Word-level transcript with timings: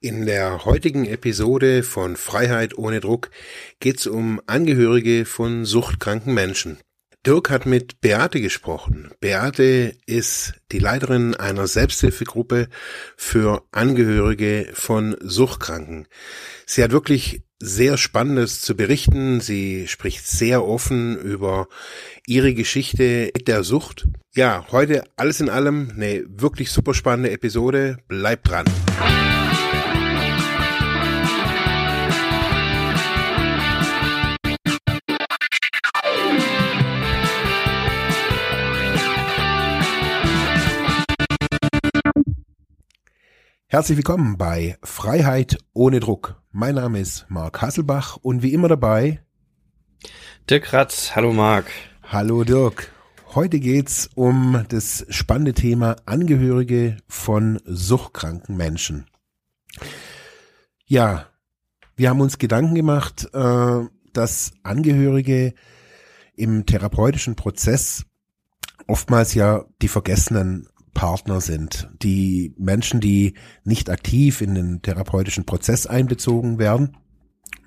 In 0.00 0.26
der 0.26 0.64
heutigen 0.64 1.06
Episode 1.06 1.82
von 1.82 2.14
Freiheit 2.14 2.78
ohne 2.78 3.00
Druck 3.00 3.32
geht 3.80 3.98
es 3.98 4.06
um 4.06 4.40
Angehörige 4.46 5.24
von 5.24 5.64
suchtkranken 5.64 6.32
Menschen. 6.32 6.78
Dirk 7.26 7.50
hat 7.50 7.66
mit 7.66 8.00
Beate 8.00 8.40
gesprochen. 8.40 9.10
Beate 9.18 9.96
ist 10.06 10.54
die 10.70 10.78
Leiterin 10.78 11.34
einer 11.34 11.66
Selbsthilfegruppe 11.66 12.68
für 13.16 13.64
Angehörige 13.72 14.68
von 14.72 15.16
Suchtkranken. 15.20 16.06
Sie 16.64 16.84
hat 16.84 16.92
wirklich 16.92 17.42
sehr 17.58 17.98
Spannendes 17.98 18.60
zu 18.60 18.76
berichten. 18.76 19.40
Sie 19.40 19.88
spricht 19.88 20.28
sehr 20.28 20.64
offen 20.64 21.18
über 21.18 21.66
ihre 22.24 22.54
Geschichte 22.54 23.32
mit 23.34 23.48
der 23.48 23.64
Sucht. 23.64 24.06
Ja, 24.32 24.64
heute 24.70 25.02
alles 25.16 25.40
in 25.40 25.48
allem 25.48 25.90
eine 25.96 26.24
wirklich 26.28 26.70
super 26.70 26.94
spannende 26.94 27.32
Episode. 27.32 27.98
Bleibt 28.06 28.48
dran. 28.48 28.66
Herzlich 43.70 43.98
willkommen 43.98 44.38
bei 44.38 44.78
Freiheit 44.82 45.58
ohne 45.74 46.00
Druck. 46.00 46.42
Mein 46.52 46.76
Name 46.76 47.00
ist 47.00 47.26
Marc 47.28 47.60
Hasselbach 47.60 48.16
und 48.16 48.42
wie 48.42 48.54
immer 48.54 48.66
dabei 48.66 49.20
Dirk 50.48 50.72
Ratz. 50.72 51.14
Hallo 51.14 51.34
Marc. 51.34 51.66
Hallo 52.02 52.44
Dirk. 52.44 52.90
Heute 53.34 53.60
geht's 53.60 54.08
um 54.14 54.64
das 54.70 55.04
spannende 55.10 55.52
Thema 55.52 55.96
Angehörige 56.06 56.96
von 57.08 57.60
suchtkranken 57.66 58.56
Menschen. 58.56 59.04
Ja, 60.86 61.26
wir 61.94 62.08
haben 62.08 62.22
uns 62.22 62.38
Gedanken 62.38 62.74
gemacht, 62.74 63.28
äh, 63.34 63.80
dass 64.14 64.52
Angehörige 64.62 65.52
im 66.32 66.64
therapeutischen 66.64 67.36
Prozess 67.36 68.06
oftmals 68.86 69.34
ja 69.34 69.66
die 69.82 69.88
vergessenen 69.88 70.70
Partner 70.94 71.40
sind, 71.40 71.88
die 72.02 72.54
Menschen, 72.58 73.00
die 73.00 73.34
nicht 73.64 73.90
aktiv 73.90 74.40
in 74.40 74.54
den 74.54 74.82
therapeutischen 74.82 75.44
Prozess 75.44 75.86
einbezogen 75.86 76.58
werden. 76.58 76.96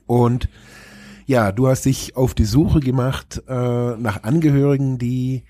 Und 0.06 0.50
ja, 1.26 1.52
du 1.52 1.68
hast 1.68 1.86
dich 1.86 2.18
auf 2.18 2.34
die 2.34 2.46
Suche 2.46 2.80
gemacht 2.80 3.42
äh, 3.48 3.54
nach 3.54 4.24
Angehörigen, 4.24 4.98
die 4.98 5.44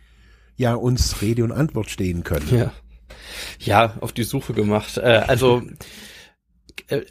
ja 0.55 0.75
uns 0.75 1.21
Rede 1.21 1.43
und 1.43 1.51
Antwort 1.51 1.89
stehen 1.89 2.23
können. 2.23 2.47
Ja, 2.51 2.71
ja 3.59 3.97
auf 3.99 4.11
die 4.11 4.23
Suche 4.23 4.53
gemacht. 4.53 4.97
Äh, 4.97 5.23
also 5.27 5.63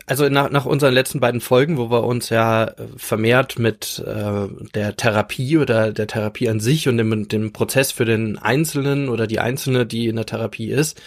also 0.07 0.29
nach, 0.29 0.51
nach 0.51 0.65
unseren 0.65 0.95
letzten 0.95 1.21
beiden 1.21 1.41
Folgen, 1.41 1.77
wo 1.77 1.91
wir 1.91 2.05
uns 2.05 2.29
ja 2.29 2.65
äh, 2.65 2.75
vermehrt 2.97 3.59
mit 3.59 4.03
äh, 4.07 4.49
der 4.75 4.97
Therapie 4.97 5.59
oder 5.59 5.93
der 5.93 6.07
Therapie 6.07 6.49
an 6.49 6.61
sich 6.61 6.89
und 6.89 6.99
dem, 6.99 7.29
dem 7.29 7.53
Prozess 7.53 7.93
für 7.93 8.05
den 8.05 8.39
Einzelnen 8.39 9.09
oder 9.09 9.27
die 9.27 9.41
Einzelne, 9.41 9.87
die 9.87 10.09
in 10.09 10.17
der 10.17 10.27
Therapie 10.27 10.71
ist, 10.71 11.01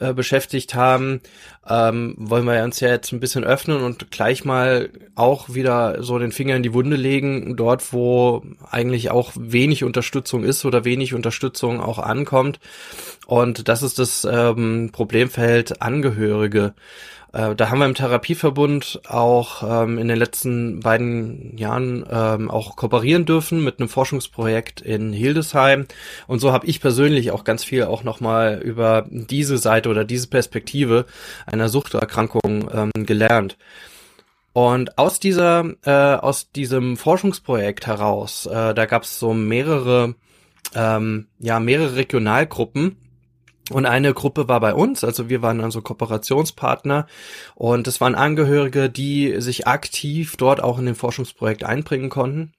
äh, 0.00 0.12
beschäftigt 0.12 0.74
haben, 0.74 1.20
ähm, 1.68 2.14
wollen 2.18 2.44
wir 2.44 2.62
uns 2.62 2.80
ja 2.80 2.88
jetzt 2.88 3.12
ein 3.12 3.20
bisschen 3.20 3.44
öffnen 3.44 3.82
und 3.82 4.10
gleich 4.10 4.44
mal 4.44 4.90
auch 5.14 5.54
wieder 5.54 6.02
so 6.02 6.18
den 6.18 6.32
Finger 6.32 6.56
in 6.56 6.62
die 6.62 6.74
Wunde 6.74 6.96
legen, 6.96 7.56
dort 7.56 7.92
wo 7.92 8.42
eigentlich 8.70 9.10
auch 9.10 9.32
wenig 9.34 9.84
Unterstützung 9.84 10.44
ist 10.44 10.64
oder 10.64 10.84
wenig 10.84 11.14
Unterstützung 11.14 11.80
auch 11.80 11.98
ankommt. 11.98 12.60
Und 13.26 13.68
das 13.68 13.82
ist 13.82 13.98
das 13.98 14.26
ähm, 14.30 14.90
Problemfeld 14.92 15.80
Angehörige. 15.80 16.74
Äh, 17.34 17.56
da 17.56 17.68
haben 17.68 17.80
wir 17.80 17.86
im 17.86 17.94
Therapieverbund 17.94 19.00
auch 19.08 19.82
ähm, 19.82 19.98
in 19.98 20.06
den 20.06 20.16
letzten 20.16 20.80
beiden 20.80 21.58
Jahren 21.58 22.06
ähm, 22.08 22.48
auch 22.48 22.76
kooperieren 22.76 23.26
dürfen 23.26 23.62
mit 23.62 23.80
einem 23.80 23.88
Forschungsprojekt 23.88 24.80
in 24.80 25.12
Hildesheim. 25.12 25.86
Und 26.28 26.38
so 26.38 26.52
habe 26.52 26.66
ich 26.66 26.80
persönlich 26.80 27.32
auch 27.32 27.42
ganz 27.42 27.64
viel 27.64 27.84
auch 27.84 28.04
nochmal 28.04 28.60
über 28.62 29.06
diese 29.10 29.58
Seite 29.58 29.88
oder 29.88 30.04
diese 30.04 30.28
Perspektive 30.28 31.06
einer 31.44 31.68
Suchterkrankung 31.68 32.70
ähm, 32.72 32.92
gelernt. 33.04 33.56
Und 34.52 34.96
aus 34.98 35.18
dieser, 35.18 35.74
äh, 35.84 35.90
aus 35.90 36.52
diesem 36.52 36.96
Forschungsprojekt 36.96 37.88
heraus, 37.88 38.46
äh, 38.46 38.72
da 38.74 38.86
gab 38.86 39.02
es 39.02 39.18
so 39.18 39.34
mehrere, 39.34 40.14
ähm, 40.76 41.26
ja, 41.40 41.58
mehrere 41.58 41.96
Regionalgruppen, 41.96 42.96
und 43.70 43.86
eine 43.86 44.12
Gruppe 44.12 44.48
war 44.48 44.60
bei 44.60 44.74
uns, 44.74 45.04
also 45.04 45.28
wir 45.28 45.40
waren 45.40 45.62
also 45.62 45.80
Kooperationspartner 45.80 47.06
und 47.54 47.88
es 47.88 48.00
waren 48.00 48.14
Angehörige, 48.14 48.90
die 48.90 49.40
sich 49.40 49.66
aktiv 49.66 50.36
dort 50.36 50.62
auch 50.62 50.78
in 50.78 50.86
dem 50.86 50.94
Forschungsprojekt 50.94 51.64
einbringen 51.64 52.10
konnten. 52.10 52.52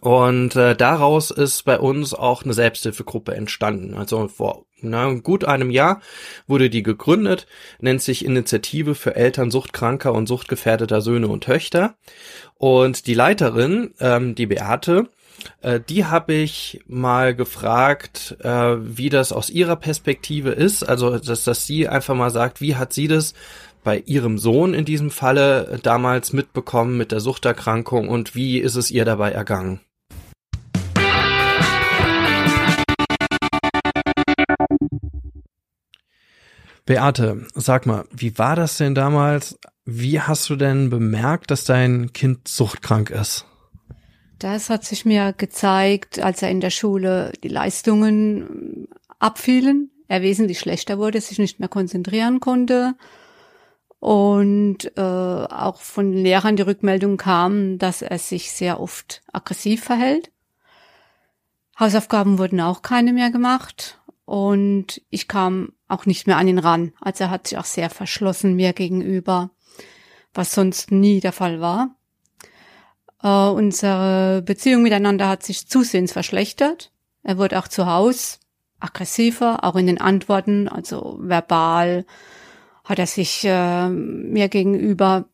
Und 0.00 0.56
äh, 0.56 0.74
daraus 0.76 1.30
ist 1.30 1.64
bei 1.64 1.78
uns 1.78 2.14
auch 2.14 2.44
eine 2.44 2.54
Selbsthilfegruppe 2.54 3.34
entstanden. 3.34 3.94
Also 3.94 4.28
vor 4.28 4.64
na, 4.80 5.12
gut 5.12 5.44
einem 5.44 5.70
Jahr 5.70 6.00
wurde 6.46 6.70
die 6.70 6.82
gegründet, 6.82 7.46
nennt 7.78 8.02
sich 8.02 8.24
Initiative 8.24 8.94
für 8.94 9.14
Eltern 9.14 9.50
suchtkranker 9.50 10.12
und 10.12 10.26
suchtgefährdeter 10.26 11.00
Söhne 11.00 11.28
und 11.28 11.44
Töchter. 11.44 11.94
Und 12.54 13.06
die 13.06 13.14
Leiterin, 13.14 13.94
ähm, 14.00 14.34
die 14.34 14.46
Beate, 14.46 15.08
äh, 15.60 15.80
die 15.80 16.04
habe 16.06 16.32
ich 16.34 16.80
mal 16.86 17.34
gefragt, 17.34 18.36
äh, 18.42 18.76
wie 18.78 19.08
das 19.08 19.32
aus 19.32 19.50
ihrer 19.50 19.76
Perspektive 19.76 20.50
ist. 20.50 20.82
Also, 20.82 21.18
dass, 21.18 21.44
dass 21.44 21.66
sie 21.66 21.88
einfach 21.88 22.14
mal 22.14 22.30
sagt, 22.30 22.60
wie 22.60 22.76
hat 22.76 22.92
sie 22.92 23.08
das 23.08 23.34
bei 23.84 23.98
ihrem 23.98 24.38
Sohn 24.38 24.74
in 24.74 24.84
diesem 24.84 25.10
Falle 25.10 25.80
damals 25.82 26.32
mitbekommen 26.32 26.96
mit 26.96 27.12
der 27.12 27.20
Suchterkrankung 27.20 28.08
und 28.08 28.34
wie 28.34 28.58
ist 28.58 28.76
es 28.76 28.90
ihr 28.90 29.04
dabei 29.04 29.32
ergangen? 29.32 29.80
Beate, 36.84 37.46
sag 37.54 37.86
mal, 37.86 38.04
wie 38.10 38.36
war 38.38 38.56
das 38.56 38.76
denn 38.76 38.94
damals? 38.94 39.58
Wie 39.84 40.20
hast 40.20 40.48
du 40.50 40.56
denn 40.56 40.90
bemerkt, 40.90 41.50
dass 41.50 41.64
dein 41.64 42.12
Kind 42.12 42.48
suchtkrank 42.48 43.10
ist? 43.10 43.46
Das 44.42 44.70
hat 44.70 44.84
sich 44.84 45.04
mir 45.04 45.32
gezeigt, 45.32 46.18
als 46.18 46.42
er 46.42 46.50
in 46.50 46.60
der 46.60 46.70
Schule 46.70 47.30
die 47.44 47.48
Leistungen 47.48 48.88
abfielen, 49.20 49.92
er 50.08 50.22
wesentlich 50.22 50.58
schlechter 50.58 50.98
wurde, 50.98 51.20
sich 51.20 51.38
nicht 51.38 51.60
mehr 51.60 51.68
konzentrieren 51.68 52.40
konnte 52.40 52.96
und 54.00 54.78
äh, 54.96 55.00
auch 55.00 55.80
von 55.80 56.12
Lehrern 56.12 56.56
die 56.56 56.62
Rückmeldung 56.62 57.18
kam, 57.18 57.78
dass 57.78 58.02
er 58.02 58.18
sich 58.18 58.50
sehr 58.50 58.80
oft 58.80 59.22
aggressiv 59.32 59.84
verhält. 59.84 60.32
Hausaufgaben 61.78 62.36
wurden 62.38 62.60
auch 62.60 62.82
keine 62.82 63.12
mehr 63.12 63.30
gemacht 63.30 64.00
und 64.24 65.02
ich 65.08 65.28
kam 65.28 65.72
auch 65.86 66.04
nicht 66.04 66.26
mehr 66.26 66.36
an 66.36 66.48
ihn 66.48 66.58
ran. 66.58 66.92
Also 67.00 67.24
er 67.24 67.30
hat 67.30 67.46
sich 67.46 67.58
auch 67.58 67.64
sehr 67.64 67.90
verschlossen 67.90 68.56
mir 68.56 68.72
gegenüber, 68.72 69.50
was 70.34 70.52
sonst 70.52 70.90
nie 70.90 71.20
der 71.20 71.32
Fall 71.32 71.60
war. 71.60 71.94
Äh, 73.22 73.28
unsere 73.28 74.42
Beziehung 74.42 74.82
miteinander 74.82 75.28
hat 75.28 75.42
sich 75.42 75.68
zusehends 75.68 76.12
verschlechtert. 76.12 76.92
Er 77.22 77.38
wurde 77.38 77.58
auch 77.58 77.68
zu 77.68 77.86
Hause 77.86 78.38
aggressiver, 78.80 79.64
auch 79.64 79.76
in 79.76 79.86
den 79.86 80.00
Antworten, 80.00 80.68
also 80.68 81.16
verbal 81.20 82.04
hat 82.84 82.98
er 82.98 83.06
sich 83.06 83.44
äh, 83.44 83.88
mir 83.88 84.48
gegenüber 84.48 85.28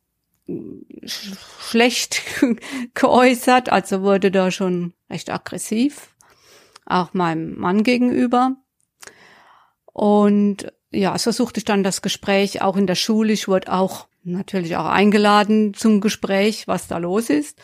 sch 1.06 1.32
schlecht 1.60 2.22
geäußert, 2.94 3.71
also 3.71 4.03
wurde 4.03 4.31
da 4.31 4.50
schon 4.50 4.93
recht 5.10 5.31
aggressiv, 5.31 6.15
auch 6.84 7.15
meinem 7.15 7.59
Mann 7.59 7.84
gegenüber. 7.84 8.56
Und 9.93 10.72
ja, 10.91 11.19
so 11.19 11.31
suchte 11.31 11.59
ich 11.59 11.65
dann 11.65 11.82
das 11.82 12.03
Gespräch 12.03 12.62
auch 12.62 12.76
in 12.76 12.87
der 12.87 12.94
Schule. 12.94 13.32
Ich 13.32 13.49
wurde 13.49 13.72
auch 13.72 14.08
natürlich 14.23 14.77
auch 14.77 14.87
eingeladen 14.87 15.75
zum 15.75 16.00
Gespräch, 16.00 16.69
was 16.69 16.88
da 16.88 16.99
los 16.99 17.31
ist. 17.31 17.59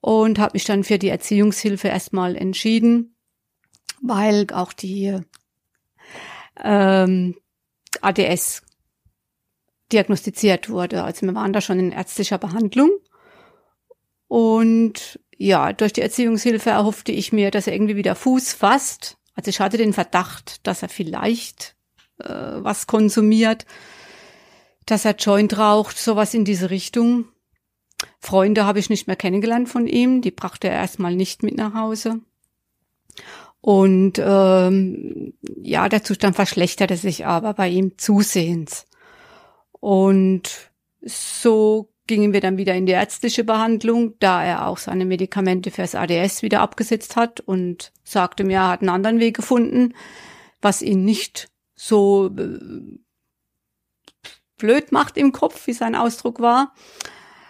Und 0.00 0.38
habe 0.38 0.52
mich 0.54 0.64
dann 0.64 0.84
für 0.84 0.98
die 0.98 1.10
Erziehungshilfe 1.10 1.88
erstmal 1.88 2.34
entschieden, 2.34 3.14
weil 4.00 4.46
auch 4.52 4.72
die 4.72 5.18
ähm, 6.62 7.36
ADS 8.00 8.62
diagnostiziert 9.92 10.70
wurde. 10.70 11.04
Also 11.04 11.26
wir 11.26 11.34
waren 11.34 11.52
da 11.52 11.60
schon 11.60 11.78
in 11.78 11.92
ärztlicher 11.92 12.38
Behandlung. 12.38 12.90
Und 14.28 15.20
ja, 15.36 15.72
durch 15.72 15.92
die 15.92 16.02
Erziehungshilfe 16.02 16.70
erhoffte 16.70 17.12
ich 17.12 17.32
mir, 17.32 17.50
dass 17.50 17.66
er 17.66 17.74
irgendwie 17.74 17.96
wieder 17.96 18.14
Fuß 18.14 18.52
fasst. 18.52 19.16
Also 19.34 19.48
ich 19.48 19.60
hatte 19.60 19.76
den 19.76 19.92
Verdacht, 19.92 20.66
dass 20.66 20.82
er 20.82 20.88
vielleicht 20.88 21.76
äh, 22.18 22.28
was 22.28 22.86
konsumiert 22.86 23.66
dass 24.90 25.04
er 25.04 25.16
Joint 25.16 25.56
raucht, 25.58 25.98
sowas 25.98 26.34
in 26.34 26.44
diese 26.44 26.70
Richtung. 26.70 27.26
Freunde 28.18 28.64
habe 28.64 28.78
ich 28.78 28.90
nicht 28.90 29.06
mehr 29.06 29.16
kennengelernt 29.16 29.68
von 29.68 29.86
ihm, 29.86 30.22
die 30.22 30.30
brachte 30.30 30.68
er 30.68 30.74
erstmal 30.74 31.14
nicht 31.14 31.42
mit 31.42 31.56
nach 31.56 31.74
Hause. 31.74 32.20
Und 33.60 34.14
ähm, 34.18 35.34
ja, 35.62 35.88
der 35.88 36.02
Zustand 36.02 36.36
verschlechterte 36.36 36.96
sich 36.96 37.26
aber 37.26 37.52
bei 37.54 37.68
ihm 37.68 37.98
zusehends. 37.98 38.86
Und 39.72 40.70
So 41.02 41.90
gingen 42.06 42.32
wir 42.32 42.40
dann 42.40 42.58
wieder 42.58 42.74
in 42.74 42.86
die 42.86 42.92
ärztliche 42.92 43.44
Behandlung, 43.44 44.14
da 44.18 44.42
er 44.42 44.66
auch 44.66 44.78
seine 44.78 45.04
Medikamente 45.04 45.70
fürs 45.70 45.94
ADS 45.94 46.42
wieder 46.42 46.60
abgesetzt 46.60 47.16
hat 47.16 47.40
und 47.40 47.92
sagte 48.02 48.44
mir, 48.44 48.58
er 48.58 48.68
hat 48.68 48.80
einen 48.80 48.88
anderen 48.88 49.20
Weg 49.20 49.36
gefunden, 49.36 49.94
was 50.60 50.82
ihn 50.82 51.04
nicht 51.04 51.50
so 51.74 52.30
äh, 52.36 52.58
blöd 54.60 54.92
macht 54.92 55.16
im 55.16 55.32
Kopf, 55.32 55.66
wie 55.66 55.72
sein 55.72 55.96
Ausdruck 55.96 56.40
war. 56.40 56.72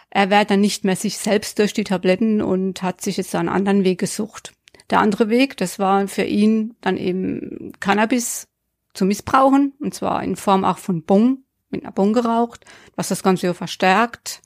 Er 0.08 0.30
wäre 0.30 0.46
dann 0.46 0.60
nicht 0.60 0.84
mehr 0.84 0.96
sich 0.96 1.18
selbst 1.18 1.58
durch 1.58 1.72
die 1.72 1.84
Tabletten 1.84 2.40
und 2.42 2.82
hat 2.82 3.00
sich 3.00 3.16
jetzt 3.16 3.34
einen 3.34 3.48
anderen 3.48 3.84
Weg 3.84 4.00
gesucht. 4.00 4.52
Der 4.88 5.00
andere 5.00 5.28
Weg, 5.28 5.56
das 5.56 5.78
war 5.78 6.08
für 6.08 6.24
ihn 6.24 6.74
dann 6.80 6.96
eben 6.96 7.72
Cannabis 7.78 8.48
zu 8.92 9.04
missbrauchen, 9.04 9.74
und 9.78 9.94
zwar 9.94 10.22
in 10.24 10.34
Form 10.34 10.64
auch 10.64 10.78
von 10.78 11.04
Bong, 11.04 11.44
mit 11.70 11.84
einer 11.84 11.92
Bong 11.92 12.12
geraucht, 12.12 12.64
was 12.96 13.08
das 13.08 13.22
Ganze 13.22 13.48
so 13.48 13.54
verstärkt. 13.54 14.42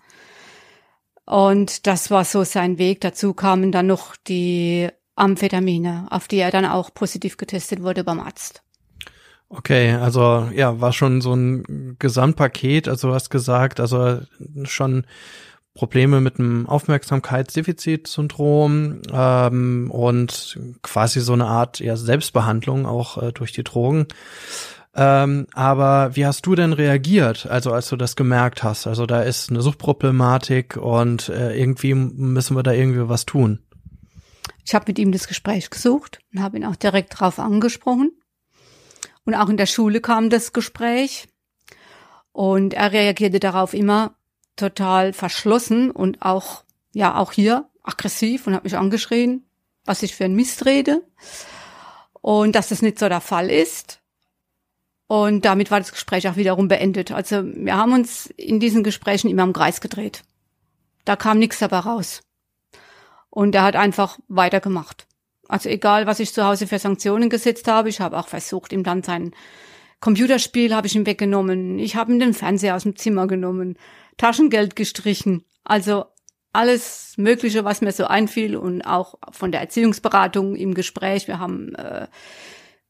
Und 1.24 1.86
das 1.86 2.10
war 2.10 2.24
so 2.24 2.44
sein 2.44 2.76
Weg. 2.76 3.00
Dazu 3.00 3.32
kamen 3.32 3.72
dann 3.72 3.86
noch 3.86 4.16
die 4.16 4.88
Amphetamine, 5.16 6.06
auf 6.10 6.28
die 6.28 6.38
er 6.38 6.50
dann 6.50 6.66
auch 6.66 6.92
positiv 6.92 7.38
getestet 7.38 7.82
wurde 7.82 8.04
beim 8.04 8.20
Arzt. 8.20 8.63
Okay, 9.48 9.92
also 9.92 10.48
ja, 10.54 10.80
war 10.80 10.92
schon 10.92 11.20
so 11.20 11.34
ein 11.34 11.96
Gesamtpaket, 11.98 12.88
also 12.88 13.08
du 13.08 13.14
hast 13.14 13.30
gesagt, 13.30 13.78
also 13.78 14.20
schon 14.64 15.06
Probleme 15.74 16.20
mit 16.20 16.38
einem 16.38 16.68
Aufmerksamkeitsdefizitsyndrom 16.68 19.00
ähm, 19.12 19.90
und 19.90 20.60
quasi 20.82 21.20
so 21.20 21.32
eine 21.32 21.46
Art 21.46 21.80
ja, 21.80 21.96
Selbstbehandlung 21.96 22.86
auch 22.86 23.20
äh, 23.20 23.32
durch 23.32 23.50
die 23.52 23.64
Drogen. 23.64 24.06
Ähm, 24.96 25.48
aber 25.52 26.14
wie 26.14 26.24
hast 26.24 26.46
du 26.46 26.54
denn 26.54 26.72
reagiert, 26.72 27.46
also 27.46 27.72
als 27.72 27.88
du 27.88 27.96
das 27.96 28.14
gemerkt 28.14 28.62
hast? 28.62 28.86
Also 28.86 29.06
da 29.06 29.22
ist 29.22 29.50
eine 29.50 29.60
Suchtproblematik 29.60 30.76
und 30.76 31.28
äh, 31.28 31.58
irgendwie 31.58 31.94
müssen 31.94 32.56
wir 32.56 32.62
da 32.62 32.70
irgendwie 32.70 33.08
was 33.08 33.26
tun. 33.26 33.58
Ich 34.64 34.76
habe 34.76 34.84
mit 34.86 35.00
ihm 35.00 35.10
das 35.10 35.26
Gespräch 35.26 35.70
gesucht 35.70 36.20
und 36.32 36.40
habe 36.40 36.56
ihn 36.56 36.64
auch 36.64 36.76
direkt 36.76 37.14
darauf 37.14 37.40
angesprochen. 37.40 38.12
Und 39.24 39.34
auch 39.34 39.48
in 39.48 39.56
der 39.56 39.66
Schule 39.66 40.00
kam 40.00 40.30
das 40.30 40.52
Gespräch. 40.52 41.28
Und 42.32 42.74
er 42.74 42.92
reagierte 42.92 43.40
darauf 43.40 43.74
immer 43.74 44.16
total 44.56 45.12
verschlossen 45.12 45.90
und 45.90 46.22
auch, 46.22 46.64
ja, 46.92 47.16
auch 47.16 47.32
hier 47.32 47.68
aggressiv 47.82 48.46
und 48.46 48.54
hat 48.54 48.64
mich 48.64 48.76
angeschrien, 48.76 49.46
was 49.84 50.02
ich 50.02 50.14
für 50.14 50.24
ein 50.24 50.34
Mist 50.34 50.66
rede. 50.66 51.02
Und 52.20 52.54
dass 52.54 52.68
das 52.68 52.82
nicht 52.82 52.98
so 52.98 53.08
der 53.08 53.20
Fall 53.20 53.50
ist. 53.50 54.00
Und 55.06 55.44
damit 55.44 55.70
war 55.70 55.78
das 55.78 55.92
Gespräch 55.92 56.28
auch 56.28 56.36
wiederum 56.36 56.68
beendet. 56.68 57.12
Also 57.12 57.44
wir 57.44 57.76
haben 57.76 57.92
uns 57.92 58.26
in 58.26 58.60
diesen 58.60 58.82
Gesprächen 58.82 59.28
immer 59.30 59.42
im 59.42 59.52
Kreis 59.52 59.80
gedreht. 59.80 60.22
Da 61.04 61.16
kam 61.16 61.38
nichts 61.38 61.58
dabei 61.58 61.80
raus. 61.80 62.22
Und 63.28 63.54
er 63.54 63.62
hat 63.62 63.76
einfach 63.76 64.18
weitergemacht. 64.28 65.06
Also 65.48 65.68
egal, 65.68 66.06
was 66.06 66.20
ich 66.20 66.32
zu 66.32 66.44
Hause 66.44 66.66
für 66.66 66.78
Sanktionen 66.78 67.30
gesetzt 67.30 67.68
habe, 67.68 67.88
ich 67.88 68.00
habe 68.00 68.18
auch 68.18 68.28
versucht, 68.28 68.72
ihm 68.72 68.82
dann 68.82 69.02
sein 69.02 69.34
Computerspiel 70.00 70.74
habe 70.74 70.86
ich 70.86 70.94
ihm 70.94 71.06
weggenommen. 71.06 71.78
Ich 71.78 71.96
habe 71.96 72.12
ihm 72.12 72.20
den 72.20 72.34
Fernseher 72.34 72.76
aus 72.76 72.82
dem 72.82 72.94
Zimmer 72.94 73.26
genommen, 73.26 73.78
Taschengeld 74.18 74.76
gestrichen. 74.76 75.46
Also 75.64 76.04
alles 76.52 77.14
Mögliche, 77.16 77.64
was 77.64 77.80
mir 77.80 77.90
so 77.90 78.04
einfiel 78.04 78.54
und 78.56 78.82
auch 78.82 79.14
von 79.32 79.50
der 79.50 79.62
Erziehungsberatung 79.62 80.56
im 80.56 80.74
Gespräch. 80.74 81.26
Wir 81.26 81.38
haben 81.38 81.74
äh, 81.74 82.06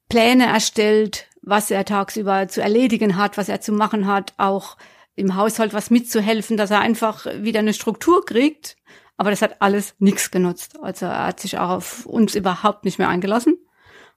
Pläne 0.09 0.47
erstellt, 0.47 1.29
was 1.41 1.71
er 1.71 1.85
tagsüber 1.85 2.49
zu 2.49 2.61
erledigen 2.61 3.17
hat, 3.17 3.39
was 3.39 3.49
er 3.49 3.61
zu 3.61 3.73
machen 3.73 4.07
hat, 4.07 4.35
auch 4.37 4.77
im 5.15 5.37
Haushalt 5.37 5.73
was 5.73 5.91
mitzuhelfen, 5.91 6.57
dass 6.57 6.71
er 6.73 6.81
einfach 6.81 7.27
wieder 7.43 7.61
eine 7.61 7.75
Struktur 7.75 8.25
kriegt. 8.25 8.77
Aber 9.17 9.31
das 9.31 9.43
hat 9.43 9.61
alles 9.61 9.95
nichts 9.99 10.31
genutzt. 10.31 10.79
Also 10.83 11.07
er 11.07 11.27
hat 11.27 11.41
sich 11.41 11.59
auch 11.59 11.71
auf 11.71 12.07
uns 12.07 12.35
überhaupt 12.35 12.85
nicht 12.85 12.99
mehr 12.99 13.09
eingelassen, 13.09 13.59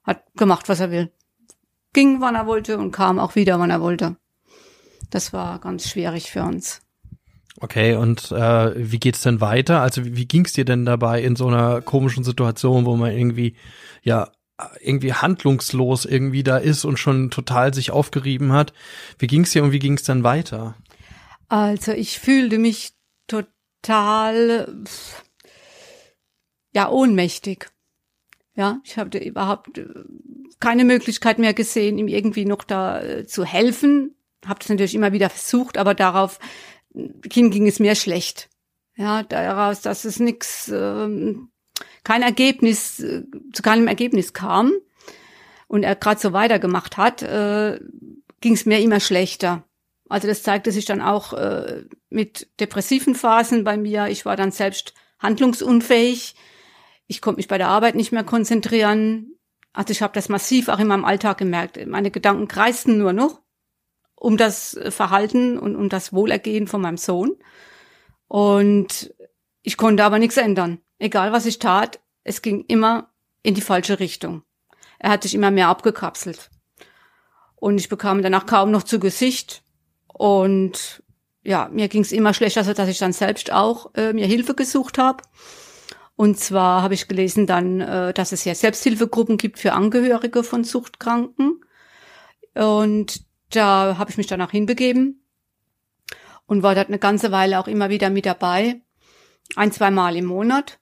hat 0.03 0.23
gemacht, 0.35 0.69
was 0.69 0.79
er 0.79 0.91
will. 0.91 1.11
Ging, 1.93 2.21
wann 2.21 2.35
er 2.35 2.47
wollte 2.47 2.77
und 2.77 2.91
kam 2.91 3.19
auch 3.19 3.35
wieder, 3.35 3.59
wann 3.59 3.69
er 3.69 3.81
wollte. 3.81 4.17
Das 5.09 5.33
war 5.33 5.59
ganz 5.59 5.89
schwierig 5.89 6.31
für 6.31 6.43
uns. 6.43 6.81
Okay, 7.59 7.95
und 7.95 8.31
äh, 8.31 8.73
wie 8.75 8.99
geht's 8.99 9.21
denn 9.21 9.41
weiter? 9.41 9.81
Also 9.81 10.05
wie, 10.05 10.15
wie 10.15 10.27
ging's 10.27 10.53
dir 10.53 10.65
denn 10.65 10.85
dabei 10.85 11.21
in 11.23 11.35
so 11.35 11.47
einer 11.47 11.81
komischen 11.81 12.23
Situation, 12.23 12.85
wo 12.85 12.95
man 12.95 13.11
irgendwie 13.11 13.55
ja 14.03 14.31
irgendwie 14.81 15.13
handlungslos 15.13 16.05
irgendwie 16.05 16.43
da 16.43 16.57
ist 16.57 16.83
und 16.83 16.97
schon 16.97 17.31
total 17.31 17.73
sich 17.73 17.91
aufgerieben 17.91 18.51
hat? 18.51 18.73
Wie 19.17 19.27
ging's 19.27 19.51
dir 19.51 19.63
und 19.63 19.71
wie 19.71 19.79
ging's 19.79 20.03
dann 20.03 20.23
weiter? 20.23 20.75
Also 21.47 21.93
ich 21.93 22.19
fühlte 22.19 22.57
mich 22.57 22.93
total 23.87 24.83
ja 26.73 26.89
ohnmächtig. 26.89 27.69
Ja, 28.55 28.81
ich 28.83 28.97
habe 28.97 29.17
überhaupt 29.19 29.77
äh, 29.77 29.85
keine 30.59 30.83
Möglichkeit 30.83 31.39
mehr 31.39 31.53
gesehen, 31.53 31.97
ihm 31.97 32.07
irgendwie 32.07 32.45
noch 32.45 32.63
da 32.63 33.01
äh, 33.01 33.27
zu 33.27 33.45
helfen. 33.45 34.15
Habe 34.45 34.59
das 34.59 34.69
natürlich 34.69 34.95
immer 34.95 35.11
wieder 35.11 35.29
versucht, 35.29 35.77
aber 35.77 35.93
darauf 35.93 36.39
Kind 37.29 37.53
ging 37.53 37.67
es 37.67 37.79
mir 37.79 37.95
schlecht. 37.95 38.49
Ja, 38.95 39.21
daraus, 39.21 39.81
dass 39.81 40.05
es 40.05 40.19
nichts, 40.19 40.69
äh, 40.69 41.35
kein 42.03 42.21
Ergebnis, 42.23 42.99
äh, 42.99 43.23
zu 43.53 43.61
keinem 43.61 43.87
Ergebnis 43.87 44.33
kam 44.33 44.71
und 45.67 45.83
er 45.83 45.95
gerade 45.95 46.19
so 46.19 46.33
weitergemacht 46.33 46.97
hat, 46.97 47.21
äh, 47.21 47.79
ging 48.41 48.53
es 48.53 48.65
mir 48.65 48.79
immer 48.79 48.99
schlechter. 48.99 49.66
Also 50.09 50.27
das 50.27 50.43
zeigte 50.43 50.71
sich 50.71 50.85
dann 50.85 51.01
auch 51.01 51.33
äh, 51.33 51.85
mit 52.09 52.47
depressiven 52.59 53.15
Phasen 53.15 53.63
bei 53.63 53.77
mir. 53.77 54.07
Ich 54.07 54.25
war 54.25 54.35
dann 54.35 54.51
selbst 54.51 54.93
handlungsunfähig. 55.19 56.35
Ich 57.07 57.21
konnte 57.21 57.37
mich 57.37 57.47
bei 57.47 57.57
der 57.57 57.67
Arbeit 57.67 57.95
nicht 57.95 58.11
mehr 58.11 58.23
konzentrieren. 58.23 59.33
Also 59.73 59.91
ich 59.91 60.01
habe 60.01 60.13
das 60.13 60.29
massiv 60.29 60.69
auch 60.69 60.79
in 60.79 60.87
meinem 60.87 61.05
Alltag 61.05 61.37
gemerkt. 61.37 61.85
Meine 61.87 62.11
Gedanken 62.11 62.47
kreisten 62.47 62.97
nur 62.97 63.13
noch 63.13 63.41
um 64.19 64.35
das 64.35 64.77
Verhalten 64.89 65.59
und 65.59 65.75
um 65.75 65.89
das 65.89 66.11
Wohlergehen 66.11 66.67
von 66.67 66.81
meinem 66.81 66.97
Sohn. 66.97 67.37
Und 68.27 69.13
ich 69.61 69.77
konnte 69.77 70.03
aber 70.03 70.19
nichts 70.19 70.37
ändern. 70.37 70.79
Egal 70.97 71.31
was 71.31 71.45
ich 71.45 71.59
tat, 71.59 71.99
es 72.23 72.41
ging 72.41 72.65
immer 72.67 73.11
in 73.43 73.53
die 73.53 73.61
falsche 73.61 73.99
Richtung. 73.99 74.43
Er 74.99 75.11
hat 75.11 75.23
sich 75.23 75.35
immer 75.35 75.51
mehr 75.51 75.67
abgekapselt. 75.67 76.49
Und 77.55 77.77
ich 77.77 77.89
bekam 77.89 78.21
danach 78.21 78.45
kaum 78.45 78.71
noch 78.71 78.83
zu 78.83 78.99
Gesicht. 78.99 79.63
Und 80.17 81.03
ja, 81.43 81.69
mir 81.71 81.87
ging 81.87 82.01
es 82.01 82.11
immer 82.11 82.33
schlechter, 82.33 82.63
so 82.63 82.73
dass 82.73 82.89
ich 82.89 82.97
dann 82.97 83.13
selbst 83.13 83.51
auch 83.51 83.91
äh, 83.95 84.13
mir 84.13 84.25
Hilfe 84.25 84.55
gesucht 84.55 84.97
habe. 84.97 85.23
Und 86.15 86.39
zwar 86.39 86.81
habe 86.81 86.95
ich 86.95 87.07
gelesen 87.07 87.45
dann, 87.45 87.79
äh, 87.79 88.13
dass 88.13 88.31
es 88.31 88.43
ja 88.43 88.55
Selbsthilfegruppen 88.55 89.37
gibt 89.37 89.59
für 89.59 89.73
Angehörige 89.73 90.43
von 90.43 90.63
Suchtkranken. 90.63 91.61
Und 92.55 93.21
da 93.51 93.97
habe 93.97 94.09
ich 94.09 94.17
mich 94.17 94.27
danach 94.27 94.51
hinbegeben 94.51 95.23
und 96.47 96.63
war 96.63 96.73
dort 96.73 96.87
eine 96.87 96.99
ganze 96.99 97.31
Weile 97.31 97.59
auch 97.59 97.67
immer 97.67 97.89
wieder 97.89 98.09
mit 98.09 98.25
dabei, 98.25 98.81
ein, 99.55 99.71
zwei 99.71 99.91
Mal 99.91 100.15
im 100.15 100.25
Monat, 100.25 100.79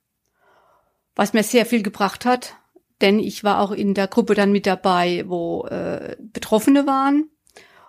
was 1.16 1.34
mir 1.34 1.44
sehr 1.44 1.66
viel 1.66 1.84
gebracht 1.84 2.26
hat, 2.26 2.56
denn 3.02 3.20
ich 3.20 3.44
war 3.44 3.60
auch 3.60 3.72
in 3.72 3.94
der 3.94 4.08
Gruppe 4.08 4.36
dann 4.36 4.54
mit 4.54 4.66
dabei, 4.66 5.26
wo 5.28 5.66
äh, 5.68 6.16
Betroffene 6.20 6.88
waren 6.88 7.30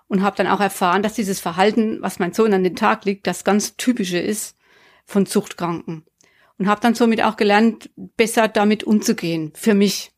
und 0.09 0.23
habe 0.23 0.37
dann 0.37 0.47
auch 0.47 0.61
erfahren, 0.61 1.03
dass 1.03 1.15
dieses 1.15 1.41
Verhalten, 1.41 2.01
was 2.01 2.19
mein 2.19 2.33
Sohn 2.33 2.55
an 2.55 2.65
den 2.65 2.77
Tag 2.77 3.05
legt, 3.05 3.27
das 3.27 3.45
ganz 3.45 3.77
typische 3.77 4.19
ist 4.19 4.57
von 5.05 5.27
Zuchtkranken 5.27 6.05
und 6.59 6.69
habe 6.69 6.81
dann 6.81 6.95
somit 6.95 7.23
auch 7.23 7.37
gelernt, 7.37 7.91
besser 7.97 8.49
damit 8.49 8.85
umzugehen 8.85 9.53
für 9.55 9.75
mich 9.75 10.13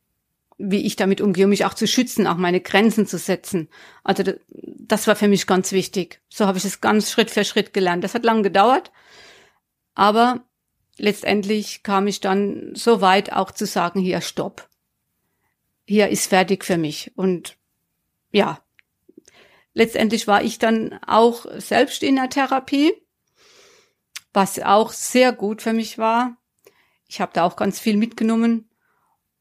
wie 0.59 0.85
ich 0.85 0.97
damit 0.97 1.21
umgehe, 1.21 1.45
um 1.45 1.51
mich 1.51 1.65
auch 1.65 1.75
zu 1.75 1.87
schützen, 1.87 2.27
auch 2.27 2.37
meine 2.37 2.61
Grenzen 2.61 3.07
zu 3.07 3.17
setzen. 3.17 3.69
Also 4.03 4.25
das 4.49 5.07
war 5.07 5.15
für 5.15 5.29
mich 5.29 5.47
ganz 5.47 5.71
wichtig. 5.71 6.21
So 6.29 6.47
habe 6.47 6.59
ich 6.59 6.65
es 6.65 6.81
ganz 6.81 7.11
Schritt 7.11 7.31
für 7.31 7.45
Schritt 7.45 7.73
gelernt. 7.73 8.03
Das 8.03 8.15
hat 8.15 8.25
lange 8.25 8.43
gedauert, 8.43 8.91
aber 9.95 10.41
letztendlich 10.97 11.85
kam 11.85 12.09
ich 12.09 12.21
dann 12.21 12.73
so 12.75 13.01
weit 13.01 13.33
auch 13.33 13.53
zu 13.53 13.67
sagen, 13.67 14.01
hier 14.01 14.21
stopp. 14.21 14.69
Hier 15.87 16.09
ist 16.09 16.27
fertig 16.27 16.65
für 16.65 16.77
mich. 16.77 17.13
Und 17.15 17.57
ja, 18.33 18.61
letztendlich 19.75 20.27
war 20.27 20.43
ich 20.43 20.59
dann 20.59 20.99
auch 21.07 21.47
selbst 21.59 22.03
in 22.03 22.17
der 22.17 22.31
Therapie, 22.31 22.93
was 24.33 24.59
auch 24.61 24.93
sehr 24.93 25.33
gut 25.33 25.63
für 25.63 25.73
mich 25.73 25.99
war. 25.99 26.37
Ich 27.09 27.21
habe 27.21 27.33
da 27.33 27.45
auch 27.45 27.57
ganz 27.57 27.81
viel 27.81 27.97
mitgenommen 27.97 28.69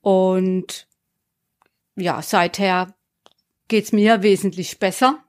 und 0.02 0.88
ja, 1.96 2.22
seither 2.22 2.96
geht's 3.68 3.92
mir 3.92 4.24
wesentlich 4.24 4.80
besser. 4.80 5.24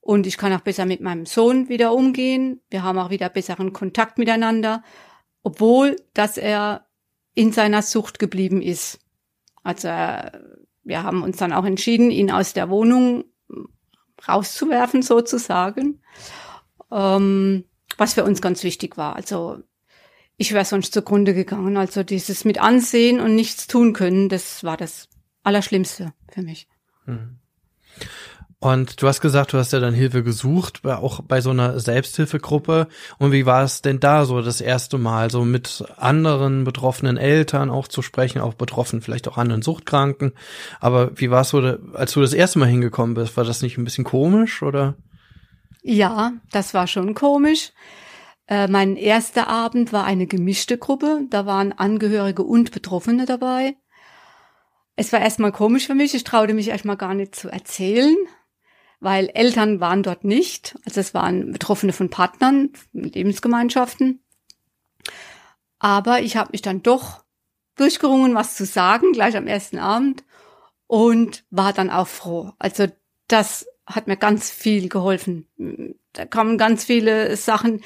Und 0.00 0.26
ich 0.26 0.36
kann 0.36 0.52
auch 0.52 0.60
besser 0.60 0.84
mit 0.84 1.00
meinem 1.00 1.24
Sohn 1.24 1.70
wieder 1.70 1.94
umgehen. 1.94 2.60
Wir 2.68 2.82
haben 2.82 2.98
auch 2.98 3.08
wieder 3.08 3.30
besseren 3.30 3.72
Kontakt 3.72 4.18
miteinander, 4.18 4.84
obwohl, 5.42 5.96
dass 6.12 6.36
er 6.36 6.86
in 7.34 7.52
seiner 7.52 7.80
Sucht 7.80 8.18
geblieben 8.18 8.60
ist. 8.60 9.00
Also 9.62 9.88
wir 9.88 11.02
haben 11.02 11.22
uns 11.22 11.38
dann 11.38 11.54
auch 11.54 11.64
entschieden, 11.64 12.10
ihn 12.10 12.30
aus 12.30 12.52
der 12.52 12.68
Wohnung 12.68 13.24
rauszuwerfen 14.28 15.02
sozusagen. 15.02 16.00
ähm, 16.90 17.64
was 17.96 18.14
für 18.14 18.24
uns 18.24 18.40
ganz 18.40 18.62
wichtig 18.64 18.96
war. 18.96 19.16
Also 19.16 19.62
ich 20.36 20.52
wäre 20.52 20.64
sonst 20.64 20.92
zugrunde 20.92 21.34
gegangen. 21.34 21.76
Also 21.76 22.02
dieses 22.02 22.44
mit 22.44 22.60
ansehen 22.60 23.20
und 23.20 23.34
nichts 23.34 23.66
tun 23.66 23.92
können, 23.92 24.28
das 24.28 24.64
war 24.64 24.76
das 24.76 25.08
Allerschlimmste 25.42 26.12
für 26.28 26.42
mich. 26.42 26.68
Mhm. 27.06 27.38
Und 28.64 29.02
du 29.02 29.08
hast 29.08 29.20
gesagt, 29.20 29.52
du 29.52 29.58
hast 29.58 29.74
ja 29.74 29.78
dann 29.78 29.92
Hilfe 29.92 30.22
gesucht, 30.22 30.86
auch 30.86 31.20
bei 31.20 31.42
so 31.42 31.50
einer 31.50 31.78
Selbsthilfegruppe. 31.78 32.88
Und 33.18 33.30
wie 33.30 33.44
war 33.44 33.62
es 33.62 33.82
denn 33.82 34.00
da 34.00 34.24
so 34.24 34.40
das 34.40 34.62
erste 34.62 34.96
Mal, 34.96 35.30
so 35.30 35.44
mit 35.44 35.84
anderen 35.98 36.64
betroffenen 36.64 37.18
Eltern 37.18 37.68
auch 37.68 37.88
zu 37.88 38.00
sprechen, 38.00 38.40
auch 38.40 38.54
betroffen, 38.54 39.02
vielleicht 39.02 39.28
auch 39.28 39.36
anderen 39.36 39.60
Suchtkranken. 39.60 40.32
Aber 40.80 41.10
wie 41.20 41.30
war 41.30 41.42
es 41.42 41.50
so, 41.50 41.58
als 41.92 42.12
du 42.12 42.22
das 42.22 42.32
erste 42.32 42.58
Mal 42.58 42.68
hingekommen 42.68 43.14
bist? 43.14 43.36
War 43.36 43.44
das 43.44 43.60
nicht 43.60 43.76
ein 43.76 43.84
bisschen 43.84 44.04
komisch 44.04 44.62
oder? 44.62 44.94
Ja, 45.82 46.32
das 46.50 46.72
war 46.72 46.86
schon 46.86 47.14
komisch. 47.14 47.70
Äh, 48.48 48.68
mein 48.68 48.96
erster 48.96 49.46
Abend 49.46 49.92
war 49.92 50.06
eine 50.06 50.26
gemischte 50.26 50.78
Gruppe. 50.78 51.20
Da 51.28 51.44
waren 51.44 51.72
Angehörige 51.72 52.42
und 52.42 52.70
Betroffene 52.70 53.26
dabei. 53.26 53.76
Es 54.96 55.12
war 55.12 55.20
erstmal 55.20 55.52
komisch 55.52 55.86
für 55.86 55.94
mich. 55.94 56.14
Ich 56.14 56.24
traute 56.24 56.54
mich 56.54 56.68
erstmal 56.68 56.96
gar 56.96 57.12
nicht 57.12 57.34
zu 57.34 57.50
erzählen, 57.50 58.16
weil 59.04 59.30
Eltern 59.34 59.80
waren 59.80 60.02
dort 60.02 60.24
nicht. 60.24 60.76
Also 60.84 61.00
es 61.00 61.14
waren 61.14 61.52
Betroffene 61.52 61.92
von 61.92 62.10
Partnern, 62.10 62.70
Lebensgemeinschaften. 62.92 64.20
Aber 65.78 66.22
ich 66.22 66.36
habe 66.36 66.52
mich 66.52 66.62
dann 66.62 66.82
doch 66.82 67.22
durchgerungen, 67.76 68.34
was 68.34 68.56
zu 68.56 68.64
sagen, 68.64 69.12
gleich 69.12 69.36
am 69.36 69.46
ersten 69.46 69.78
Abend 69.78 70.24
und 70.86 71.44
war 71.50 71.72
dann 71.72 71.90
auch 71.90 72.08
froh. 72.08 72.52
Also 72.58 72.86
das 73.28 73.66
hat 73.86 74.06
mir 74.06 74.16
ganz 74.16 74.50
viel 74.50 74.88
geholfen. 74.88 75.48
Da 76.14 76.24
kamen 76.24 76.56
ganz 76.56 76.84
viele 76.84 77.36
Sachen, 77.36 77.82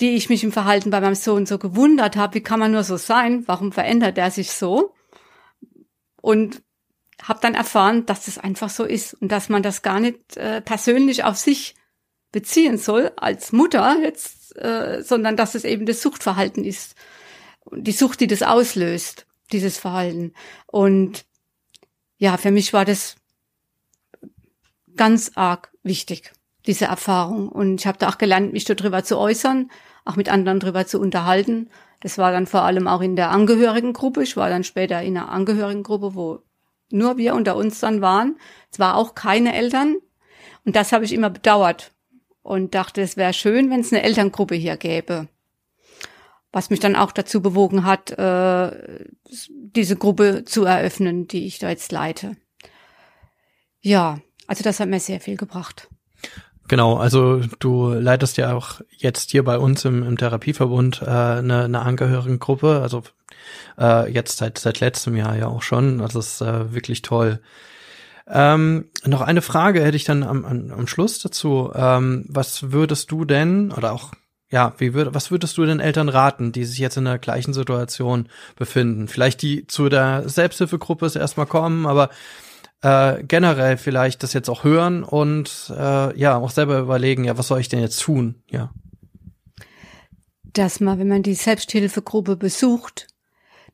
die 0.00 0.14
ich 0.16 0.30
mich 0.30 0.42
im 0.42 0.52
Verhalten 0.52 0.90
bei 0.90 1.00
meinem 1.00 1.16
Sohn 1.16 1.44
so 1.44 1.58
gewundert 1.58 2.16
habe. 2.16 2.36
Wie 2.36 2.42
kann 2.42 2.60
man 2.60 2.72
nur 2.72 2.84
so 2.84 2.96
sein? 2.96 3.46
Warum 3.46 3.72
verändert 3.72 4.16
er 4.16 4.30
sich 4.30 4.52
so? 4.52 4.94
Und 6.22 6.62
habe 7.22 7.40
dann 7.40 7.54
erfahren, 7.54 8.06
dass 8.06 8.26
das 8.26 8.38
einfach 8.38 8.70
so 8.70 8.84
ist 8.84 9.14
und 9.14 9.32
dass 9.32 9.48
man 9.48 9.62
das 9.62 9.82
gar 9.82 10.00
nicht 10.00 10.36
äh, 10.36 10.60
persönlich 10.60 11.24
auf 11.24 11.36
sich 11.36 11.74
beziehen 12.32 12.78
soll 12.78 13.12
als 13.16 13.52
Mutter 13.52 13.98
jetzt, 14.02 14.56
äh, 14.56 15.02
sondern 15.02 15.36
dass 15.36 15.54
es 15.54 15.64
eben 15.64 15.86
das 15.86 16.02
Suchtverhalten 16.02 16.64
ist, 16.64 16.94
die 17.70 17.92
Sucht, 17.92 18.20
die 18.20 18.26
das 18.26 18.42
auslöst, 18.42 19.26
dieses 19.52 19.78
Verhalten. 19.78 20.32
Und 20.66 21.24
ja, 22.18 22.36
für 22.36 22.50
mich 22.50 22.72
war 22.72 22.84
das 22.84 23.16
ganz 24.96 25.32
arg 25.34 25.72
wichtig, 25.82 26.32
diese 26.66 26.86
Erfahrung. 26.86 27.48
Und 27.48 27.80
ich 27.80 27.86
habe 27.86 27.98
da 27.98 28.08
auch 28.08 28.18
gelernt, 28.18 28.52
mich 28.52 28.64
darüber 28.64 29.04
zu 29.04 29.18
äußern, 29.18 29.70
auch 30.04 30.16
mit 30.16 30.28
anderen 30.28 30.60
darüber 30.60 30.86
zu 30.86 31.00
unterhalten. 31.00 31.70
Das 32.00 32.18
war 32.18 32.32
dann 32.32 32.46
vor 32.46 32.62
allem 32.62 32.86
auch 32.86 33.00
in 33.00 33.16
der 33.16 33.30
Angehörigengruppe. 33.30 34.22
Ich 34.22 34.36
war 34.36 34.48
dann 34.48 34.64
später 34.64 35.02
in 35.02 35.16
einer 35.16 35.30
Angehörigengruppe, 35.30 36.14
wo 36.14 36.42
nur 36.90 37.16
wir 37.16 37.34
unter 37.34 37.56
uns 37.56 37.80
dann 37.80 38.00
waren. 38.00 38.36
Es 38.70 38.78
war 38.78 38.96
auch 38.96 39.14
keine 39.14 39.54
Eltern. 39.54 39.96
Und 40.64 40.76
das 40.76 40.92
habe 40.92 41.04
ich 41.04 41.12
immer 41.12 41.30
bedauert 41.30 41.92
und 42.42 42.74
dachte, 42.74 43.02
es 43.02 43.16
wäre 43.16 43.32
schön, 43.32 43.70
wenn 43.70 43.80
es 43.80 43.92
eine 43.92 44.02
Elterngruppe 44.02 44.54
hier 44.54 44.76
gäbe. 44.76 45.28
Was 46.50 46.70
mich 46.70 46.80
dann 46.80 46.96
auch 46.96 47.12
dazu 47.12 47.42
bewogen 47.42 47.84
hat, 47.84 48.10
äh, 48.12 49.04
diese 49.50 49.96
Gruppe 49.96 50.44
zu 50.44 50.64
eröffnen, 50.64 51.28
die 51.28 51.46
ich 51.46 51.58
da 51.58 51.68
jetzt 51.68 51.92
leite. 51.92 52.36
Ja, 53.80 54.20
also 54.46 54.64
das 54.64 54.80
hat 54.80 54.88
mir 54.88 55.00
sehr 55.00 55.20
viel 55.20 55.36
gebracht. 55.36 55.88
Genau, 56.68 56.96
also 56.96 57.40
du 57.60 57.88
leitest 57.88 58.36
ja 58.36 58.54
auch 58.54 58.80
jetzt 58.96 59.30
hier 59.30 59.44
bei 59.44 59.58
uns 59.58 59.84
im, 59.84 60.02
im 60.02 60.18
Therapieverbund 60.18 61.02
äh, 61.02 61.06
eine, 61.06 61.64
eine 61.64 61.80
Angehörigengruppe, 61.80 62.80
also 62.82 63.02
äh, 63.78 64.10
jetzt 64.10 64.38
seit 64.38 64.58
seit 64.58 64.80
letztem 64.80 65.16
Jahr 65.16 65.36
ja 65.36 65.48
auch 65.48 65.62
schon. 65.62 65.98
Das 65.98 66.14
ist 66.14 66.40
äh, 66.40 66.72
wirklich 66.72 67.02
toll. 67.02 67.40
Ähm, 68.30 68.90
noch 69.04 69.22
eine 69.22 69.42
Frage 69.42 69.82
hätte 69.82 69.96
ich 69.96 70.04
dann 70.04 70.22
am, 70.22 70.44
am, 70.44 70.70
am 70.70 70.86
Schluss 70.86 71.18
dazu. 71.20 71.72
Ähm, 71.74 72.26
was 72.28 72.72
würdest 72.72 73.10
du 73.10 73.24
denn 73.24 73.72
oder 73.72 73.92
auch 73.92 74.12
ja, 74.50 74.72
wie 74.78 74.94
würd, 74.94 75.14
was 75.14 75.30
würdest 75.30 75.58
du 75.58 75.66
den 75.66 75.80
Eltern 75.80 76.08
raten, 76.08 76.52
die 76.52 76.64
sich 76.64 76.78
jetzt 76.78 76.96
in 76.96 77.04
der 77.04 77.18
gleichen 77.18 77.52
Situation 77.52 78.28
befinden? 78.56 79.08
Vielleicht 79.08 79.42
die 79.42 79.66
zu 79.66 79.88
der 79.88 80.28
Selbsthilfegruppe 80.28 81.10
erstmal 81.14 81.46
kommen, 81.46 81.86
aber 81.86 82.08
äh, 82.80 83.22
generell 83.24 83.76
vielleicht 83.76 84.22
das 84.22 84.32
jetzt 84.32 84.48
auch 84.48 84.64
hören 84.64 85.02
und 85.02 85.70
äh, 85.76 86.18
ja, 86.18 86.38
auch 86.38 86.50
selber 86.50 86.78
überlegen, 86.78 87.24
ja, 87.24 87.36
was 87.36 87.48
soll 87.48 87.60
ich 87.60 87.68
denn 87.68 87.80
jetzt 87.80 88.00
tun? 88.00 88.36
Ja. 88.50 88.70
Dass 90.44 90.80
man, 90.80 90.98
wenn 90.98 91.08
man 91.08 91.22
die 91.22 91.34
Selbsthilfegruppe 91.34 92.36
besucht, 92.36 93.06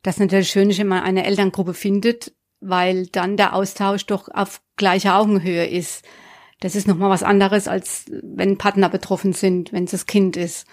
das 0.05 0.19
natürlich 0.19 0.49
schön 0.49 0.69
ist, 0.69 0.77
wenn 0.77 0.87
man 0.87 1.03
eine 1.03 1.25
Elterngruppe 1.25 1.73
findet, 1.73 2.31
weil 2.59 3.07
dann 3.07 3.37
der 3.37 3.55
Austausch 3.55 4.05
doch 4.05 4.29
auf 4.29 4.61
gleicher 4.75 5.17
Augenhöhe 5.17 5.65
ist. 5.65 6.05
Das 6.59 6.75
ist 6.75 6.87
nochmal 6.87 7.09
was 7.09 7.23
anderes, 7.23 7.67
als 7.67 8.05
wenn 8.09 8.57
Partner 8.57 8.89
betroffen 8.89 9.33
sind, 9.33 9.73
wenn 9.73 9.85
es 9.85 9.91
das 9.91 10.05
Kind 10.05 10.37
ist. 10.37 10.67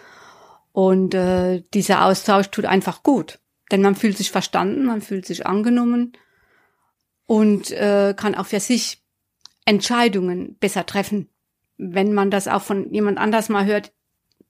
Und 0.73 1.15
äh, 1.15 1.63
dieser 1.73 2.05
Austausch 2.05 2.49
tut 2.49 2.67
einfach 2.67 3.03
gut. 3.03 3.39
Denn 3.71 3.81
man 3.81 3.95
fühlt 3.95 4.19
sich 4.19 4.31
verstanden, 4.31 4.85
man 4.85 5.01
fühlt 5.01 5.25
sich 5.25 5.47
angenommen 5.47 6.13
und 7.25 7.71
äh, 7.71 8.15
kann 8.15 8.35
auch 8.35 8.47
für 8.47 8.61
sich 8.61 9.03
Entscheidungen 9.65 10.57
besser 10.59 10.85
treffen. 10.85 11.31
Wenn 11.79 12.13
man 12.13 12.31
das 12.31 12.49
auch 12.49 12.63
von 12.63 12.93
jemand 12.93 13.17
anders 13.17 13.49
mal 13.49 13.65
hört, 13.65 13.93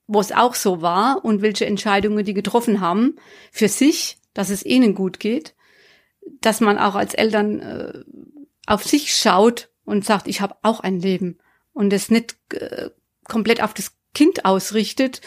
wo 0.09 0.21
es 0.21 0.33
auch 0.33 0.57
so 0.57 0.83
war 0.83 1.25
und 1.25 1.41
welche 1.41 1.67
Entscheidungen 1.67 2.25
die 2.25 2.35
getroffen 2.35 2.81
haben 2.81 3.17
für 3.53 3.69
sich, 3.69 4.19
dass 4.35 4.51
es 4.51 4.65
ihnen 4.65 4.95
gut 4.95 5.21
geht, 5.21 5.55
dass 6.41 6.61
man 6.61 6.79
auch 6.79 6.95
als 6.95 7.15
Eltern 7.15 7.61
äh, 7.61 8.05
auf 8.67 8.85
sich 8.85 9.15
schaut 9.15 9.71
und 9.85 10.05
sagt, 10.05 10.29
ich 10.29 10.41
habe 10.41 10.57
auch 10.63 10.81
ein 10.81 11.01
Leben 11.01 11.39
und 11.73 11.93
es 11.93 12.11
nicht 12.11 12.37
äh, 12.53 12.91
komplett 13.25 13.63
auf 13.63 13.75
das 13.75 13.93
Kind 14.15 14.45
ausrichtet 14.45 15.21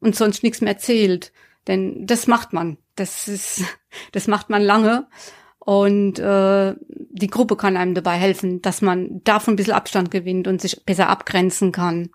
und 0.00 0.14
sonst 0.14 0.42
nichts 0.42 0.60
mehr 0.60 0.78
zählt. 0.78 1.32
Denn 1.66 2.06
das 2.06 2.26
macht 2.26 2.52
man. 2.52 2.78
Das 2.94 3.28
ist, 3.28 3.64
das 4.12 4.26
macht 4.26 4.50
man 4.50 4.62
lange. 4.62 5.08
Und 5.58 6.20
äh, 6.20 6.74
die 6.88 7.26
Gruppe 7.26 7.56
kann 7.56 7.76
einem 7.76 7.94
dabei 7.94 8.16
helfen, 8.16 8.62
dass 8.62 8.82
man 8.82 9.22
davon 9.24 9.54
ein 9.54 9.56
bisschen 9.56 9.74
Abstand 9.74 10.12
gewinnt 10.12 10.46
und 10.46 10.60
sich 10.60 10.84
besser 10.84 11.08
abgrenzen 11.08 11.72
kann. 11.72 12.10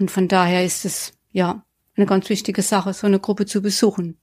Und 0.00 0.10
von 0.10 0.26
daher 0.26 0.64
ist 0.64 0.84
es 0.84 1.12
ja 1.30 1.64
eine 1.96 2.06
ganz 2.06 2.28
wichtige 2.28 2.62
Sache, 2.62 2.92
so 2.92 3.06
eine 3.06 3.20
Gruppe 3.20 3.46
zu 3.46 3.62
besuchen. 3.62 4.18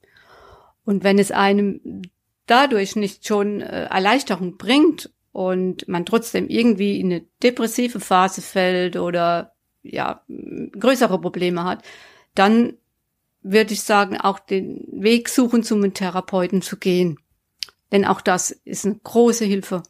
Und 0.87 1.03
wenn 1.03 1.19
es 1.19 1.31
einem 1.31 2.01
dadurch 2.45 2.95
nicht 2.95 3.27
schon 3.27 3.59
äh, 3.59 3.87
Erleichterung 3.87 4.55
bringt 4.55 5.11
und 5.33 5.85
man 5.89 6.05
trotzdem 6.05 6.47
irgendwie 6.47 6.97
in 6.97 7.11
eine 7.11 7.25
depressive 7.43 7.99
Phase 7.99 8.41
fällt 8.41 8.95
oder 8.95 9.51
ja 9.83 10.21
größere 10.79 11.19
Probleme 11.19 11.65
hat, 11.65 11.83
dann 12.35 12.75
würde 13.41 13.73
ich 13.73 13.81
sagen, 13.81 14.15
auch 14.15 14.39
den 14.39 14.87
Weg 14.89 15.27
suchen, 15.27 15.61
zum 15.61 15.93
Therapeuten 15.93 16.61
zu 16.61 16.77
gehen. 16.77 17.19
Denn 17.91 18.05
auch 18.05 18.21
das 18.21 18.51
ist 18.51 18.85
eine 18.85 18.95
große 18.95 19.43
Hilfe, 19.43 19.83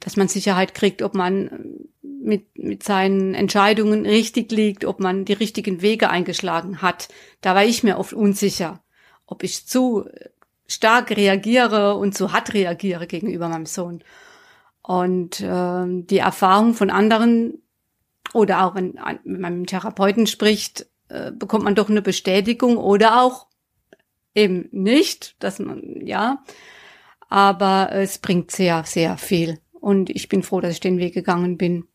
dass 0.00 0.16
man 0.16 0.28
Sicherheit 0.28 0.72
kriegt, 0.72 1.02
ob 1.02 1.14
man 1.14 1.84
mit, 2.00 2.56
mit 2.56 2.82
seinen 2.82 3.34
Entscheidungen 3.34 4.06
richtig 4.06 4.52
liegt, 4.52 4.86
ob 4.86 5.00
man 5.00 5.26
die 5.26 5.34
richtigen 5.34 5.82
Wege 5.82 6.08
eingeschlagen 6.08 6.80
hat. 6.80 7.08
Da 7.42 7.54
war 7.54 7.66
ich 7.66 7.82
mir 7.82 7.98
oft 7.98 8.14
unsicher, 8.14 8.82
ob 9.28 9.44
ich 9.44 9.66
zu 9.66 10.08
stark 10.66 11.10
reagiere 11.10 11.94
und 11.94 12.16
zu 12.16 12.32
hart 12.32 12.52
reagiere 12.54 13.06
gegenüber 13.06 13.48
meinem 13.48 13.66
Sohn. 13.66 14.02
Und 14.82 15.40
äh, 15.40 15.84
die 15.86 16.18
Erfahrung 16.18 16.74
von 16.74 16.90
anderen 16.90 17.62
oder 18.34 18.64
auch 18.64 18.74
wenn 18.74 18.94
man 18.94 19.18
mit 19.24 19.40
meinem 19.40 19.66
Therapeuten 19.66 20.26
spricht, 20.26 20.86
äh, 21.08 21.30
bekommt 21.30 21.64
man 21.64 21.74
doch 21.74 21.88
eine 21.88 22.02
Bestätigung 22.02 22.76
oder 22.76 23.22
auch 23.22 23.46
eben 24.34 24.68
nicht, 24.72 25.36
dass 25.42 25.58
man, 25.58 26.06
ja, 26.06 26.42
aber 27.28 27.90
es 27.92 28.18
bringt 28.18 28.50
sehr, 28.50 28.84
sehr 28.84 29.18
viel. 29.18 29.60
Und 29.72 30.10
ich 30.10 30.28
bin 30.28 30.42
froh, 30.42 30.60
dass 30.60 30.72
ich 30.72 30.80
den 30.80 30.98
Weg 30.98 31.14
gegangen 31.14 31.56
bin. 31.56 31.86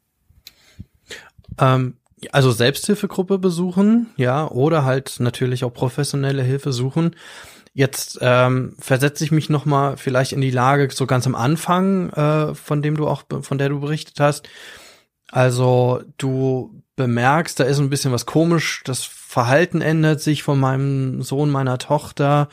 Ähm, 1.60 1.98
also 2.32 2.52
Selbsthilfegruppe 2.52 3.40
besuchen, 3.40 4.12
ja, 4.18 4.48
oder 4.48 4.86
halt 4.86 5.20
natürlich 5.20 5.64
auch 5.64 5.74
professionelle 5.74 6.44
Hilfe 6.44 6.72
suchen. 6.72 7.16
Jetzt 7.74 8.20
ähm, 8.22 8.76
versetze 8.80 9.24
ich 9.24 9.32
mich 9.32 9.50
noch 9.50 9.66
mal 9.66 9.98
vielleicht 9.98 10.32
in 10.32 10.42
die 10.42 10.52
Lage 10.52 10.88
so 10.92 11.08
ganz 11.08 11.26
am 11.26 11.34
Anfang, 11.34 12.12
äh, 12.12 12.54
von 12.54 12.84
dem 12.84 12.96
du 12.96 13.08
auch, 13.08 13.24
von 13.42 13.58
der 13.58 13.70
du 13.70 13.80
berichtet 13.80 14.20
hast. 14.20 14.48
Also 15.32 16.02
du 16.18 16.84
bemerkst, 16.96 17.60
da 17.60 17.64
ist 17.64 17.80
ein 17.80 17.90
bisschen 17.90 18.12
was 18.12 18.28
komisch, 18.28 18.84
das 18.86 19.04
Verhalten 19.04 19.82
ändert 19.82 20.22
sich 20.22 20.44
von 20.44 20.60
meinem 20.60 21.24
Sohn, 21.24 21.50
meiner 21.50 21.80
Tochter 21.80 22.50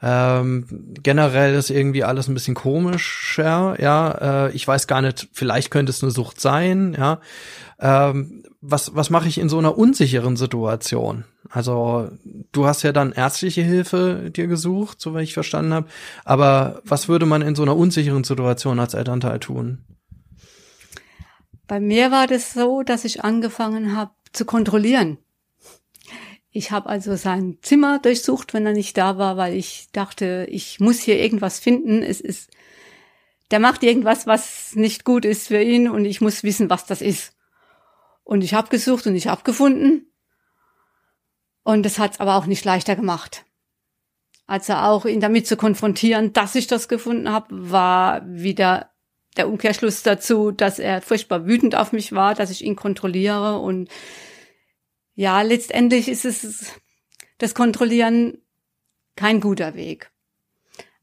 Ähm, 0.00 0.94
generell 1.02 1.54
ist 1.54 1.70
irgendwie 1.70 2.04
alles 2.04 2.28
ein 2.28 2.34
bisschen 2.34 2.54
komischer, 2.54 3.76
ja. 3.80 4.46
Äh, 4.46 4.52
ich 4.52 4.66
weiß 4.66 4.86
gar 4.86 5.02
nicht, 5.02 5.28
vielleicht 5.32 5.70
könnte 5.70 5.90
es 5.90 6.02
eine 6.02 6.12
Sucht 6.12 6.40
sein, 6.40 6.94
ja. 6.96 7.20
Ähm, 7.80 8.44
was 8.60 8.94
was 8.94 9.10
mache 9.10 9.28
ich 9.28 9.38
in 9.38 9.48
so 9.48 9.58
einer 9.58 9.76
unsicheren 9.76 10.36
Situation? 10.36 11.24
Also 11.50 12.10
du 12.52 12.66
hast 12.66 12.82
ja 12.82 12.92
dann 12.92 13.12
ärztliche 13.12 13.62
Hilfe 13.62 14.30
dir 14.30 14.46
gesucht, 14.46 15.00
soweit 15.00 15.24
ich 15.24 15.34
verstanden 15.34 15.72
habe. 15.72 15.88
Aber 16.24 16.80
was 16.84 17.08
würde 17.08 17.26
man 17.26 17.42
in 17.42 17.54
so 17.54 17.62
einer 17.62 17.76
unsicheren 17.76 18.24
Situation 18.24 18.80
als 18.80 18.94
Elternteil 18.94 19.40
tun? 19.40 19.78
Bei 21.66 21.80
mir 21.80 22.10
war 22.10 22.26
das 22.26 22.52
so, 22.52 22.82
dass 22.82 23.04
ich 23.04 23.24
angefangen 23.24 23.96
habe 23.96 24.10
zu 24.32 24.44
kontrollieren. 24.44 25.18
Ich 26.58 26.72
habe 26.72 26.88
also 26.88 27.14
sein 27.14 27.58
Zimmer 27.62 28.00
durchsucht, 28.00 28.52
wenn 28.52 28.66
er 28.66 28.72
nicht 28.72 28.96
da 28.96 29.16
war, 29.16 29.36
weil 29.36 29.54
ich 29.54 29.90
dachte, 29.92 30.44
ich 30.50 30.80
muss 30.80 30.98
hier 30.98 31.16
irgendwas 31.16 31.60
finden. 31.60 32.02
Es 32.02 32.20
ist, 32.20 32.50
der 33.52 33.60
macht 33.60 33.84
irgendwas, 33.84 34.26
was 34.26 34.74
nicht 34.74 35.04
gut 35.04 35.24
ist 35.24 35.46
für 35.46 35.62
ihn 35.62 35.88
und 35.88 36.04
ich 36.04 36.20
muss 36.20 36.42
wissen, 36.42 36.68
was 36.68 36.84
das 36.84 37.00
ist. 37.00 37.32
Und 38.24 38.42
ich 38.42 38.54
habe 38.54 38.70
gesucht 38.70 39.06
und 39.06 39.14
ich 39.14 39.28
habe 39.28 39.44
gefunden. 39.44 40.10
Und 41.62 41.84
das 41.84 42.00
hat 42.00 42.14
es 42.14 42.20
aber 42.20 42.34
auch 42.34 42.46
nicht 42.46 42.64
leichter 42.64 42.96
gemacht. 42.96 43.44
Also 44.48 44.72
auch 44.72 45.04
ihn 45.04 45.20
damit 45.20 45.46
zu 45.46 45.56
konfrontieren, 45.56 46.32
dass 46.32 46.56
ich 46.56 46.66
das 46.66 46.88
gefunden 46.88 47.30
habe, 47.30 47.70
war 47.70 48.22
wieder 48.26 48.90
der 49.36 49.48
Umkehrschluss 49.48 50.02
dazu, 50.02 50.50
dass 50.50 50.80
er 50.80 51.02
furchtbar 51.02 51.46
wütend 51.46 51.76
auf 51.76 51.92
mich 51.92 52.10
war, 52.10 52.34
dass 52.34 52.50
ich 52.50 52.64
ihn 52.64 52.74
kontrolliere 52.74 53.60
und 53.60 53.88
ja, 55.18 55.42
letztendlich 55.42 56.08
ist 56.08 56.24
es 56.24 56.70
das 57.38 57.52
Kontrollieren 57.52 58.38
kein 59.16 59.40
guter 59.40 59.74
Weg. 59.74 60.12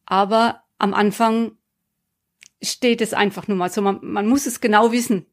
Aber 0.05 0.63
am 0.77 0.93
Anfang 0.93 1.57
steht 2.63 3.01
es 3.01 3.13
einfach 3.13 3.49
nur 3.49 3.57
mal 3.57 3.69
so. 3.69 3.81
Man, 3.81 3.99
man 4.01 4.29
muss 4.29 4.45
es 4.45 4.61
genau 4.61 4.93
wissen. 4.93 5.25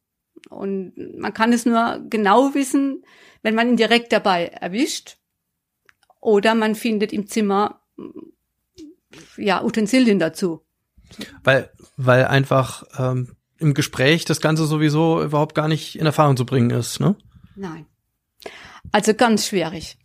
Und 0.50 0.94
man 1.16 1.32
kann 1.32 1.52
es 1.52 1.64
nur 1.64 2.04
genau 2.10 2.54
wissen, 2.54 3.04
wenn 3.42 3.54
man 3.54 3.68
ihn 3.68 3.76
direkt 3.76 4.12
dabei 4.12 4.46
erwischt. 4.46 5.18
Oder 6.18 6.56
man 6.56 6.74
findet 6.74 7.12
im 7.12 7.28
Zimmer, 7.28 7.82
ja, 9.36 9.62
Utensilien 9.62 10.18
dazu. 10.18 10.66
Weil, 11.44 11.70
weil 11.96 12.24
einfach 12.24 12.82
ähm, 12.98 13.36
im 13.58 13.74
Gespräch 13.74 14.24
das 14.24 14.40
Ganze 14.40 14.66
sowieso 14.66 15.22
überhaupt 15.22 15.54
gar 15.54 15.68
nicht 15.68 15.94
in 15.94 16.06
Erfahrung 16.06 16.36
zu 16.36 16.44
bringen 16.44 16.70
ist, 16.70 16.98
ne? 16.98 17.14
Nein. 17.54 17.86
Also 18.90 19.14
ganz 19.14 19.46
schwierig. 19.46 19.96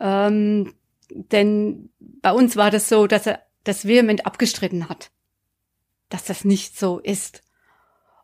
Ähm, 0.00 0.74
denn 1.10 1.90
bei 1.98 2.32
uns 2.32 2.56
war 2.56 2.70
das 2.70 2.88
so, 2.88 3.06
dass 3.06 3.26
er 3.26 3.42
das 3.64 3.86
vehement 3.86 4.26
abgestritten 4.26 4.88
hat, 4.88 5.10
dass 6.08 6.24
das 6.24 6.44
nicht 6.44 6.78
so 6.78 6.98
ist. 6.98 7.42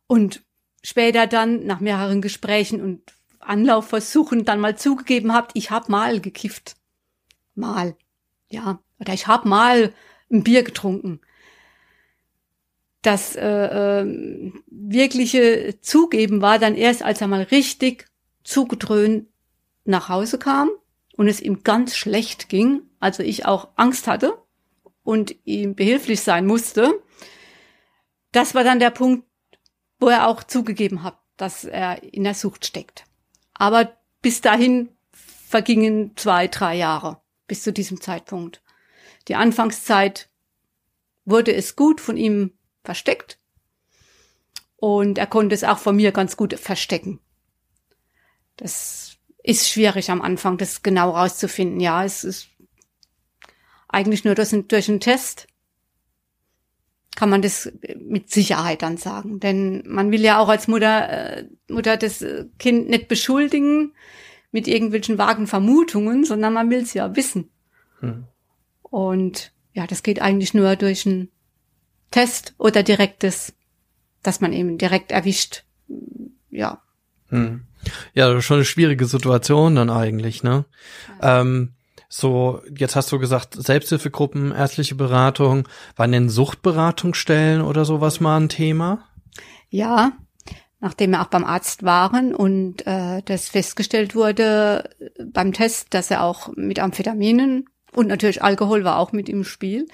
Und 0.06 0.42
später 0.82 1.26
dann, 1.26 1.66
nach 1.66 1.80
mehreren 1.80 2.22
Gesprächen 2.22 2.80
und 2.80 3.02
Anlaufversuchen, 3.40 4.44
dann 4.44 4.61
mal 4.61 4.76
zugegeben 4.76 5.32
habt, 5.32 5.52
ich 5.54 5.70
hab 5.70 5.88
mal 5.88 6.20
gekifft. 6.20 6.76
Mal. 7.54 7.96
Ja. 8.50 8.80
Oder 8.99 9.14
ich 9.14 9.26
hab 9.26 9.44
mal 9.44 9.92
ein 10.30 10.44
Bier 10.44 10.62
getrunken. 10.62 11.20
Das 13.02 13.34
äh, 13.34 14.02
äh, 14.02 14.52
wirkliche 14.68 15.80
Zugeben 15.80 16.40
war 16.40 16.61
dann 16.61 16.76
erst, 16.76 17.02
als 17.02 17.20
er 17.20 17.26
mal 17.26 17.42
richtig 17.42 18.06
zugedröhnt 18.44 19.26
nach 19.84 20.08
Hause 20.08 20.38
kam 20.38 20.70
und 21.16 21.28
es 21.28 21.40
ihm 21.40 21.62
ganz 21.62 21.96
schlecht 21.96 22.48
ging, 22.48 22.82
also 23.00 23.22
ich 23.22 23.46
auch 23.46 23.70
Angst 23.76 24.06
hatte 24.06 24.38
und 25.02 25.34
ihm 25.44 25.74
behilflich 25.74 26.20
sein 26.20 26.46
musste, 26.46 27.02
das 28.32 28.54
war 28.54 28.64
dann 28.64 28.78
der 28.78 28.90
Punkt, 28.90 29.26
wo 30.00 30.08
er 30.08 30.26
auch 30.26 30.42
zugegeben 30.42 31.02
hat, 31.02 31.18
dass 31.36 31.64
er 31.64 32.02
in 32.02 32.24
der 32.24 32.34
Sucht 32.34 32.66
steckt. 32.66 33.04
Aber 33.54 33.96
bis 34.22 34.40
dahin 34.40 34.88
vergingen 35.12 36.16
zwei, 36.16 36.48
drei 36.48 36.76
Jahre 36.76 37.20
bis 37.46 37.62
zu 37.62 37.72
diesem 37.72 38.00
Zeitpunkt. 38.00 38.62
Die 39.28 39.35
Anfangszeit 39.35 40.30
wurde 41.24 41.54
es 41.54 41.76
gut 41.76 42.00
von 42.00 42.16
ihm 42.16 42.52
versteckt 42.83 43.38
und 44.76 45.18
er 45.18 45.26
konnte 45.26 45.54
es 45.54 45.62
auch 45.62 45.78
von 45.78 45.94
mir 45.94 46.11
ganz 46.11 46.37
gut 46.37 46.59
verstecken. 46.59 47.20
Das 48.57 49.12
ist 49.42 49.68
schwierig 49.68 50.11
am 50.11 50.22
Anfang, 50.22 50.59
das 50.59 50.83
genau 50.83 51.11
rauszufinden. 51.11 51.81
Ja, 51.81 52.05
es 52.05 52.24
ist 52.24 52.48
eigentlich 53.88 54.24
nur 54.24 54.35
durch, 54.35 54.50
durch 54.68 54.88
einen 54.88 55.00
Test 55.00 55.46
kann 57.14 57.28
man 57.28 57.42
das 57.42 57.70
mit 57.98 58.31
Sicherheit 58.31 58.83
dann 58.83 58.96
sagen. 58.96 59.38
Denn 59.38 59.83
man 59.87 60.11
will 60.11 60.22
ja 60.22 60.38
auch 60.38 60.48
als 60.48 60.66
Mutter, 60.66 61.09
äh, 61.11 61.44
Mutter 61.68 61.96
das 61.96 62.24
Kind 62.59 62.88
nicht 62.88 63.09
beschuldigen 63.09 63.92
mit 64.50 64.66
irgendwelchen 64.66 65.18
vagen 65.18 65.46
Vermutungen, 65.46 66.24
sondern 66.24 66.52
man 66.52 66.70
will 66.70 66.81
es 66.81 66.94
ja 66.94 67.14
wissen. 67.14 67.50
Hm. 68.00 68.24
Und 68.83 69.52
ja, 69.72 69.87
das 69.87 70.02
geht 70.02 70.20
eigentlich 70.20 70.55
nur 70.55 70.76
durch 70.76 71.07
einen 71.07 71.31
Test 72.11 72.55
oder 72.59 72.83
direktes, 72.83 73.55
dass 74.22 74.40
man 74.40 74.52
eben 74.52 74.78
direkt 74.78 75.12
erwischt. 75.12 75.64
Ja. 76.50 76.83
Hm. 77.33 77.62
Ja, 78.14 78.40
schon 78.40 78.57
eine 78.59 78.64
schwierige 78.64 79.07
Situation 79.07 79.75
dann 79.75 79.90
eigentlich, 79.90 80.42
ne? 80.42 80.64
Ja. 81.21 81.40
Ähm, 81.40 81.73
so, 82.09 82.61
jetzt 82.77 82.95
hast 82.95 83.11
du 83.11 83.18
gesagt, 83.18 83.55
Selbsthilfegruppen, 83.55 84.53
ärztliche 84.53 84.95
Beratung, 84.95 85.66
waren 85.97 86.12
denn 86.12 86.29
Suchtberatungsstellen 86.29 87.62
oder 87.62 87.87
sowas 87.87 88.21
mal 88.21 88.38
ein 88.38 88.51
Thema? 88.51 89.09
Ja, 89.71 90.12
nachdem 90.81 91.12
wir 91.12 91.23
auch 91.23 91.29
beim 91.29 91.45
Arzt 91.45 91.85
waren 91.85 92.35
und 92.35 92.87
äh, 92.87 93.23
das 93.25 93.49
festgestellt 93.49 94.14
wurde 94.14 94.90
beim 95.25 95.55
Test, 95.55 95.95
dass 95.95 96.11
er 96.11 96.23
auch 96.23 96.51
mit 96.55 96.81
Amphetaminen 96.81 97.71
und 97.95 98.09
natürlich 98.09 98.42
Alkohol 98.42 98.85
war 98.85 98.99
auch 98.99 99.12
mit 99.12 99.29
im 99.31 99.45
Spiel. 99.45 99.88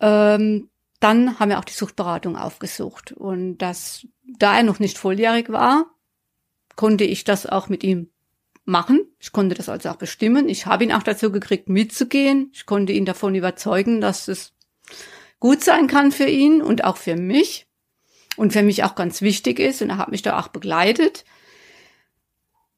Ähm, 0.00 0.68
dann 1.00 1.38
haben 1.38 1.48
wir 1.48 1.58
auch 1.58 1.64
die 1.64 1.72
Suchtberatung 1.72 2.36
aufgesucht 2.36 3.12
und 3.12 3.58
das, 3.58 4.06
da 4.38 4.56
er 4.56 4.62
noch 4.62 4.78
nicht 4.78 4.98
volljährig 4.98 5.50
war, 5.50 5.86
konnte 6.78 7.02
ich 7.02 7.24
das 7.24 7.44
auch 7.44 7.68
mit 7.68 7.82
ihm 7.82 8.08
machen. 8.64 9.00
Ich 9.18 9.32
konnte 9.32 9.56
das 9.56 9.68
also 9.68 9.88
auch 9.88 9.96
bestimmen. 9.96 10.48
Ich 10.48 10.66
habe 10.66 10.84
ihn 10.84 10.92
auch 10.92 11.02
dazu 11.02 11.32
gekriegt, 11.32 11.68
mitzugehen. 11.68 12.52
Ich 12.54 12.66
konnte 12.66 12.92
ihn 12.92 13.04
davon 13.04 13.34
überzeugen, 13.34 14.00
dass 14.00 14.28
es 14.28 14.54
gut 15.40 15.64
sein 15.64 15.88
kann 15.88 16.12
für 16.12 16.28
ihn 16.28 16.62
und 16.62 16.84
auch 16.84 16.96
für 16.96 17.16
mich 17.16 17.66
und 18.36 18.52
für 18.52 18.62
mich 18.62 18.84
auch 18.84 18.94
ganz 18.94 19.22
wichtig 19.22 19.58
ist. 19.58 19.82
Und 19.82 19.90
er 19.90 19.98
hat 19.98 20.12
mich 20.12 20.22
da 20.22 20.38
auch 20.38 20.48
begleitet. 20.48 21.24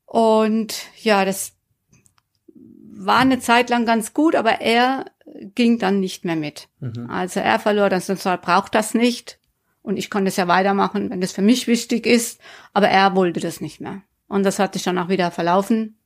Und 0.06 0.74
ja, 1.02 1.26
das 1.26 1.52
war 2.54 3.18
eine 3.18 3.38
Zeit 3.38 3.68
lang 3.68 3.84
ganz 3.84 4.14
gut, 4.14 4.34
aber 4.34 4.62
er 4.62 5.10
ging 5.54 5.78
dann 5.78 6.00
nicht 6.00 6.24
mehr 6.24 6.36
mit. 6.36 6.68
Mhm. 6.80 7.10
Also 7.10 7.40
er 7.40 7.58
verlor 7.58 7.90
das 7.90 8.08
und 8.08 8.22
braucht 8.40 8.74
das 8.74 8.94
nicht. 8.94 9.39
Und 9.90 9.96
ich 9.96 10.08
konnte 10.08 10.28
es 10.28 10.36
ja 10.36 10.46
weitermachen, 10.46 11.10
wenn 11.10 11.20
das 11.20 11.32
für 11.32 11.42
mich 11.42 11.66
wichtig 11.66 12.06
ist. 12.06 12.40
Aber 12.72 12.88
er 12.88 13.16
wollte 13.16 13.40
das 13.40 13.60
nicht 13.60 13.80
mehr. 13.80 14.02
Und 14.28 14.44
das 14.44 14.60
hat 14.60 14.74
sich 14.74 14.84
dann 14.84 14.98
auch 14.98 15.08
wieder 15.08 15.32
verlaufen. 15.32 15.96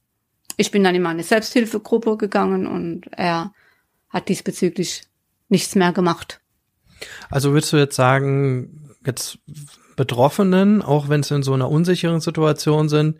Ich 0.56 0.70
bin 0.70 0.82
dann 0.82 0.94
in 0.94 1.02
meine 1.02 1.22
Selbsthilfegruppe 1.22 2.16
gegangen 2.16 2.66
und 2.66 3.08
er 3.12 3.52
hat 4.08 4.30
diesbezüglich 4.30 5.02
nichts 5.50 5.74
mehr 5.74 5.92
gemacht. 5.92 6.40
Also 7.28 7.52
würdest 7.52 7.74
du 7.74 7.76
jetzt 7.76 7.94
sagen, 7.94 8.94
jetzt 9.04 9.38
Betroffenen, 9.96 10.80
auch 10.80 11.10
wenn 11.10 11.22
sie 11.22 11.34
in 11.34 11.42
so 11.42 11.52
einer 11.52 11.68
unsicheren 11.68 12.22
Situation 12.22 12.88
sind, 12.88 13.18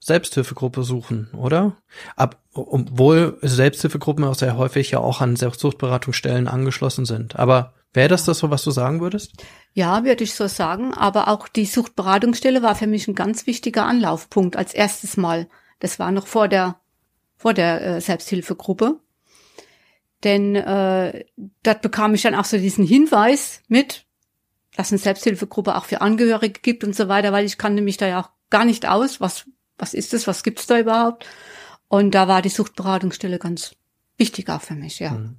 Selbsthilfegruppe 0.00 0.84
suchen, 0.84 1.28
oder? 1.36 1.76
Ab, 2.16 2.40
obwohl 2.54 3.36
Selbsthilfegruppen 3.42 4.24
auch 4.24 4.36
sehr 4.36 4.56
häufig 4.56 4.90
ja 4.90 5.00
auch 5.00 5.20
an 5.20 5.36
Suchtberatungsstellen 5.36 6.48
angeschlossen 6.48 7.04
sind. 7.04 7.36
Aber 7.36 7.74
wäre 7.92 8.08
das 8.08 8.24
das 8.24 8.38
so, 8.38 8.48
was 8.48 8.64
du 8.64 8.70
sagen 8.70 9.02
würdest? 9.02 9.44
Ja, 9.74 10.04
würde 10.04 10.24
ich 10.24 10.34
so 10.34 10.48
sagen. 10.48 10.94
Aber 10.94 11.28
auch 11.28 11.48
die 11.48 11.66
Suchtberatungsstelle 11.66 12.62
war 12.62 12.74
für 12.74 12.86
mich 12.86 13.08
ein 13.08 13.14
ganz 13.14 13.46
wichtiger 13.46 13.86
Anlaufpunkt 13.86 14.56
als 14.56 14.74
erstes 14.74 15.16
Mal. 15.16 15.48
Das 15.78 15.98
war 15.98 16.10
noch 16.10 16.26
vor 16.26 16.48
der, 16.48 16.80
vor 17.36 17.54
der 17.54 17.82
äh, 17.82 18.00
Selbsthilfegruppe. 18.00 19.00
Denn 20.24 20.54
äh, 20.54 21.24
dort 21.62 21.82
bekam 21.82 22.14
ich 22.14 22.22
dann 22.22 22.34
auch 22.34 22.44
so 22.44 22.56
diesen 22.56 22.86
Hinweis 22.86 23.62
mit, 23.68 24.06
dass 24.76 24.92
eine 24.92 24.98
Selbsthilfegruppe 24.98 25.74
auch 25.76 25.86
für 25.86 26.00
Angehörige 26.00 26.60
gibt 26.60 26.84
und 26.84 26.94
so 26.94 27.08
weiter, 27.08 27.32
weil 27.32 27.44
ich 27.44 27.58
kannte 27.58 27.82
mich 27.82 27.96
da 27.96 28.06
ja 28.06 28.22
auch 28.22 28.30
gar 28.50 28.64
nicht 28.64 28.86
aus, 28.86 29.20
was 29.20 29.46
was 29.82 29.94
ist 29.94 30.14
es, 30.14 30.28
was 30.28 30.44
gibt's 30.44 30.68
da 30.68 30.78
überhaupt? 30.78 31.26
Und 31.88 32.12
da 32.14 32.28
war 32.28 32.40
die 32.40 32.48
Suchtberatungsstelle 32.48 33.40
ganz 33.40 33.74
wichtig 34.16 34.48
auch 34.48 34.62
für 34.62 34.74
mich, 34.74 35.00
ja. 35.00 35.10
Mhm. 35.10 35.38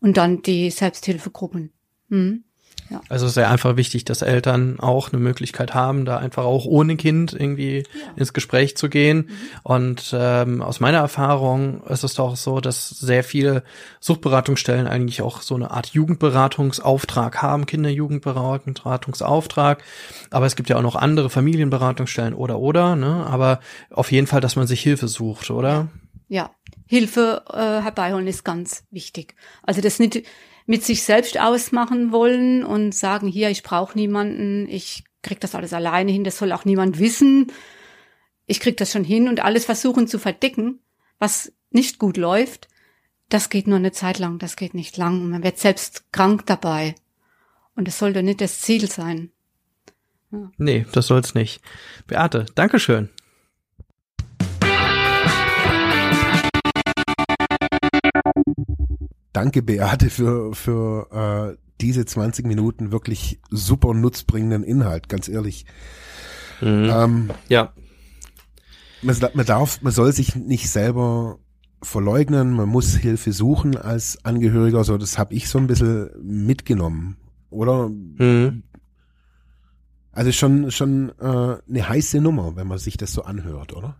Und 0.00 0.16
dann 0.16 0.42
die 0.42 0.70
Selbsthilfegruppen. 0.70 1.72
Mhm. 2.08 2.44
Ja. 2.92 3.00
Also 3.08 3.24
es 3.24 3.32
ist 3.32 3.36
ja 3.36 3.48
einfach 3.48 3.76
wichtig, 3.76 4.04
dass 4.04 4.20
Eltern 4.20 4.78
auch 4.78 5.12
eine 5.12 5.20
Möglichkeit 5.20 5.72
haben, 5.72 6.04
da 6.04 6.18
einfach 6.18 6.44
auch 6.44 6.66
ohne 6.66 6.96
Kind 6.96 7.32
irgendwie 7.32 7.78
ja. 7.78 7.84
ins 8.16 8.34
Gespräch 8.34 8.76
zu 8.76 8.90
gehen. 8.90 9.16
Mhm. 9.16 9.30
Und 9.62 10.14
ähm, 10.16 10.60
aus 10.60 10.80
meiner 10.80 10.98
Erfahrung 10.98 11.82
ist 11.84 12.04
es 12.04 12.14
doch 12.14 12.36
so, 12.36 12.60
dass 12.60 12.90
sehr 12.90 13.24
viele 13.24 13.62
Suchtberatungsstellen 14.00 14.86
eigentlich 14.86 15.22
auch 15.22 15.40
so 15.40 15.54
eine 15.54 15.70
Art 15.70 15.86
Jugendberatungsauftrag 15.88 17.40
haben, 17.40 17.64
Kinderjugendberatungsauftrag. 17.64 19.82
Aber 20.30 20.44
es 20.44 20.54
gibt 20.54 20.68
ja 20.68 20.76
auch 20.76 20.82
noch 20.82 20.96
andere 20.96 21.30
Familienberatungsstellen 21.30 22.34
oder 22.34 22.58
oder, 22.58 22.94
ne? 22.94 23.26
Aber 23.26 23.60
auf 23.90 24.12
jeden 24.12 24.26
Fall, 24.26 24.42
dass 24.42 24.56
man 24.56 24.66
sich 24.66 24.82
Hilfe 24.82 25.08
sucht, 25.08 25.50
oder? 25.50 25.88
Ja, 26.28 26.50
Hilfe 26.86 27.42
äh, 27.50 27.82
herbeiholen 27.82 28.26
ist 28.26 28.44
ganz 28.44 28.84
wichtig. 28.90 29.34
Also 29.62 29.80
das 29.80 29.98
nicht 29.98 30.22
mit 30.66 30.84
sich 30.84 31.02
selbst 31.02 31.38
ausmachen 31.38 32.12
wollen 32.12 32.64
und 32.64 32.94
sagen, 32.94 33.28
hier, 33.28 33.50
ich 33.50 33.62
brauche 33.62 33.98
niemanden, 33.98 34.68
ich 34.68 35.04
krieg 35.22 35.40
das 35.40 35.54
alles 35.54 35.72
alleine 35.72 36.12
hin, 36.12 36.24
das 36.24 36.38
soll 36.38 36.52
auch 36.52 36.64
niemand 36.64 36.98
wissen, 36.98 37.52
ich 38.46 38.60
krieg 38.60 38.76
das 38.76 38.92
schon 38.92 39.04
hin 39.04 39.28
und 39.28 39.44
alles 39.44 39.64
versuchen 39.64 40.08
zu 40.08 40.18
verdecken, 40.18 40.80
was 41.18 41.52
nicht 41.70 41.98
gut 41.98 42.16
läuft, 42.16 42.68
das 43.32 43.48
geht 43.48 43.66
nur 43.66 43.78
eine 43.78 43.92
Zeit 43.92 44.18
lang, 44.18 44.38
das 44.38 44.56
geht 44.56 44.74
nicht 44.74 44.98
lang. 44.98 45.30
Man 45.30 45.42
wird 45.42 45.58
selbst 45.58 46.12
krank 46.12 46.44
dabei. 46.44 46.94
Und 47.74 47.88
das 47.88 47.98
sollte 47.98 48.22
nicht 48.22 48.42
das 48.42 48.60
Ziel 48.60 48.90
sein. 48.90 49.30
Ja. 50.30 50.50
Nee, 50.58 50.86
das 50.92 51.06
soll's 51.06 51.34
nicht. 51.34 51.62
Beate, 52.06 52.44
Dankeschön. 52.54 53.08
Danke, 59.32 59.62
Beate, 59.62 60.10
für, 60.10 60.54
für 60.54 61.54
äh, 61.54 61.56
diese 61.80 62.04
20 62.04 62.46
Minuten 62.46 62.92
wirklich 62.92 63.40
super 63.50 63.94
nutzbringenden 63.94 64.62
Inhalt, 64.62 65.08
ganz 65.08 65.28
ehrlich. 65.28 65.64
Mhm. 66.60 66.90
Ähm, 66.90 67.30
ja. 67.48 67.72
Man, 69.02 69.16
man 69.34 69.46
darf, 69.46 69.82
man 69.82 69.92
soll 69.92 70.12
sich 70.12 70.36
nicht 70.36 70.70
selber 70.70 71.38
verleugnen, 71.82 72.52
man 72.52 72.68
muss 72.68 72.94
Hilfe 72.94 73.32
suchen 73.32 73.76
als 73.76 74.24
Angehöriger, 74.24 74.84
so 74.84 74.96
das 74.96 75.18
habe 75.18 75.34
ich 75.34 75.48
so 75.48 75.58
ein 75.58 75.66
bisschen 75.66 76.10
mitgenommen, 76.22 77.16
oder? 77.50 77.88
Mhm. 77.88 78.62
Also 80.12 80.30
schon 80.30 80.70
schon 80.70 81.10
äh, 81.18 81.56
eine 81.68 81.88
heiße 81.88 82.20
Nummer, 82.20 82.54
wenn 82.54 82.68
man 82.68 82.78
sich 82.78 82.96
das 82.96 83.12
so 83.12 83.22
anhört, 83.22 83.72
oder? 83.72 83.96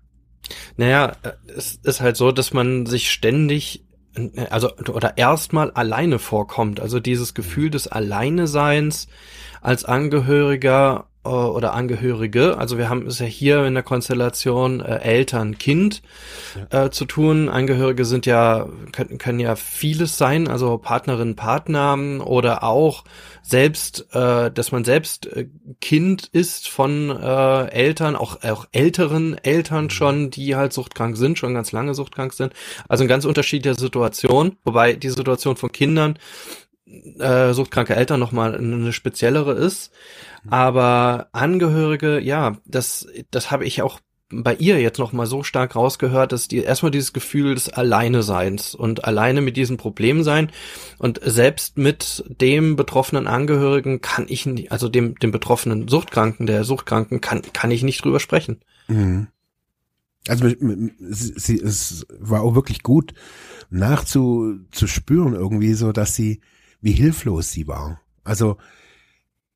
Naja, 0.76 1.16
äh, 1.22 1.32
es 1.56 1.76
ist 1.76 2.00
halt 2.00 2.16
so, 2.16 2.30
dass 2.30 2.52
man 2.52 2.86
sich 2.86 3.10
ständig 3.10 3.84
also 4.50 4.76
oder 4.76 5.16
erstmal 5.16 5.70
alleine 5.70 6.18
vorkommt. 6.18 6.80
Also 6.80 7.00
dieses 7.00 7.34
Gefühl 7.34 7.70
des 7.70 7.88
Alleineseins 7.88 9.08
als 9.60 9.84
Angehöriger 9.84 11.06
oder 11.28 11.74
Angehörige. 11.74 12.58
Also 12.58 12.78
wir 12.78 12.88
haben 12.88 13.06
es 13.06 13.18
ja 13.18 13.26
hier 13.26 13.64
in 13.64 13.74
der 13.74 13.82
Konstellation 13.82 14.80
äh, 14.80 14.98
Eltern, 14.98 15.56
Kind 15.56 16.02
ja. 16.72 16.86
äh, 16.86 16.90
zu 16.90 17.04
tun. 17.04 17.48
Angehörige 17.48 18.04
sind 18.04 18.26
ja 18.26 18.68
können, 18.90 19.18
können 19.18 19.38
ja 19.38 19.54
vieles 19.54 20.18
sein, 20.18 20.48
also 20.48 20.78
Partnerin, 20.78 21.36
Partner 21.36 22.26
oder 22.26 22.64
auch 22.64 23.04
selbst, 23.42 24.06
äh, 24.14 24.50
dass 24.50 24.72
man 24.72 24.84
selbst 24.84 25.26
äh, 25.26 25.48
Kind 25.80 26.26
ist 26.32 26.68
von 26.68 27.10
äh, 27.10 27.66
Eltern, 27.68 28.16
auch 28.16 28.42
auch 28.42 28.66
älteren 28.72 29.36
Eltern 29.38 29.84
mhm. 29.84 29.90
schon, 29.90 30.30
die 30.30 30.56
halt 30.56 30.72
suchtkrank 30.72 31.16
sind, 31.16 31.38
schon 31.38 31.54
ganz 31.54 31.72
lange 31.72 31.94
suchtkrank 31.94 32.32
sind. 32.32 32.52
Also 32.88 33.02
eine 33.02 33.08
ganz 33.08 33.24
unterschiedliche 33.24 33.78
Situation, 33.78 34.56
wobei 34.64 34.94
die 34.94 35.10
Situation 35.10 35.56
von 35.56 35.70
Kindern 35.70 36.18
äh, 37.18 37.52
suchtkranke 37.52 37.94
Eltern 37.94 38.20
nochmal 38.20 38.56
eine 38.56 38.92
speziellere 38.92 39.52
ist. 39.52 39.92
Aber 40.48 41.28
Angehörige, 41.32 42.18
ja, 42.20 42.56
das, 42.64 43.06
das 43.30 43.50
habe 43.50 43.64
ich 43.64 43.82
auch 43.82 44.00
bei 44.32 44.54
ihr 44.54 44.80
jetzt 44.80 44.98
noch 44.98 45.12
mal 45.12 45.26
so 45.26 45.42
stark 45.42 45.76
rausgehört, 45.76 46.32
dass 46.32 46.48
die 46.48 46.58
erstmal 46.58 46.90
dieses 46.90 47.12
Gefühl 47.12 47.54
des 47.54 47.68
Alleineseins 47.68 48.74
und 48.74 49.04
alleine 49.04 49.42
mit 49.42 49.56
diesem 49.56 49.76
Problem 49.76 50.22
sein 50.22 50.50
und 50.98 51.20
selbst 51.22 51.76
mit 51.76 52.24
dem 52.28 52.76
betroffenen 52.76 53.26
Angehörigen 53.26 54.00
kann 54.00 54.26
ich 54.28 54.46
nicht, 54.46 54.72
also 54.72 54.88
dem 54.88 55.16
dem 55.16 55.30
betroffenen 55.30 55.86
Suchtkranken, 55.88 56.46
der 56.46 56.64
Suchtkranken 56.64 57.20
kann 57.20 57.42
kann 57.52 57.70
ich 57.70 57.82
nicht 57.82 58.04
drüber 58.04 58.20
sprechen. 58.20 58.60
Mhm. 58.88 59.28
Also 60.28 60.48
sie, 61.10 61.60
es 61.60 62.06
war 62.18 62.42
auch 62.42 62.54
wirklich 62.54 62.82
gut 62.82 63.12
nachzuspüren 63.70 65.34
irgendwie 65.34 65.74
so, 65.74 65.92
dass 65.92 66.14
sie 66.14 66.40
wie 66.80 66.92
hilflos 66.92 67.50
sie 67.50 67.66
war. 67.66 68.00
Also 68.24 68.56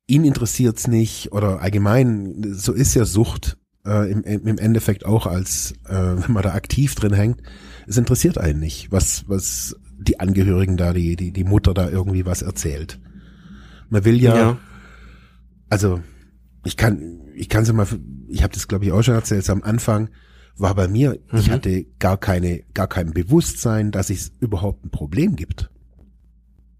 ihn 0.07 0.23
interessiert's 0.23 0.87
nicht 0.87 1.31
oder 1.33 1.61
allgemein, 1.61 2.53
so 2.53 2.73
ist 2.73 2.95
ja 2.95 3.05
Sucht 3.05 3.57
äh, 3.85 4.11
im, 4.11 4.23
im 4.23 4.57
Endeffekt 4.57 5.05
auch 5.05 5.27
als, 5.27 5.73
äh, 5.85 5.93
wenn 5.93 6.31
man 6.31 6.43
da 6.43 6.53
aktiv 6.53 6.95
drin 6.95 7.13
hängt, 7.13 7.41
es 7.85 7.97
interessiert 7.97 8.37
einen 8.37 8.59
nicht, 8.59 8.91
was, 8.91 9.25
was 9.27 9.75
die 9.99 10.19
Angehörigen 10.19 10.77
da, 10.77 10.93
die, 10.93 11.15
die, 11.15 11.31
die 11.31 11.43
Mutter 11.43 11.73
da 11.73 11.89
irgendwie 11.89 12.25
was 12.25 12.41
erzählt. 12.41 12.99
Man 13.89 14.05
will 14.05 14.21
ja, 14.21 14.37
ja. 14.37 14.57
also 15.69 16.01
ich 16.63 16.77
kann, 16.77 17.21
ich 17.35 17.49
kann 17.49 17.65
sie 17.65 17.73
mal, 17.73 17.87
ich 18.27 18.43
habe 18.43 18.53
das 18.53 18.67
glaube 18.67 18.85
ich 18.85 18.91
auch 18.91 19.01
schon 19.01 19.15
erzählt, 19.15 19.49
am 19.49 19.63
Anfang 19.63 20.09
war 20.57 20.75
bei 20.75 20.87
mir, 20.87 21.19
mhm. 21.31 21.39
ich 21.39 21.51
hatte 21.51 21.85
gar 21.99 22.17
keine, 22.17 22.63
gar 22.73 22.87
kein 22.87 23.11
Bewusstsein, 23.11 23.91
dass 23.91 24.09
es 24.09 24.31
überhaupt 24.39 24.85
ein 24.85 24.89
Problem 24.89 25.35
gibt. 25.35 25.69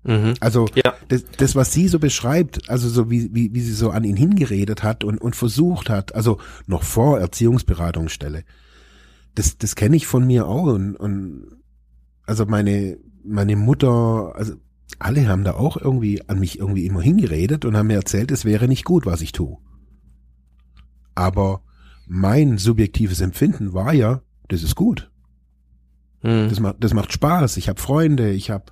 Mhm. 0.07 0.35
Also 0.39 0.67
ja. 0.73 0.93
das, 1.09 1.25
das, 1.37 1.55
was 1.55 1.73
sie 1.73 1.89
so 1.89 1.99
beschreibt, 1.99 2.69
also 2.69 2.87
so 2.87 3.11
wie, 3.11 3.29
wie, 3.35 3.53
wie 3.53 3.59
sie 3.59 3.73
so 3.73 3.91
an 3.91 4.05
ihn 4.05 4.15
hingeredet 4.15 4.81
hat 4.81 5.03
und, 5.03 5.19
und 5.19 5.35
versucht 5.35 5.89
hat, 5.89 6.15
also 6.15 6.39
noch 6.65 6.83
vor 6.83 7.19
Erziehungsberatungsstelle, 7.19 8.45
das, 9.35 9.57
das 9.57 9.75
kenne 9.75 9.97
ich 9.97 10.07
von 10.07 10.25
mir 10.25 10.47
auch 10.47 10.67
und, 10.67 10.95
und 10.95 11.57
also 12.25 12.45
meine, 12.45 12.97
meine 13.23 13.57
Mutter, 13.57 14.33
also 14.35 14.53
alle 14.97 15.27
haben 15.27 15.43
da 15.43 15.55
auch 15.55 15.75
irgendwie 15.75 16.27
an 16.29 16.39
mich 16.39 16.57
irgendwie 16.57 16.85
immer 16.85 17.01
hingeredet 17.01 17.65
und 17.65 17.75
haben 17.75 17.87
mir 17.87 17.95
erzählt, 17.95 18.31
es 18.31 18.45
wäre 18.45 18.69
nicht 18.69 18.85
gut, 18.85 19.05
was 19.05 19.19
ich 19.19 19.33
tue. 19.33 19.57
Aber 21.15 21.63
mein 22.07 22.57
subjektives 22.57 23.19
Empfinden 23.19 23.73
war 23.73 23.93
ja, 23.93 24.21
das 24.47 24.63
ist 24.63 24.75
gut. 24.75 25.11
Mhm. 26.23 26.47
Das, 26.47 26.61
macht, 26.61 26.77
das 26.79 26.93
macht 26.93 27.11
Spaß. 27.11 27.57
Ich 27.57 27.67
habe 27.67 27.81
Freunde, 27.81 28.31
ich 28.31 28.49
habe 28.49 28.71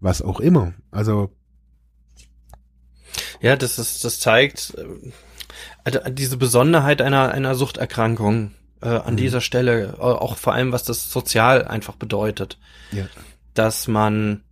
was 0.00 0.22
auch 0.22 0.40
immer. 0.40 0.74
Also 0.90 1.30
ja, 3.40 3.56
das 3.56 3.78
ist, 3.78 4.04
das 4.04 4.20
zeigt 4.20 4.74
äh, 5.84 6.12
diese 6.12 6.36
Besonderheit 6.36 7.02
einer 7.02 7.32
einer 7.32 7.54
Suchterkrankung 7.54 8.52
äh, 8.82 8.88
an 8.88 9.14
mhm. 9.14 9.18
dieser 9.18 9.40
Stelle, 9.40 9.96
auch 10.00 10.36
vor 10.36 10.54
allem 10.54 10.72
was 10.72 10.84
das 10.84 11.10
sozial 11.10 11.66
einfach 11.66 11.96
bedeutet, 11.96 12.58
ja. 12.92 13.06
dass 13.54 13.88
man 13.88 14.42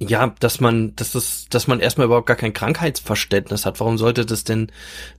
ja, 0.00 0.32
dass 0.38 0.60
man, 0.60 0.94
dass 0.94 1.12
das, 1.12 1.46
dass 1.50 1.66
man 1.66 1.80
erstmal 1.80 2.06
überhaupt 2.06 2.26
gar 2.26 2.36
kein 2.36 2.52
Krankheitsverständnis 2.52 3.66
hat. 3.66 3.80
Warum 3.80 3.98
sollte 3.98 4.24
das 4.24 4.44
denn, 4.44 4.70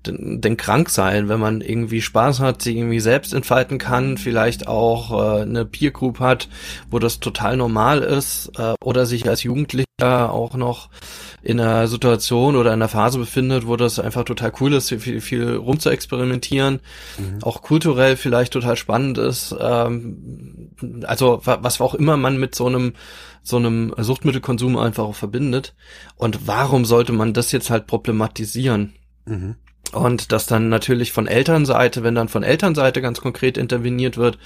denn, 0.06 0.40
denn 0.40 0.56
krank 0.56 0.90
sein, 0.90 1.28
wenn 1.28 1.40
man 1.40 1.60
irgendwie 1.60 2.02
Spaß 2.02 2.40
hat, 2.40 2.62
sich 2.62 2.78
irgendwie 2.78 3.02
selbst 3.02 3.34
entfalten 3.34 3.78
kann, 3.78 4.18
vielleicht 4.18 4.68
auch 4.68 5.12
äh, 5.12 5.42
eine 5.42 5.66
Peer 5.66 5.92
Group 5.92 6.20
hat, 6.20 6.48
wo 6.90 6.98
das 6.98 7.20
total 7.20 7.58
normal 7.58 8.00
ist, 8.00 8.52
äh, 8.58 8.74
oder 8.82 9.06
sich 9.06 9.28
als 9.28 9.44
Jugendlicher 9.44 9.86
auch 10.32 10.56
noch 10.56 10.90
in 11.42 11.60
einer 11.60 11.88
Situation 11.88 12.56
oder 12.56 12.70
in 12.70 12.80
einer 12.80 12.88
Phase 12.88 13.20
befindet, 13.20 13.68
wo 13.68 13.76
das 13.76 14.00
einfach 14.00 14.24
total 14.24 14.54
cool 14.62 14.74
ist, 14.74 14.90
viel, 14.90 15.20
viel 15.20 15.56
rum 15.56 15.80
zu 15.80 15.90
experimentieren, 15.90 16.80
mhm. 17.18 17.44
auch 17.44 17.62
kulturell 17.62 18.16
vielleicht 18.16 18.54
total 18.54 18.78
spannend 18.78 19.18
ist. 19.18 19.54
Ähm, 19.60 20.70
also 21.04 21.42
was 21.44 21.82
auch 21.82 21.96
immer 21.96 22.16
man 22.16 22.38
mit 22.38 22.56
so 22.56 22.68
einem 22.68 22.94
so 23.44 23.58
einem 23.58 23.94
Suchtmittelkonsum 23.98 24.78
einfach 24.78 25.04
auch 25.04 25.16
verbindet. 25.16 25.76
Und 26.16 26.48
warum 26.48 26.86
sollte 26.86 27.14
man 27.14 27.34
das 27.34 27.52
jetzt 27.52 27.70
halt 27.70 27.88
problematisieren? 27.88 28.94
Mhm. 29.26 29.56
Und 29.92 30.32
dass 30.32 30.46
dann 30.46 30.70
natürlich 30.70 31.12
von 31.12 31.28
Elternseite, 31.28 32.04
wenn 32.04 32.16
dann 32.16 32.28
von 32.28 32.44
Elternseite 32.44 33.02
ganz 33.02 33.22
konkret 33.22 33.58
interveniert 33.58 34.18
wird, 34.18 34.38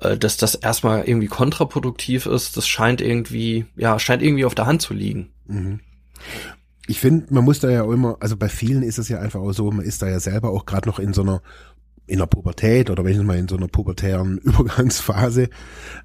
äh, 0.00 0.16
dass 0.16 0.36
das 0.36 0.54
erstmal 0.54 1.04
irgendwie 1.04 1.28
kontraproduktiv 1.28 2.26
ist, 2.26 2.56
das 2.56 2.68
scheint 2.68 3.00
irgendwie, 3.00 3.66
ja, 3.76 3.98
scheint 3.98 4.22
irgendwie 4.22 4.44
auf 4.44 4.54
der 4.54 4.66
Hand 4.66 4.82
zu 4.82 4.94
liegen. 4.94 5.30
Mhm. 5.46 5.80
Ich 6.86 7.00
finde, 7.00 7.32
man 7.32 7.44
muss 7.44 7.60
da 7.60 7.70
ja 7.70 7.82
auch 7.82 7.92
immer, 7.92 8.16
also 8.20 8.36
bei 8.36 8.48
vielen 8.48 8.82
ist 8.82 8.98
es 8.98 9.08
ja 9.08 9.20
einfach 9.20 9.40
auch 9.40 9.52
so, 9.52 9.70
man 9.70 9.84
ist 9.84 10.00
da 10.00 10.08
ja 10.08 10.20
selber 10.20 10.50
auch 10.50 10.64
gerade 10.64 10.88
noch 10.88 10.98
in 10.98 11.12
so 11.12 11.22
einer 11.22 11.42
in 12.06 12.18
der 12.20 12.26
Pubertät 12.26 12.88
oder 12.88 13.04
wenn 13.04 13.12
ich 13.12 13.22
mal 13.22 13.36
in 13.36 13.48
so 13.48 13.56
einer 13.56 13.68
pubertären 13.68 14.38
Übergangsphase, 14.42 15.44
äh, 15.44 15.48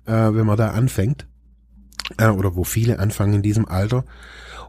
wenn 0.06 0.46
man 0.46 0.58
da 0.58 0.72
anfängt 0.72 1.26
äh, 2.18 2.28
oder 2.28 2.56
wo 2.56 2.64
viele 2.64 3.00
anfangen 3.00 3.36
in 3.36 3.42
diesem 3.42 3.68
Alter. 3.68 4.06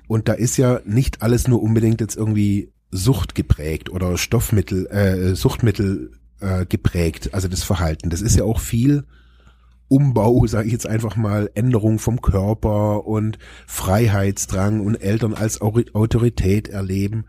Und 0.06 0.28
da 0.28 0.34
ist 0.34 0.56
ja 0.56 0.80
nicht 0.84 1.22
alles 1.22 1.48
nur 1.48 1.62
unbedingt 1.62 2.00
jetzt 2.00 2.16
irgendwie 2.16 2.72
Sucht 2.90 3.34
geprägt 3.34 3.90
oder 3.90 4.16
Stoffmittel, 4.18 4.86
äh, 4.86 5.34
Suchtmittel 5.34 6.12
äh, 6.40 6.66
geprägt, 6.66 7.30
also 7.32 7.48
das 7.48 7.64
Verhalten. 7.64 8.10
Das 8.10 8.20
ist 8.20 8.36
ja 8.36 8.44
auch 8.44 8.60
viel 8.60 9.04
Umbau, 9.88 10.46
sage 10.46 10.66
ich 10.66 10.72
jetzt 10.72 10.86
einfach 10.86 11.16
mal, 11.16 11.50
Änderung 11.54 11.98
vom 11.98 12.20
Körper 12.20 13.06
und 13.06 13.38
Freiheitsdrang 13.66 14.80
und 14.80 14.96
Eltern 14.96 15.34
als 15.34 15.60
Autorität 15.60 16.68
erleben. 16.68 17.24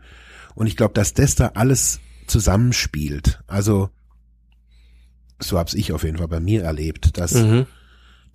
Und 0.54 0.66
ich 0.66 0.76
glaube, 0.76 0.94
dass 0.94 1.14
das 1.14 1.34
da 1.34 1.52
alles 1.54 2.00
zusammenspielt. 2.26 3.40
Also 3.46 3.90
so 5.38 5.58
hab's 5.58 5.74
ich 5.74 5.92
auf 5.92 6.02
jeden 6.02 6.16
Fall 6.16 6.28
bei 6.28 6.40
mir 6.40 6.62
erlebt, 6.62 7.18
dass, 7.18 7.34
mhm. 7.34 7.66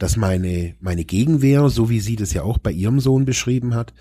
Dass 0.02 0.18
meine, 0.18 0.74
meine 0.80 1.06
Gegenwehr, 1.06 1.70
so 1.70 1.92
wie 1.92 2.00
sie 2.00 2.16
das 2.16 2.34
ja 2.34 2.42
auch 2.42 2.58
bei 2.58 2.72
ihrem 2.72 3.00
Sohn 3.00 3.24
beschrieben 3.24 3.76
hat, 3.76 3.94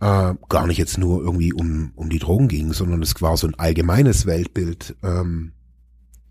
äh, 0.00 0.32
gar 0.48 0.66
nicht 0.66 0.78
jetzt 0.78 0.96
nur 0.96 1.20
irgendwie 1.20 1.52
um, 1.52 1.92
um 1.96 2.08
die 2.08 2.18
Drogen 2.18 2.48
ging, 2.48 2.72
sondern 2.72 3.02
es 3.02 3.20
war 3.20 3.36
so 3.36 3.46
ein 3.46 3.54
allgemeines 3.58 4.24
Weltbild. 4.24 4.96
Ähm, 5.02 5.52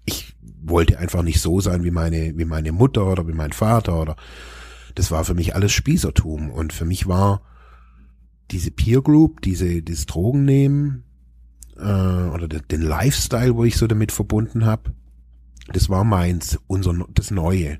ich 0.04 0.36
wollte 0.63 0.98
einfach 0.98 1.22
nicht 1.22 1.41
so 1.41 1.62
sein 1.62 1.84
wie 1.84 1.91
meine, 1.91 2.36
wie 2.39 2.46
meine 2.46 2.72
Mutter 2.72 3.06
oder 3.06 3.28
wie 3.28 3.34
mein 3.34 3.52
Vater 3.52 4.02
oder 4.02 4.15
das 4.96 5.12
war 5.12 5.26
für 5.26 5.36
mich 5.36 5.54
alles 5.54 5.72
Spießertum 5.74 6.50
und 6.50 6.74
für 6.74 6.86
mich 6.86 7.08
war 7.08 7.44
diese 8.50 8.72
Peer 8.72 9.04
Group, 9.04 9.41
diese, 9.41 9.84
dieses 9.84 10.08
Drogennehmen 10.08 11.04
äh, 11.78 11.84
oder 11.84 12.48
den 12.48 12.82
Lifestyle, 12.82 13.56
wo 13.56 13.63
ich 13.63 13.78
so 13.78 13.86
damit 13.86 14.12
verbunden 14.12 14.65
habe, 14.65 14.96
das 15.72 15.88
war 15.88 16.04
meins, 16.04 16.58
unser, 16.65 17.06
das 17.13 17.30
Neue. 17.30 17.78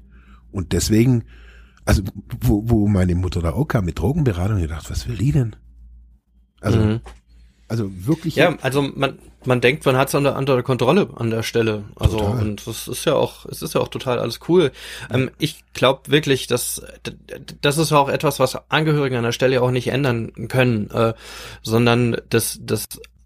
Und 0.52 0.74
deswegen, 0.74 1.26
also 1.86 2.04
wo, 2.40 2.64
wo 2.66 2.88
meine 2.88 3.16
Mutter 3.16 3.42
da 3.42 3.54
auch 3.54 3.66
kam 3.66 3.86
mit 3.86 4.00
Drogenberatung, 4.00 4.58
ich 4.58 4.68
dachte, 4.68 4.90
was 4.90 5.08
will 5.08 5.18
die 5.18 5.32
denn? 5.32 5.56
Also, 6.62 6.80
mhm. 6.80 7.02
also 7.68 7.90
wirklich. 8.06 8.36
Ja, 8.36 8.56
also 8.62 8.82
man, 8.82 9.18
man 9.46 9.62
denkt, 9.62 9.86
man 9.86 9.98
hat 9.98 10.10
es 10.10 10.16
unter, 10.16 10.38
unter 10.38 10.62
Kontrolle 10.64 11.10
an 11.16 11.32
der 11.32 11.44
Stelle. 11.44 11.86
Also 11.96 12.20
total. 12.20 12.42
und 12.42 12.68
das 12.68 12.88
ist 12.88 13.06
ja 13.06 13.14
auch, 13.16 13.46
es 13.46 13.62
ist 13.62 13.74
ja 13.74 13.82
auch 13.82 13.88
total 13.88 14.20
alles 14.20 14.40
cool. 14.48 14.72
Ähm, 15.10 15.32
ich 15.40 15.64
glaube 15.74 16.12
wirklich, 16.12 16.48
dass 16.48 16.82
das 17.62 17.78
ist 17.78 17.92
auch 17.92 18.10
etwas, 18.10 18.40
was 18.40 18.70
Angehörige 18.70 19.18
an 19.18 19.24
der 19.24 19.32
Stelle 19.32 19.62
auch 19.62 19.72
nicht 19.72 19.88
ändern 19.88 20.48
können, 20.48 20.90
äh, 20.92 21.14
sondern 21.64 22.18
das, 22.30 22.60
das, 22.62 22.86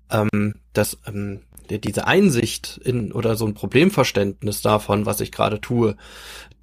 ähm, 0.09 0.55
das 0.73 0.97
ähm, 1.05 1.41
diese 1.69 2.07
Einsicht 2.07 2.79
in 2.83 3.11
oder 3.11 3.35
so 3.35 3.45
ein 3.45 3.53
Problemverständnis 3.53 4.61
davon, 4.61 5.05
was 5.05 5.19
ich 5.19 5.31
gerade 5.31 5.59
tue, 5.59 5.95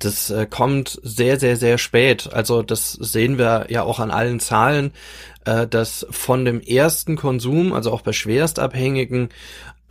das 0.04 0.30
äh, 0.30 0.46
kommt 0.46 1.00
sehr, 1.02 1.38
sehr, 1.38 1.56
sehr 1.56 1.78
spät. 1.78 2.30
Also 2.32 2.62
das 2.62 2.92
sehen 2.92 3.38
wir 3.38 3.66
ja 3.68 3.82
auch 3.82 4.00
an 4.00 4.10
allen 4.10 4.40
Zahlen, 4.40 4.92
äh, 5.44 5.66
dass 5.66 6.06
von 6.10 6.44
dem 6.44 6.60
ersten 6.60 7.16
Konsum, 7.16 7.72
also 7.72 7.92
auch 7.92 8.02
bei 8.02 8.12
Schwerstabhängigen, 8.12 9.30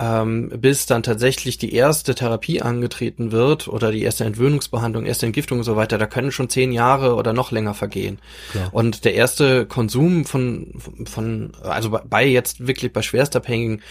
ähm, 0.02 0.50
bis 0.50 0.88
dann 0.88 1.04
tatsächlich 1.04 1.60
die 1.60 1.74
erste 1.76 2.16
Therapie 2.16 2.62
angetreten 2.62 3.32
wird 3.32 3.68
oder 3.68 3.92
die 3.92 4.02
erste 4.02 4.26
Entwöhnungsbehandlung, 4.26 5.06
erste 5.06 5.28
Entgiftung 5.28 5.60
und 5.60 5.64
so 5.64 5.76
weiter, 5.76 6.00
da 6.00 6.08
können 6.08 6.32
schon 6.32 6.50
zehn 6.50 6.72
Jahre 6.72 7.16
oder 7.16 7.34
noch 7.34 7.52
länger 7.52 7.76
vergehen. 7.76 8.18
Klar. 8.52 8.70
Und 8.72 9.06
der 9.06 9.14
erste 9.14 9.68
Konsum 9.68 10.26
von, 10.26 10.74
von, 11.06 11.52
also 11.62 12.00
bei 12.10 12.26
jetzt 12.26 12.66
wirklich 12.66 12.92
bei 12.92 13.04
Schwerstabhängigen, 13.04 13.82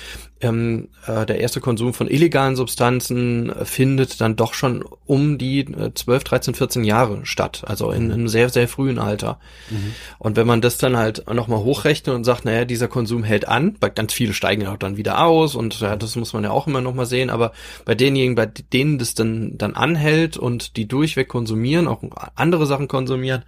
ähm, 0.41 0.89
äh, 1.07 1.27
der 1.27 1.39
erste 1.41 1.61
Konsum 1.61 1.95
von 1.95 2.09
illegalen 2.09 2.57
Substanzen 2.57 3.53
findet 3.63 4.21
dann 4.21 4.37
doch 4.37 4.55
schon 4.55 4.85
um 5.07 5.39
die 5.39 5.67
12, 5.95 6.25
13, 6.25 6.55
14 6.55 6.85
Jahre 6.85 7.21
statt, 7.25 7.63
also 7.67 7.91
in, 7.91 8.07
in 8.07 8.13
einem 8.13 8.29
sehr, 8.29 8.49
sehr 8.49 8.67
frühen 8.67 8.99
Alter. 8.99 9.39
Mhm. 9.71 9.95
Und 10.19 10.37
wenn 10.37 10.47
man 10.47 10.61
das 10.61 10.79
dann 10.79 10.97
halt 10.97 11.31
nochmal 11.33 11.61
hochrechnet 11.61 12.15
und 12.17 12.25
sagt, 12.25 12.45
naja, 12.45 12.65
dieser 12.65 12.89
Konsum 12.89 13.23
hält 13.23 13.47
an, 13.47 13.77
weil 13.81 13.91
ganz 13.91 14.13
viele 14.13 14.33
steigen 14.33 14.63
ja 14.63 14.73
auch 14.73 14.79
dann 14.79 14.97
wieder 14.97 15.25
aus 15.25 15.55
und 15.55 15.79
ja, 15.81 16.00
das 16.03 16.17
muss 16.17 16.33
man 16.33 16.45
ja 16.45 16.51
auch 16.51 16.67
immer 16.67 16.81
nochmal 16.81 17.07
sehen, 17.07 17.31
aber 17.31 17.53
bei 17.85 17.95
denjenigen, 17.95 18.35
bei 18.35 18.47
denen 18.47 18.99
das 18.99 19.15
dann, 19.15 19.57
dann 19.59 19.75
anhält 19.75 20.37
und 20.37 20.77
die 20.77 20.87
durchweg 20.87 21.29
konsumieren, 21.29 21.89
auch 21.89 22.03
andere 22.35 22.67
Sachen 22.67 22.89
konsumieren, 22.89 23.43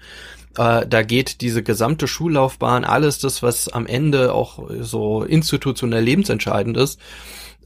äh, 0.57 0.87
da 0.87 1.03
geht 1.03 1.41
diese 1.41 1.62
gesamte 1.62 2.07
Schullaufbahn, 2.07 2.85
alles 2.85 3.19
das, 3.19 3.43
was 3.43 3.69
am 3.69 3.87
Ende 3.87 4.35
auch 4.35 4.69
so 4.81 5.23
institutionell 5.23 6.05
lebensentscheidend 6.05 6.77
ist, 6.77 7.01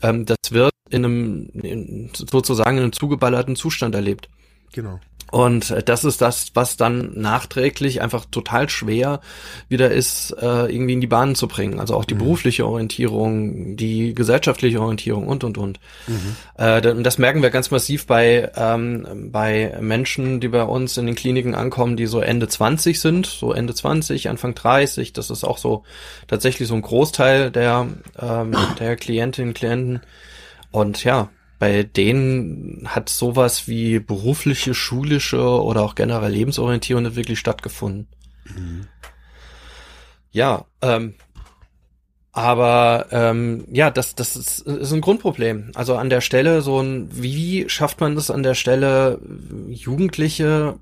ähm, 0.02 0.24
das 0.24 0.36
wird 0.50 0.72
in 0.90 1.04
einem 1.04 1.48
in, 1.54 2.10
sozusagen 2.14 2.76
in 2.76 2.84
einem 2.84 2.92
zugeballerten 2.92 3.56
Zustand 3.56 3.94
erlebt. 3.94 4.28
Genau. 4.72 5.00
Und 5.30 5.70
äh, 5.70 5.82
das 5.82 6.04
ist 6.04 6.20
das, 6.20 6.52
was 6.54 6.76
dann 6.76 7.12
nachträglich 7.14 8.00
einfach 8.00 8.24
total 8.30 8.68
schwer 8.68 9.20
wieder 9.68 9.90
ist, 9.90 10.30
äh, 10.40 10.72
irgendwie 10.72 10.94
in 10.94 11.00
die 11.00 11.06
Bahnen 11.06 11.34
zu 11.34 11.48
bringen. 11.48 11.80
Also 11.80 11.94
auch 11.94 12.04
die 12.04 12.14
mhm. 12.14 12.18
berufliche 12.18 12.66
Orientierung, 12.66 13.76
die 13.76 14.14
gesellschaftliche 14.14 14.80
Orientierung 14.80 15.26
und, 15.26 15.44
und, 15.44 15.58
und. 15.58 15.80
Mhm. 16.06 16.36
Äh, 16.56 17.02
das 17.02 17.18
merken 17.18 17.42
wir 17.42 17.50
ganz 17.50 17.70
massiv 17.70 18.06
bei, 18.06 18.50
ähm, 18.56 19.30
bei 19.32 19.76
Menschen, 19.80 20.40
die 20.40 20.48
bei 20.48 20.62
uns 20.62 20.96
in 20.96 21.06
den 21.06 21.14
Kliniken 21.14 21.54
ankommen, 21.54 21.96
die 21.96 22.06
so 22.06 22.20
Ende 22.20 22.48
20 22.48 23.00
sind, 23.00 23.26
so 23.26 23.52
Ende 23.52 23.74
20, 23.74 24.28
Anfang 24.28 24.54
30. 24.54 25.12
Das 25.12 25.30
ist 25.30 25.44
auch 25.44 25.58
so 25.58 25.82
tatsächlich 26.28 26.68
so 26.68 26.74
ein 26.74 26.82
Großteil 26.82 27.50
der, 27.50 27.88
ähm, 28.20 28.56
der 28.78 28.96
Klientinnen 28.96 29.50
und 29.50 29.54
Klienten. 29.54 30.00
Und 30.70 31.04
ja, 31.04 31.30
bei 31.58 31.82
denen 31.82 32.86
hat 32.88 33.08
sowas 33.08 33.66
wie 33.66 33.98
berufliche, 33.98 34.74
schulische 34.74 35.40
oder 35.40 35.82
auch 35.82 35.94
generell 35.94 36.32
Lebensorientierung 36.32 37.04
nicht 37.04 37.16
wirklich 37.16 37.38
stattgefunden. 37.38 38.08
Mhm. 38.44 38.86
Ja, 40.30 40.66
ähm, 40.82 41.14
aber 42.32 43.06
ähm, 43.12 43.64
ja, 43.72 43.90
das, 43.90 44.14
das 44.14 44.36
ist, 44.36 44.58
ist 44.60 44.92
ein 44.92 45.00
Grundproblem. 45.00 45.70
Also 45.74 45.96
an 45.96 46.10
der 46.10 46.20
Stelle 46.20 46.60
so 46.60 46.82
ein, 46.82 47.08
wie 47.10 47.66
schafft 47.70 48.00
man 48.02 48.14
es 48.18 48.30
an 48.30 48.42
der 48.42 48.54
Stelle, 48.54 49.18
Jugendliche 49.68 50.78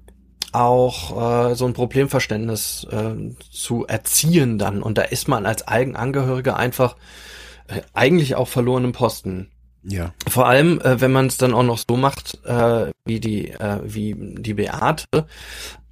auch 0.50 1.50
äh, 1.50 1.54
so 1.54 1.66
ein 1.66 1.72
Problemverständnis 1.72 2.88
äh, 2.90 3.34
zu 3.52 3.86
erziehen 3.86 4.58
dann. 4.58 4.82
Und 4.82 4.98
da 4.98 5.02
ist 5.02 5.28
man 5.28 5.46
als 5.46 5.68
Eigenangehörige 5.68 6.56
einfach 6.56 6.96
äh, 7.68 7.82
eigentlich 7.92 8.34
auch 8.34 8.48
verloren 8.48 8.84
im 8.84 8.92
Posten. 8.92 9.50
Ja. 9.84 10.12
Vor 10.26 10.46
allem, 10.48 10.80
äh, 10.80 11.00
wenn 11.00 11.12
man 11.12 11.26
es 11.26 11.36
dann 11.36 11.52
auch 11.54 11.62
noch 11.62 11.78
so 11.78 11.96
macht, 11.96 12.38
äh, 12.44 12.90
wie 13.04 13.20
die, 13.20 13.50
äh, 13.50 13.80
wie 13.84 14.14
die 14.16 14.54
Beate, 14.54 15.26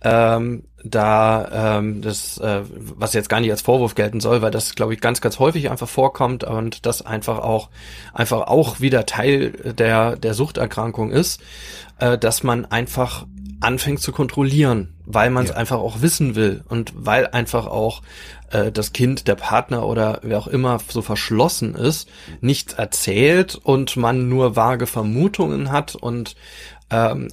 ähm, 0.05 0.65
da 0.85 1.79
ähm, 1.79 2.03
das, 2.03 2.39
äh, 2.39 2.63
was 2.73 3.13
jetzt 3.13 3.29
gar 3.29 3.41
nicht 3.41 3.51
als 3.51 3.63
Vorwurf 3.63 3.95
gelten 3.95 4.21
soll, 4.21 4.43
weil 4.43 4.51
das, 4.51 4.75
glaube 4.75 4.95
ich, 4.95 5.01
ganz, 5.01 5.21
ganz 5.21 5.39
häufig 5.39 5.71
einfach 5.71 5.89
vorkommt 5.89 6.45
und 6.45 6.87
das 6.87 7.03
einfach 7.03 7.39
auch, 7.39 7.71
einfach 8.13 8.49
auch 8.49 8.81
wieder 8.81 9.07
Teil 9.07 9.51
der 9.79 10.17
der 10.17 10.35
Suchterkrankung 10.35 11.11
ist, 11.11 11.41
äh, 11.99 12.19
dass 12.19 12.43
man 12.43 12.65
einfach 12.65 13.27
anfängt 13.63 14.01
zu 14.01 14.13
kontrollieren, 14.13 14.95
weil 15.07 15.31
man 15.31 15.45
es 15.45 15.51
ja. 15.51 15.57
einfach 15.57 15.79
auch 15.79 16.03
wissen 16.03 16.35
will 16.35 16.65
und 16.69 16.93
weil 16.97 17.29
einfach 17.29 17.67
auch 17.67 18.03
äh, 18.51 18.73
das 18.73 18.93
Kind, 18.93 19.29
der 19.29 19.37
Partner 19.37 19.87
oder 19.87 20.21
wer 20.23 20.39
auch 20.39 20.49
immer 20.49 20.79
so 20.89 21.01
verschlossen 21.01 21.75
ist, 21.75 22.09
nichts 22.41 22.75
erzählt 22.75 23.55
und 23.55 23.97
man 23.97 24.29
nur 24.29 24.57
vage 24.57 24.87
Vermutungen 24.87 25.71
hat 25.71 25.95
und 25.95 26.35
ähm, 26.93 27.29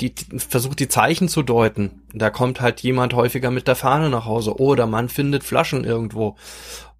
die, 0.00 0.14
versucht 0.38 0.80
die 0.80 0.88
Zeichen 0.88 1.28
zu 1.28 1.42
deuten. 1.42 2.02
Da 2.14 2.30
kommt 2.30 2.60
halt 2.60 2.80
jemand 2.80 3.14
häufiger 3.14 3.50
mit 3.50 3.68
der 3.68 3.76
Fahne 3.76 4.08
nach 4.10 4.24
Hause 4.24 4.58
oder 4.58 4.86
man 4.86 5.08
findet 5.08 5.44
Flaschen 5.44 5.84
irgendwo 5.84 6.36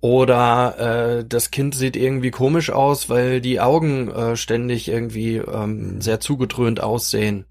oder 0.02 1.20
äh, 1.20 1.24
das 1.24 1.52
Kind 1.52 1.76
sieht 1.76 1.96
irgendwie 1.96 2.32
komisch 2.32 2.70
aus, 2.70 3.08
weil 3.08 3.40
die 3.40 3.60
Augen 3.60 4.10
äh, 4.10 4.36
ständig 4.36 4.88
irgendwie 4.88 5.36
ähm, 5.36 6.00
sehr 6.00 6.18
zugedröhnt 6.18 6.82
aussehen. 6.82 7.46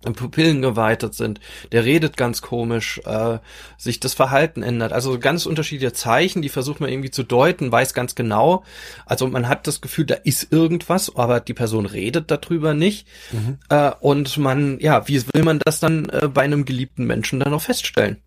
Pupillen 0.00 0.62
geweitet 0.62 1.14
sind, 1.14 1.40
der 1.72 1.84
redet 1.84 2.16
ganz 2.16 2.40
komisch, 2.40 3.00
äh, 3.04 3.38
sich 3.76 3.98
das 3.98 4.14
Verhalten 4.14 4.62
ändert. 4.62 4.92
Also 4.92 5.18
ganz 5.18 5.44
unterschiedliche 5.44 5.92
Zeichen, 5.92 6.40
die 6.40 6.48
versucht 6.48 6.80
man 6.80 6.88
irgendwie 6.88 7.10
zu 7.10 7.24
deuten, 7.24 7.72
weiß 7.72 7.94
ganz 7.94 8.14
genau. 8.14 8.62
Also 9.06 9.26
man 9.26 9.48
hat 9.48 9.66
das 9.66 9.80
Gefühl, 9.80 10.06
da 10.06 10.14
ist 10.14 10.52
irgendwas, 10.52 11.16
aber 11.16 11.40
die 11.40 11.54
Person 11.54 11.84
redet 11.84 12.30
darüber 12.30 12.74
nicht. 12.74 13.08
Mhm. 13.32 13.58
Äh, 13.70 13.90
und 14.00 14.38
man, 14.38 14.78
ja, 14.78 15.08
wie 15.08 15.20
will 15.32 15.42
man 15.42 15.58
das 15.64 15.80
dann 15.80 16.08
äh, 16.10 16.28
bei 16.28 16.42
einem 16.42 16.64
geliebten 16.64 17.04
Menschen 17.04 17.40
dann 17.40 17.50
noch 17.50 17.62
feststellen? 17.62 18.18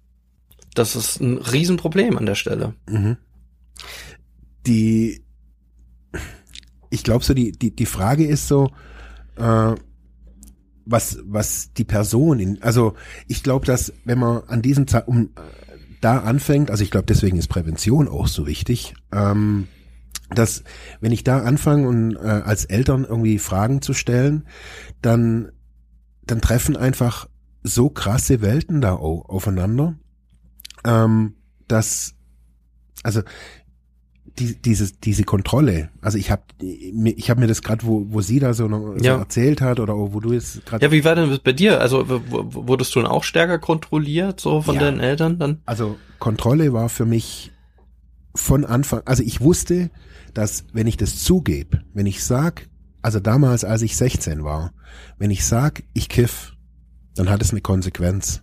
Das 0.73 0.95
ist 0.95 1.21
ein 1.21 1.37
Riesenproblem 1.37 2.17
an 2.17 2.25
der 2.25 2.35
Stelle. 2.35 2.73
Mhm. 2.89 3.17
Die, 4.67 5.23
ich 6.89 7.03
glaube 7.03 7.23
so, 7.23 7.33
die, 7.33 7.53
die, 7.53 7.73
die 7.73 7.85
Frage 7.85 8.27
ist 8.27 8.49
so, 8.49 8.71
äh, 9.37 9.75
was, 10.85 11.19
was 11.25 11.73
die 11.73 11.83
Person 11.83 12.39
in, 12.39 12.61
also 12.61 12.95
ich 13.27 13.43
glaube, 13.43 13.65
dass 13.65 13.93
wenn 14.05 14.19
man 14.19 14.43
an 14.47 14.61
diesem 14.61 14.87
Zeit 14.87 15.07
um 15.07 15.29
da 16.01 16.19
anfängt, 16.19 16.71
also 16.71 16.83
ich 16.83 16.91
glaube, 16.91 17.05
deswegen 17.05 17.37
ist 17.37 17.47
Prävention 17.47 18.07
auch 18.07 18.27
so 18.27 18.47
wichtig, 18.47 18.95
ähm, 19.11 19.67
dass 20.29 20.63
wenn 20.99 21.11
ich 21.11 21.23
da 21.23 21.43
anfange 21.43 21.87
und 21.87 22.15
äh, 22.15 22.19
als 22.19 22.65
Eltern 22.65 23.05
irgendwie 23.05 23.37
Fragen 23.37 23.81
zu 23.81 23.93
stellen, 23.93 24.45
dann 25.01 25.51
dann 26.23 26.41
treffen 26.41 26.77
einfach 26.77 27.27
so 27.63 27.89
krasse 27.89 28.41
Welten 28.41 28.81
da 28.81 28.93
aufeinander, 28.93 29.95
ähm, 30.85 31.35
dass 31.67 32.15
also 33.03 33.21
die, 34.41 34.55
diese, 34.61 34.91
diese 34.93 35.23
Kontrolle, 35.23 35.89
also 36.01 36.17
ich 36.17 36.31
habe 36.31 36.41
ich 36.59 37.29
hab 37.29 37.37
mir 37.37 37.47
das 37.47 37.61
gerade, 37.61 37.85
wo, 37.85 38.05
wo 38.09 38.21
sie 38.21 38.39
da 38.39 38.53
so, 38.53 38.67
noch, 38.67 38.95
so 38.97 39.03
Ja. 39.05 39.17
erzählt 39.17 39.61
hat 39.61 39.79
oder 39.79 39.95
wo 39.95 40.19
du 40.19 40.33
jetzt 40.33 40.65
gerade, 40.65 40.85
Ja, 40.85 40.91
wie 40.91 41.03
war 41.05 41.15
denn 41.15 41.29
das 41.29 41.39
bei 41.39 41.53
dir? 41.53 41.79
Also 41.81 42.05
wurdest 42.07 42.95
du 42.95 43.01
dann 43.01 43.09
auch 43.09 43.23
stärker 43.23 43.59
kontrolliert, 43.59 44.39
so 44.39 44.61
von 44.61 44.75
Ja. 44.75 44.81
deinen 44.81 44.99
Eltern 44.99 45.37
dann? 45.39 45.61
also 45.65 45.99
Kontrolle 46.19 46.73
war 46.73 46.89
für 46.89 47.05
mich 47.05 47.53
von 48.35 48.65
Anfang, 48.65 49.01
also 49.05 49.23
ich 49.23 49.41
wusste, 49.41 49.89
dass 50.33 50.65
wenn 50.73 50.87
ich 50.87 50.97
das 50.97 51.23
zugebe, 51.23 51.81
wenn 51.93 52.05
ich 52.05 52.23
sag, 52.23 52.69
also 53.01 53.19
damals, 53.19 53.63
als 53.65 53.81
ich 53.81 53.97
16 53.97 54.43
war, 54.43 54.73
wenn 55.17 55.31
ich 55.31 55.45
sag, 55.45 55.83
ich 55.93 56.07
kiff, 56.09 56.53
dann 57.15 57.29
hat 57.29 57.41
es 57.41 57.51
eine 57.51 57.61
Konsequenz. 57.61 58.41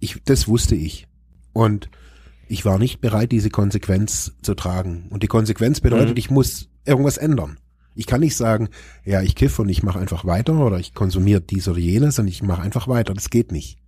Ich, 0.00 0.20
das 0.24 0.48
wusste 0.48 0.74
ich. 0.74 1.06
Und 1.52 1.88
ich 2.48 2.64
war 2.64 2.78
nicht 2.78 3.00
bereit, 3.00 3.32
diese 3.32 3.50
Konsequenz 3.50 4.32
zu 4.42 4.54
tragen. 4.54 5.06
Und 5.10 5.22
die 5.22 5.28
Konsequenz 5.28 5.80
bedeutet, 5.80 6.10
Mhm. 6.10 6.16
ich 6.16 6.30
muss 6.30 6.68
irgendwas 6.84 7.16
ändern. 7.16 7.58
Ich 7.94 8.06
kann 8.06 8.20
nicht 8.20 8.36
sagen, 8.36 8.68
ja, 9.04 9.22
ich 9.22 9.34
kiff 9.36 9.58
und 9.58 9.68
ich 9.68 9.82
mache 9.82 9.98
einfach 10.00 10.24
weiter 10.24 10.58
oder 10.58 10.78
ich 10.78 10.94
konsumiere 10.94 11.40
dies 11.40 11.68
oder 11.68 11.78
jenes 11.78 12.18
und 12.18 12.26
ich 12.26 12.42
mache 12.42 12.62
einfach 12.62 12.88
weiter. 12.88 13.14
Das 13.14 13.30
geht 13.30 13.52
nicht. 13.52 13.78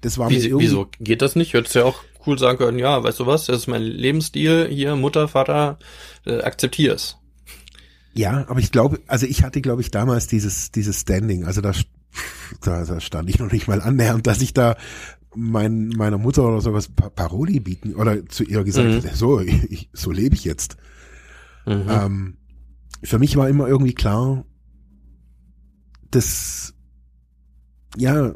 Das 0.00 0.18
war 0.18 0.30
mir 0.30 0.42
Wie, 0.42 0.46
irgendwie, 0.48 0.64
wieso 0.64 0.88
geht 0.98 1.22
das 1.22 1.36
nicht? 1.36 1.52
Hättest 1.54 1.74
ja 1.74 1.84
auch 1.84 2.02
cool 2.26 2.38
sagen 2.38 2.58
können, 2.58 2.78
ja, 2.78 3.02
weißt 3.02 3.20
du 3.20 3.26
was, 3.26 3.46
das 3.46 3.58
ist 3.58 3.66
mein 3.66 3.82
Lebensstil, 3.82 4.66
hier, 4.70 4.96
Mutter, 4.96 5.28
Vater, 5.28 5.78
äh, 6.26 6.40
akzeptier's. 6.40 7.18
Ja, 8.14 8.44
aber 8.48 8.58
ich 8.60 8.72
glaube, 8.72 8.98
also 9.06 9.26
ich 9.26 9.42
hatte, 9.44 9.60
glaube 9.60 9.82
ich, 9.82 9.90
damals 9.90 10.26
dieses, 10.26 10.72
dieses 10.72 11.00
Standing. 11.00 11.44
Also 11.44 11.60
da, 11.60 11.72
da, 12.62 12.84
da 12.84 13.00
stand 13.00 13.30
ich 13.30 13.38
noch 13.38 13.52
nicht 13.52 13.68
mal 13.68 13.80
annähernd, 13.80 14.26
dass 14.26 14.42
ich 14.42 14.52
da 14.52 14.76
mein, 15.34 15.88
meiner 15.88 16.18
Mutter 16.18 16.46
oder 16.46 16.60
sowas 16.60 16.88
Pa- 16.88 17.10
Paroli 17.10 17.60
bieten 17.60 17.94
oder 17.94 18.26
zu 18.26 18.44
ihr 18.44 18.64
gesagt 18.64 19.04
Mhm. 19.04 19.10
so, 19.14 19.40
ich, 19.40 19.88
so 19.92 20.10
lebe 20.10 20.34
ich 20.34 20.44
jetzt. 20.44 20.76
Mhm. 21.66 21.84
Ähm, 21.88 22.36
für 23.02 23.18
mich 23.18 23.36
war 23.36 23.48
immer 23.48 23.68
irgendwie 23.68 23.94
klar, 23.94 24.44
dass, 26.10 26.74
ja, 27.96 28.34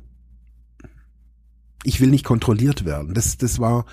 ich 1.83 2.01
will 2.01 2.11
nicht 2.11 2.25
kontrolliert 2.25 2.85
werden. 2.85 3.13
Das, 3.15 3.37
das 3.37 3.59
war, 3.59 3.85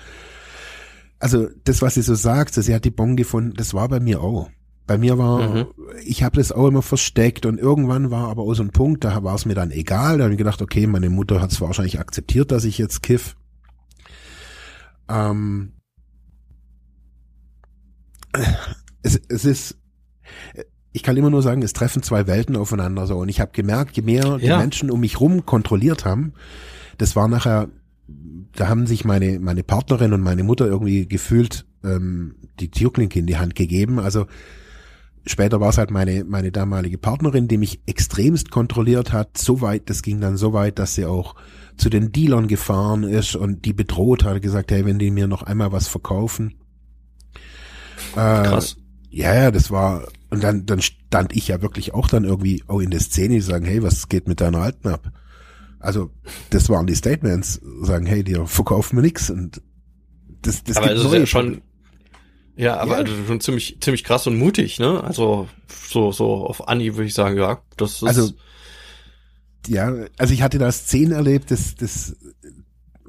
also 1.18 1.48
das, 1.64 1.82
was 1.82 1.94
sie 1.94 2.02
so 2.02 2.14
sagt, 2.14 2.54
sie 2.54 2.74
hat 2.74 2.84
die 2.84 2.90
Bon 2.90 3.16
gefunden, 3.16 3.54
das 3.56 3.74
war 3.74 3.88
bei 3.88 4.00
mir 4.00 4.20
auch. 4.22 4.50
Bei 4.86 4.98
mir 4.98 5.16
war, 5.16 5.48
Mhm. 5.48 5.66
ich 6.04 6.22
habe 6.22 6.36
das 6.36 6.50
auch 6.52 6.66
immer 6.66 6.82
versteckt 6.82 7.46
und 7.46 7.58
irgendwann 7.58 8.10
war 8.10 8.28
aber 8.28 8.42
auch 8.42 8.54
so 8.54 8.62
ein 8.62 8.70
Punkt, 8.70 9.04
da 9.04 9.22
war 9.22 9.34
es 9.34 9.46
mir 9.46 9.54
dann 9.54 9.70
egal. 9.70 10.18
Da 10.18 10.24
habe 10.24 10.34
ich 10.34 10.38
gedacht, 10.38 10.60
okay, 10.60 10.86
meine 10.86 11.08
Mutter 11.10 11.40
hat 11.40 11.52
es 11.52 11.60
wahrscheinlich 11.60 12.00
akzeptiert, 12.00 12.50
dass 12.50 12.64
ich 12.64 12.78
jetzt 12.78 13.02
kiff. 13.02 13.36
Ähm, 15.08 15.72
es, 19.02 19.20
es 19.28 19.44
ist, 19.44 19.78
ich 20.92 21.02
kann 21.02 21.16
immer 21.16 21.30
nur 21.30 21.42
sagen, 21.42 21.62
es 21.62 21.72
treffen 21.72 22.02
zwei 22.02 22.26
Welten 22.26 22.56
aufeinander 22.56 23.06
so. 23.06 23.18
Und 23.18 23.28
ich 23.28 23.40
habe 23.40 23.52
gemerkt, 23.52 23.96
je 23.96 24.02
mehr 24.02 24.38
die 24.38 24.46
Ja. 24.46 24.58
Menschen 24.58 24.90
um 24.90 25.00
mich 25.00 25.20
rum 25.20 25.46
kontrolliert 25.46 26.04
haben, 26.04 26.32
das 26.98 27.16
war 27.16 27.28
nachher, 27.28 27.68
da 28.56 28.68
haben 28.68 28.86
sich 28.86 29.04
meine 29.04 29.38
meine 29.40 29.62
Partnerin 29.62 30.12
und 30.12 30.20
meine 30.20 30.42
Mutter 30.42 30.66
irgendwie 30.66 31.06
gefühlt 31.06 31.66
ähm, 31.84 32.34
die 32.60 32.70
Türklinke 32.70 33.18
in 33.18 33.26
die 33.26 33.38
Hand 33.38 33.54
gegeben. 33.54 33.98
Also 33.98 34.26
später 35.26 35.60
war 35.60 35.70
es 35.70 35.78
halt 35.78 35.90
meine 35.90 36.24
meine 36.24 36.52
damalige 36.52 36.98
Partnerin, 36.98 37.48
die 37.48 37.58
mich 37.58 37.80
extremst 37.86 38.50
kontrolliert 38.50 39.12
hat. 39.12 39.38
So 39.38 39.60
weit, 39.60 39.88
das 39.90 40.02
ging 40.02 40.20
dann 40.20 40.36
so 40.36 40.52
weit, 40.52 40.78
dass 40.78 40.94
sie 40.94 41.04
auch 41.04 41.34
zu 41.76 41.90
den 41.90 42.12
Dealern 42.12 42.48
gefahren 42.48 43.02
ist 43.02 43.34
und 43.34 43.64
die 43.64 43.72
bedroht 43.72 44.24
hat, 44.24 44.42
gesagt, 44.42 44.70
hey, 44.70 44.84
wenn 44.84 44.98
die 44.98 45.10
mir 45.10 45.26
noch 45.26 45.42
einmal 45.42 45.72
was 45.72 45.88
verkaufen. 45.88 46.54
Äh, 48.12 48.14
Krass. 48.14 48.76
ja, 49.10 49.34
ja, 49.34 49.50
das 49.50 49.70
war, 49.70 50.06
und 50.30 50.42
dann, 50.42 50.66
dann 50.66 50.82
stand 50.82 51.34
ich 51.34 51.48
ja 51.48 51.62
wirklich 51.62 51.94
auch 51.94 52.08
dann 52.08 52.24
irgendwie 52.24 52.62
auch 52.66 52.80
in 52.80 52.90
der 52.90 53.00
Szene, 53.00 53.34
die 53.34 53.40
sagen, 53.40 53.64
hey, 53.64 53.82
was 53.82 54.08
geht 54.08 54.28
mit 54.28 54.40
deiner 54.40 54.58
Alten 54.58 54.88
ab? 54.88 55.12
Also, 55.78 56.10
das 56.50 56.68
waren 56.68 56.86
die 56.86 56.94
Statements, 56.94 57.60
sagen, 57.80 58.06
hey, 58.06 58.22
dir 58.22 58.46
verkaufen 58.46 58.96
wir 58.96 59.02
nix 59.02 59.30
und 59.30 59.60
das, 60.42 60.62
das 60.64 60.76
aber 60.76 60.88
gibt 60.88 60.98
es 60.98 61.04
ist 61.04 61.12
ja 61.12 61.26
schon, 61.26 61.62
ja, 62.62 62.76
aber 62.78 62.92
Ja. 62.92 62.98
also 62.98 63.12
schon 63.26 63.40
ziemlich, 63.40 63.78
ziemlich 63.80 64.04
krass 64.04 64.26
und 64.26 64.38
mutig, 64.38 64.78
ne? 64.78 65.02
Also 65.02 65.48
so, 65.88 66.12
so 66.12 66.46
auf 66.46 66.68
Anni 66.68 66.94
würde 66.94 67.06
ich 67.06 67.14
sagen, 67.14 67.36
ja, 67.36 67.60
das 67.76 67.94
ist. 67.96 68.02
Also, 68.04 68.30
ja, 69.66 69.92
also 70.18 70.32
ich 70.34 70.42
hatte 70.42 70.58
da 70.58 70.70
Szenen 70.72 71.12
erlebt, 71.12 71.50
das, 71.50 71.74
das, 71.76 72.16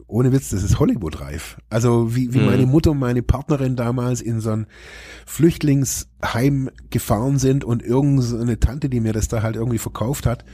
ohne 0.08 0.32
Witz, 0.32 0.50
das 0.50 0.62
ist 0.64 0.80
Hollywood-reif. 0.80 1.58
Also 1.70 2.16
wie, 2.16 2.34
wie 2.34 2.40
Mhm. 2.40 2.46
meine 2.46 2.66
Mutter 2.68 2.92
und 2.92 3.00
meine 3.00 3.24
Partnerin 3.24 3.76
damals 3.76 4.22
in 4.22 4.40
so 4.42 4.52
ein 4.52 4.68
Flüchtlingsheim 5.26 6.70
gefahren 6.90 7.40
sind 7.40 7.64
und 7.64 7.82
irgendeine 7.84 8.60
Tante, 8.60 8.90
die 8.90 9.00
mir 9.00 9.14
das 9.14 9.28
da 9.28 9.42
halt 9.42 9.56
irgendwie 9.56 9.78
verkauft 9.80 10.26
hat, 10.26 10.46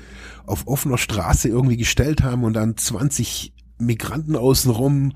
auf 0.45 0.67
offener 0.67 0.97
Straße 0.97 1.47
irgendwie 1.49 1.77
gestellt 1.77 2.23
haben 2.23 2.43
und 2.43 2.53
dann 2.53 2.77
20 2.77 3.53
Migranten 3.77 4.35
außenrum 4.35 5.13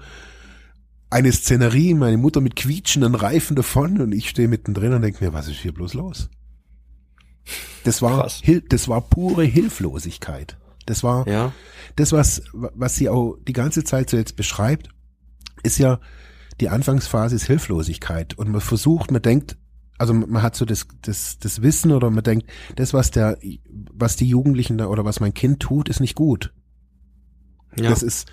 eine 1.14 1.32
Szenerie, 1.32 1.94
meine 1.94 2.18
Mutter 2.18 2.42
mit 2.42 2.56
quietschenden 2.56 3.16
Reifen 3.16 3.56
davon 3.56 4.02
und 4.02 4.14
ich 4.14 4.30
stehe 4.30 4.48
mittendrin 4.48 4.94
und 4.94 5.04
denke 5.04 5.24
mir, 5.24 5.32
was 5.32 5.48
ist 5.48 5.60
hier 5.60 5.74
bloß 5.74 5.94
los? 5.94 6.30
Das 7.84 8.02
war, 8.02 8.30
das 8.70 8.88
war 8.88 9.02
pure 9.02 9.44
Hilflosigkeit. 9.44 10.58
Das 10.86 11.04
war, 11.04 11.28
ja, 11.28 11.54
das, 11.96 12.12
was, 12.12 12.42
was 12.54 12.96
sie 12.96 13.10
auch 13.10 13.38
die 13.48 13.54
ganze 13.54 13.84
Zeit 13.84 14.10
so 14.10 14.18
jetzt 14.18 14.36
beschreibt, 14.36 14.90
ist 15.62 15.78
ja, 15.78 16.00
die 16.60 16.70
Anfangsphase 16.70 17.36
ist 17.36 17.46
Hilflosigkeit. 17.46 18.38
Und 18.38 18.50
man 18.50 18.62
versucht, 18.62 19.12
man 19.12 19.22
denkt, 19.22 19.58
also 19.98 20.14
man 20.14 20.42
hat 20.42 20.56
so 20.56 20.66
das, 20.66 20.88
das, 21.02 21.38
das 21.40 21.62
Wissen 21.62 21.92
oder 21.92 22.10
man 22.10 22.24
denkt, 22.24 22.50
das, 22.76 22.94
was 22.94 23.12
der, 23.12 23.38
was 23.92 24.16
die 24.16 24.28
Jugendlichen 24.28 24.78
da 24.78 24.88
oder 24.88 25.06
was 25.06 25.20
mein 25.20 25.34
Kind 25.34 25.60
tut, 25.60 25.90
ist 25.90 26.00
nicht 26.00 26.16
gut. 26.16 26.54
ja. 27.78 27.90
Das 27.90 28.04
ist, 28.04 28.28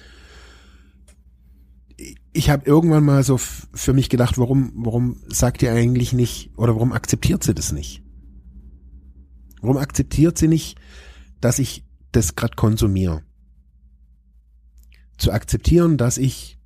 ich 2.32 2.50
habe 2.50 2.64
irgendwann 2.66 3.04
mal 3.04 3.22
so 3.24 3.38
für 3.38 3.92
mich 3.92 4.08
gedacht, 4.08 4.38
warum, 4.38 4.72
warum 4.76 5.16
sagt 5.28 5.62
ihr 5.62 5.72
eigentlich 5.72 6.12
nicht 6.12 6.50
oder 6.56 6.74
warum 6.74 6.92
akzeptiert 6.92 7.42
sie 7.42 7.54
das 7.54 7.72
nicht? 7.72 8.02
Warum 9.60 9.76
akzeptiert 9.76 10.38
sie 10.38 10.48
nicht, 10.48 10.78
dass 11.40 11.58
ich 11.58 11.84
das 12.12 12.36
gerade 12.36 12.54
konsumiere? 12.56 13.22
Zu 15.18 15.32
akzeptieren, 15.32 15.98
dass 15.98 16.16
ich, 16.18 16.58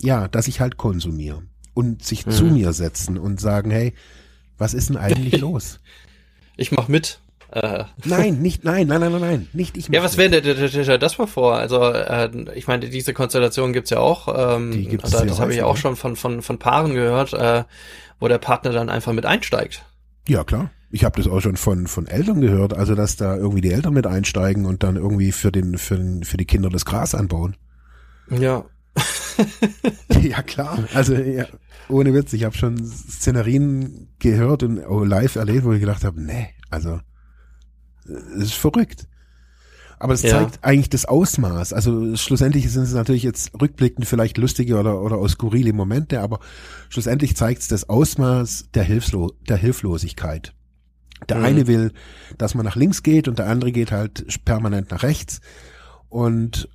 ja, 0.00 0.28
dass 0.28 0.48
ich 0.48 0.60
halt 0.60 0.76
konsumiere 0.76 1.42
und 1.74 2.02
sich 2.04 2.24
zu 2.26 2.44
Mhm. 2.44 2.54
mir 2.54 2.72
setzen 2.72 3.18
und 3.18 3.40
sagen, 3.40 3.70
hey, 3.70 3.92
was 4.58 4.74
ist 4.74 4.88
denn 4.88 4.96
eigentlich 4.96 5.38
los? 5.40 5.80
ich 6.56 6.72
mach 6.72 6.88
mit. 6.88 7.20
Äh, 7.52 7.84
Nein, 8.04 8.40
nicht, 8.40 8.64
nein, 8.64 8.86
nein, 8.86 9.00
nein, 9.00 9.12
nein, 9.12 9.20
nein, 9.20 9.48
nicht 9.52 9.76
ich. 9.76 9.88
ja, 9.88 10.02
was 10.04 10.16
wäre 10.16 10.40
denn 10.40 11.00
das 11.00 11.18
mal 11.18 11.26
vor? 11.26 11.56
Also, 11.56 11.82
äh, 11.82 12.30
ich 12.54 12.68
meine, 12.68 12.88
diese 12.88 13.12
Konstellation 13.12 13.72
gibt's 13.72 13.90
ja 13.90 13.98
auch. 13.98 14.56
Ähm, 14.56 14.70
Die 14.70 14.86
gibt's 14.86 15.10
oder 15.10 15.18
sehr 15.18 15.26
das 15.26 15.40
habe 15.40 15.50
ich 15.50 15.58
ja 15.58 15.64
auch 15.64 15.74
ja. 15.74 15.80
schon 15.80 15.96
von, 15.96 16.14
von, 16.14 16.42
von 16.42 16.58
Paaren 16.58 16.94
gehört, 16.94 17.32
äh, 17.32 17.64
wo 18.20 18.28
der 18.28 18.38
Partner 18.38 18.70
dann 18.70 18.88
einfach 18.88 19.12
mit 19.12 19.26
einsteigt. 19.26 19.84
Ja, 20.28 20.44
klar. 20.44 20.70
Ich 20.92 21.04
habe 21.04 21.20
das 21.20 21.30
auch 21.30 21.40
schon 21.40 21.56
von 21.56 21.86
von 21.86 22.06
Eltern 22.06 22.40
gehört, 22.40 22.72
also 22.72 22.94
dass 22.94 23.16
da 23.16 23.36
irgendwie 23.36 23.60
die 23.60 23.72
Eltern 23.72 23.94
mit 23.94 24.06
einsteigen 24.06 24.64
und 24.66 24.82
dann 24.82 24.96
irgendwie 24.96 25.32
für 25.32 25.50
den 25.52 25.78
für 25.78 25.96
den, 25.96 26.24
für 26.24 26.36
die 26.36 26.46
Kinder 26.46 26.68
das 26.68 26.84
Gras 26.84 27.14
anbauen. 27.14 27.56
Ja. 28.28 28.64
ja, 30.22 30.42
klar. 30.42 30.84
Also 30.94 31.14
ja, 31.14 31.46
ohne 31.88 32.12
Witz, 32.14 32.32
ich 32.32 32.44
habe 32.44 32.56
schon 32.56 32.84
Szenerien 32.84 34.08
gehört 34.18 34.62
und 34.62 34.84
auch 34.84 35.04
live 35.04 35.36
erlebt, 35.36 35.64
wo 35.64 35.72
ich 35.72 35.80
gedacht 35.80 36.04
habe, 36.04 36.20
nee, 36.20 36.50
also 36.70 37.00
es 38.06 38.44
ist 38.44 38.54
verrückt. 38.54 39.06
Aber 39.98 40.14
es 40.14 40.22
Ja. 40.22 40.30
zeigt 40.30 40.64
eigentlich 40.64 40.88
das 40.88 41.04
Ausmaß. 41.04 41.74
Also 41.74 42.16
schlussendlich 42.16 42.70
sind 42.70 42.84
es 42.84 42.94
natürlich 42.94 43.22
jetzt 43.22 43.52
rückblickend 43.60 44.06
vielleicht 44.06 44.38
lustige 44.38 44.78
oder, 44.78 45.02
oder 45.02 45.16
auch 45.18 45.28
skurrile 45.28 45.74
Momente, 45.74 46.20
aber 46.20 46.40
schlussendlich 46.88 47.36
zeigt 47.36 47.60
es 47.60 47.68
das 47.68 47.88
Ausmaß 47.88 48.70
der, 48.72 48.82
Hilfslo 48.84 49.32
der 49.48 49.58
Hilflosigkeit. 49.58 50.54
Der 51.28 51.36
Mhm. 51.38 51.44
eine 51.44 51.66
will, 51.66 51.92
dass 52.38 52.54
man 52.54 52.64
nach 52.64 52.76
links 52.76 53.02
geht 53.02 53.28
und 53.28 53.38
der 53.38 53.46
andere 53.46 53.72
geht 53.72 53.92
halt 53.92 54.42
permanent 54.46 54.90
nach 54.90 55.02
rechts. 55.02 55.42
Und 56.08 56.70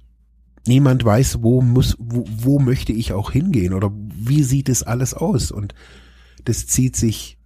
niemand 0.67 1.03
weiß, 1.03 1.41
wo 1.41 1.61
muss, 1.61 1.95
wo, 1.97 2.25
wo 2.29 2.59
möchte 2.59 2.93
ich 2.93 3.11
auch 3.11 3.31
hingehen 3.31 3.73
oder 3.73 3.91
wie 3.91 4.43
sieht 4.43 4.69
es 4.69 4.83
alles 4.83 5.15
aus? 5.15 5.49
Und 5.49 5.73
das 6.43 6.67
zieht 6.67 6.95
sich, 6.95 7.39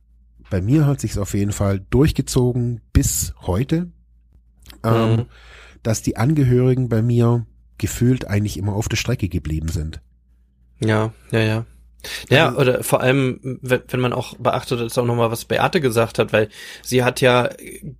bei 0.49 0.61
mir 0.61 0.85
hat 0.85 0.99
sich 0.99 1.17
auf 1.17 1.33
jeden 1.33 1.51
Fall 1.51 1.81
durchgezogen 1.89 2.81
bis 2.93 3.33
heute, 3.41 3.91
ähm, 4.83 5.11
Mhm. 5.15 5.25
dass 5.83 6.01
die 6.01 6.17
Angehörigen 6.17 6.89
bei 6.89 7.01
mir 7.01 7.45
gefühlt 7.77 8.27
eigentlich 8.27 8.57
immer 8.57 8.73
auf 8.73 8.89
der 8.89 8.97
Strecke 8.97 9.29
geblieben 9.29 9.69
sind. 9.69 10.01
Ja, 10.79 11.13
ja, 11.31 11.39
ja. 11.39 11.65
Ja, 12.29 12.47
Also- 12.47 12.59
oder 12.59 12.83
vor 12.83 13.01
allem, 13.01 13.59
wenn, 13.61 13.81
wenn 13.87 13.99
man 13.99 14.13
auch 14.13 14.35
beachtet, 14.37 14.79
ist 14.79 14.97
auch 14.97 15.05
nochmal, 15.05 15.31
was 15.31 15.43
Beate 15.45 15.81
gesagt 15.81 16.17
hat, 16.17 16.31
weil 16.31 16.47
sie 16.81 17.03
hat 17.03 17.19
ja 17.21 17.49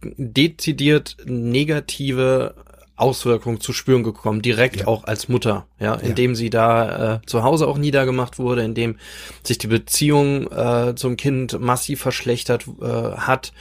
dezidiert 0.02 1.18
negative 1.26 2.56
Auswirkungen 3.00 3.60
zu 3.60 3.74
spüren 3.74 4.04
gekommen, 4.04 4.41
direkt 4.41 4.82
ja. 4.82 4.88
auch 4.88 5.04
als 5.06 5.30
Mutter, 5.30 5.66
ja, 5.80 5.95
indem 5.95 6.32
ja. 6.32 6.36
sie 6.36 6.50
da 6.50 7.16
äh, 7.16 7.20
zu 7.26 7.43
Hause 7.43 7.68
auch 7.68 7.78
niedergemacht 7.78 8.39
wurde, 8.39 8.64
indem 8.64 8.97
sich 9.43 9.58
die 9.58 9.68
Beziehung 9.68 10.52
äh, 10.52 10.95
zum 10.95 11.18
Kind 11.18 11.60
massiv 11.60 12.02
verschlechtert 12.02 12.66
äh, 12.82 12.86
hat, 12.86 13.54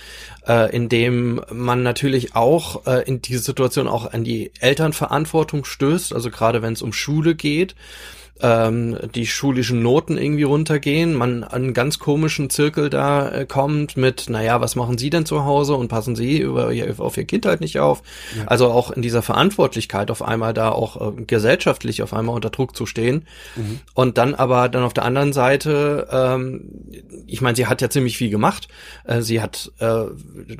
äh, 0.47 0.74
indem 0.74 1.41
man 1.53 1.82
natürlich 1.82 2.34
auch 2.34 2.86
äh, 2.86 3.03
in 3.03 3.22
diese 3.22 3.41
Situation 3.41 3.89
auch 3.89 4.12
an 4.12 4.24
die 4.24 4.51
Elternverantwortung 4.61 5.64
stößt, 5.64 6.12
also 6.12 6.30
gerade 6.30 6.62
wenn 6.62 6.72
es 6.72 6.82
um 6.82 6.93
Schule 6.93 7.34
geht 7.34 7.74
ähm, 8.41 8.97
die 9.14 9.26
schulischen 9.26 9.82
Noten 9.82 10.16
irgendwie 10.16 10.45
runtergehen, 10.45 11.14
man 11.14 11.45
an 11.45 11.62
einen 11.62 11.74
ganz 11.74 11.99
komischen 11.99 12.51
Zirkel 12.51 12.91
da 12.91 13.30
äh, 13.30 13.47
kommt 13.47 13.97
mit, 13.97 14.28
naja, 14.28 14.61
was 14.61 14.76
machen 14.76 14.99
Sie 14.99 15.11
denn 15.11 15.26
zu 15.26 15.45
Hause 15.45 15.74
und 15.74 15.89
passen 15.89 16.14
Sie 16.16 16.39
über 16.39 16.70
auf 16.99 17.16
Ihr 17.16 17.24
Kind 17.24 17.47
halt 17.47 17.61
nicht 17.61 17.80
auf? 17.80 18.03
Ja. 18.36 18.45
Also 18.47 18.68
auch 18.68 18.91
in 18.91 19.03
dieser 19.03 19.22
Verantwortlichkeit 19.22 20.11
auf 20.11 20.22
einmal 20.22 20.55
da 20.55 20.70
auch 20.70 21.18
äh, 21.18 21.22
gesellschaftlich 21.22 22.03
auf 22.03 22.14
einmal 22.14 22.34
unter 22.34 22.51
Druck 22.51 22.76
zu 22.76 22.86
stehen. 22.86 23.26
Mhm. 23.57 23.80
Und 23.95 24.18
dann 24.18 24.34
aber 24.34 24.68
dann 24.68 24.82
auf 24.82 24.95
der 24.95 25.05
anderen 25.05 25.32
Seite, 25.32 26.09
ähm, 26.11 26.70
ich 27.26 27.41
meine, 27.41 27.57
sie 27.57 27.66
hat 27.66 27.82
ja 27.82 27.91
ziemlich 27.91 28.16
viel 28.16 28.30
gemacht. 28.30 28.68
Äh, 29.05 29.22
sie 29.22 29.43
hat 29.43 29.72
äh, 29.80 30.05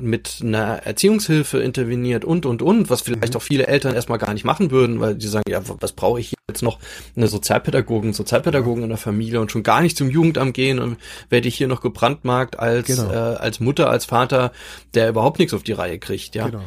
mit 0.01 0.39
einer 0.41 0.85
Erziehungshilfe 0.85 1.59
interveniert 1.59 2.25
und 2.25 2.45
und 2.45 2.61
und, 2.61 2.89
was 2.89 3.01
vielleicht 3.01 3.33
mhm. 3.33 3.37
auch 3.37 3.43
viele 3.43 3.67
Eltern 3.67 3.95
erstmal 3.95 4.17
gar 4.17 4.33
nicht 4.33 4.43
machen 4.43 4.71
würden, 4.71 4.99
weil 4.99 5.15
die 5.15 5.27
sagen, 5.27 5.49
ja, 5.49 5.61
was 5.79 5.93
brauche 5.93 6.19
ich 6.19 6.38
jetzt 6.49 6.63
noch 6.63 6.79
eine 7.15 7.27
Sozialpädagogen, 7.27 8.13
Sozialpädagogen 8.13 8.83
in 8.83 8.89
der 8.89 8.97
Familie 8.97 9.39
und 9.41 9.51
schon 9.51 9.63
gar 9.63 9.81
nicht 9.81 9.97
zum 9.97 10.09
Jugendamt 10.09 10.53
gehen 10.53 10.79
und 10.79 10.97
werde 11.29 11.47
ich 11.47 11.55
hier 11.55 11.67
noch 11.67 11.81
gebrandmarkt 11.81 12.59
als 12.59 12.87
genau. 12.87 13.11
äh, 13.11 13.15
als 13.15 13.59
Mutter, 13.59 13.89
als 13.89 14.05
Vater, 14.05 14.51
der 14.93 15.09
überhaupt 15.09 15.39
nichts 15.39 15.53
auf 15.53 15.63
die 15.63 15.73
Reihe 15.73 15.99
kriegt, 15.99 16.35
ja. 16.35 16.47
Genau. 16.47 16.63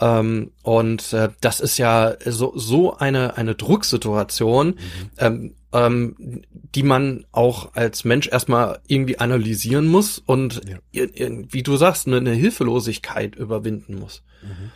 Ähm, 0.00 0.50
und 0.62 1.12
äh, 1.12 1.30
das 1.40 1.60
ist 1.60 1.78
ja 1.78 2.14
so 2.24 2.52
so 2.56 2.96
eine 2.96 3.36
eine 3.36 3.54
Drucksituation, 3.54 4.68
mhm. 4.68 4.74
ähm, 5.18 5.54
ähm, 5.72 6.42
die 6.74 6.82
man 6.82 7.24
auch 7.32 7.74
als 7.74 8.04
Mensch 8.04 8.28
erstmal 8.28 8.80
irgendwie 8.86 9.18
analysieren 9.18 9.86
muss 9.86 10.18
und 10.18 10.60
ja. 10.92 11.08
wie 11.50 11.62
du 11.62 11.76
sagst 11.76 12.06
eine, 12.06 12.18
eine 12.18 12.32
Hilflosigkeit 12.32 13.36
überwinden 13.36 13.98
muss. 13.98 14.22
Mhm. 14.42 14.70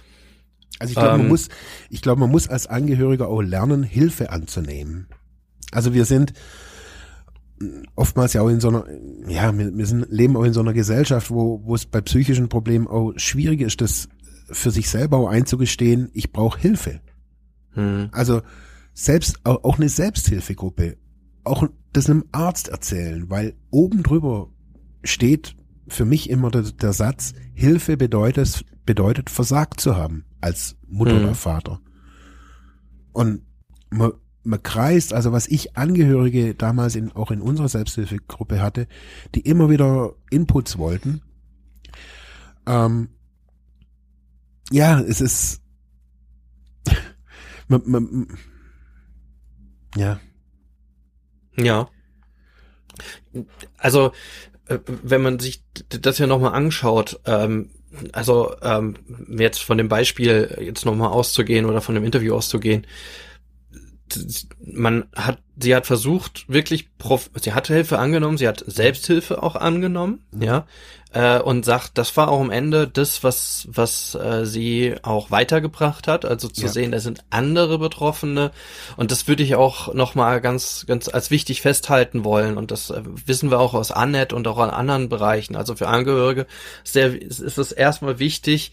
Also 0.80 0.92
ich 0.92 0.96
glaube, 0.96 1.14
ähm, 1.14 1.18
man 1.18 1.28
muss, 1.28 1.48
ich 1.90 2.02
glaube, 2.02 2.20
man 2.20 2.30
muss 2.30 2.48
als 2.48 2.66
Angehöriger 2.66 3.28
auch 3.28 3.42
lernen, 3.42 3.84
Hilfe 3.84 4.30
anzunehmen. 4.30 5.06
Also 5.70 5.94
wir 5.94 6.04
sind 6.04 6.32
oftmals 7.94 8.32
ja 8.32 8.40
auch 8.40 8.48
in 8.48 8.60
so 8.60 8.68
einer, 8.68 8.86
ja, 9.28 9.56
wir, 9.56 9.76
wir 9.76 9.86
sind, 9.86 10.06
leben 10.10 10.36
auch 10.36 10.44
in 10.44 10.54
so 10.54 10.60
einer 10.60 10.72
Gesellschaft, 10.72 11.30
wo, 11.30 11.62
wo 11.64 11.74
es 11.74 11.84
bei 11.84 12.00
psychischen 12.00 12.48
Problemen 12.48 12.88
auch 12.88 13.12
schwierig 13.16 13.60
ist, 13.60 13.80
das 13.80 14.08
für 14.50 14.70
sich 14.70 14.88
selber 14.88 15.18
auch 15.18 15.28
einzugestehen, 15.28 16.10
ich 16.14 16.32
brauche 16.32 16.58
Hilfe. 16.58 17.00
Hm. 17.72 18.08
Also 18.12 18.40
selbst, 18.94 19.40
auch, 19.44 19.62
auch 19.64 19.76
eine 19.76 19.90
Selbsthilfegruppe, 19.90 20.96
auch 21.44 21.68
das 21.92 22.08
einem 22.08 22.24
Arzt 22.32 22.68
erzählen, 22.68 23.28
weil 23.28 23.54
oben 23.70 24.02
drüber 24.02 24.48
steht 25.04 25.54
für 25.88 26.04
mich 26.04 26.30
immer 26.30 26.50
der, 26.50 26.62
der 26.62 26.92
Satz, 26.92 27.34
Hilfe 27.52 27.96
bedeutet, 27.96 28.64
bedeutet 28.90 29.30
versagt 29.30 29.80
zu 29.80 29.94
haben 29.94 30.24
als 30.40 30.74
Mutter 30.88 31.14
mhm. 31.14 31.22
oder 31.22 31.34
Vater. 31.36 31.80
Und 33.12 33.42
man, 33.88 34.14
man 34.42 34.60
kreist, 34.64 35.14
also 35.14 35.30
was 35.30 35.46
ich 35.46 35.76
Angehörige 35.76 36.56
damals 36.56 36.96
in, 36.96 37.12
auch 37.12 37.30
in 37.30 37.40
unserer 37.40 37.68
Selbsthilfegruppe 37.68 38.60
hatte, 38.60 38.88
die 39.36 39.42
immer 39.42 39.70
wieder 39.70 40.16
Inputs 40.28 40.76
wollten. 40.76 41.22
Ähm, 42.66 43.10
ja, 44.72 44.98
es 44.98 45.20
ist, 45.20 45.62
man, 47.68 47.82
man, 47.86 48.38
ja. 49.94 50.18
Ja. 51.56 51.88
Also, 53.76 54.10
äh, 54.66 54.80
wenn 54.84 55.22
man 55.22 55.38
sich 55.38 55.62
das 55.90 56.18
ja 56.18 56.26
nochmal 56.26 56.54
anschaut, 56.54 57.20
ähm, 57.26 57.70
also 58.12 58.54
ähm, 58.62 58.94
jetzt 59.28 59.62
von 59.62 59.78
dem 59.78 59.88
Beispiel 59.88 60.56
jetzt 60.60 60.84
nochmal 60.84 61.08
auszugehen 61.08 61.66
oder 61.66 61.80
von 61.80 61.94
dem 61.94 62.04
Interview 62.04 62.34
auszugehen, 62.34 62.86
man 64.64 65.04
hat, 65.14 65.38
sie 65.60 65.74
hat 65.74 65.86
versucht, 65.86 66.48
wirklich, 66.48 66.96
Prof 66.98 67.30
sie 67.40 67.52
hat 67.52 67.66
Hilfe 67.66 67.98
angenommen, 67.98 68.38
sie 68.38 68.48
hat 68.48 68.64
Selbsthilfe 68.66 69.42
auch 69.42 69.56
angenommen, 69.56 70.20
mhm. 70.32 70.42
ja, 70.42 70.66
äh, 71.12 71.40
und 71.40 71.64
sagt, 71.64 71.98
das 71.98 72.16
war 72.16 72.28
auch 72.28 72.40
am 72.40 72.50
Ende 72.50 72.86
das, 72.86 73.24
was, 73.24 73.66
was 73.70 74.14
äh, 74.14 74.46
sie 74.46 74.94
auch 75.02 75.30
weitergebracht 75.30 76.06
hat, 76.08 76.24
also 76.24 76.48
zu 76.48 76.62
ja. 76.62 76.68
sehen, 76.68 76.92
da 76.92 77.00
sind 77.00 77.24
andere 77.30 77.78
Betroffene 77.78 78.52
und 78.96 79.10
das 79.10 79.26
würde 79.26 79.42
ich 79.42 79.54
auch 79.56 79.92
nochmal 79.92 80.40
ganz, 80.40 80.84
ganz 80.86 81.08
als 81.08 81.30
wichtig 81.30 81.62
festhalten 81.62 82.24
wollen 82.24 82.56
und 82.56 82.70
das 82.70 82.90
äh, 82.90 83.02
wissen 83.04 83.50
wir 83.50 83.58
auch 83.58 83.74
aus 83.74 83.90
Annette 83.90 84.34
und 84.36 84.46
auch 84.46 84.58
an 84.58 84.70
anderen 84.70 85.08
Bereichen, 85.08 85.56
also 85.56 85.74
für 85.74 85.88
Angehörige 85.88 86.46
sehr, 86.84 87.20
ist 87.20 87.40
es 87.58 87.72
erstmal 87.72 88.18
wichtig, 88.18 88.72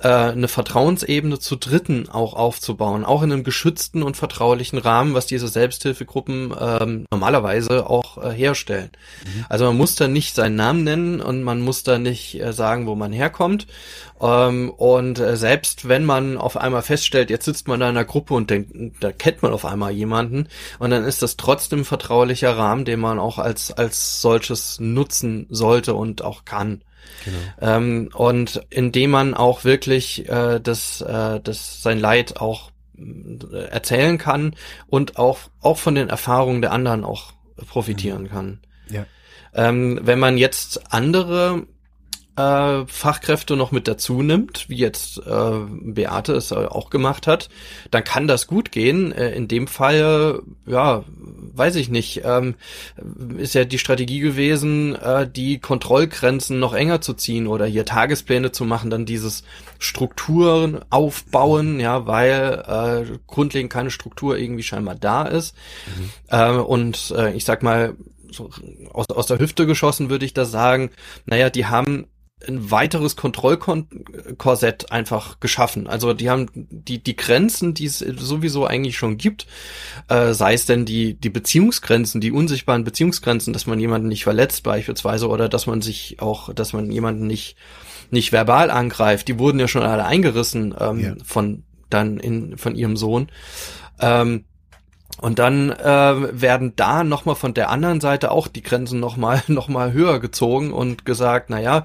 äh, 0.00 0.08
eine 0.08 0.48
Vertrauensebene 0.48 1.38
zu 1.38 1.56
Dritten 1.56 2.08
auch 2.08 2.34
aufzubauen, 2.34 3.04
auch 3.04 3.22
in 3.22 3.32
einem 3.32 3.44
geschützten 3.44 4.02
und 4.02 4.16
vertraulichen 4.16 4.78
Rahmen, 4.78 5.14
was 5.14 5.26
diese 5.26 5.48
Selbsthilfegruppen 5.48 6.54
ähm, 6.58 7.06
normalerweise 7.10 7.88
auch 7.88 8.22
äh, 8.22 8.30
herstellen. 8.30 8.90
Mhm. 9.24 9.46
Also 9.48 9.64
man 9.66 9.76
muss 9.76 9.94
da 9.94 10.08
nicht 10.08 10.34
seinen 10.34 10.56
Namen 10.56 10.84
nennen 10.84 11.20
und 11.20 11.42
man 11.42 11.60
muss 11.60 11.82
da 11.82 11.98
nicht 11.98 12.40
äh, 12.40 12.52
sagen, 12.52 12.86
wo 12.86 12.94
man 12.94 13.12
herkommt. 13.12 13.66
Ähm, 14.20 14.70
und 14.70 15.18
äh, 15.18 15.36
selbst 15.36 15.88
wenn 15.88 16.04
man 16.04 16.38
auf 16.38 16.56
einmal 16.56 16.82
feststellt, 16.82 17.30
jetzt 17.30 17.44
sitzt 17.44 17.68
man 17.68 17.80
da 17.80 17.88
in 17.88 17.96
einer 17.96 18.04
Gruppe 18.04 18.34
und 18.34 18.50
denkt, 18.50 18.72
da 19.00 19.12
kennt 19.12 19.42
man 19.42 19.52
auf 19.52 19.64
einmal 19.64 19.92
jemanden 19.92 20.48
und 20.78 20.90
dann 20.90 21.04
ist 21.04 21.22
das 21.22 21.36
trotzdem 21.36 21.84
vertraulicher 21.84 22.56
Rahmen, 22.56 22.84
den 22.84 23.00
man 23.00 23.18
auch 23.18 23.38
als 23.38 23.72
als 23.72 24.20
solches 24.20 24.80
nutzen 24.80 25.46
sollte 25.50 25.94
und 25.94 26.22
auch 26.22 26.44
kann. 26.44 26.82
Genau. 27.24 27.38
Ähm, 27.60 28.10
und 28.14 28.62
indem 28.70 29.10
man 29.10 29.34
auch 29.34 29.64
wirklich 29.64 30.28
äh, 30.28 30.60
das, 30.60 31.00
äh, 31.00 31.40
das 31.40 31.82
sein 31.82 31.98
Leid 31.98 32.40
auch 32.40 32.70
äh, 32.96 33.56
erzählen 33.68 34.18
kann 34.18 34.54
und 34.86 35.18
auch, 35.18 35.38
auch 35.60 35.78
von 35.78 35.94
den 35.94 36.08
Erfahrungen 36.08 36.62
der 36.62 36.72
anderen 36.72 37.04
auch 37.04 37.32
profitieren 37.68 38.24
mhm. 38.24 38.28
kann. 38.28 38.60
Ja. 38.90 39.06
Ähm, 39.54 40.00
wenn 40.02 40.18
man 40.18 40.38
jetzt 40.38 40.92
andere 40.92 41.66
äh, 42.38 42.86
Fachkräfte 42.86 43.56
noch 43.56 43.72
mit 43.72 43.88
dazu 43.88 44.22
nimmt, 44.22 44.68
wie 44.68 44.76
jetzt 44.76 45.18
äh, 45.18 45.50
Beate 45.70 46.34
es 46.34 46.52
auch 46.52 46.88
gemacht 46.88 47.26
hat, 47.26 47.48
dann 47.90 48.04
kann 48.04 48.28
das 48.28 48.46
gut 48.46 48.70
gehen. 48.70 49.10
Äh, 49.12 49.32
in 49.32 49.48
dem 49.48 49.66
Fall, 49.66 50.42
ja, 50.64 51.04
weiß 51.54 51.74
ich 51.76 51.88
nicht, 51.88 52.22
ähm, 52.24 52.54
ist 53.36 53.54
ja 53.54 53.64
die 53.64 53.78
Strategie 53.78 54.20
gewesen, 54.20 54.94
äh, 54.94 55.28
die 55.28 55.58
Kontrollgrenzen 55.58 56.60
noch 56.60 56.74
enger 56.74 57.00
zu 57.00 57.14
ziehen 57.14 57.48
oder 57.48 57.66
hier 57.66 57.84
Tagespläne 57.84 58.52
zu 58.52 58.64
machen, 58.64 58.90
dann 58.90 59.04
dieses 59.04 59.42
Strukturen 59.80 60.80
aufbauen, 60.90 61.80
ja, 61.80 62.06
weil 62.06 63.08
äh, 63.10 63.18
grundlegend 63.26 63.72
keine 63.72 63.90
Struktur 63.90 64.38
irgendwie 64.38 64.62
scheinbar 64.62 64.94
da 64.94 65.24
ist. 65.24 65.56
Mhm. 65.86 66.10
Äh, 66.28 66.52
und 66.52 67.12
äh, 67.16 67.32
ich 67.32 67.44
sag 67.44 67.64
mal, 67.64 67.96
so 68.30 68.50
aus, 68.92 69.06
aus 69.08 69.26
der 69.26 69.38
Hüfte 69.38 69.66
geschossen 69.66 70.10
würde 70.10 70.24
ich 70.24 70.34
da 70.34 70.44
sagen, 70.44 70.90
naja, 71.26 71.50
die 71.50 71.66
haben 71.66 72.06
ein 72.46 72.70
weiteres 72.70 73.16
Kontrollkorsett 73.16 74.92
einfach 74.92 75.40
geschaffen. 75.40 75.86
Also 75.86 76.12
die 76.14 76.30
haben 76.30 76.46
die 76.54 77.02
die 77.02 77.16
Grenzen, 77.16 77.74
die 77.74 77.86
es 77.86 77.98
sowieso 77.98 78.66
eigentlich 78.66 78.96
schon 78.96 79.18
gibt, 79.18 79.46
äh, 80.08 80.32
sei 80.32 80.54
es 80.54 80.66
denn 80.66 80.84
die 80.84 81.14
die 81.14 81.30
Beziehungsgrenzen, 81.30 82.20
die 82.20 82.30
unsichtbaren 82.30 82.84
Beziehungsgrenzen, 82.84 83.52
dass 83.52 83.66
man 83.66 83.80
jemanden 83.80 84.08
nicht 84.08 84.24
verletzt 84.24 84.62
beispielsweise 84.62 85.28
oder 85.28 85.48
dass 85.48 85.66
man 85.66 85.82
sich 85.82 86.20
auch, 86.20 86.52
dass 86.52 86.72
man 86.72 86.90
jemanden 86.90 87.26
nicht 87.26 87.56
nicht 88.10 88.32
verbal 88.32 88.70
angreift, 88.70 89.28
die 89.28 89.38
wurden 89.38 89.58
ja 89.58 89.68
schon 89.68 89.82
alle 89.82 90.04
eingerissen 90.04 90.74
ähm, 90.78 91.00
ja. 91.00 91.14
von 91.24 91.64
dann 91.90 92.18
in 92.18 92.56
von 92.56 92.76
ihrem 92.76 92.96
Sohn. 92.96 93.28
Ähm, 94.00 94.44
und 95.20 95.38
dann 95.38 95.70
äh, 95.70 96.40
werden 96.40 96.74
da 96.76 97.04
nochmal 97.04 97.34
von 97.34 97.54
der 97.54 97.70
anderen 97.70 98.00
Seite 98.00 98.30
auch 98.30 98.48
die 98.48 98.62
Grenzen 98.62 99.00
nochmal 99.00 99.42
noch 99.48 99.68
mal 99.68 99.92
höher 99.92 100.20
gezogen 100.20 100.72
und 100.72 101.04
gesagt, 101.04 101.50
naja, 101.50 101.84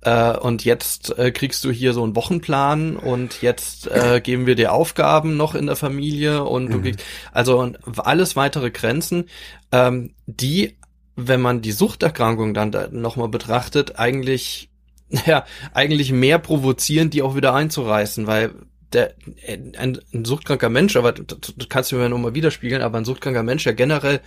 äh, 0.00 0.36
und 0.36 0.64
jetzt 0.64 1.16
äh, 1.18 1.30
kriegst 1.30 1.64
du 1.64 1.70
hier 1.70 1.92
so 1.92 2.02
einen 2.02 2.16
Wochenplan 2.16 2.96
und 2.96 3.40
jetzt 3.42 3.86
äh, 3.88 4.20
geben 4.20 4.46
wir 4.46 4.56
dir 4.56 4.72
Aufgaben 4.72 5.36
noch 5.36 5.54
in 5.54 5.66
der 5.66 5.76
Familie 5.76 6.44
und 6.44 6.70
du 6.70 6.78
mhm. 6.78 6.82
kriegst, 6.82 7.04
also 7.32 7.72
alles 7.98 8.36
weitere 8.36 8.70
Grenzen, 8.70 9.28
ähm, 9.70 10.14
die, 10.26 10.76
wenn 11.14 11.40
man 11.40 11.62
die 11.62 11.72
Suchterkrankung 11.72 12.54
dann 12.54 12.72
da 12.72 12.88
nochmal 12.90 13.28
betrachtet, 13.28 13.98
eigentlich 13.98 14.70
ja, 15.26 15.44
eigentlich 15.74 16.10
mehr 16.10 16.38
provozieren, 16.38 17.10
die 17.10 17.22
auch 17.22 17.36
wieder 17.36 17.54
einzureißen, 17.54 18.26
weil 18.26 18.52
der, 18.92 19.14
ein, 19.46 20.00
ein 20.12 20.24
suchtkranker 20.24 20.68
Mensch, 20.68 20.96
aber 20.96 21.12
das, 21.12 21.54
das 21.56 21.68
kannst 21.68 21.92
du 21.92 21.96
mir 21.96 22.08
nochmal 22.08 22.34
widerspiegeln, 22.34 22.82
aber 22.82 22.98
ein 22.98 23.04
suchtkranker 23.04 23.42
Mensch 23.42 23.66
ja 23.66 23.72
generell 23.72 24.20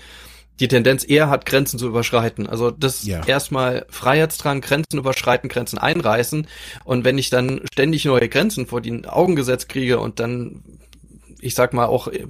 die 0.60 0.70
Tendenz 0.70 1.06
eher 1.08 1.30
hat, 1.30 1.46
Grenzen 1.46 1.78
zu 1.78 1.88
überschreiten. 1.88 2.48
Also 2.48 2.72
das 2.72 3.06
ja. 3.06 3.22
erstmal 3.26 3.86
Freiheitsdrang, 3.90 4.62
Grenzen 4.62 4.98
überschreiten, 4.98 5.50
Grenzen 5.50 5.78
einreißen. 5.78 6.48
Und 6.86 7.04
wenn 7.04 7.18
ich 7.18 7.30
dann 7.30 7.62
ständig 7.74 8.06
neue 8.06 8.30
Grenzen 8.30 8.66
vor 8.66 8.80
die 8.80 9.06
Augen 9.06 9.36
gesetzt 9.36 9.68
kriege 9.68 10.00
und 10.00 10.22
dann 10.22 10.64
ich 11.46 11.54
sag 11.54 11.74
mal 11.74 11.86
auch 11.86 12.08
äh, 12.08 12.26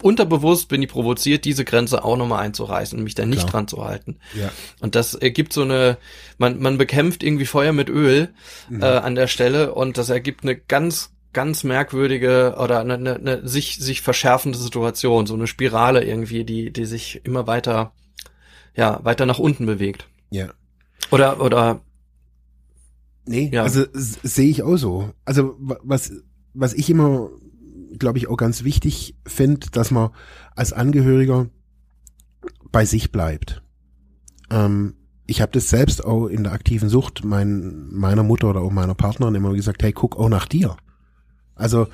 unterbewusst 0.00 0.68
bin 0.68 0.82
ich 0.82 0.88
provoziert, 0.88 1.44
diese 1.44 1.64
Grenze 1.64 2.04
auch 2.04 2.16
nochmal 2.16 2.44
einzureißen 2.44 2.96
und 2.96 3.04
mich 3.04 3.14
da 3.16 3.26
nicht 3.26 3.40
Klar. 3.40 3.50
dran 3.50 3.68
zu 3.68 3.84
halten. 3.84 4.18
Ja. 4.34 4.52
Und 4.80 4.94
das 4.94 5.14
ergibt 5.14 5.52
so 5.52 5.62
eine, 5.62 5.98
man, 6.38 6.60
man 6.60 6.78
bekämpft 6.78 7.22
irgendwie 7.22 7.46
Feuer 7.46 7.72
mit 7.72 7.88
Öl 7.88 8.28
Mhm. 8.68 8.82
äh, 8.82 8.86
an 8.86 9.14
der 9.16 9.26
Stelle 9.26 9.74
und 9.74 9.98
das 9.98 10.10
ergibt 10.10 10.44
eine 10.44 10.54
ganz, 10.54 11.10
ganz 11.32 11.62
merkwürdige 11.64 12.56
oder 12.58 12.80
eine, 12.80 12.94
eine, 12.94 13.14
eine 13.16 13.48
sich, 13.48 13.76
sich 13.76 14.02
verschärfende 14.02 14.58
Situation, 14.58 15.26
so 15.26 15.34
eine 15.34 15.46
Spirale 15.46 16.04
irgendwie, 16.04 16.44
die, 16.44 16.72
die 16.72 16.84
sich 16.86 17.20
immer 17.24 17.46
weiter, 17.46 17.92
ja, 18.74 18.98
weiter 19.04 19.26
nach 19.26 19.38
unten 19.38 19.66
bewegt. 19.66 20.08
Ja. 20.30 20.48
Oder, 21.10 21.40
oder, 21.40 21.80
Nee, 23.26 23.50
Ja. 23.52 23.62
also 23.62 23.84
sehe 23.92 24.48
ich 24.48 24.62
auch 24.62 24.76
so. 24.76 25.10
Also 25.24 25.54
wa- 25.58 25.78
was, 25.84 26.12
was 26.54 26.72
ich 26.74 26.90
immer, 26.90 27.28
glaube 27.98 28.18
ich, 28.18 28.28
auch 28.28 28.36
ganz 28.36 28.64
wichtig 28.64 29.14
finde, 29.26 29.68
dass 29.70 29.90
man 29.90 30.10
als 30.56 30.72
Angehöriger 30.72 31.48
bei 32.72 32.84
sich 32.84 33.12
bleibt. 33.12 33.62
Ähm, 34.50 34.94
ich 35.26 35.40
habe 35.42 35.52
das 35.52 35.68
selbst 35.70 36.04
auch 36.04 36.26
in 36.26 36.42
der 36.44 36.52
aktiven 36.52 36.88
Sucht 36.88 37.22
mein, 37.24 37.88
meiner 37.92 38.24
Mutter 38.24 38.50
oder 38.50 38.62
auch 38.62 38.72
meiner 38.72 38.94
Partnerin 38.96 39.34
immer 39.36 39.52
gesagt, 39.54 39.82
hey, 39.82 39.92
guck 39.92 40.16
auch 40.16 40.28
nach 40.28 40.46
dir. 40.46 40.76
Also 41.60 41.86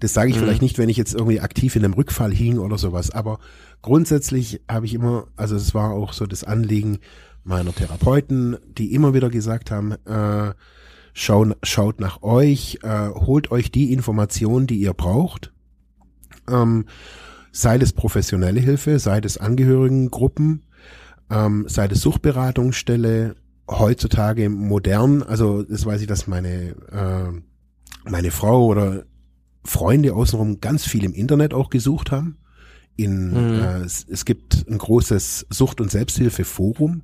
das 0.00 0.12
sage 0.14 0.30
ich 0.30 0.36
Mhm. 0.36 0.40
vielleicht 0.40 0.62
nicht, 0.62 0.78
wenn 0.78 0.88
ich 0.88 0.96
jetzt 0.96 1.14
irgendwie 1.14 1.40
aktiv 1.40 1.76
in 1.76 1.84
einem 1.84 1.94
Rückfall 1.94 2.32
hing 2.32 2.58
oder 2.58 2.76
sowas, 2.76 3.10
aber 3.10 3.38
grundsätzlich 3.82 4.60
habe 4.70 4.86
ich 4.86 4.94
immer, 4.94 5.26
also 5.36 5.54
es 5.56 5.74
war 5.74 5.92
auch 5.92 6.12
so 6.12 6.26
das 6.26 6.44
Anliegen 6.44 6.98
meiner 7.44 7.72
Therapeuten, 7.74 8.56
die 8.76 8.94
immer 8.94 9.14
wieder 9.14 9.30
gesagt 9.30 9.70
haben, 9.70 9.92
äh, 10.06 10.54
schau, 11.12 11.46
schaut 11.62 12.00
nach 12.00 12.22
euch, 12.22 12.78
äh, 12.82 13.08
holt 13.08 13.50
euch 13.50 13.70
die 13.70 13.92
Informationen, 13.92 14.66
die 14.66 14.76
ihr 14.80 14.92
braucht, 14.92 15.52
ähm, 16.48 16.86
sei 17.52 17.76
es 17.76 17.92
professionelle 17.92 18.60
Hilfe, 18.60 18.98
sei 18.98 19.20
es 19.22 19.38
Angehörigengruppen, 19.38 20.62
ähm, 21.30 21.64
sei 21.68 21.86
es 21.86 22.00
Suchtberatungsstelle, 22.00 23.36
heutzutage 23.68 24.48
modern, 24.48 25.22
also 25.22 25.62
das 25.62 25.86
weiß 25.86 26.00
ich, 26.00 26.06
dass 26.06 26.26
meine, 26.26 26.74
äh, 26.90 28.08
meine 28.10 28.30
Frau 28.30 28.66
oder 28.66 29.04
Freunde 29.64 30.14
außenrum 30.14 30.60
ganz 30.60 30.86
viel 30.86 31.04
im 31.04 31.12
Internet 31.14 31.54
auch 31.54 31.70
gesucht 31.70 32.10
haben. 32.10 32.36
In, 32.96 33.30
Mhm. 33.30 33.60
äh, 33.62 33.78
es, 33.80 34.04
es 34.08 34.24
gibt 34.24 34.66
ein 34.68 34.76
großes 34.78 35.46
Sucht- 35.50 35.80
und 35.80 35.90
Selbsthilfeforum 35.90 37.02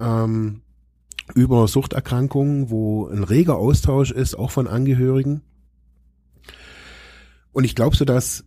ähm, 0.00 0.62
über 1.34 1.68
Suchterkrankungen, 1.68 2.70
wo 2.70 3.06
ein 3.08 3.22
reger 3.24 3.56
Austausch 3.56 4.10
ist, 4.10 4.34
auch 4.34 4.50
von 4.50 4.66
Angehörigen. 4.66 5.42
Und 7.52 7.64
ich 7.64 7.74
glaube 7.74 7.96
so, 7.96 8.04
dass 8.04 8.44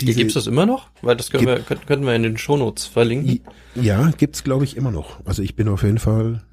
Hier 0.00 0.14
gibt's 0.14 0.34
das 0.34 0.46
immer 0.46 0.66
noch? 0.66 0.90
Weil 1.02 1.16
das 1.16 1.30
können 1.30 1.46
Gibt- 1.46 1.68
wir, 1.70 1.76
könnten, 1.76 2.06
wir 2.06 2.14
in 2.14 2.22
den 2.22 2.38
Shownotes 2.38 2.86
verlinken. 2.86 3.40
Ja, 3.74 4.10
gibt's 4.16 4.44
glaube 4.44 4.64
ich 4.64 4.76
immer 4.76 4.92
noch. 4.92 5.24
Also 5.26 5.42
ich 5.42 5.56
bin 5.56 5.66
auf 5.68 5.82
jeden 5.82 5.98
Fall, 5.98 6.44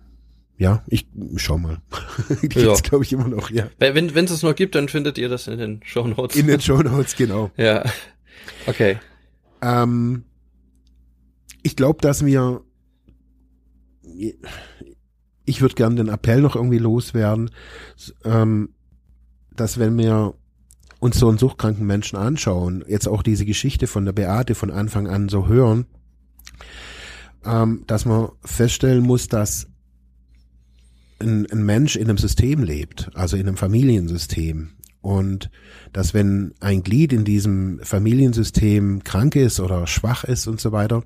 ja, 0.57 0.83
ich 0.87 1.07
schau 1.37 1.57
mal. 1.57 1.79
Die 2.41 2.59
Ja. 2.59 2.65
gibt's 2.67 2.83
glaube 2.83 3.03
ich 3.03 3.13
immer 3.13 3.27
noch, 3.27 3.49
ja. 3.49 3.67
Wenn 3.79 4.07
es 4.07 4.31
es 4.31 4.43
noch 4.43 4.55
gibt, 4.55 4.75
dann 4.75 4.87
findet 4.89 5.17
ihr 5.17 5.29
das 5.29 5.47
in 5.47 5.57
den 5.59 5.81
Shownotes. 5.83 6.35
In 6.37 6.47
den 6.47 6.61
Show 6.61 6.81
Notes, 6.81 7.15
genau. 7.15 7.51
ja. 7.57 7.83
Okay. 8.65 8.97
Ähm, 9.61 10.23
ich 11.63 11.75
glaube, 11.75 11.99
dass 12.01 12.25
wir, 12.25 12.61
ich 15.45 15.61
würde 15.61 15.75
gern 15.75 15.95
den 15.95 16.09
Appell 16.09 16.41
noch 16.41 16.55
irgendwie 16.55 16.77
loswerden, 16.77 17.49
ähm, 18.23 18.69
dass 19.55 19.77
wenn 19.79 19.97
wir 19.97 20.35
uns 20.99 21.19
so 21.19 21.27
einen 21.27 21.37
suchtkranken 21.37 21.85
Menschen 21.85 22.17
anschauen, 22.17 22.83
jetzt 22.87 23.07
auch 23.07 23.23
diese 23.23 23.45
Geschichte 23.45 23.87
von 23.87 24.05
der 24.05 24.13
Beate 24.13 24.55
von 24.55 24.71
Anfang 24.71 25.07
an 25.07 25.27
so 25.29 25.47
hören, 25.47 25.85
ähm, 27.45 27.83
dass 27.87 28.05
man 28.05 28.29
feststellen 28.43 29.03
muss, 29.03 29.27
dass 29.27 29.67
ein, 31.19 31.45
ein 31.51 31.63
Mensch 31.63 31.95
in 31.95 32.09
einem 32.09 32.17
System 32.17 32.63
lebt, 32.63 33.09
also 33.15 33.37
in 33.37 33.47
einem 33.47 33.57
Familiensystem. 33.57 34.71
Und 35.01 35.51
dass 35.93 36.13
wenn 36.13 36.53
ein 36.59 36.81
Glied 36.83 37.13
in 37.13 37.25
diesem 37.25 37.79
Familiensystem 37.83 39.03
krank 39.03 39.35
ist 39.35 39.59
oder 39.59 39.85
schwach 39.87 40.23
ist 40.23 40.47
und 40.47 40.59
so 40.59 40.71
weiter, 40.71 41.03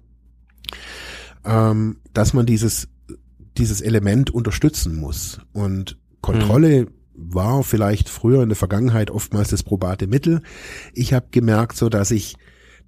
ähm, 1.45 1.97
dass 2.13 2.33
man 2.33 2.45
dieses, 2.45 2.87
dieses 3.57 3.81
Element 3.81 4.29
unterstützen 4.31 4.95
muss. 4.95 5.41
Und 5.51 5.97
Kontrolle 6.21 6.87
war 7.13 7.63
vielleicht 7.63 8.07
früher 8.07 8.41
in 8.43 8.49
der 8.49 8.55
Vergangenheit 8.55 9.11
oftmals 9.11 9.49
das 9.49 9.63
probate 9.63 10.07
Mittel. 10.07 10.41
Ich 10.93 11.13
habe 11.13 11.27
gemerkt, 11.31 11.75
so 11.75 11.89
dass 11.89 12.11
ich, 12.11 12.35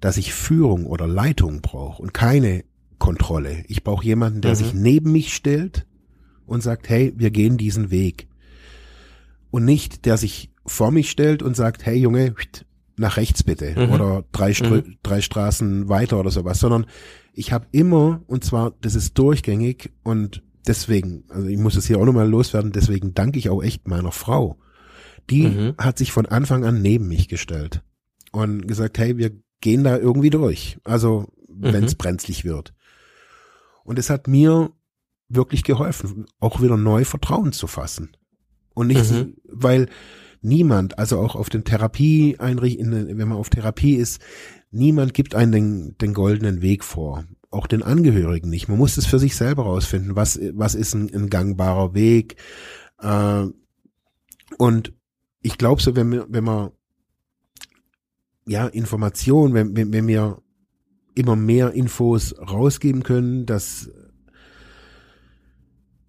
dass 0.00 0.16
ich 0.16 0.32
Führung 0.32 0.86
oder 0.86 1.06
Leitung 1.06 1.60
brauche 1.60 2.00
und 2.02 2.14
keine 2.14 2.64
Kontrolle. 2.98 3.64
Ich 3.68 3.84
brauche 3.84 4.04
jemanden, 4.04 4.40
der 4.40 4.52
Mhm. 4.52 4.56
sich 4.56 4.74
neben 4.74 5.12
mich 5.12 5.34
stellt 5.34 5.86
und 6.52 6.62
sagt, 6.62 6.88
hey, 6.88 7.12
wir 7.16 7.30
gehen 7.30 7.56
diesen 7.56 7.90
Weg. 7.90 8.28
Und 9.50 9.64
nicht, 9.64 10.04
der 10.06 10.16
sich 10.16 10.50
vor 10.66 10.90
mich 10.90 11.10
stellt 11.10 11.42
und 11.42 11.56
sagt, 11.56 11.84
hey 11.84 11.96
Junge, 11.96 12.34
nach 12.96 13.16
rechts 13.16 13.42
bitte 13.42 13.74
Mhm. 13.76 13.90
oder 13.90 14.24
drei, 14.32 14.52
Strö 14.54 14.82
drei 15.02 15.20
Straßen 15.22 15.88
weiter 15.88 16.20
oder 16.20 16.30
sowas, 16.30 16.60
sondern 16.60 16.86
ich 17.32 17.52
habe 17.52 17.66
immer, 17.72 18.22
und 18.26 18.44
zwar, 18.44 18.74
das 18.82 18.94
ist 18.94 19.18
durchgängig 19.18 19.90
und 20.02 20.42
deswegen, 20.66 21.24
also 21.30 21.48
ich 21.48 21.58
muss 21.58 21.74
es 21.76 21.86
hier 21.86 21.98
auch 21.98 22.04
nochmal 22.04 22.28
loswerden, 22.28 22.72
deswegen 22.72 23.14
danke 23.14 23.38
ich 23.38 23.48
auch 23.48 23.62
echt 23.62 23.88
meiner 23.88 24.12
Frau. 24.12 24.58
Die 25.30 25.48
Mhm. 25.48 25.74
hat 25.78 25.98
sich 25.98 26.12
von 26.12 26.26
Anfang 26.26 26.64
an 26.64 26.82
neben 26.82 27.08
mich 27.08 27.28
gestellt 27.28 27.82
und 28.30 28.68
gesagt, 28.68 28.98
hey, 28.98 29.16
wir 29.16 29.32
gehen 29.60 29.84
da 29.84 29.96
irgendwie 29.96 30.30
durch. 30.30 30.78
Also, 30.84 31.32
wenn 31.48 31.84
es 31.84 31.94
Mhm. 31.94 31.98
brenzlig 31.98 32.44
wird. 32.44 32.74
Und 33.84 33.98
es 33.98 34.10
hat 34.10 34.28
mir 34.28 34.70
wirklich 35.34 35.64
geholfen, 35.64 36.26
auch 36.40 36.60
wieder 36.60 36.76
neu 36.76 37.04
Vertrauen 37.04 37.52
zu 37.52 37.66
fassen. 37.66 38.16
Und 38.74 38.86
nicht, 38.88 39.10
Mhm. 39.10 39.34
weil 39.44 39.88
niemand, 40.40 40.98
also 40.98 41.18
auch 41.18 41.36
auf 41.36 41.48
den 41.50 41.64
Therapieeinrichtungen, 41.64 43.18
wenn 43.18 43.28
man 43.28 43.38
auf 43.38 43.50
Therapie 43.50 43.94
ist, 43.96 44.20
niemand 44.70 45.14
gibt 45.14 45.34
einen 45.34 45.52
den, 45.52 45.98
den 45.98 46.14
goldenen 46.14 46.62
Weg 46.62 46.84
vor. 46.84 47.24
Auch 47.50 47.66
den 47.66 47.82
Angehörigen 47.82 48.48
nicht. 48.48 48.68
Man 48.68 48.78
muss 48.78 48.96
es 48.96 49.06
für 49.06 49.18
sich 49.18 49.36
selber 49.36 49.64
rausfinden. 49.64 50.16
Was, 50.16 50.40
was 50.54 50.74
ist 50.74 50.94
ein, 50.94 51.14
ein 51.14 51.28
gangbarer 51.28 51.94
Weg? 51.94 52.36
Äh, 52.98 53.46
und 54.58 54.92
ich 55.42 55.58
glaube 55.58 55.82
so, 55.82 55.94
wenn 55.94 56.10
wir, 56.10 56.26
wenn 56.28 56.44
man 56.44 56.70
ja 58.46 58.66
Informationen, 58.66 59.54
wenn, 59.54 59.76
wenn, 59.76 59.92
wenn 59.92 60.06
wir 60.06 60.42
immer 61.14 61.36
mehr 61.36 61.72
Infos 61.72 62.34
rausgeben 62.38 63.02
können, 63.02 63.44
dass 63.44 63.90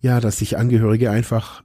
ja, 0.03 0.19
dass 0.19 0.37
sich 0.37 0.57
Angehörige 0.57 1.09
einfach 1.09 1.63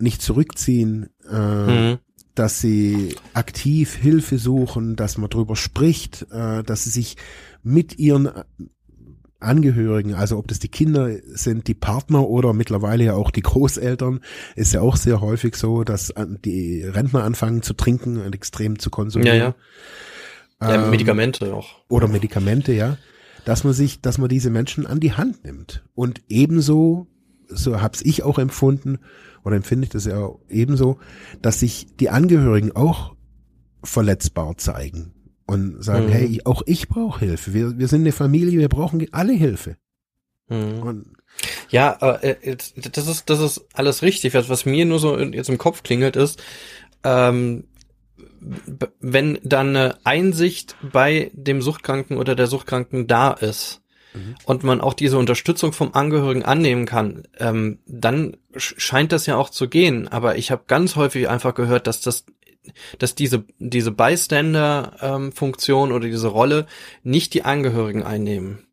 nicht 0.00 0.22
zurückziehen, 0.22 1.10
äh, 1.30 1.66
Mhm. 1.66 1.98
dass 2.34 2.60
sie 2.60 3.14
aktiv 3.34 3.94
Hilfe 3.94 4.38
suchen, 4.38 4.96
dass 4.96 5.18
man 5.18 5.28
drüber 5.30 5.54
spricht, 5.54 6.26
äh, 6.32 6.62
dass 6.64 6.84
sie 6.84 6.90
sich 6.90 7.16
mit 7.62 7.98
ihren 7.98 8.30
Angehörigen, 9.40 10.14
also 10.14 10.36
ob 10.38 10.48
das 10.48 10.58
die 10.58 10.68
Kinder 10.68 11.10
sind, 11.26 11.68
die 11.68 11.74
Partner 11.74 12.26
oder 12.28 12.52
mittlerweile 12.52 13.04
ja 13.04 13.14
auch 13.14 13.30
die 13.30 13.42
Großeltern, 13.42 14.20
ist 14.56 14.72
ja 14.72 14.80
auch 14.80 14.96
sehr 14.96 15.20
häufig 15.20 15.54
so, 15.54 15.84
dass 15.84 16.10
an- 16.10 16.38
die 16.44 16.82
Rentner 16.82 17.22
anfangen 17.22 17.62
zu 17.62 17.74
trinken 17.74 18.16
und 18.20 18.34
extrem 18.34 18.78
zu 18.80 18.90
konsumieren. 18.90 19.36
Ja, 19.36 19.44
ja. 19.44 19.54
Ja, 20.60 20.84
Ähm, 20.84 20.90
Medikamente 20.90 21.54
auch. 21.54 21.68
oder 21.88 22.08
Medikamente, 22.08 22.72
ja, 22.72 22.96
dass 23.48 23.64
man 23.64 23.72
sich, 23.72 24.00
dass 24.02 24.18
man 24.18 24.28
diese 24.28 24.50
Menschen 24.50 24.86
an 24.86 25.00
die 25.00 25.12
Hand 25.14 25.42
nimmt. 25.44 25.82
Und 25.94 26.20
ebenso, 26.28 27.06
so 27.48 27.80
hab's 27.80 28.02
ich 28.02 28.22
auch 28.22 28.38
empfunden, 28.38 28.98
oder 29.42 29.56
empfinde 29.56 29.84
ich 29.84 29.90
das 29.90 30.04
ja 30.04 30.28
ebenso, 30.50 30.98
dass 31.40 31.60
sich 31.60 31.86
die 31.98 32.10
Angehörigen 32.10 32.72
auch 32.76 33.14
verletzbar 33.82 34.58
zeigen 34.58 35.14
und 35.46 35.82
sagen, 35.82 36.06
Mhm. 36.06 36.10
hey, 36.10 36.40
auch 36.44 36.62
ich 36.66 36.88
brauche 36.88 37.20
Hilfe. 37.20 37.54
Wir, 37.54 37.78
wir 37.78 37.88
sind 37.88 38.02
eine 38.02 38.12
Familie, 38.12 38.58
wir 38.58 38.68
brauchen 38.68 39.06
alle 39.12 39.32
Hilfe. 39.32 39.76
Mhm. 40.48 40.82
Und 40.82 41.06
Ja, 41.70 41.92
äh, 42.20 42.36
jetzt- 42.42 42.74
das 42.96 43.06
ist 43.06 43.30
das 43.30 43.40
ist 43.40 43.64
alles 43.72 44.02
richtig. 44.02 44.34
Was, 44.34 44.48
was 44.48 44.66
mir 44.66 44.84
nur 44.84 44.98
so 44.98 45.18
jetzt 45.18 45.48
im 45.48 45.56
Kopf 45.58 45.82
klingelt 45.84 46.16
ist, 46.16 46.42
ähm, 47.04 47.64
wenn 49.00 49.38
dann 49.42 49.68
eine 49.76 49.98
Einsicht 50.04 50.76
bei 50.92 51.30
dem 51.34 51.60
Suchtkranken 51.62 52.16
oder 52.16 52.34
der 52.34 52.46
Suchtkranken 52.46 53.06
da 53.06 53.32
ist 53.32 53.80
Mhm. 54.14 54.36
und 54.46 54.64
man 54.64 54.80
auch 54.80 54.94
diese 54.94 55.18
Unterstützung 55.18 55.74
vom 55.74 55.92
Angehörigen 55.92 56.42
annehmen 56.42 56.86
kann, 56.86 57.24
ähm, 57.38 57.80
dann 57.86 58.38
sch- 58.54 58.80
scheint 58.80 59.12
das 59.12 59.26
ja 59.26 59.36
auch 59.36 59.50
zu 59.50 59.68
gehen. 59.68 60.08
Aber 60.08 60.36
ich 60.38 60.50
habe 60.50 60.62
ganz 60.66 60.96
häufig 60.96 61.28
einfach 61.28 61.52
gehört, 61.54 61.86
dass 61.86 62.00
das 62.00 62.24
dass 62.98 63.14
diese 63.14 63.44
diese 63.58 63.90
Bystander-Funktion 63.92 65.92
oder 65.92 66.08
diese 66.08 66.28
Rolle 66.28 66.66
nicht 67.02 67.34
die 67.34 67.44
Angehörigen 67.44 68.02
einnehmen 68.02 68.66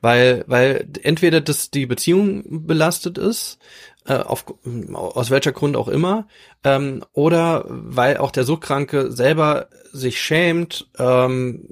weil 0.00 0.44
weil 0.46 0.88
entweder 1.02 1.40
das 1.40 1.70
die 1.70 1.86
Beziehung 1.86 2.66
belastet 2.66 3.18
ist 3.18 3.58
äh, 4.06 4.14
auf, 4.14 4.44
aus 4.92 5.30
welcher 5.30 5.52
Grund 5.52 5.76
auch 5.76 5.88
immer, 5.88 6.26
ähm, 6.64 7.04
oder 7.12 7.64
weil 7.68 8.18
auch 8.18 8.30
der 8.30 8.44
Suchtkranke 8.44 9.10
selber 9.10 9.68
sich 9.92 10.20
schämt, 10.20 10.88
ähm, 10.98 11.64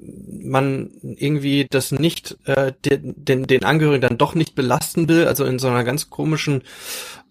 man 0.43 0.91
irgendwie 1.01 1.67
das 1.69 1.91
nicht, 1.91 2.37
äh, 2.45 2.73
den, 2.83 3.13
den, 3.17 3.47
den 3.47 3.63
Angehörigen 3.63 4.01
dann 4.01 4.17
doch 4.17 4.35
nicht 4.35 4.55
belasten 4.55 5.07
will, 5.07 5.27
also 5.27 5.45
in 5.45 5.59
so 5.59 5.67
einer 5.67 5.83
ganz 5.83 6.09
komischen 6.09 6.63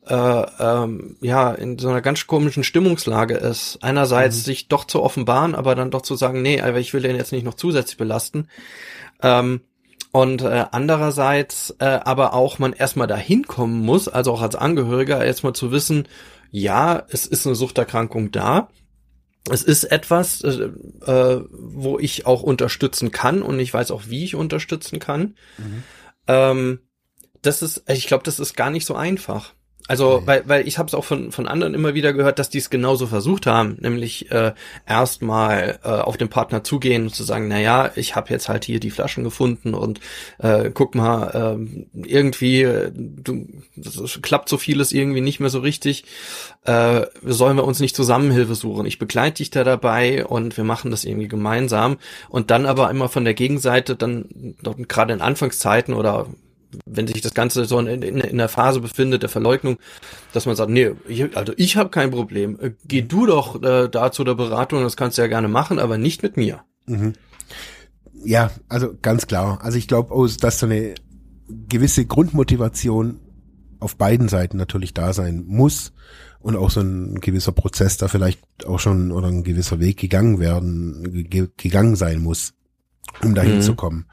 äh, 0.06 0.14
ähm, 0.58 1.16
ja 1.20 1.52
in 1.52 1.78
so 1.78 1.88
einer 1.88 2.02
ganz 2.02 2.26
komischen 2.26 2.64
Stimmungslage 2.64 3.34
ist. 3.34 3.78
Einerseits 3.82 4.36
mhm. 4.38 4.42
sich 4.42 4.68
doch 4.68 4.84
zu 4.84 5.02
offenbaren, 5.02 5.54
aber 5.54 5.74
dann 5.74 5.90
doch 5.90 6.02
zu 6.02 6.14
sagen, 6.14 6.42
nee, 6.42 6.60
aber 6.60 6.78
ich 6.78 6.92
will 6.92 7.02
den 7.02 7.16
jetzt 7.16 7.32
nicht 7.32 7.44
noch 7.44 7.54
zusätzlich 7.54 7.96
belasten. 7.96 8.48
Ähm, 9.22 9.62
und 10.14 10.42
äh, 10.42 10.66
andererseits 10.70 11.74
äh, 11.80 11.86
aber 11.86 12.34
auch 12.34 12.60
man 12.60 12.72
erstmal 12.72 13.08
dahin 13.08 13.48
kommen 13.48 13.80
muss, 13.80 14.06
also 14.06 14.30
auch 14.30 14.42
als 14.42 14.54
Angehöriger 14.54 15.24
erstmal 15.24 15.54
zu 15.54 15.72
wissen, 15.72 16.06
ja, 16.52 17.02
es 17.08 17.26
ist 17.26 17.48
eine 17.48 17.56
Suchterkrankung 17.56 18.30
da. 18.30 18.68
Es 19.50 19.64
ist 19.64 19.82
etwas, 19.82 20.40
äh, 20.42 20.70
äh, 21.04 21.44
wo 21.50 21.98
ich 21.98 22.26
auch 22.26 22.44
unterstützen 22.44 23.10
kann 23.10 23.42
und 23.42 23.58
ich 23.58 23.74
weiß 23.74 23.90
auch, 23.90 24.02
wie 24.06 24.22
ich 24.22 24.36
unterstützen 24.36 25.00
kann. 25.00 25.34
Mhm. 25.58 25.82
Ähm, 26.28 26.78
das 27.42 27.62
ist, 27.62 27.82
ich 27.88 28.06
glaube, 28.06 28.22
das 28.22 28.38
ist 28.38 28.56
gar 28.56 28.70
nicht 28.70 28.86
so 28.86 28.94
einfach. 28.94 29.52
Also, 29.86 30.12
okay. 30.12 30.26
weil, 30.26 30.42
weil 30.46 30.68
ich 30.68 30.78
habe 30.78 30.86
es 30.86 30.94
auch 30.94 31.04
von, 31.04 31.30
von 31.30 31.46
anderen 31.46 31.74
immer 31.74 31.92
wieder 31.92 32.14
gehört, 32.14 32.38
dass 32.38 32.48
die 32.48 32.56
es 32.56 32.70
genauso 32.70 33.06
versucht 33.06 33.46
haben, 33.46 33.76
nämlich 33.80 34.30
äh, 34.30 34.54
erstmal 34.86 35.78
äh, 35.84 35.88
auf 35.88 36.16
den 36.16 36.30
Partner 36.30 36.64
zugehen 36.64 37.02
und 37.02 37.14
zu 37.14 37.22
sagen, 37.22 37.48
na 37.48 37.60
ja, 37.60 37.90
ich 37.94 38.16
habe 38.16 38.30
jetzt 38.30 38.48
halt 38.48 38.64
hier 38.64 38.80
die 38.80 38.90
Flaschen 38.90 39.24
gefunden 39.24 39.74
und 39.74 40.00
äh, 40.38 40.70
guck 40.72 40.94
mal, 40.94 41.58
äh, 41.58 42.08
irgendwie 42.08 42.62
äh, 42.62 42.92
du, 42.94 43.46
das 43.76 44.20
klappt 44.22 44.48
so 44.48 44.56
vieles 44.56 44.90
irgendwie 44.90 45.20
nicht 45.20 45.40
mehr 45.40 45.50
so 45.50 45.58
richtig. 45.58 46.04
Äh, 46.64 47.02
sollen 47.22 47.58
wir 47.58 47.64
uns 47.64 47.78
nicht 47.80 47.94
Zusammenhilfe 47.94 48.54
suchen? 48.54 48.86
Ich 48.86 48.98
begleite 48.98 49.36
dich 49.36 49.50
da 49.50 49.64
dabei 49.64 50.24
und 50.24 50.56
wir 50.56 50.64
machen 50.64 50.92
das 50.92 51.04
irgendwie 51.04 51.28
gemeinsam. 51.28 51.98
Und 52.30 52.50
dann 52.50 52.64
aber 52.64 52.90
immer 52.90 53.10
von 53.10 53.24
der 53.24 53.34
Gegenseite, 53.34 53.96
dann 53.96 54.56
gerade 54.88 55.12
in 55.12 55.20
Anfangszeiten 55.20 55.92
oder 55.92 56.26
wenn 56.86 57.06
sich 57.06 57.20
das 57.20 57.34
Ganze 57.34 57.64
so 57.64 57.78
in, 57.78 58.02
in, 58.02 58.18
in 58.18 58.38
der 58.38 58.48
Phase 58.48 58.80
befindet, 58.80 59.22
der 59.22 59.28
Verleugnung, 59.28 59.78
dass 60.32 60.46
man 60.46 60.56
sagt, 60.56 60.70
nee, 60.70 60.92
ich, 61.08 61.36
also 61.36 61.52
ich 61.56 61.76
habe 61.76 61.90
kein 61.90 62.10
Problem. 62.10 62.58
Äh, 62.60 62.72
geh 62.84 63.02
du 63.02 63.26
doch 63.26 63.62
äh, 63.62 63.88
da 63.88 64.12
zu 64.12 64.24
der 64.24 64.34
Beratung, 64.34 64.82
das 64.82 64.96
kannst 64.96 65.18
du 65.18 65.22
ja 65.22 65.28
gerne 65.28 65.48
machen, 65.48 65.78
aber 65.78 65.98
nicht 65.98 66.22
mit 66.22 66.36
mir. 66.36 66.60
Mhm. 66.86 67.14
Ja, 68.24 68.50
also 68.68 68.94
ganz 69.00 69.26
klar. 69.26 69.58
Also 69.62 69.78
ich 69.78 69.88
glaube, 69.88 70.14
oh, 70.14 70.26
dass 70.26 70.58
so 70.58 70.66
eine 70.66 70.94
gewisse 71.68 72.06
Grundmotivation 72.06 73.20
auf 73.80 73.96
beiden 73.96 74.28
Seiten 74.28 74.56
natürlich 74.56 74.94
da 74.94 75.12
sein 75.12 75.44
muss 75.46 75.92
und 76.40 76.56
auch 76.56 76.70
so 76.70 76.80
ein 76.80 77.20
gewisser 77.20 77.52
Prozess 77.52 77.96
da 77.96 78.08
vielleicht 78.08 78.40
auch 78.66 78.78
schon 78.78 79.12
oder 79.12 79.28
ein 79.28 79.44
gewisser 79.44 79.80
Weg 79.80 79.98
gegangen 79.98 80.40
werden, 80.40 81.28
gegangen 81.56 81.96
sein 81.96 82.20
muss, 82.20 82.54
um 83.22 83.34
dahin 83.34 83.56
mhm. 83.56 83.62
zu 83.62 83.74
kommen. 83.74 84.06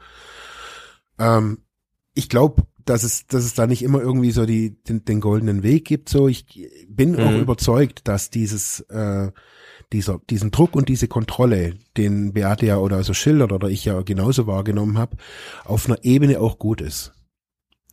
Ähm, 1.18 1.58
ich 2.14 2.28
glaube, 2.28 2.62
dass 2.84 3.02
es, 3.04 3.26
dass 3.26 3.44
es 3.44 3.54
da 3.54 3.66
nicht 3.66 3.82
immer 3.82 4.00
irgendwie 4.00 4.32
so 4.32 4.46
die, 4.46 4.82
den, 4.84 5.04
den 5.04 5.20
goldenen 5.20 5.62
Weg 5.62 5.84
gibt. 5.84 6.08
So, 6.08 6.28
ich 6.28 6.68
bin 6.88 7.12
mhm. 7.12 7.20
auch 7.20 7.38
überzeugt, 7.38 8.08
dass 8.08 8.30
dieses, 8.30 8.80
äh, 8.90 9.30
dieser, 9.92 10.20
diesen 10.30 10.50
Druck 10.50 10.74
und 10.74 10.88
diese 10.88 11.08
Kontrolle, 11.08 11.74
den 11.96 12.32
Beate 12.32 12.66
ja 12.66 12.78
oder 12.78 13.02
so 13.04 13.14
schildert 13.14 13.52
oder 13.52 13.68
ich 13.68 13.84
ja 13.84 14.02
genauso 14.02 14.46
wahrgenommen 14.46 14.98
habe, 14.98 15.16
auf 15.64 15.86
einer 15.86 16.02
Ebene 16.02 16.40
auch 16.40 16.58
gut 16.58 16.80
ist. 16.80 17.12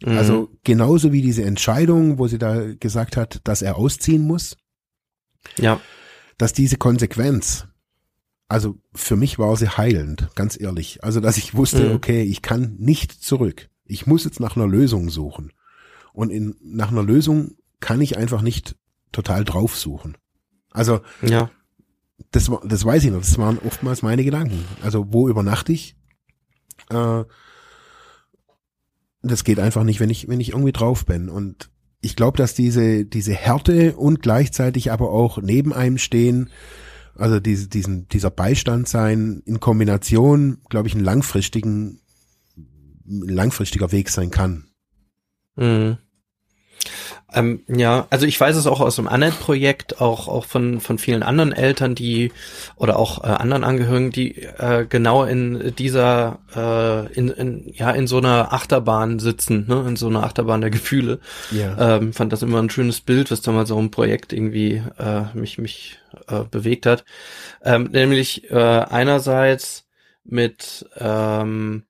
Mhm. 0.01 0.17
Also 0.17 0.49
genauso 0.63 1.11
wie 1.11 1.21
diese 1.21 1.43
Entscheidung, 1.43 2.17
wo 2.17 2.27
sie 2.27 2.37
da 2.37 2.73
gesagt 2.73 3.17
hat, 3.17 3.41
dass 3.43 3.61
er 3.61 3.77
ausziehen 3.77 4.23
muss. 4.23 4.57
Ja. 5.57 5.79
Dass 6.37 6.53
diese 6.53 6.77
Konsequenz, 6.77 7.67
also 8.47 8.77
für 8.95 9.15
mich 9.15 9.39
war 9.39 9.55
sie 9.57 9.69
heilend, 9.69 10.29
ganz 10.35 10.59
ehrlich. 10.59 11.03
Also 11.03 11.19
dass 11.19 11.37
ich 11.37 11.53
wusste, 11.53 11.89
mhm. 11.89 11.95
okay, 11.95 12.23
ich 12.23 12.41
kann 12.41 12.75
nicht 12.79 13.11
zurück. 13.11 13.69
Ich 13.89 14.07
muss 14.07 14.23
jetzt 14.23 14.39
nach 14.39 14.55
einer 14.55 14.67
Lösung 14.67 15.09
suchen. 15.09 15.51
Und 16.13 16.31
in, 16.31 16.55
nach 16.61 16.91
einer 16.91 17.03
Lösung 17.03 17.55
kann 17.79 18.01
ich 18.01 18.17
einfach 18.17 18.41
nicht 18.41 18.75
total 19.11 19.43
drauf 19.43 19.75
suchen. 19.75 20.17
Also, 20.71 21.01
ja. 21.21 21.49
das, 22.31 22.51
das 22.63 22.85
weiß 22.85 23.03
ich 23.03 23.11
noch, 23.11 23.19
das 23.19 23.37
waren 23.37 23.59
oftmals 23.59 24.01
meine 24.01 24.23
Gedanken. 24.23 24.63
Also, 24.81 25.11
wo 25.11 25.27
übernachte 25.27 25.73
ich? 25.73 25.95
Äh, 26.89 27.23
das 29.21 29.43
geht 29.43 29.59
einfach 29.59 29.83
nicht, 29.83 29.99
wenn 29.99 30.09
ich, 30.09 30.27
wenn 30.27 30.39
ich 30.39 30.49
irgendwie 30.49 30.71
drauf 30.71 31.05
bin. 31.05 31.29
Und 31.29 31.69
ich 32.01 32.15
glaube, 32.15 32.37
dass 32.37 32.53
diese, 32.53 33.05
diese 33.05 33.33
Härte 33.33 33.95
und 33.95 34.21
gleichzeitig 34.21 34.91
aber 34.91 35.09
auch 35.11 35.41
neben 35.41 35.73
einem 35.73 35.97
stehen, 35.97 36.49
also 37.15 37.39
diese, 37.39 37.67
diesen, 37.67 38.07
dieser 38.07 38.29
Beistand 38.29 38.87
sein 38.87 39.41
in 39.45 39.59
Kombination, 39.59 40.59
glaube 40.69 40.87
ich, 40.87 40.95
einen 40.95 41.03
langfristigen 41.03 42.01
langfristiger 43.09 43.91
Weg 43.91 44.09
sein 44.09 44.31
kann. 44.31 44.65
Mhm. 45.55 45.97
Ähm, 47.31 47.61
ja, 47.67 48.07
also 48.09 48.25
ich 48.25 48.39
weiß 48.39 48.55
es 48.55 48.65
auch 48.65 48.79
aus 48.79 48.95
dem 48.95 49.07
Annette-Projekt, 49.07 50.01
auch 50.01 50.27
auch 50.27 50.45
von 50.45 50.79
von 50.79 50.97
vielen 50.97 51.21
anderen 51.21 51.51
Eltern, 51.51 51.93
die 51.93 52.31
oder 52.75 52.97
auch 52.97 53.23
äh, 53.23 53.27
anderen 53.27 53.63
Angehörigen, 53.63 54.09
die 54.11 54.41
äh, 54.41 54.85
genau 54.89 55.25
in 55.25 55.75
dieser 55.77 56.39
äh, 56.55 57.13
in, 57.13 57.29
in 57.29 57.71
ja 57.71 57.91
in 57.91 58.07
so 58.07 58.17
einer 58.17 58.51
Achterbahn 58.51 59.19
sitzen, 59.19 59.65
ne, 59.67 59.85
in 59.87 59.95
so 59.95 60.07
einer 60.07 60.23
Achterbahn 60.23 60.61
der 60.61 60.71
Gefühle. 60.71 61.19
Ja. 61.51 61.97
Ähm, 61.97 62.13
fand 62.13 62.33
das 62.33 62.41
immer 62.41 62.61
ein 62.61 62.71
schönes 62.71 63.01
Bild, 63.01 63.29
was 63.29 63.41
damals 63.41 63.69
so 63.69 63.77
ein 63.77 63.91
Projekt 63.91 64.33
irgendwie 64.33 64.81
äh, 64.97 65.25
mich 65.35 65.59
mich 65.59 65.99
äh, 66.27 66.43
bewegt 66.49 66.87
hat, 66.87 67.05
ähm, 67.63 67.89
nämlich 67.91 68.49
äh, 68.49 68.55
einerseits 68.55 69.85
mit 70.23 70.89
ähm, 70.97 71.83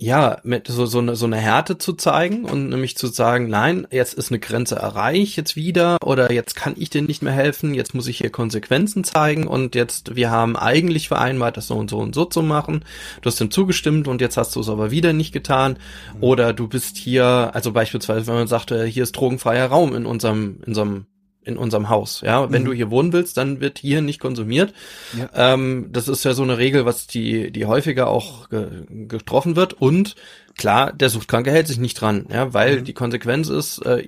ja, 0.00 0.38
mit 0.44 0.68
so, 0.68 0.86
so, 0.86 1.00
eine, 1.00 1.16
so 1.16 1.26
eine 1.26 1.38
Härte 1.38 1.76
zu 1.76 1.92
zeigen 1.92 2.44
und 2.44 2.68
nämlich 2.68 2.96
zu 2.96 3.08
sagen, 3.08 3.48
nein, 3.48 3.84
jetzt 3.90 4.14
ist 4.14 4.30
eine 4.30 4.38
Grenze 4.38 4.76
erreicht, 4.76 5.36
jetzt 5.36 5.56
wieder, 5.56 5.98
oder 6.04 6.30
jetzt 6.32 6.54
kann 6.54 6.74
ich 6.76 6.88
dir 6.88 7.02
nicht 7.02 7.20
mehr 7.20 7.32
helfen, 7.32 7.74
jetzt 7.74 7.94
muss 7.94 8.06
ich 8.06 8.18
hier 8.18 8.30
Konsequenzen 8.30 9.02
zeigen 9.02 9.48
und 9.48 9.74
jetzt, 9.74 10.14
wir 10.14 10.30
haben 10.30 10.56
eigentlich 10.56 11.08
vereinbart, 11.08 11.56
das 11.56 11.66
so 11.66 11.74
und 11.74 11.90
so 11.90 11.98
und 11.98 12.14
so 12.14 12.24
zu 12.24 12.42
machen. 12.42 12.84
Du 13.22 13.26
hast 13.26 13.40
dem 13.40 13.50
zugestimmt 13.50 14.06
und 14.06 14.20
jetzt 14.20 14.36
hast 14.36 14.54
du 14.54 14.60
es 14.60 14.68
aber 14.68 14.92
wieder 14.92 15.12
nicht 15.12 15.32
getan. 15.32 15.78
Mhm. 16.14 16.22
Oder 16.22 16.52
du 16.52 16.68
bist 16.68 16.96
hier, 16.96 17.50
also 17.52 17.72
beispielsweise, 17.72 18.28
wenn 18.28 18.34
man 18.34 18.46
sagt, 18.46 18.70
äh, 18.70 18.88
hier 18.88 19.02
ist 19.02 19.16
drogenfreier 19.16 19.66
Raum 19.66 19.96
in 19.96 20.06
unserem, 20.06 20.58
in 20.58 20.68
unserem 20.68 21.06
in 21.48 21.56
unserem 21.56 21.88
Haus. 21.88 22.20
Ja, 22.20 22.52
wenn 22.52 22.62
mhm. 22.62 22.66
du 22.66 22.72
hier 22.74 22.90
wohnen 22.90 23.12
willst, 23.12 23.36
dann 23.38 23.60
wird 23.60 23.78
hier 23.78 24.02
nicht 24.02 24.20
konsumiert. 24.20 24.74
Ja. 25.18 25.54
Ähm, 25.54 25.88
das 25.90 26.06
ist 26.06 26.24
ja 26.24 26.34
so 26.34 26.42
eine 26.42 26.58
Regel, 26.58 26.84
was 26.84 27.06
die, 27.06 27.50
die 27.50 27.66
häufiger 27.66 28.08
auch 28.08 28.50
ge 28.50 28.68
getroffen 28.88 29.56
wird. 29.56 29.72
Und 29.72 30.14
klar, 30.58 30.92
der 30.92 31.08
Suchtkranke 31.08 31.50
hält 31.50 31.66
sich 31.66 31.78
nicht 31.78 31.98
dran, 31.98 32.26
ja, 32.30 32.52
weil 32.52 32.80
mhm. 32.80 32.84
die 32.84 32.92
Konsequenz 32.92 33.48
ist, 33.48 33.78
äh, 33.86 34.04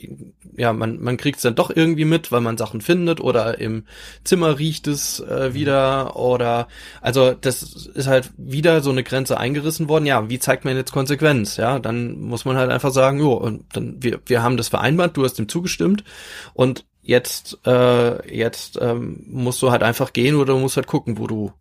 ja, 0.56 0.74
man, 0.74 1.00
man 1.00 1.16
kriegt 1.16 1.36
es 1.36 1.42
dann 1.42 1.54
doch 1.54 1.70
irgendwie 1.74 2.04
mit, 2.04 2.30
weil 2.30 2.42
man 2.42 2.58
Sachen 2.58 2.82
findet 2.82 3.20
oder 3.20 3.58
im 3.58 3.84
Zimmer 4.24 4.58
riecht 4.58 4.86
es 4.86 5.20
äh, 5.20 5.48
mhm. 5.48 5.54
wieder 5.54 6.16
oder 6.16 6.68
also 7.00 7.32
das 7.32 7.62
ist 7.62 8.06
halt 8.06 8.30
wieder 8.36 8.82
so 8.82 8.90
eine 8.90 9.02
Grenze 9.02 9.38
eingerissen 9.38 9.88
worden. 9.88 10.04
Ja, 10.04 10.28
wie 10.28 10.38
zeigt 10.38 10.66
man 10.66 10.76
jetzt 10.76 10.92
Konsequenz? 10.92 11.56
Ja, 11.56 11.78
dann 11.78 12.20
muss 12.20 12.44
man 12.44 12.56
halt 12.56 12.70
einfach 12.70 12.90
sagen, 12.90 13.20
jo, 13.20 13.32
und 13.32 13.64
dann 13.72 13.96
wir, 14.02 14.20
wir 14.26 14.42
haben 14.42 14.58
das 14.58 14.68
vereinbart, 14.68 15.16
du 15.16 15.24
hast 15.24 15.38
dem 15.38 15.48
zugestimmt 15.48 16.04
und 16.52 16.84
jetzt, 17.10 17.58
äh, 17.66 18.34
jetzt 18.34 18.78
ähm, 18.80 19.24
musst 19.26 19.60
du 19.62 19.70
halt 19.72 19.82
einfach 19.82 20.12
gehen 20.12 20.36
oder 20.36 20.54
du 20.54 20.60
musst 20.60 20.76
halt 20.76 20.86
gucken, 20.86 21.18
wo 21.18 21.26
du, 21.26 21.52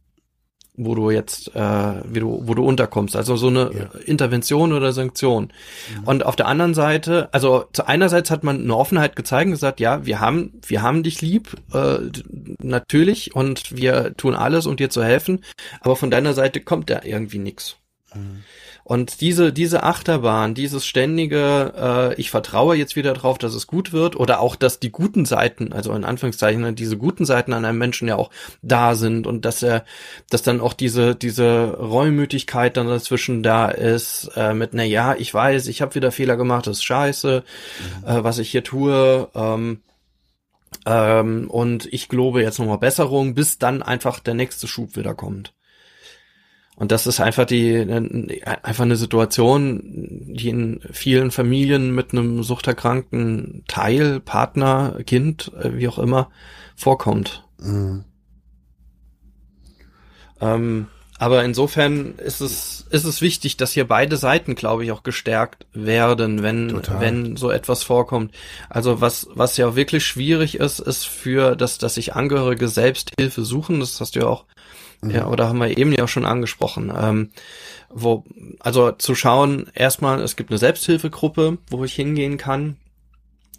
wo 0.75 0.93
du 0.93 1.09
jetzt, 1.09 1.55
äh, 1.55 2.01
wie 2.05 2.19
du, 2.19 2.43
wo 2.45 2.53
du 2.53 2.63
unterkommst. 2.63 3.15
Also 3.15 3.35
so 3.35 3.47
eine 3.47 3.71
ja. 3.73 3.99
Intervention 4.05 4.71
oder 4.73 4.93
Sanktion. 4.93 5.51
Mhm. 5.97 6.03
Und 6.07 6.25
auf 6.25 6.35
der 6.35 6.45
anderen 6.45 6.75
Seite, 6.75 7.29
also 7.31 7.65
zu 7.73 7.87
einerseits 7.87 8.29
hat 8.29 8.43
man 8.43 8.61
eine 8.61 8.77
Offenheit 8.77 9.15
gezeigt 9.15 9.47
und 9.47 9.53
gesagt, 9.53 9.79
ja, 9.79 10.05
wir 10.05 10.19
haben, 10.19 10.61
wir 10.67 10.83
haben 10.83 11.01
dich 11.01 11.19
lieb, 11.21 11.55
äh, 11.73 11.97
natürlich, 12.61 13.35
und 13.35 13.75
wir 13.75 14.15
tun 14.15 14.35
alles, 14.35 14.67
um 14.67 14.77
dir 14.77 14.91
zu 14.91 15.03
helfen, 15.03 15.43
aber 15.81 15.95
von 15.95 16.11
deiner 16.11 16.35
Seite 16.35 16.61
kommt 16.61 16.91
da 16.91 17.01
irgendwie 17.03 17.39
nichts. 17.39 17.77
Mhm. 18.13 18.43
Und 18.84 19.21
diese, 19.21 19.53
diese 19.53 19.84
Achterbahn, 19.84 20.55
dieses 20.55 20.86
ständige, 20.86 21.73
äh, 21.77 22.13
ich 22.15 22.32
vertraue 22.32 22.75
jetzt 22.75 22.95
wieder 22.95 23.13
drauf, 23.13 23.38
dass 23.38 23.53
es 23.53 23.67
gut 23.67 23.93
wird, 23.93 24.15
oder 24.15 24.39
auch, 24.39 24.55
dass 24.55 24.80
die 24.80 24.91
guten 24.91 25.25
Seiten, 25.25 25.73
also 25.73 25.93
in 25.93 26.03
Anführungszeichen, 26.03 26.75
diese 26.75 26.97
guten 26.97 27.25
Seiten 27.25 27.53
an 27.53 27.65
einem 27.65 27.77
Menschen 27.77 28.07
ja 28.07 28.15
auch 28.15 28.32
da 28.61 28.95
sind 28.95 29.27
und 29.27 29.45
dass 29.45 29.61
er, 29.61 29.86
dass 30.30 30.41
dann 30.41 30.61
auch 30.61 30.73
diese, 30.73 31.15
diese 31.15 31.77
Reumütigkeit 31.77 32.77
dann 32.77 32.88
dazwischen 32.88 33.43
da 33.43 33.69
ist, 33.69 34.32
äh, 34.36 34.53
mit, 34.53 34.73
na 34.73 34.84
ja, 34.84 35.15
ich 35.15 35.34
weiß, 35.34 35.67
ich 35.67 35.82
habe 35.82 35.95
wieder 35.95 36.11
Fehler 36.11 36.38
gemacht, 36.38 36.67
das 36.67 36.77
ist 36.77 36.84
scheiße, 36.84 37.43
mhm. 38.01 38.07
äh, 38.07 38.23
was 38.23 38.39
ich 38.39 38.49
hier 38.49 38.63
tue, 38.63 39.30
ähm, 39.36 39.82
ähm, 40.86 41.49
und 41.49 41.91
ich 41.91 42.09
glaube 42.09 42.41
jetzt 42.41 42.59
nochmal 42.59 42.77
Besserung, 42.77 43.36
bis 43.36 43.57
dann 43.57 43.82
einfach 43.84 44.19
der 44.19 44.34
nächste 44.34 44.67
Schub 44.67 44.95
wieder 44.95 45.13
kommt. 45.13 45.53
Und 46.80 46.93
das 46.93 47.07
ist 47.07 47.19
einfach 47.19 47.45
die, 47.45 47.77
einfach 48.63 48.86
eine 48.86 48.95
Situation, 48.95 49.82
die 49.84 50.47
in 50.47 50.80
vielen 50.91 51.30
Familien 51.30 51.93
mit 51.93 52.13
einem 52.13 52.41
suchterkrankten 52.41 53.65
Teil, 53.67 54.21
Partner, 54.21 54.97
Kind, 55.05 55.51
äh, 55.61 55.77
wie 55.77 55.89
auch 55.89 55.99
immer, 55.99 56.32
vorkommt. 56.77 57.43
Mhm. 57.59 58.05
Ähm, 60.39 60.88
aber 61.21 61.43
insofern 61.43 62.15
ist 62.15 62.39
es, 62.39 62.86
ist 62.91 63.03
es 63.03 63.19
wichtig, 63.19 63.57
dass 63.57 63.73
hier 63.73 63.86
beide 63.86 64.15
Seiten, 64.15 64.55
glaube 64.55 64.86
ich, 64.86 64.93
auch 64.93 65.03
gestärkt 65.03 65.67
werden, 65.73 66.43
wenn, 66.43 66.82
wenn 66.97 67.36
so 67.36 67.51
etwas 67.51 67.84
vorkommt. 67.84 68.34
Also 68.69 69.01
was, 69.01 69.27
was 69.34 69.57
ja 69.57 69.75
wirklich 69.75 70.05
schwierig 70.05 70.55
ist, 70.55 70.80
ist 70.80 71.03
für 71.05 71.57
das, 71.57 71.77
dass 71.77 71.95
sich 71.95 72.15
Angehörige 72.15 72.69
selbst 72.69 73.11
Hilfe 73.19 73.43
suchen. 73.43 73.82
Das 73.82 73.99
hast 73.99 74.15
du 74.15 74.21
ja 74.21 74.27
auch, 74.27 74.45
mhm. 75.01 75.11
ja, 75.11 75.27
oder 75.27 75.47
haben 75.47 75.59
wir 75.59 75.77
eben 75.77 75.91
ja 75.91 76.03
auch 76.03 76.09
schon 76.09 76.25
angesprochen. 76.25 76.91
Ähm, 76.95 77.29
wo, 77.89 78.23
also 78.59 78.91
zu 78.91 79.15
schauen, 79.15 79.67
erstmal, 79.73 80.21
es 80.21 80.35
gibt 80.35 80.51
eine 80.51 80.59
Selbsthilfegruppe, 80.59 81.57
wo 81.69 81.83
ich 81.83 81.93
hingehen 81.93 82.37
kann 82.37 82.77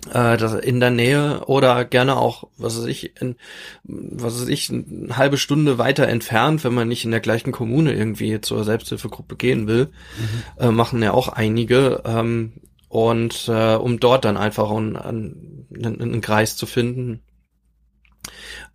äh, 0.09 0.37
das 0.37 0.55
in 0.55 0.81
der 0.81 0.91
Nähe 0.91 1.45
oder 1.47 1.85
gerne 1.85 2.17
auch, 2.17 2.45
was 2.57 2.79
weiß 2.79 2.87
ich, 2.87 3.21
in, 3.21 3.37
was 3.85 4.41
weiß 4.41 4.49
ich, 4.49 4.71
eine 4.71 5.17
halbe 5.17 5.37
Stunde 5.37 5.79
weiter 5.79 6.09
entfernt, 6.09 6.65
wenn 6.65 6.75
man 6.75 6.89
nicht 6.89 7.05
in 7.05 7.11
der 7.11 7.21
gleichen 7.21 7.53
Kommune 7.53 7.93
irgendwie 7.93 8.41
zur 8.41 8.65
Selbsthilfegruppe 8.65 9.37
gehen 9.37 9.67
will, 9.67 9.87
mhm. 9.87 10.63
äh, 10.65 10.71
machen 10.71 11.03
ja 11.03 11.13
auch 11.13 11.29
einige. 11.29 12.03
Ähm, 12.05 12.53
und 12.89 13.47
äh, 13.49 13.77
um 13.77 14.01
dort 14.01 14.25
dann 14.25 14.37
einfach 14.37 14.71
einen, 14.71 14.97
einen, 14.97 15.67
einen 15.71 16.21
Kreis 16.21 16.57
zu 16.57 16.67
finden. 16.67 17.21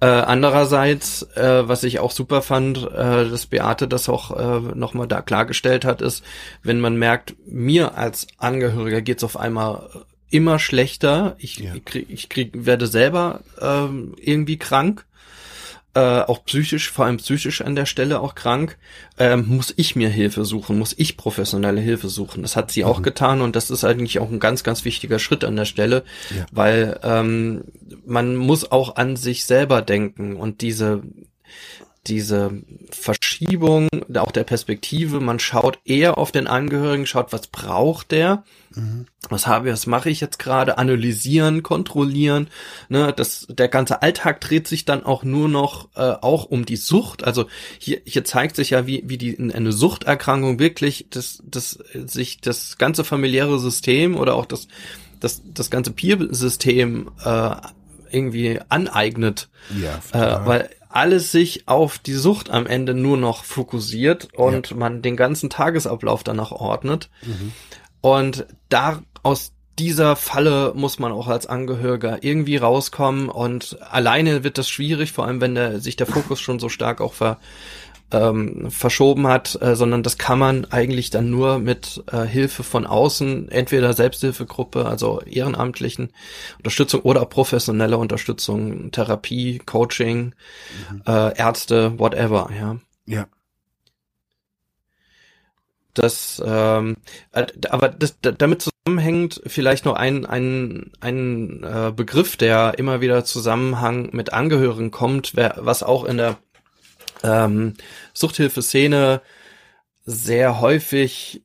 Äh, 0.02 0.08
andererseits, 0.08 1.24
äh, 1.36 1.68
was 1.68 1.84
ich 1.84 2.00
auch 2.00 2.12
super 2.12 2.42
fand, 2.42 2.78
äh, 2.78 3.30
dass 3.30 3.46
Beate 3.46 3.88
das 3.88 4.10
auch 4.10 4.32
äh, 4.32 4.76
nochmal 4.76 5.08
da 5.08 5.22
klargestellt 5.22 5.86
hat, 5.86 6.02
ist, 6.02 6.24
wenn 6.64 6.82
man 6.82 6.98
merkt, 6.98 7.36
mir 7.48 7.98
als 7.98 8.28
Angehöriger 8.38 9.02
geht's 9.02 9.24
auf 9.24 9.38
einmal 9.38 9.90
immer 10.30 10.60
schlechter. 10.60 11.36
Ich, 11.40 11.60
ja. 11.60 11.74
ich, 11.76 11.86
krieg, 11.86 12.08
ich 12.10 12.28
krieg, 12.28 12.52
werde 12.54 12.88
selber 12.88 13.40
ähm, 13.62 14.16
irgendwie 14.20 14.58
krank. 14.58 15.06
Äh, 15.96 16.24
auch 16.24 16.44
psychisch, 16.44 16.92
vor 16.92 17.06
allem 17.06 17.16
psychisch 17.18 17.62
an 17.62 17.74
der 17.74 17.86
Stelle 17.86 18.20
auch 18.20 18.36
krank, 18.36 18.78
ähm, 19.18 19.46
muss 19.48 19.74
ich 19.78 19.96
mir 19.96 20.10
Hilfe 20.10 20.44
suchen, 20.44 20.78
muss 20.78 20.94
ich 20.98 21.16
professionelle 21.16 21.80
Hilfe 21.80 22.10
suchen. 22.10 22.42
Das 22.42 22.58
hat 22.58 22.70
sie 22.70 22.84
mhm. 22.84 22.90
auch 22.90 23.02
getan 23.02 23.40
und 23.40 23.56
das 23.56 23.70
ist 23.70 23.86
eigentlich 23.86 24.20
auch 24.20 24.30
ein 24.30 24.42
ganz, 24.42 24.66
ganz 24.66 24.84
wichtiger 24.84 25.20
Schritt 25.20 25.46
an 25.46 25.56
der 25.56 25.64
Stelle, 25.64 26.04
ja. 26.36 26.46
weil 26.52 27.00
ähm, 27.02 27.64
man 28.06 28.36
muss 28.36 28.74
auch 28.74 28.98
an 28.98 29.16
sich 29.16 29.46
selber 29.46 29.82
denken 29.82 30.36
und 30.36 30.60
diese 30.60 31.02
diese 32.08 32.62
Verschiebung 32.92 33.88
auch 34.16 34.32
der 34.32 34.44
Perspektive, 34.44 35.20
man 35.20 35.40
schaut 35.40 35.80
eher 35.86 36.18
auf 36.18 36.32
den 36.32 36.48
Angehörigen, 36.48 37.06
schaut, 37.06 37.34
was 37.34 37.48
braucht 37.48 38.12
der, 38.12 38.44
mhm. 38.74 39.08
was 39.30 39.48
habe 39.48 39.68
ich, 39.68 39.74
was 39.74 39.88
mache 39.88 40.10
ich 40.10 40.22
jetzt 40.22 40.40
gerade, 40.40 40.78
analysieren, 40.78 41.64
kontrollieren, 41.64 42.50
ne, 42.90 43.14
das, 43.16 43.48
der 43.50 43.68
ganze 43.68 44.02
Alltag 44.02 44.42
dreht 44.42 44.68
sich 44.68 44.86
dann 44.86 45.04
auch 45.04 45.24
nur 45.24 45.50
noch 45.50 45.90
äh, 45.96 46.02
auch 46.22 46.46
um 46.46 46.66
die 46.66 46.76
Sucht, 46.76 47.24
also 47.24 47.46
hier, 47.80 48.02
hier 48.06 48.24
zeigt 48.24 48.56
sich 48.56 48.72
ja, 48.72 48.88
wie, 48.88 49.04
wie 49.06 49.18
die, 49.18 49.38
eine 49.38 49.72
Suchterkrankung 49.72 50.60
wirklich, 50.60 51.08
das, 51.10 51.42
das, 51.46 51.80
sich 51.94 52.42
das 52.42 52.78
ganze 52.78 53.04
familiäre 53.04 53.60
System 53.60 54.16
oder 54.16 54.36
auch 54.36 54.46
das, 54.46 54.68
das, 55.20 55.42
das 55.46 55.70
ganze 55.70 55.92
Peer-System 55.92 57.12
äh, 57.24 57.56
irgendwie 58.12 58.60
aneignet, 58.70 59.50
ja, 59.82 60.00
äh, 60.14 60.46
weil 60.46 60.70
alles 60.96 61.32
sich 61.32 61.68
auf 61.68 62.00
die 62.00 62.14
Sucht 62.14 62.50
am 62.50 62.66
Ende 62.66 62.94
nur 62.94 63.18
noch 63.18 63.44
fokussiert 63.44 64.30
und 64.34 64.70
ja. 64.70 64.78
man 64.78 65.02
den 65.02 65.18
ganzen 65.18 65.50
Tagesablauf 65.50 66.24
danach 66.24 66.52
ordnet. 66.52 67.10
Mhm. 67.24 67.52
Und 68.00 68.48
da 68.70 69.02
aus 69.22 69.52
dieser 69.78 70.16
Falle 70.16 70.72
muss 70.74 70.98
man 70.98 71.12
auch 71.12 71.28
als 71.28 71.48
Angehöriger 71.48 72.24
irgendwie 72.24 72.56
rauskommen 72.56 73.28
und 73.28 73.78
alleine 73.82 74.46
wird 74.46 74.58
das 74.58 74.70
schwierig, 74.70 75.12
vor 75.12 75.26
allem 75.26 75.42
wenn 75.42 75.56
der, 75.56 75.82
sich 75.82 75.98
der 75.98 76.08
Fokus 76.08 76.40
schon 76.40 76.60
so 76.60 76.70
stark 76.70 77.02
auch 77.02 77.14
ver, 77.14 77.40
ähm, 78.12 78.70
verschoben 78.70 79.28
hat, 79.28 79.60
äh, 79.62 79.76
sondern 79.76 80.04
das 80.04 80.18
kann 80.18 80.40
man 80.40 80.66
eigentlich 80.66 81.10
dann 81.10 81.30
nur 81.30 81.60
mit 81.60 82.04
äh, 82.12 82.22
Hilfe 82.24 82.64
von 82.64 82.86
außen, 82.86 83.50
entweder 83.50 83.94
Selbsthilfegruppe, 83.94 84.86
also 84.86 85.22
ehrenamtlichen 85.22 86.12
Unterstützung 86.58 87.02
oder 87.02 87.26
professionelle 87.26 87.98
Unterstützung, 87.98 88.92
Therapie, 88.92 89.60
Coaching, 89.66 90.36
mhm. 90.92 91.02
äh, 91.08 91.38
Ärzte, 91.38 91.98
whatever, 92.00 92.50
ja. 92.58 92.78
Ja. 93.08 93.28
Das, 95.96 96.44
ähm, 96.46 96.98
äh, 97.32 97.46
aber 97.70 97.88
das, 97.88 98.18
damit 98.20 98.62
zusammenhängt 98.62 99.42
vielleicht 99.48 99.86
noch 99.86 99.96
ein, 99.96 100.26
ein, 100.26 100.92
ein 101.00 101.64
äh, 101.64 101.94
Begriff, 101.96 102.36
der 102.36 102.78
immer 102.78 103.00
wieder 103.00 103.24
Zusammenhang 103.24 104.10
mit 104.12 104.34
Angehörigen 104.34 104.92
kommt, 104.92 105.36
wer, 105.36 105.56
was 105.60 105.84
auch 105.84 106.04
in 106.04 106.18
der 106.18 106.38
ähm, 107.26 107.74
Suchthilfeszene 108.14 109.22
sehr 110.06 110.62
häufig 110.62 111.44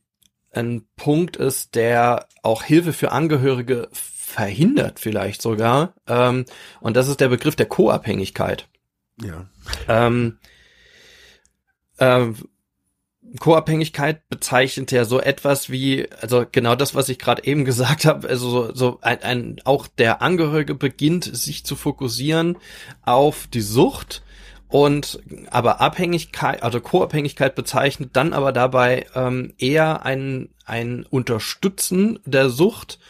ein 0.52 0.84
Punkt 0.96 1.36
ist, 1.36 1.74
der 1.74 2.26
auch 2.42 2.62
Hilfe 2.62 2.92
für 2.92 3.12
Angehörige 3.12 3.88
verhindert 3.92 5.00
vielleicht 5.00 5.42
sogar. 5.42 5.94
Ähm, 6.06 6.44
und 6.80 6.96
das 6.96 7.08
ist 7.08 7.20
der 7.20 7.28
Begriff 7.28 7.56
der 7.56 7.66
Co-Abhängigkeit. 7.66 8.68
Ja. 9.22 9.48
Ähm, 9.88 10.38
ähm, 11.98 12.36
Co-Abhängigkeit 13.38 14.28
bezeichnet 14.28 14.90
ja 14.90 15.04
so 15.04 15.20
etwas 15.20 15.70
wie, 15.70 16.10
also 16.20 16.44
genau 16.50 16.74
das, 16.74 16.94
was 16.94 17.08
ich 17.08 17.18
gerade 17.18 17.44
eben 17.44 17.64
gesagt 17.64 18.04
habe, 18.04 18.28
also 18.28 18.50
so, 18.50 18.74
so 18.74 18.98
ein, 19.02 19.22
ein, 19.22 19.60
auch 19.64 19.86
der 19.86 20.20
Angehörige 20.20 20.74
beginnt 20.74 21.24
sich 21.24 21.64
zu 21.64 21.76
fokussieren 21.76 22.58
auf 23.02 23.46
die 23.46 23.60
Sucht 23.60 24.22
und 24.70 25.18
aber 25.50 25.80
Abhängigkeit, 25.80 26.62
also 26.62 26.80
Co-Abhängigkeit 26.80 27.54
bezeichnet 27.54 28.10
dann 28.14 28.32
aber 28.32 28.52
dabei 28.52 29.06
ähm, 29.14 29.52
eher 29.58 30.04
ein, 30.04 30.48
ein 30.64 31.04
Unterstützen 31.10 32.20
der 32.24 32.50
Sucht 32.50 33.00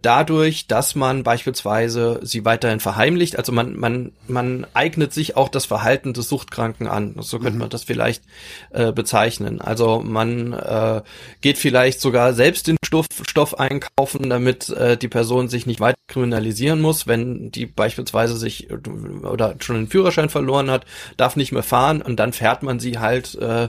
dadurch, 0.00 0.66
dass 0.66 0.94
man 0.94 1.22
beispielsweise 1.22 2.20
sie 2.22 2.44
weiterhin 2.44 2.80
verheimlicht. 2.80 3.36
Also 3.36 3.52
man, 3.52 3.78
man, 3.78 4.12
man 4.26 4.66
eignet 4.74 5.12
sich 5.12 5.36
auch 5.36 5.48
das 5.48 5.66
Verhalten 5.66 6.12
des 6.14 6.28
Suchtkranken 6.28 6.86
an. 6.86 7.16
So 7.20 7.38
könnte 7.38 7.54
mhm. 7.54 7.58
man 7.58 7.70
das 7.70 7.84
vielleicht 7.84 8.22
äh, 8.70 8.92
bezeichnen. 8.92 9.60
Also 9.60 10.00
man 10.00 10.52
äh, 10.52 11.02
geht 11.40 11.58
vielleicht 11.58 12.00
sogar 12.00 12.32
selbst 12.32 12.66
den 12.68 12.76
Stoff, 12.84 13.06
Stoff 13.26 13.58
einkaufen, 13.58 14.30
damit 14.30 14.70
äh, 14.70 14.96
die 14.96 15.08
Person 15.08 15.48
sich 15.48 15.66
nicht 15.66 15.80
weiter 15.80 15.98
kriminalisieren 16.08 16.80
muss, 16.80 17.06
wenn 17.06 17.50
die 17.50 17.66
beispielsweise 17.66 18.36
sich 18.36 18.68
oder 18.70 19.56
schon 19.60 19.76
den 19.76 19.88
Führerschein 19.88 20.28
verloren 20.28 20.70
hat, 20.70 20.84
darf 21.16 21.36
nicht 21.36 21.52
mehr 21.52 21.62
fahren 21.62 22.02
und 22.02 22.16
dann 22.16 22.32
fährt 22.32 22.62
man 22.62 22.80
sie 22.80 22.98
halt 22.98 23.34
äh, 23.36 23.68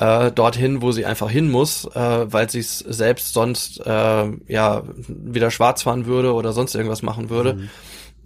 äh, 0.00 0.32
dorthin, 0.32 0.80
wo 0.80 0.92
sie 0.92 1.04
einfach 1.04 1.30
hin 1.30 1.50
muss, 1.50 1.84
äh, 1.84 2.32
weil 2.32 2.48
sie 2.48 2.60
es 2.60 2.78
selbst 2.78 3.34
sonst 3.34 3.80
äh, 3.86 4.30
ja 4.48 4.82
wieder 5.06 5.50
schwarz 5.50 5.82
fahren 5.82 6.06
würde 6.06 6.32
oder 6.32 6.52
sonst 6.52 6.74
irgendwas 6.74 7.02
machen 7.02 7.28
würde. 7.28 7.54
Mhm. 7.54 7.70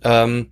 Ähm, 0.03 0.47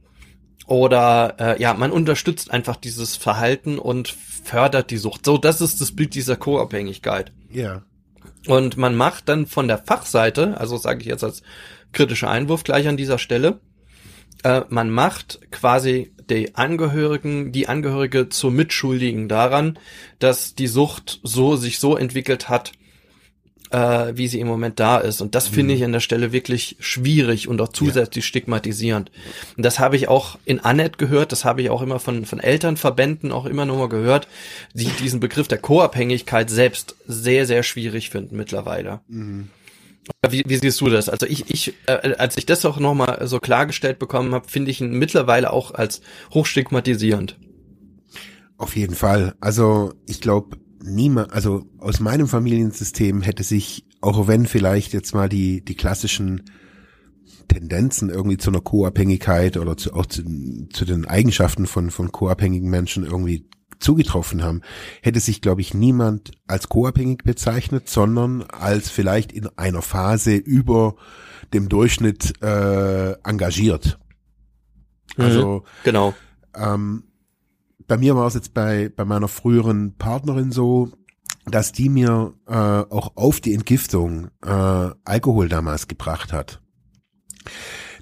oder 0.66 1.36
äh, 1.38 1.62
ja, 1.62 1.74
man 1.74 1.92
unterstützt 1.92 2.50
einfach 2.50 2.76
dieses 2.76 3.16
Verhalten 3.16 3.78
und 3.78 4.08
fördert 4.08 4.90
die 4.90 4.96
Sucht. 4.96 5.24
So, 5.24 5.38
das 5.38 5.60
ist 5.60 5.80
das 5.80 5.94
Bild 5.94 6.14
dieser 6.14 6.36
Co-Abhängigkeit. 6.36 7.32
Ja. 7.50 7.82
Und 8.48 8.76
man 8.76 8.96
macht 8.96 9.28
dann 9.28 9.46
von 9.46 9.68
der 9.68 9.78
Fachseite, 9.78 10.58
also 10.58 10.76
sage 10.76 11.00
ich 11.00 11.06
jetzt 11.06 11.22
als 11.22 11.42
kritischer 11.92 12.30
Einwurf 12.30 12.64
gleich 12.64 12.88
an 12.88 12.96
dieser 12.96 13.18
Stelle, 13.18 13.60
äh, 14.42 14.62
man 14.68 14.90
macht 14.90 15.40
quasi 15.52 16.12
die 16.34 16.54
Angehörigen, 16.54 17.52
die 17.52 17.68
Angehörige 17.68 18.28
zur 18.28 18.50
Mitschuldigen 18.50 19.28
daran, 19.28 19.78
dass 20.18 20.54
die 20.54 20.66
Sucht 20.66 21.20
so 21.22 21.56
sich 21.56 21.78
so 21.78 21.96
entwickelt 21.96 22.48
hat, 22.48 22.72
äh, 23.70 24.12
wie 24.16 24.28
sie 24.28 24.40
im 24.40 24.46
Moment 24.46 24.78
da 24.78 24.98
ist. 24.98 25.20
Und 25.20 25.34
das 25.34 25.50
mhm. 25.50 25.54
finde 25.54 25.74
ich 25.74 25.84
an 25.84 25.92
der 25.92 26.00
Stelle 26.00 26.32
wirklich 26.32 26.76
schwierig 26.78 27.48
und 27.48 27.60
auch 27.60 27.68
zusätzlich 27.68 28.24
ja. 28.24 28.28
stigmatisierend. 28.28 29.10
Und 29.56 29.64
das 29.64 29.78
habe 29.78 29.96
ich 29.96 30.08
auch 30.08 30.38
in 30.44 30.60
Annette 30.60 30.98
gehört, 30.98 31.32
das 31.32 31.44
habe 31.44 31.62
ich 31.62 31.70
auch 31.70 31.82
immer 31.82 31.98
von, 31.98 32.26
von 32.26 32.40
Elternverbänden 32.40 33.32
auch 33.32 33.46
immer 33.46 33.64
nur 33.64 33.78
mal 33.78 33.88
gehört, 33.88 34.28
die 34.74 34.88
diesen 35.00 35.20
Begriff 35.20 35.48
der 35.48 35.58
Co-Abhängigkeit 35.58 36.50
selbst 36.50 36.96
sehr, 37.06 37.46
sehr 37.46 37.62
schwierig 37.62 38.10
finden 38.10 38.36
mittlerweile. 38.36 39.00
Mhm. 39.08 39.48
Wie, 40.28 40.42
wie 40.46 40.56
siehst 40.56 40.80
du 40.80 40.88
das? 40.88 41.08
Also 41.08 41.26
ich, 41.26 41.50
ich, 41.50 41.74
äh, 41.86 42.14
als 42.18 42.36
ich 42.36 42.46
das 42.46 42.64
auch 42.64 42.78
nochmal 42.78 43.26
so 43.26 43.38
klargestellt 43.38 43.98
bekommen 43.98 44.34
habe, 44.34 44.48
finde 44.48 44.70
ich 44.70 44.80
ihn 44.80 44.98
mittlerweile 44.98 45.52
auch 45.52 45.72
als 45.72 46.00
hochstigmatisierend. 46.32 47.38
Auf 48.56 48.76
jeden 48.76 48.94
Fall. 48.94 49.34
Also 49.40 49.94
ich 50.06 50.20
glaube, 50.20 50.56
niemand, 50.82 51.32
also 51.32 51.64
aus 51.78 52.00
meinem 52.00 52.26
Familiensystem 52.26 53.22
hätte 53.22 53.44
sich, 53.44 53.84
auch 54.00 54.26
wenn 54.26 54.46
vielleicht 54.46 54.92
jetzt 54.92 55.14
mal 55.14 55.28
die, 55.28 55.64
die 55.64 55.76
klassischen 55.76 56.42
Tendenzen 57.48 58.10
irgendwie 58.10 58.38
zu 58.38 58.50
einer 58.50 58.60
Co-Abhängigkeit 58.60 59.56
oder 59.56 59.76
zu, 59.76 59.92
auch 59.94 60.06
zu, 60.06 60.22
zu 60.72 60.84
den 60.84 61.06
Eigenschaften 61.06 61.66
von, 61.66 61.90
von 61.90 62.10
co-abhängigen 62.10 62.70
Menschen 62.70 63.04
irgendwie 63.04 63.46
zugetroffen 63.82 64.42
haben, 64.42 64.62
hätte 65.02 65.20
sich, 65.20 65.40
glaube 65.40 65.60
ich, 65.60 65.74
niemand 65.74 66.32
als 66.46 66.68
co-abhängig 66.68 67.24
bezeichnet, 67.24 67.88
sondern 67.88 68.42
als 68.42 68.90
vielleicht 68.90 69.32
in 69.32 69.48
einer 69.56 69.82
Phase 69.82 70.34
über 70.34 70.96
dem 71.52 71.68
Durchschnitt 71.68 72.42
äh, 72.42 73.12
engagiert. 73.22 73.98
Mhm. 75.16 75.24
Also 75.24 75.64
genau. 75.84 76.14
Ähm, 76.54 77.04
bei 77.86 77.98
mir 77.98 78.16
war 78.16 78.26
es 78.26 78.34
jetzt 78.34 78.54
bei, 78.54 78.90
bei 78.94 79.04
meiner 79.04 79.28
früheren 79.28 79.96
Partnerin 79.96 80.52
so, 80.52 80.90
dass 81.44 81.72
die 81.72 81.88
mir 81.88 82.32
äh, 82.46 82.54
auch 82.54 83.16
auf 83.16 83.40
die 83.40 83.52
Entgiftung 83.52 84.28
äh, 84.44 84.90
Alkohol 85.04 85.48
damals 85.48 85.88
gebracht 85.88 86.32
hat. 86.32 86.62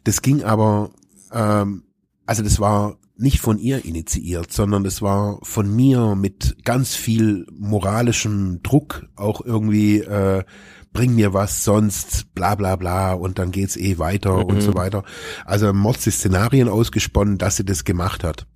Das 0.04 0.22
ging 0.22 0.42
aber, 0.44 0.90
ähm, 1.32 1.84
also 2.26 2.42
das 2.42 2.60
war 2.60 2.99
nicht 3.20 3.40
von 3.40 3.58
ihr 3.58 3.84
initiiert, 3.84 4.52
sondern 4.52 4.84
es 4.86 5.02
war 5.02 5.38
von 5.42 5.74
mir 5.74 6.14
mit 6.14 6.64
ganz 6.64 6.94
viel 6.94 7.46
moralischem 7.52 8.62
Druck 8.62 9.06
auch 9.16 9.44
irgendwie 9.44 10.00
äh, 10.00 10.44
bring 10.92 11.14
mir 11.14 11.32
was 11.32 11.64
sonst 11.64 12.34
bla 12.34 12.54
bla 12.54 12.76
bla 12.76 13.12
und 13.12 13.38
dann 13.38 13.52
geht's 13.52 13.76
eh 13.76 13.98
weiter 13.98 14.38
mhm. 14.38 14.44
und 14.44 14.60
so 14.60 14.74
weiter. 14.74 15.04
Also 15.44 15.72
Mords 15.72 16.04
Szenarien 16.04 16.68
ausgesponnen, 16.68 17.38
dass 17.38 17.56
sie 17.56 17.64
das 17.64 17.84
gemacht 17.84 18.24
hat. 18.24 18.46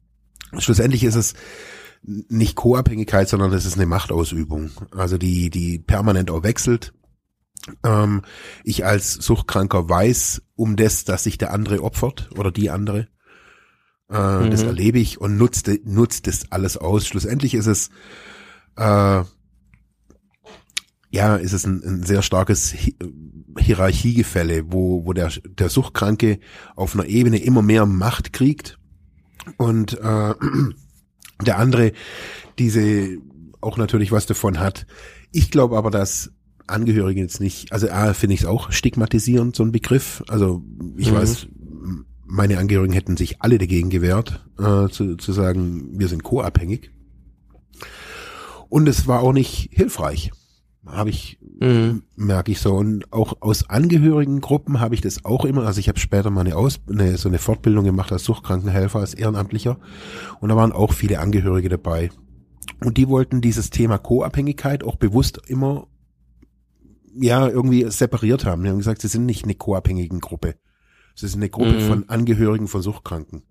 Schlussendlich 0.59 1.05
ist 1.05 1.15
es 1.15 1.35
nicht 2.03 2.55
Co-Abhängigkeit, 2.57 3.29
sondern 3.29 3.53
es 3.53 3.65
ist 3.65 3.77
eine 3.77 3.87
Machtausübung. 3.87 4.71
Also 4.97 5.19
die, 5.19 5.51
die 5.51 5.79
permanent 5.79 6.31
auch 6.31 6.43
wechselt. 6.43 6.93
Ähm, 7.83 8.23
ich 8.63 8.85
als 8.85 9.15
Suchtkranker 9.15 9.89
weiß 9.89 10.43
um 10.55 10.77
das, 10.77 11.05
dass 11.05 11.25
sich 11.25 11.39
der 11.39 11.53
andere 11.53 11.83
opfert 11.83 12.31
oder 12.37 12.51
die 12.51 12.71
andere. 12.71 13.09
Äh, 14.11 14.45
mhm. 14.45 14.51
Das 14.51 14.63
erlebe 14.63 14.99
ich 14.99 15.21
und 15.21 15.37
nutzt, 15.37 15.71
nutzt 15.85 16.27
das 16.27 16.51
alles 16.53 16.77
aus. 16.77 17.07
Schlussendlich 17.07 17.55
ist 17.55 17.67
es, 17.67 17.91
äh, 18.77 19.23
ja, 21.11 21.37
ist 21.37 21.53
es 21.53 21.65
ein, 21.65 21.83
ein 21.85 22.03
sehr 22.03 22.23
starkes 22.23 22.75
Hierarchiegefälle, 23.59 24.73
wo, 24.73 25.07
wo 25.07 25.13
der, 25.13 25.31
der 25.45 25.69
Suchtkranke 25.69 26.41
auf 26.77 26.95
einer 26.95 27.07
Ebene 27.07 27.39
immer 27.39 27.63
mehr 27.63 27.87
Macht 27.87 28.33
kriegt 28.33 28.79
und 29.57 29.95
äh, 30.01 30.35
der 31.47 31.59
andere 31.59 31.93
diese 32.59 33.19
auch 33.61 33.77
natürlich 33.79 34.13
was 34.13 34.27
davon 34.27 34.61
hat. 34.61 34.87
Ich 35.33 35.51
glaube 35.51 35.77
aber, 35.77 35.91
dass 35.91 36.31
Angehörige 36.67 37.21
jetzt 37.21 37.41
nicht, 37.41 37.73
also 37.73 37.91
A, 37.91 38.15
finde 38.15 38.35
ich 38.35 38.41
es 38.41 38.47
auch 38.47 38.73
stigmatisierend, 38.73 39.55
so 39.55 39.63
ein 39.63 39.73
Begriff. 39.73 40.23
Also 40.29 40.63
ich 40.97 41.11
mhm. 41.11 41.17
weiß, 41.17 41.49
meine 42.27 42.59
Angehörigen 42.59 42.93
hätten 42.93 43.17
sich 43.17 43.43
alle 43.43 43.59
dagegen 43.59 43.91
gewehrt, 43.91 44.45
äh, 44.59 44.89
zu, 44.89 45.17
zu 45.17 45.33
sagen, 45.33 45.99
wir 45.99 46.09
sind 46.09 46.23
co-abhängig. 46.23 46.91
Und 48.69 48.89
es 48.89 49.07
war 49.07 49.21
auch 49.21 49.33
nicht 49.33 49.71
hilfreich. 49.73 50.33
Habe 50.87 51.11
ich, 51.11 51.39
mhm. 51.61 52.03
merke 52.17 52.53
ich 52.53 52.61
so. 52.61 52.75
Und 52.75 53.13
auch 53.13 53.41
aus 53.41 53.71
Angehörigengruppen 53.71 54.81
habe 54.81 54.95
ich 54.95 55.01
das 55.01 55.25
auch 55.25 55.45
immer. 55.45 55.65
Also 55.65 55.81
ich 55.81 55.89
habe 55.89 55.99
später 55.99 56.31
mal 56.31 56.43
eine, 56.43 56.57
Aus 56.57 56.81
eine, 56.91 57.17
so 57.17 57.29
eine 57.29 57.39
Fortbildung 57.39 57.85
gemacht 57.85 58.13
als 58.13 58.25
Suchtkrankenhelfer, 58.25 58.99
als 58.99 59.15
Ehrenamtlicher. 59.15 59.79
Und 60.41 60.49
da 60.49 60.57
waren 60.57 60.73
auch 60.73 60.93
viele 60.93 61.21
Angehörige 61.21 61.69
dabei. 61.69 62.11
Und 62.85 62.97
die 62.97 63.09
wollten 63.09 63.41
dieses 63.41 63.71
Thema 63.71 63.99
Co-Abhängigkeit 63.99 64.85
auch 64.85 64.97
bewusst 64.97 65.41
immer 65.47 65.87
ja 67.15 67.49
irgendwie 67.49 67.89
separiert 67.91 68.45
haben. 68.45 68.65
Die 68.65 68.71
haben 68.71 68.79
gesagt, 68.79 69.03
sie 69.03 69.09
sind 69.09 69.27
nicht 69.27 69.45
eine 69.45 69.55
co-abhängigen 69.55 70.21
Gruppe. 70.21 70.57
Sie 71.15 71.29
sind 71.29 71.41
eine 71.41 71.51
Gruppe 71.51 71.73
mhm. 71.73 71.81
von 71.81 72.09
Angehörigen 72.09 72.69
von 72.69 72.83
Suchtkranken. 72.83 73.43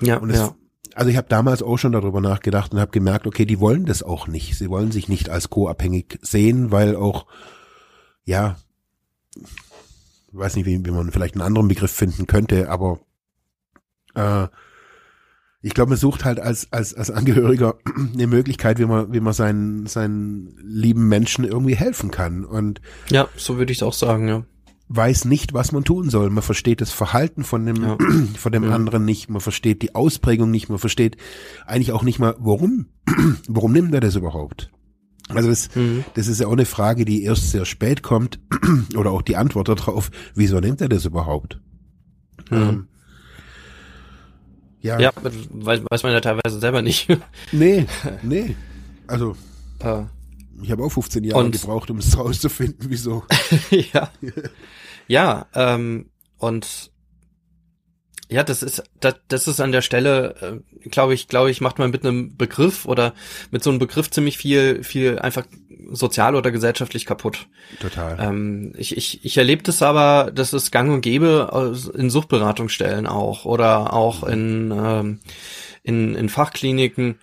Ja, 0.00 0.18
und 0.18 0.30
es, 0.30 0.38
ja. 0.38 0.54
Also 0.94 1.10
ich 1.10 1.16
habe 1.16 1.28
damals 1.28 1.62
auch 1.62 1.76
schon 1.76 1.92
darüber 1.92 2.20
nachgedacht 2.20 2.72
und 2.72 2.80
habe 2.80 2.90
gemerkt, 2.90 3.26
okay, 3.26 3.44
die 3.44 3.60
wollen 3.60 3.84
das 3.84 4.02
auch 4.02 4.26
nicht. 4.26 4.56
Sie 4.56 4.68
wollen 4.68 4.90
sich 4.90 5.08
nicht 5.08 5.28
als 5.28 5.50
co-abhängig 5.50 6.18
sehen, 6.22 6.70
weil 6.70 6.96
auch, 6.96 7.26
ja, 8.24 8.56
weiß 10.32 10.56
nicht, 10.56 10.66
wie, 10.66 10.84
wie 10.84 10.90
man 10.90 11.12
vielleicht 11.12 11.34
einen 11.34 11.42
anderen 11.42 11.68
Begriff 11.68 11.92
finden 11.92 12.26
könnte, 12.26 12.70
aber 12.70 13.00
äh, 14.14 14.48
ich 15.60 15.74
glaube, 15.74 15.90
man 15.90 15.98
sucht 15.98 16.24
halt 16.24 16.38
als, 16.38 16.72
als, 16.72 16.94
als 16.94 17.10
Angehöriger 17.10 17.76
eine 18.14 18.26
Möglichkeit, 18.26 18.78
wie 18.78 18.86
man, 18.86 19.12
wie 19.12 19.20
man 19.20 19.32
seinen, 19.32 19.86
seinen 19.86 20.56
lieben 20.62 21.08
Menschen 21.08 21.44
irgendwie 21.44 21.74
helfen 21.74 22.10
kann. 22.10 22.44
Und 22.44 22.80
ja, 23.10 23.28
so 23.36 23.58
würde 23.58 23.72
ich 23.72 23.78
es 23.78 23.82
auch 23.82 23.92
sagen, 23.94 24.28
ja. 24.28 24.44
Weiß 24.90 25.26
nicht, 25.26 25.52
was 25.52 25.72
man 25.72 25.84
tun 25.84 26.08
soll. 26.08 26.30
Man 26.30 26.42
versteht 26.42 26.80
das 26.80 26.90
Verhalten 26.90 27.44
von 27.44 27.66
dem, 27.66 27.82
ja. 27.82 27.98
von 28.38 28.52
dem 28.52 28.64
ja. 28.64 28.74
anderen 28.74 29.04
nicht. 29.04 29.28
Man 29.28 29.40
versteht 29.40 29.82
die 29.82 29.94
Ausprägung 29.94 30.50
nicht. 30.50 30.68
Man 30.68 30.78
versteht 30.78 31.16
eigentlich 31.66 31.92
auch 31.92 32.02
nicht 32.02 32.18
mal, 32.18 32.34
warum, 32.38 32.86
warum 33.48 33.72
nimmt 33.72 33.92
er 33.94 34.00
das 34.00 34.16
überhaupt? 34.16 34.70
Also 35.28 35.50
das, 35.50 35.74
mhm. 35.74 36.04
das 36.14 36.26
ist 36.26 36.40
ja 36.40 36.46
auch 36.46 36.52
eine 36.52 36.64
Frage, 36.64 37.04
die 37.04 37.22
erst 37.22 37.50
sehr 37.50 37.66
spät 37.66 38.02
kommt 38.02 38.40
oder 38.96 39.10
auch 39.10 39.22
die 39.22 39.36
Antwort 39.36 39.68
darauf, 39.68 40.10
wieso 40.34 40.58
nimmt 40.58 40.80
er 40.80 40.88
das 40.88 41.04
überhaupt? 41.04 41.60
Mhm. 42.50 42.56
Ähm, 42.56 42.88
ja. 44.80 44.98
Ja, 44.98 45.10
weiß, 45.50 45.80
weiß 45.90 46.02
man 46.02 46.12
ja 46.12 46.20
teilweise 46.20 46.60
selber 46.60 46.82
nicht. 46.82 47.08
Nee, 47.52 47.86
nee. 48.22 48.54
Also, 49.06 49.36
äh, 49.80 50.02
ich 50.62 50.70
habe 50.70 50.84
auch 50.84 50.90
15 50.90 51.24
Jahre 51.24 51.44
und, 51.44 51.52
gebraucht, 51.52 51.90
um 51.90 51.98
es 51.98 52.16
rauszufinden, 52.18 52.90
wieso. 52.90 53.24
ja. 53.70 54.10
ja, 55.06 55.46
ähm, 55.54 56.10
und 56.38 56.90
ja, 58.30 58.42
das 58.42 58.62
ist, 58.62 58.82
das, 59.00 59.14
das 59.28 59.48
ist 59.48 59.60
an 59.60 59.72
der 59.72 59.80
Stelle, 59.80 60.62
äh, 60.84 60.88
glaube 60.88 61.14
ich, 61.14 61.28
glaube 61.28 61.50
ich, 61.50 61.60
macht 61.60 61.78
man 61.78 61.90
mit 61.90 62.04
einem 62.04 62.36
Begriff 62.36 62.84
oder 62.84 63.14
mit 63.50 63.62
so 63.62 63.70
einem 63.70 63.78
Begriff 63.78 64.10
ziemlich 64.10 64.36
viel, 64.36 64.84
viel 64.84 65.18
einfach 65.18 65.46
sozial 65.90 66.36
oder 66.36 66.50
gesellschaftlich 66.50 67.06
kaputt. 67.06 67.46
Total. 67.80 68.18
Ähm, 68.20 68.74
ich, 68.76 68.96
ich, 68.96 69.24
ich 69.24 69.38
erlebe 69.38 69.62
das 69.62 69.80
aber, 69.80 70.30
das 70.30 70.52
ist 70.52 70.70
gang 70.70 70.92
und 70.92 71.00
gäbe 71.00 71.80
in 71.94 72.10
Suchtberatungsstellen 72.10 73.06
auch 73.06 73.46
oder 73.46 73.94
auch 73.94 74.24
in, 74.24 74.72
ähm, 74.76 75.20
in, 75.82 76.14
in 76.14 76.28
Fachkliniken, 76.28 77.18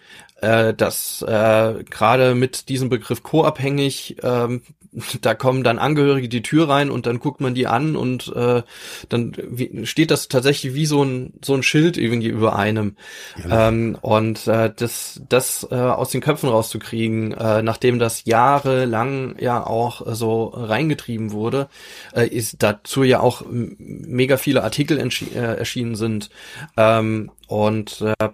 äh, 0.46 0.74
dass 0.74 1.24
äh, 1.24 1.84
gerade 1.90 2.36
mit 2.36 2.70
diesem 2.70 2.90
Begriff 2.90 3.24
co-abhängig 3.24 4.18
ähm, 4.22 4.62
da 5.22 5.34
kommen 5.34 5.64
dann 5.64 5.80
Angehörige 5.80 6.30
die 6.30 6.42
Tür 6.42 6.70
rein 6.70 6.90
und 6.90 7.06
dann 7.06 7.20
guckt 7.20 7.42
man 7.42 7.54
die 7.54 7.68
an 7.68 7.96
und 7.96 8.34
äh, 8.36 8.64
dann 9.10 9.34
wie, 9.38 9.86
steht 9.86 10.12
das 10.12 10.28
tatsächlich 10.28 10.74
wie 10.74 10.86
so 10.86 11.04
ein 11.04 11.34
so 11.44 11.54
ein 11.54 11.64
Schild 11.64 11.98
irgendwie 11.98 12.30
über 12.30 12.56
einem 12.56 12.96
ja. 13.44 13.68
ähm, 13.68 13.98
und 14.02 14.48
äh, 14.48 14.72
das 14.76 15.22
das 15.28 15.68
äh, 15.70 15.76
aus 15.76 16.10
den 16.10 16.22
Köpfen 16.22 16.50
rauszukriegen, 16.50 17.34
äh, 17.34 17.62
nachdem 17.62 18.00
das 18.00 18.26
jahrelang 18.26 19.36
ja 19.40 19.66
auch 19.66 20.06
äh, 20.06 20.16
so 20.16 20.46
reingetrieben 20.46 21.32
wurde, 21.32 21.68
äh, 22.14 22.28
ist 22.28 22.64
dazu 22.64 23.04
ja 23.04 23.20
auch 23.20 23.44
mega 23.50 24.38
viele 24.38 24.64
Artikel 24.64 24.98
äh, 24.98 25.40
erschienen 25.40 25.96
sind 25.96 26.30
ähm, 26.78 27.32
und 27.48 28.02
äh, 28.02 28.30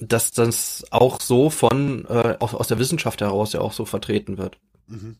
dass 0.00 0.30
das 0.30 0.84
auch 0.90 1.20
so 1.20 1.50
von 1.50 2.06
äh, 2.06 2.36
aus, 2.40 2.54
aus 2.54 2.68
der 2.68 2.78
Wissenschaft 2.78 3.20
heraus 3.20 3.52
ja 3.52 3.60
auch 3.60 3.72
so 3.72 3.84
vertreten 3.84 4.38
wird. 4.38 4.58
Mhm. 4.90 5.16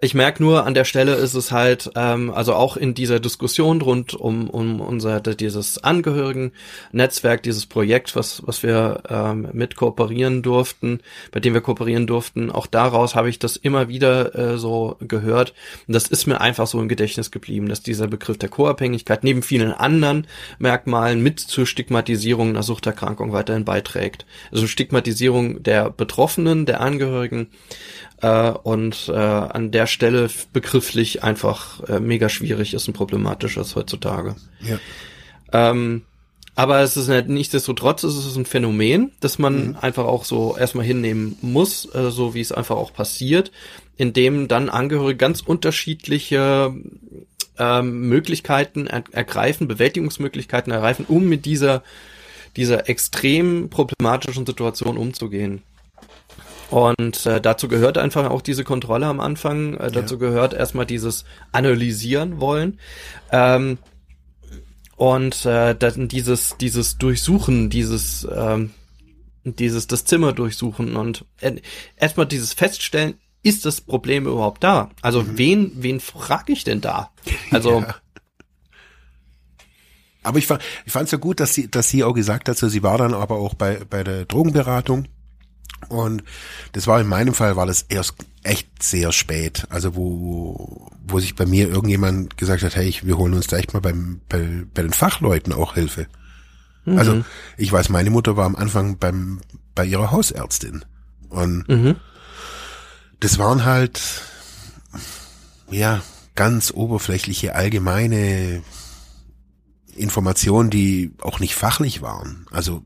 Ich 0.00 0.14
merke 0.14 0.42
nur, 0.42 0.66
an 0.66 0.74
der 0.74 0.84
Stelle 0.84 1.14
ist 1.14 1.34
es 1.34 1.50
halt, 1.50 1.90
ähm, 1.96 2.30
also 2.30 2.54
auch 2.54 2.76
in 2.76 2.94
dieser 2.94 3.18
Diskussion 3.18 3.80
rund 3.80 4.14
um, 4.14 4.48
um 4.48 4.80
unser 4.80 5.20
dieses 5.20 5.82
Angehörigen-Netzwerk, 5.82 7.42
dieses 7.42 7.66
Projekt, 7.66 8.14
was, 8.14 8.46
was 8.46 8.62
wir 8.62 9.02
ähm, 9.08 9.48
mit 9.52 9.74
kooperieren 9.74 10.42
durften, 10.42 11.00
bei 11.32 11.40
dem 11.40 11.54
wir 11.54 11.60
kooperieren 11.60 12.06
durften, 12.06 12.52
auch 12.52 12.66
daraus 12.66 13.14
habe 13.14 13.28
ich 13.28 13.38
das 13.38 13.56
immer 13.56 13.88
wieder 13.88 14.34
äh, 14.34 14.58
so 14.58 14.96
gehört. 15.00 15.54
Und 15.88 15.94
das 15.94 16.06
ist 16.06 16.26
mir 16.26 16.40
einfach 16.40 16.66
so 16.66 16.80
im 16.80 16.88
Gedächtnis 16.88 17.30
geblieben, 17.30 17.68
dass 17.68 17.82
dieser 17.82 18.06
Begriff 18.06 18.38
der 18.38 18.50
Co-Abhängigkeit 18.50 19.24
neben 19.24 19.42
vielen 19.42 19.72
anderen 19.72 20.26
Merkmalen 20.58 21.20
mit 21.22 21.40
zur 21.40 21.66
Stigmatisierung 21.66 22.50
einer 22.50 22.62
Suchterkrankung 22.62 23.32
weiterhin 23.32 23.64
beiträgt. 23.64 24.26
Also 24.52 24.66
Stigmatisierung 24.66 25.62
der 25.62 25.90
Betroffenen, 25.90 26.66
der 26.66 26.80
Angehörigen, 26.80 27.48
äh, 28.20 28.50
und 28.50 29.08
äh, 29.08 29.12
an 29.12 29.70
der 29.70 29.86
Stelle 29.86 30.28
begrifflich 30.52 31.22
einfach 31.22 31.82
äh, 31.88 32.00
mega 32.00 32.28
schwierig 32.28 32.74
ist 32.74 32.88
und 32.88 32.94
problematisch 32.94 33.56
ist 33.56 33.76
heutzutage. 33.76 34.36
Ja. 34.60 34.78
Ähm, 35.52 36.02
aber 36.54 36.80
es 36.80 36.96
ist 36.96 37.08
nicht, 37.08 37.28
nichtsdestotrotz 37.28 38.02
ist 38.02 38.16
es 38.16 38.36
ein 38.36 38.44
Phänomen, 38.44 39.12
das 39.20 39.38
man 39.38 39.68
mhm. 39.68 39.76
einfach 39.80 40.04
auch 40.04 40.24
so 40.24 40.56
erstmal 40.56 40.84
hinnehmen 40.84 41.36
muss, 41.40 41.92
äh, 41.94 42.10
so 42.10 42.34
wie 42.34 42.40
es 42.40 42.50
einfach 42.50 42.76
auch 42.76 42.92
passiert, 42.92 43.52
indem 43.96 44.48
dann 44.48 44.68
Angehörige 44.68 45.16
ganz 45.16 45.40
unterschiedliche 45.40 46.74
ähm, 47.58 48.08
Möglichkeiten 48.08 48.86
er 48.86 49.04
ergreifen, 49.12 49.68
Bewältigungsmöglichkeiten 49.68 50.72
ergreifen, 50.72 51.04
um 51.08 51.28
mit 51.28 51.44
dieser 51.44 51.82
dieser 52.56 52.88
extrem 52.88 53.70
problematischen 53.70 54.44
Situation 54.44 54.96
umzugehen. 54.96 55.62
Und 56.70 57.24
äh, 57.24 57.40
dazu 57.40 57.68
gehört 57.68 57.96
einfach 57.96 58.30
auch 58.30 58.42
diese 58.42 58.64
Kontrolle 58.64 59.06
am 59.06 59.20
Anfang. 59.20 59.74
Äh, 59.74 59.90
dazu 59.90 60.14
ja. 60.14 60.20
gehört 60.20 60.52
erstmal 60.52 60.86
dieses 60.86 61.24
Analysieren 61.52 62.40
wollen. 62.40 62.78
Ähm, 63.32 63.78
und 64.96 65.46
äh, 65.46 65.74
dann 65.74 66.08
dieses, 66.08 66.56
dieses 66.58 66.98
Durchsuchen, 66.98 67.70
dieses 67.70 68.26
ähm, 68.30 68.70
dieses 69.44 69.86
das 69.86 70.04
Zimmer 70.04 70.32
durchsuchen 70.32 70.96
und 70.96 71.24
äh, 71.40 71.60
erstmal 71.96 72.26
dieses 72.26 72.52
Feststellen, 72.52 73.14
ist 73.42 73.64
das 73.64 73.80
Problem 73.80 74.26
überhaupt 74.26 74.64
da? 74.64 74.90
Also 75.00 75.22
mhm. 75.22 75.38
wen, 75.38 75.72
wen 75.76 76.00
frage 76.00 76.52
ich 76.52 76.64
denn 76.64 76.80
da? 76.80 77.10
Also 77.50 77.80
ja. 77.80 77.94
Aber 80.22 80.38
ich, 80.38 80.46
fand 80.46 80.62
ich 80.84 80.92
fand 80.92 81.06
es 81.06 81.12
ja 81.12 81.18
gut, 81.18 81.40
dass 81.40 81.54
sie, 81.54 81.70
dass 81.70 81.88
sie 81.88 82.04
auch 82.04 82.12
gesagt 82.12 82.48
hat, 82.48 82.58
so, 82.58 82.68
sie 82.68 82.82
war 82.82 82.98
dann 82.98 83.14
aber 83.14 83.36
auch 83.36 83.54
bei, 83.54 83.80
bei 83.88 84.04
der 84.04 84.26
Drogenberatung. 84.26 85.06
Und 85.88 86.24
das 86.72 86.86
war 86.86 87.00
in 87.00 87.06
meinem 87.06 87.34
Fall 87.34 87.56
war 87.56 87.66
das 87.66 87.82
erst 87.88 88.14
echt 88.42 88.82
sehr 88.82 89.12
spät. 89.12 89.66
Also 89.70 89.94
wo, 89.94 90.90
wo 91.06 91.20
sich 91.20 91.34
bei 91.34 91.46
mir 91.46 91.68
irgendjemand 91.68 92.36
gesagt 92.36 92.62
hat, 92.62 92.76
hey, 92.76 92.94
wir 93.02 93.16
holen 93.16 93.34
uns 93.34 93.46
da 93.46 93.56
echt 93.56 93.74
mal 93.74 93.80
beim, 93.80 94.20
bei, 94.28 94.64
bei 94.74 94.82
den 94.82 94.92
Fachleuten 94.92 95.52
auch 95.52 95.74
Hilfe. 95.74 96.06
Mhm. 96.84 96.98
Also 96.98 97.24
ich 97.56 97.70
weiß, 97.70 97.88
meine 97.88 98.10
Mutter 98.10 98.36
war 98.36 98.46
am 98.46 98.56
Anfang 98.56 98.98
beim, 98.98 99.40
bei 99.74 99.84
ihrer 99.84 100.10
Hausärztin. 100.10 100.84
Und 101.28 101.68
mhm. 101.68 101.96
das 103.20 103.38
waren 103.38 103.64
halt, 103.64 104.00
ja, 105.70 106.02
ganz 106.34 106.70
oberflächliche, 106.72 107.54
allgemeine 107.54 108.62
Informationen, 109.96 110.70
die 110.70 111.12
auch 111.20 111.40
nicht 111.40 111.54
fachlich 111.54 112.00
waren. 112.00 112.46
Also 112.50 112.84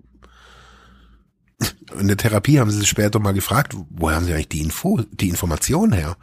in 1.98 2.08
der 2.08 2.16
Therapie 2.16 2.60
haben 2.60 2.70
sie 2.70 2.78
sich 2.78 2.88
später 2.88 3.18
mal 3.18 3.32
gefragt, 3.32 3.76
woher 3.90 4.16
haben 4.16 4.26
sie 4.26 4.32
eigentlich 4.32 4.48
die 4.48 4.60
Info, 4.60 5.00
die 5.12 5.28
Information 5.28 5.92
her? 5.92 6.16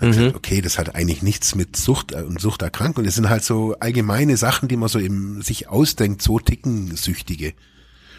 Mhm. 0.00 0.06
Gesagt, 0.06 0.36
okay, 0.36 0.60
das 0.60 0.78
hat 0.78 0.94
eigentlich 0.94 1.22
nichts 1.22 1.54
mit 1.54 1.76
Sucht 1.76 2.12
und 2.12 2.40
Suchterkrankung. 2.40 3.04
Das 3.04 3.14
sind 3.14 3.28
halt 3.28 3.44
so 3.44 3.76
allgemeine 3.78 4.36
Sachen, 4.36 4.68
die 4.68 4.76
man 4.76 4.88
so 4.88 4.98
eben 4.98 5.42
sich 5.42 5.68
ausdenkt, 5.68 6.22
so 6.22 6.38
ticken 6.38 6.96
Süchtige. 6.96 7.54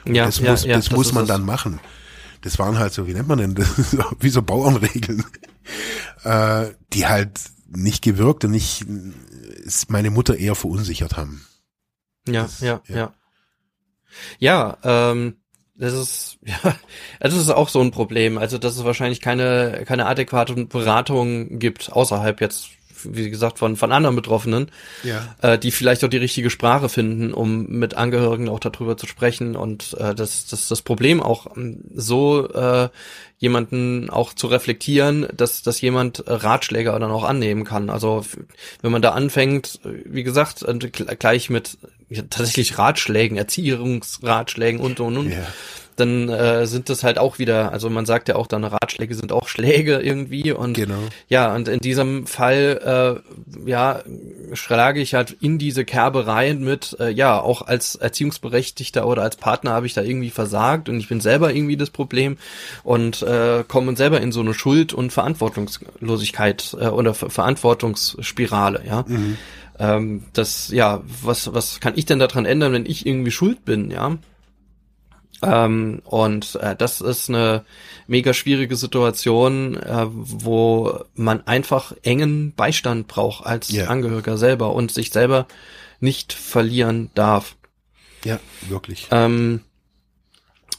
ja, 0.06 0.26
das 0.26 0.40
ja, 0.40 0.52
muss, 0.52 0.66
ja, 0.66 0.76
das, 0.76 0.86
das 0.86 0.96
muss 0.96 1.14
man 1.14 1.28
dann 1.28 1.44
machen. 1.44 1.80
Das 2.42 2.60
waren 2.60 2.78
halt 2.78 2.94
so, 2.94 3.08
wie 3.08 3.14
nennt 3.14 3.28
man 3.28 3.40
denn 3.40 3.56
das? 3.56 3.98
wie 4.20 4.30
so 4.30 4.42
Bauernregeln, 4.42 5.24
äh, 6.24 6.68
die 6.94 7.08
halt 7.08 7.40
nicht 7.68 8.04
gewirkt 8.04 8.46
und 8.46 8.52
nicht 8.52 8.86
meine 9.88 10.12
Mutter 10.12 10.38
eher 10.38 10.56
verunsichert 10.56 11.18
haben. 11.18 11.46
Ja, 12.28 12.44
das, 12.44 12.60
ja, 12.62 12.82
ja, 12.88 12.96
ja. 12.96 13.14
Ja, 14.40 14.78
ähm, 14.84 15.38
das 15.78 15.94
ist, 15.94 16.38
ja, 16.46 16.76
das 17.20 17.34
ist 17.36 17.50
auch 17.50 17.70
so 17.70 17.82
ein 17.82 17.92
Problem. 17.92 18.38
Also, 18.38 18.58
dass 18.58 18.76
es 18.78 18.84
wahrscheinlich 18.84 19.22
keine, 19.22 19.84
keine 19.86 20.06
adäquate 20.06 20.54
Beratung 20.66 21.60
gibt, 21.60 21.92
außerhalb 21.92 22.42
jetzt, 22.42 22.70
wie 23.04 23.30
gesagt, 23.30 23.60
von, 23.60 23.76
von 23.76 23.92
anderen 23.92 24.16
Betroffenen, 24.16 24.72
ja. 25.04 25.36
äh, 25.42 25.60
die 25.60 25.72
vielleicht 25.72 26.04
auch 26.04 26.10
die 26.10 26.18
richtige 26.18 26.50
Sprache 26.50 26.90
finden, 26.90 27.34
um 27.34 27.68
mit 27.68 27.94
Angehörigen 27.94 28.50
auch 28.50 28.60
darüber 28.60 28.98
zu 28.98 29.06
sprechen 29.06 29.56
und 29.56 29.96
äh, 30.00 30.16
das, 30.16 30.48
das, 30.48 30.68
das 30.68 30.82
Problem 30.82 31.22
auch 31.22 31.56
ähm, 31.56 31.84
so 31.94 32.50
äh, 32.50 32.90
jemanden 33.38 34.10
auch 34.10 34.34
zu 34.34 34.48
reflektieren, 34.48 35.28
dass, 35.36 35.62
dass 35.62 35.82
jemand 35.82 36.24
Ratschläge 36.26 36.90
dann 36.92 37.12
auch 37.12 37.26
annehmen 37.26 37.66
kann. 37.66 37.90
Also 37.90 38.26
wenn 38.82 38.92
man 38.92 39.02
da 39.02 39.12
anfängt, 39.12 39.82
wie 39.84 40.24
gesagt, 40.24 40.66
gleich 41.20 41.50
mit 41.50 41.78
tatsächlich 42.30 42.78
Ratschlägen, 42.78 43.38
Erziehungsratschlägen 43.38 44.80
und 44.80 45.00
und 45.00 45.18
und. 45.18 45.32
Yeah 45.32 45.48
dann 45.96 46.30
äh, 46.30 46.68
sind 46.68 46.90
das 46.90 47.04
halt 47.04 47.18
auch 47.18 47.40
wieder, 47.40 47.72
also 47.72 47.90
man 47.90 48.06
sagt 48.06 48.28
ja 48.28 48.36
auch 48.36 48.48
dann 48.48 48.64
Ratschläge 48.64 49.16
sind 49.16 49.32
auch 49.32 49.48
Schläge 49.56 50.00
irgendwie 50.00 50.52
und 50.52 50.74
genau. 50.74 51.00
ja, 51.28 51.54
und 51.56 51.68
in 51.68 51.80
diesem 51.80 52.28
Fall 52.28 53.22
äh, 53.66 53.70
ja 53.70 54.04
schlage 54.54 55.00
ich 55.00 55.14
halt 55.14 55.36
in 55.40 55.58
diese 55.58 55.86
Kerbe 55.86 56.28
rein 56.28 56.64
mit, 56.64 56.98
äh, 57.00 57.10
ja, 57.10 57.40
auch 57.40 57.62
als 57.62 57.96
Erziehungsberechtigter 57.96 59.08
oder 59.08 59.24
als 59.24 59.38
Partner 59.38 59.72
habe 59.72 59.86
ich 59.86 59.94
da 59.94 60.02
irgendwie 60.02 60.30
versagt 60.30 60.90
und 60.90 61.00
ich 61.00 61.08
bin 61.08 61.22
selber 61.22 61.54
irgendwie 61.54 61.78
das 61.78 61.90
Problem 61.90 62.38
und 62.84 63.22
äh, 63.22 63.64
komme 63.68 63.96
selber 63.96 64.22
in 64.22 64.32
so 64.32 64.42
eine 64.42 64.54
Schuld- 64.54 64.94
und 64.94 65.14
Verantwortungslosigkeit 65.14 66.76
äh, 66.80 66.88
oder 66.88 67.14
Ver 67.14 67.30
Verantwortungsspirale, 67.30 68.84
ja. 68.86 69.06
Mhm 69.08 69.38
ähm, 69.80 70.24
das, 70.34 70.70
ja, 70.70 71.02
was, 71.06 71.54
was 71.54 71.80
kann 71.80 71.94
ich 71.96 72.06
denn 72.06 72.20
daran 72.20 72.46
ändern, 72.46 72.74
wenn 72.74 72.86
ich 72.86 73.06
irgendwie 73.06 73.32
schuld 73.32 73.66
bin, 73.66 73.92
ja? 73.92 74.18
Ähm, 75.42 76.02
und 76.06 76.56
äh, 76.56 76.76
das 76.76 77.02
ist 77.02 77.30
eine 77.30 77.66
mega 78.08 78.34
schwierige 78.34 78.76
Situation, 78.76 79.76
äh, 79.76 80.06
wo 80.08 81.00
man 81.14 81.46
einfach 81.46 81.94
engen 82.04 82.54
Beistand 82.54 83.08
braucht 83.08 83.46
als 83.46 83.72
yeah. 83.72 83.90
Angehöriger 83.90 84.38
selber 84.38 84.74
und 84.74 84.92
sich 84.92 85.12
selber 85.12 85.48
nicht 86.00 86.34
verlieren 86.34 87.12
darf. 87.16 87.58
Ja, 88.24 88.40
wirklich. 88.70 89.08
Ähm, 89.12 89.62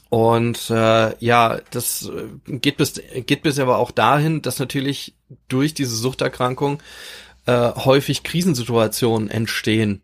und 0.09 0.69
äh, 0.69 1.15
ja, 1.23 1.59
das 1.71 2.09
geht 2.45 2.77
bis 2.77 3.01
geht 3.25 3.43
bis 3.43 3.59
aber 3.59 3.77
auch 3.77 3.91
dahin, 3.91 4.41
dass 4.41 4.59
natürlich 4.59 5.15
durch 5.49 5.73
diese 5.73 5.95
Suchterkrankung 5.95 6.81
äh, 7.47 7.71
häufig 7.75 8.23
Krisensituationen 8.23 9.29
entstehen. 9.29 10.01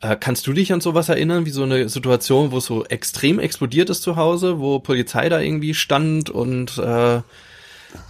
Äh, 0.00 0.16
kannst 0.18 0.46
du 0.46 0.52
dich 0.52 0.72
an 0.72 0.80
sowas 0.80 1.08
erinnern, 1.08 1.44
wie 1.44 1.50
so 1.50 1.64
eine 1.64 1.88
Situation, 1.88 2.52
wo 2.52 2.58
es 2.58 2.66
so 2.66 2.84
extrem 2.84 3.38
explodiert 3.38 3.90
ist 3.90 4.02
zu 4.02 4.16
Hause, 4.16 4.60
wo 4.60 4.78
Polizei 4.78 5.28
da 5.28 5.40
irgendwie 5.40 5.74
stand 5.74 6.30
und 6.30 6.78
äh, 6.78 7.20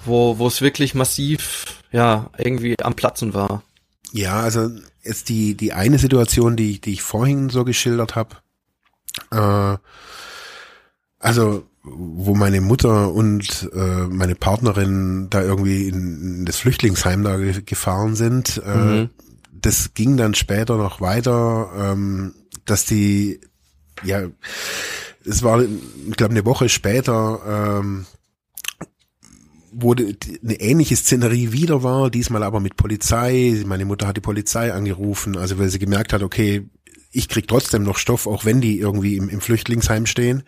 wo 0.04 0.38
wo 0.38 0.46
es 0.46 0.60
wirklich 0.60 0.94
massiv 0.94 1.82
ja 1.92 2.30
irgendwie 2.38 2.78
am 2.82 2.94
Platzen 2.94 3.34
war? 3.34 3.62
Ja, 4.12 4.40
also 4.40 4.70
ist 5.02 5.28
die 5.28 5.56
die 5.56 5.72
eine 5.72 5.98
Situation, 5.98 6.56
die 6.56 6.80
die 6.80 6.92
ich 6.92 7.02
vorhin 7.02 7.48
so 7.48 7.64
geschildert 7.64 8.14
habe. 8.14 8.36
Äh, 9.30 9.78
also 11.18 11.66
wo 11.84 12.34
meine 12.34 12.62
Mutter 12.62 13.12
und 13.12 13.70
äh, 13.74 14.06
meine 14.08 14.34
Partnerin 14.34 15.28
da 15.28 15.42
irgendwie 15.42 15.86
in, 15.88 16.38
in 16.38 16.44
das 16.46 16.56
Flüchtlingsheim 16.56 17.22
da 17.22 17.36
gefahren 17.36 18.16
sind. 18.16 18.62
Äh, 18.64 18.76
mhm. 18.76 19.10
Das 19.52 19.92
ging 19.94 20.16
dann 20.16 20.34
später 20.34 20.76
noch 20.76 21.00
weiter, 21.00 21.70
ähm, 21.76 22.34
dass 22.64 22.86
die, 22.86 23.40
ja, 24.02 24.22
es 25.26 25.42
war, 25.42 25.62
ich 25.62 26.16
glaube, 26.16 26.32
eine 26.32 26.44
Woche 26.46 26.68
später, 26.68 27.78
ähm, 27.78 28.06
wurde 29.72 30.16
eine 30.42 30.60
ähnliche 30.60 30.96
Szenerie 30.96 31.52
wieder 31.52 31.82
war, 31.82 32.10
diesmal 32.10 32.44
aber 32.44 32.60
mit 32.60 32.76
Polizei. 32.76 33.62
Meine 33.66 33.84
Mutter 33.84 34.06
hat 34.06 34.16
die 34.16 34.22
Polizei 34.22 34.72
angerufen, 34.72 35.36
also 35.36 35.58
weil 35.58 35.68
sie 35.68 35.78
gemerkt 35.78 36.12
hat, 36.12 36.22
okay, 36.22 36.68
ich 37.10 37.28
krieg 37.28 37.48
trotzdem 37.48 37.82
noch 37.82 37.98
Stoff, 37.98 38.26
auch 38.26 38.44
wenn 38.44 38.60
die 38.60 38.78
irgendwie 38.78 39.16
im, 39.16 39.28
im 39.28 39.40
Flüchtlingsheim 39.40 40.06
stehen. 40.06 40.44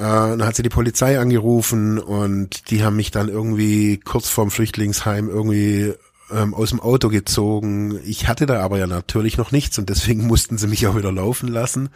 Äh, 0.00 0.02
dann 0.02 0.46
hat 0.46 0.56
sie 0.56 0.62
die 0.62 0.70
Polizei 0.70 1.20
angerufen 1.20 1.98
und 1.98 2.70
die 2.70 2.82
haben 2.82 2.96
mich 2.96 3.10
dann 3.10 3.28
irgendwie 3.28 3.98
kurz 3.98 4.30
vorm 4.30 4.50
Flüchtlingsheim 4.50 5.28
irgendwie 5.28 5.92
ähm, 6.32 6.54
aus 6.54 6.70
dem 6.70 6.80
Auto 6.80 7.10
gezogen. 7.10 8.00
Ich 8.06 8.26
hatte 8.26 8.46
da 8.46 8.62
aber 8.62 8.78
ja 8.78 8.86
natürlich 8.86 9.36
noch 9.36 9.52
nichts 9.52 9.78
und 9.78 9.90
deswegen 9.90 10.26
mussten 10.26 10.56
sie 10.56 10.68
mich 10.68 10.86
auch 10.86 10.96
wieder 10.96 11.12
laufen 11.12 11.48
lassen. 11.48 11.90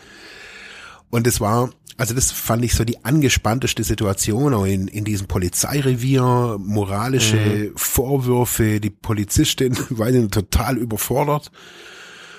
Und 1.09 1.27
es 1.27 1.41
war, 1.41 1.71
also 1.97 2.13
das 2.13 2.31
fand 2.31 2.63
ich 2.63 2.75
so 2.75 2.85
die 2.85 3.07
angespannteste 3.07 3.83
Situation 3.83 4.53
auch 4.53 4.67
in, 4.67 4.87
in 4.87 5.05
diesem 5.05 5.27
Polizeirevier, 5.27 6.59
moralische 6.61 7.37
mhm. 7.37 7.73
Vorwürfe, 7.75 8.81
die 8.81 8.91
Polizistin 8.91 9.79
war 9.89 10.11
total 10.29 10.77
überfordert. 10.77 11.51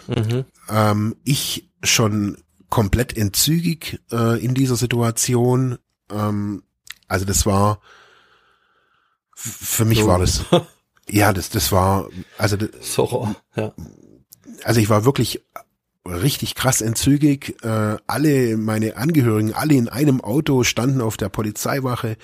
Mhm. 0.05 0.45
Ähm, 0.70 1.16
ich 1.24 1.72
schon 1.82 2.38
komplett 2.76 3.15
entzügig 3.15 4.01
äh, 4.11 4.38
in 4.43 4.53
dieser 4.53 4.76
Situation. 4.76 5.78
Ähm, 6.11 6.63
also 7.07 7.23
das 7.23 7.45
war 7.45 7.80
für 9.34 9.86
mich 9.86 9.99
so. 9.99 10.07
war 10.07 10.19
das 10.19 10.43
ja 11.09 11.32
das 11.32 11.49
das 11.49 11.71
war 11.71 12.09
also 12.38 12.57
so, 12.82 13.34
ja. 13.55 13.71
also 14.65 14.82
ich 14.82 14.89
war 14.89 15.05
wirklich 15.05 15.45
richtig 16.05 16.53
krass 16.55 16.82
entzügig. 16.82 17.55
Äh, 17.63 17.95
alle 18.07 18.57
meine 18.57 18.97
Angehörigen, 18.97 19.53
alle 19.53 19.76
in 19.76 19.88
einem 19.88 20.19
Auto 20.19 20.63
standen 20.63 20.99
auf 20.99 21.15
der 21.15 21.30
Polizeiwache. 21.30 22.17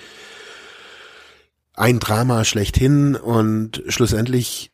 Ein 1.72 1.98
Drama 1.98 2.44
schlechthin 2.44 3.16
und 3.16 3.82
schlussendlich 3.88 4.70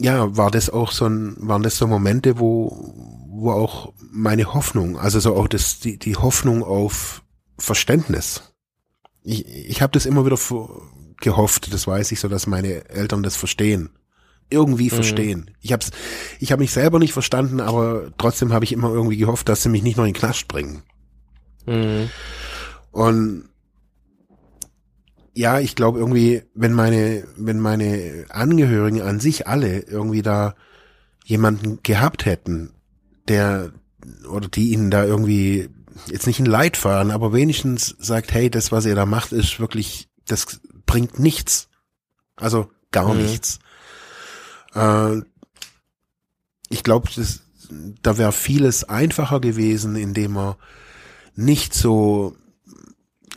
ja, 0.00 0.36
war 0.36 0.50
das 0.50 0.68
auch 0.68 0.90
so 0.90 1.06
ein, 1.06 1.36
waren 1.38 1.62
das 1.62 1.76
so 1.76 1.86
Momente, 1.86 2.40
wo, 2.40 3.21
wo 3.42 3.50
auch 3.50 3.92
meine 4.10 4.54
Hoffnung, 4.54 4.98
also 4.98 5.18
so 5.18 5.34
auch 5.34 5.48
das, 5.48 5.80
die, 5.80 5.98
die 5.98 6.16
Hoffnung 6.16 6.62
auf 6.62 7.22
Verständnis. 7.58 8.54
Ich, 9.24 9.46
ich 9.46 9.82
habe 9.82 9.92
das 9.92 10.06
immer 10.06 10.24
wieder 10.24 10.38
gehofft, 11.20 11.72
das 11.72 11.86
weiß 11.86 12.12
ich 12.12 12.20
so, 12.20 12.28
dass 12.28 12.46
meine 12.46 12.88
Eltern 12.88 13.22
das 13.22 13.36
verstehen. 13.36 13.90
Irgendwie 14.48 14.86
mhm. 14.86 14.94
verstehen. 14.94 15.50
Ich 15.60 15.72
hab's, 15.72 15.90
ich 16.38 16.52
habe 16.52 16.60
mich 16.60 16.72
selber 16.72 16.98
nicht 16.98 17.12
verstanden, 17.12 17.60
aber 17.60 18.12
trotzdem 18.16 18.52
habe 18.52 18.64
ich 18.64 18.72
immer 18.72 18.90
irgendwie 18.90 19.16
gehofft, 19.16 19.48
dass 19.48 19.62
sie 19.62 19.68
mich 19.70 19.82
nicht 19.82 19.96
noch 19.96 20.04
in 20.04 20.12
den 20.12 20.18
Knast 20.18 20.46
bringen. 20.46 20.82
Mhm. 21.66 22.10
Und 22.92 23.48
ja, 25.34 25.58
ich 25.58 25.74
glaube 25.74 25.98
irgendwie, 25.98 26.42
wenn 26.54 26.74
meine, 26.74 27.24
wenn 27.36 27.58
meine 27.58 28.26
Angehörigen 28.28 29.00
an 29.00 29.18
sich 29.18 29.48
alle 29.48 29.80
irgendwie 29.80 30.22
da 30.22 30.54
jemanden 31.24 31.80
gehabt 31.82 32.26
hätten, 32.26 32.74
der 33.28 33.72
oder 34.28 34.48
die 34.48 34.72
ihnen 34.72 34.90
da 34.90 35.04
irgendwie 35.04 35.68
jetzt 36.06 36.26
nicht 36.26 36.40
ein 36.40 36.46
Leitfaden, 36.46 37.10
aber 37.10 37.32
wenigstens 37.32 37.94
sagt, 37.98 38.32
hey, 38.32 38.50
das, 38.50 38.72
was 38.72 38.86
ihr 38.86 38.94
da 38.94 39.06
macht, 39.06 39.32
ist 39.32 39.60
wirklich, 39.60 40.08
das 40.26 40.60
bringt 40.86 41.18
nichts. 41.18 41.68
Also 42.36 42.70
gar 42.90 43.14
mhm. 43.14 43.22
nichts. 43.22 43.58
Äh, 44.74 45.20
ich 46.68 46.82
glaube, 46.82 47.10
da 48.02 48.18
wäre 48.18 48.32
vieles 48.32 48.84
einfacher 48.84 49.40
gewesen, 49.40 49.96
indem 49.96 50.36
er 50.36 50.56
nicht 51.34 51.74
so 51.74 52.36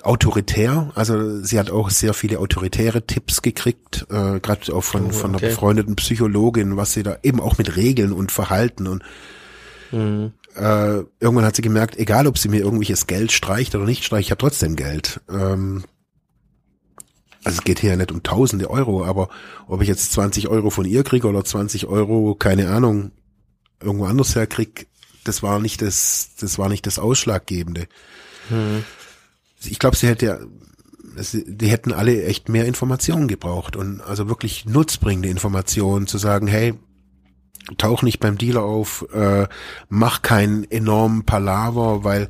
autoritär, 0.01 0.91
also 0.93 1.41
sie 1.41 1.57
hat 1.57 1.71
auch 1.71 1.89
sehr 1.89 2.13
viele 2.13 2.39
autoritäre 2.39 3.07
Tipps 3.07 3.41
gekriegt, 3.41 4.05
äh, 4.09 4.39
gerade 4.39 4.73
auch 4.73 4.83
von, 4.83 5.03
oh, 5.03 5.07
okay. 5.07 5.15
von 5.15 5.31
einer 5.31 5.39
befreundeten 5.39 5.95
Psychologin, 5.95 6.77
was 6.77 6.93
sie 6.93 7.01
da 7.01 7.17
eben 7.23 7.41
auch 7.41 7.57
mit 7.57 7.75
Regeln 7.75 8.13
und 8.13 8.31
Verhalten 8.31 8.87
und 8.87 9.03
mhm. 9.95 10.33
äh, 10.55 11.03
irgendwann 11.19 11.45
hat 11.45 11.55
sie 11.55 11.61
gemerkt, 11.61 11.97
egal 11.97 12.27
ob 12.27 12.37
sie 12.37 12.49
mir 12.49 12.59
irgendwelches 12.59 13.07
Geld 13.07 13.31
streicht 13.31 13.75
oder 13.75 13.85
nicht 13.85 14.03
streicht, 14.03 14.27
ich 14.27 14.31
habe 14.31 14.39
trotzdem 14.39 14.75
Geld. 14.75 15.21
Ähm, 15.29 15.83
also 17.43 17.59
es 17.59 17.63
geht 17.63 17.79
hier 17.79 17.91
ja 17.91 17.95
nicht 17.95 18.11
um 18.11 18.23
tausende 18.23 18.69
Euro, 18.69 19.05
aber 19.05 19.29
ob 19.67 19.81
ich 19.81 19.87
jetzt 19.87 20.11
20 20.13 20.47
Euro 20.47 20.69
von 20.69 20.85
ihr 20.85 21.03
kriege 21.03 21.27
oder 21.27 21.43
20 21.43 21.85
Euro, 21.87 22.35
keine 22.35 22.69
Ahnung, 22.69 23.11
irgendwo 23.79 24.05
anders 24.05 24.35
herkrieg, 24.35 24.87
das 25.23 25.43
war 25.43 25.59
nicht 25.59 25.81
das, 25.81 26.29
das 26.39 26.57
war 26.57 26.69
nicht 26.69 26.85
das 26.87 26.99
Ausschlaggebende. 26.99 27.87
Mhm 28.49 28.83
ich 29.67 29.79
glaube, 29.79 29.95
sie 29.95 30.07
hätte 30.07 30.25
ja, 30.25 30.39
die 31.31 31.67
hätten 31.67 31.93
alle 31.93 32.25
echt 32.25 32.49
mehr 32.49 32.65
Informationen 32.65 33.27
gebraucht 33.27 33.75
und 33.75 34.01
also 34.01 34.27
wirklich 34.27 34.65
nutzbringende 34.65 35.29
Informationen 35.29 36.07
zu 36.07 36.17
sagen, 36.17 36.47
hey, 36.47 36.73
tauch 37.77 38.03
nicht 38.03 38.19
beim 38.19 38.37
Dealer 38.37 38.63
auf, 38.63 39.05
äh, 39.13 39.47
mach 39.89 40.21
keinen 40.21 40.69
enormen 40.69 41.25
Palaver, 41.25 42.03
weil 42.03 42.29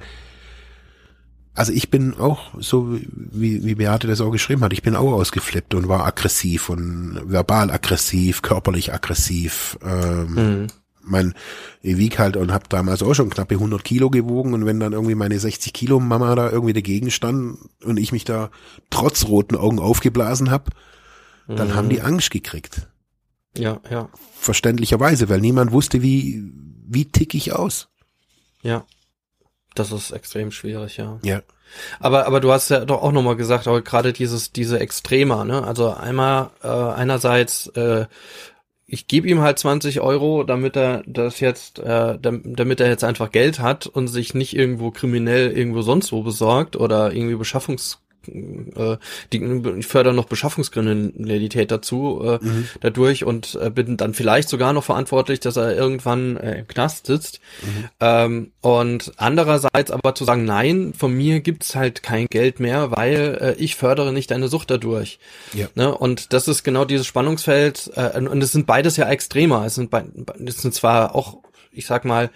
also 1.53 1.71
ich 1.71 1.89
bin 1.89 2.15
auch 2.19 2.53
so, 2.59 2.99
wie, 3.13 3.63
wie 3.63 3.75
Beate 3.75 4.07
das 4.07 4.19
auch 4.19 4.31
geschrieben 4.31 4.61
hat, 4.61 4.73
ich 4.73 4.83
bin 4.83 4.95
auch 4.95 5.13
ausgeflippt 5.13 5.73
und 5.73 5.87
war 5.87 6.05
aggressiv 6.05 6.69
und 6.69 7.21
verbal 7.25 7.71
aggressiv, 7.71 8.41
körperlich 8.41 8.93
aggressiv. 8.93 9.77
Ähm, 9.81 10.33
mhm 10.33 10.67
mein, 11.07 11.33
ich 11.81 11.97
wieg 11.97 12.19
halt 12.19 12.37
und 12.37 12.51
habe 12.51 12.65
damals 12.69 13.03
auch 13.03 13.13
schon 13.13 13.29
knappe 13.29 13.55
100 13.55 13.83
Kilo 13.83 14.09
gewogen 14.09 14.53
und 14.53 14.65
wenn 14.65 14.79
dann 14.79 14.93
irgendwie 14.93 15.15
meine 15.15 15.39
60 15.39 15.73
Kilo 15.73 15.99
Mama 15.99 16.35
da 16.35 16.49
irgendwie 16.49 16.73
dagegen 16.73 17.11
stand 17.11 17.57
und 17.83 17.97
ich 17.97 18.11
mich 18.11 18.25
da 18.25 18.49
trotz 18.89 19.25
roten 19.25 19.55
Augen 19.55 19.79
aufgeblasen 19.79 20.51
hab, 20.51 20.69
dann 21.47 21.69
mhm. 21.69 21.75
haben 21.75 21.89
die 21.89 21.99
mhm. 21.99 22.05
Angst 22.05 22.31
gekriegt. 22.31 22.87
Ja, 23.57 23.79
ja. 23.89 24.09
Verständlicherweise, 24.35 25.29
weil 25.29 25.41
niemand 25.41 25.71
wusste, 25.71 26.01
wie, 26.01 26.43
wie 26.87 27.05
tick 27.05 27.33
ich 27.33 27.53
aus. 27.53 27.89
Ja. 28.61 28.85
Das 29.75 29.91
ist 29.91 30.11
extrem 30.11 30.51
schwierig, 30.51 30.97
ja. 30.97 31.19
Ja. 31.23 31.41
Aber, 31.99 32.25
aber 32.27 32.39
du 32.39 32.51
hast 32.51 32.69
ja 32.69 32.85
doch 32.85 33.01
auch 33.01 33.11
nochmal 33.11 33.35
gesagt, 33.35 33.67
auch 33.67 33.83
gerade 33.83 34.13
dieses, 34.13 34.51
diese 34.51 34.79
Extremer, 34.79 35.43
ne? 35.43 35.63
Also 35.63 35.93
einmal, 35.93 36.51
äh, 36.63 36.67
einerseits, 36.67 37.67
äh, 37.67 38.05
ich 38.87 39.07
gebe 39.07 39.27
ihm 39.27 39.41
halt 39.41 39.57
20 39.59 39.99
Euro, 39.99 40.43
damit 40.43 40.77
er 40.77 41.03
das 41.07 41.39
jetzt, 41.39 41.79
äh, 41.79 42.17
damit 42.21 42.79
er 42.79 42.87
jetzt 42.87 43.03
einfach 43.03 43.31
Geld 43.31 43.59
hat 43.59 43.87
und 43.87 44.07
sich 44.07 44.33
nicht 44.33 44.55
irgendwo 44.55 44.91
kriminell 44.91 45.51
irgendwo 45.51 45.81
sonst 45.81 46.11
wo 46.11 46.21
besorgt 46.21 46.75
oder 46.75 47.11
irgendwie 47.11 47.35
Beschaffungs 47.35 47.99
äh, 48.27 48.97
die 49.33 49.83
fördern 49.83 50.15
noch 50.15 50.25
Beschaffungskriminalität 50.25 51.71
dazu 51.71 52.21
äh, 52.23 52.45
mhm. 52.45 52.67
dadurch 52.81 53.23
und 53.23 53.57
äh, 53.61 53.69
bin 53.69 53.97
dann 53.97 54.13
vielleicht 54.13 54.49
sogar 54.49 54.73
noch 54.73 54.83
verantwortlich, 54.83 55.39
dass 55.39 55.57
er 55.57 55.75
irgendwann 55.75 56.37
äh, 56.37 56.59
im 56.59 56.67
Knast 56.67 57.07
sitzt. 57.07 57.39
Mhm. 57.61 57.89
Ähm, 57.99 58.51
und 58.61 59.11
andererseits 59.17 59.91
aber 59.91 60.15
zu 60.15 60.25
sagen, 60.25 60.45
nein, 60.45 60.93
von 60.97 61.13
mir 61.13 61.39
gibt's 61.39 61.75
halt 61.75 62.03
kein 62.03 62.27
Geld 62.27 62.59
mehr, 62.59 62.91
weil 62.91 63.37
äh, 63.41 63.53
ich 63.61 63.75
fördere 63.75 64.13
nicht 64.13 64.31
deine 64.31 64.47
Sucht 64.47 64.71
dadurch. 64.71 65.19
Ja. 65.53 65.67
Ne? 65.75 65.95
Und 65.95 66.33
das 66.33 66.47
ist 66.47 66.63
genau 66.63 66.85
dieses 66.85 67.05
Spannungsfeld 67.05 67.91
äh, 67.95 68.19
und 68.19 68.41
es 68.41 68.51
sind 68.51 68.67
beides 68.67 68.97
ja 68.97 69.09
extremer. 69.09 69.65
Es 69.65 69.75
sind, 69.75 69.91
es 70.45 70.61
sind 70.61 70.73
zwar 70.73 71.15
auch, 71.15 71.37
ich 71.71 71.85
sag 71.85 72.05
mal, 72.05 72.29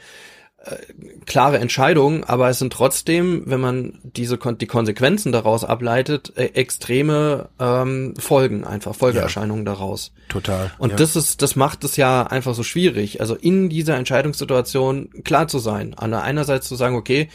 klare 1.25 1.59
Entscheidungen, 1.59 2.23
aber 2.23 2.49
es 2.49 2.59
sind 2.59 2.73
trotzdem, 2.73 3.43
wenn 3.45 3.61
man 3.61 3.99
diese 4.03 4.37
die 4.37 4.67
Konsequenzen 4.67 5.31
daraus 5.31 5.63
ableitet, 5.63 6.33
äh, 6.35 6.45
extreme 6.53 7.49
ähm, 7.59 8.13
Folgen 8.17 8.65
einfach 8.65 8.93
Folgeerscheinungen 8.95 9.65
ja, 9.65 9.73
daraus. 9.73 10.11
Total. 10.27 10.71
Und 10.77 10.91
ja. 10.91 10.95
das 10.97 11.15
ist 11.15 11.41
das 11.41 11.55
macht 11.55 11.83
es 11.83 11.95
ja 11.95 12.23
einfach 12.23 12.53
so 12.55 12.63
schwierig. 12.63 13.21
Also 13.21 13.35
in 13.35 13.69
dieser 13.69 13.95
Entscheidungssituation 13.95 15.09
klar 15.23 15.47
zu 15.47 15.59
sein, 15.59 15.93
an 15.93 16.11
der 16.11 16.23
einerseits 16.23 16.67
zu 16.67 16.75
sagen, 16.75 16.95
okay, 16.95 17.29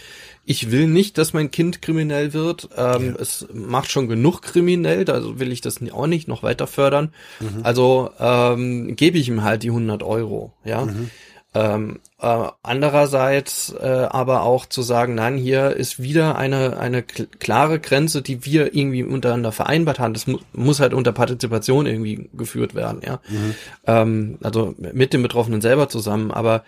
ich 0.44 0.70
will 0.70 0.86
nicht, 0.86 1.16
dass 1.16 1.32
mein 1.32 1.50
Kind 1.50 1.80
kriminell 1.80 2.34
wird. 2.34 2.68
Ähm, 2.76 3.14
ja. 3.14 3.20
Es 3.20 3.46
macht 3.52 3.90
schon 3.90 4.08
genug 4.08 4.42
kriminell, 4.42 5.08
also 5.10 5.38
will 5.38 5.50
ich 5.50 5.62
das 5.62 5.80
auch 5.92 6.06
nicht 6.06 6.28
noch 6.28 6.42
weiter 6.42 6.66
fördern. 6.66 7.14
Mhm. 7.40 7.60
Also 7.62 8.10
ähm, 8.18 8.96
gebe 8.96 9.16
ich 9.16 9.28
ihm 9.28 9.42
halt 9.42 9.62
die 9.62 9.70
100 9.70 10.02
Euro, 10.02 10.52
ja. 10.64 10.84
Mhm. 10.84 11.10
Ähm, 11.54 12.00
äh, 12.24 12.50
andererseits 12.62 13.74
äh, 13.78 14.06
aber 14.08 14.42
auch 14.42 14.64
zu 14.66 14.80
sagen, 14.80 15.14
nein, 15.14 15.36
hier 15.36 15.76
ist 15.76 16.02
wieder 16.02 16.38
eine, 16.38 16.78
eine 16.78 17.02
klare 17.02 17.78
Grenze, 17.78 18.22
die 18.22 18.46
wir 18.46 18.74
irgendwie 18.74 19.02
untereinander 19.02 19.52
vereinbart 19.52 19.98
haben. 19.98 20.14
Das 20.14 20.26
mu 20.26 20.38
muss 20.54 20.80
halt 20.80 20.94
unter 20.94 21.12
Partizipation 21.12 21.86
irgendwie 21.86 22.30
geführt 22.32 22.74
werden, 22.74 23.02
ja. 23.04 23.20
Mhm. 23.28 23.54
Ähm, 23.86 24.38
also 24.42 24.74
mit 24.78 25.12
dem 25.12 25.22
Betroffenen 25.22 25.60
selber 25.60 25.90
zusammen. 25.90 26.30
Aber 26.30 26.64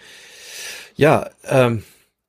ja, 0.95 1.31
ähm, 1.49 1.85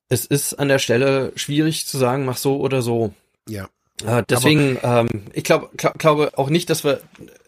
es 0.08 0.24
ist 0.24 0.54
an 0.54 0.68
der 0.68 0.78
Stelle 0.78 1.32
schwierig 1.36 1.86
zu 1.86 1.98
sagen, 1.98 2.24
mach 2.24 2.38
so 2.38 2.58
oder 2.58 2.80
so. 2.80 3.12
Ja. 3.46 3.68
Äh, 4.06 4.22
deswegen, 4.28 4.78
ähm, 4.82 5.08
ich 5.32 5.42
glaube 5.44 5.70
glaub, 5.76 5.98
glaube 5.98 6.30
auch 6.36 6.50
nicht, 6.50 6.70
dass 6.70 6.84
wir, 6.84 7.00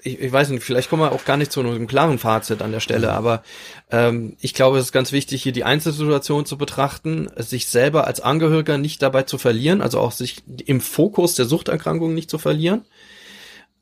ich, 0.03 0.20
ich 0.20 0.32
weiß 0.32 0.48
nicht, 0.48 0.64
vielleicht 0.64 0.90
kommen 0.90 1.03
wir 1.03 1.12
auch 1.12 1.24
gar 1.24 1.36
nicht 1.36 1.53
zu 1.53 1.61
einem 1.61 1.86
klaren 1.86 2.18
Fazit 2.18 2.61
an 2.61 2.72
der 2.72 2.80
Stelle, 2.80 3.09
mhm. 3.09 3.14
aber 3.14 3.42
ähm, 3.90 4.36
ich 4.40 4.53
glaube, 4.55 4.78
es 4.78 4.86
ist 4.86 4.92
ganz 4.92 5.12
wichtig, 5.12 5.42
hier 5.42 5.53
die 5.53 5.64
Einzelsituation 5.64 6.46
zu 6.46 6.59
betrachten, 6.59 7.30
sich 7.36 7.68
selber 7.68 8.07
als 8.07 8.20
Angehöriger 8.20 8.78
nicht 8.78 9.01
dabei 9.03 9.22
zu 9.22 9.38
verlieren, 9.38 9.80
also 9.80 10.01
auch 10.01 10.12
sich 10.12 10.42
im 10.66 10.80
Fokus 10.80 11.34
der 11.34 11.46
Suchterkrankung 11.46 12.14
nicht 12.14 12.30
zu 12.30 12.38
verlieren. 12.38 12.84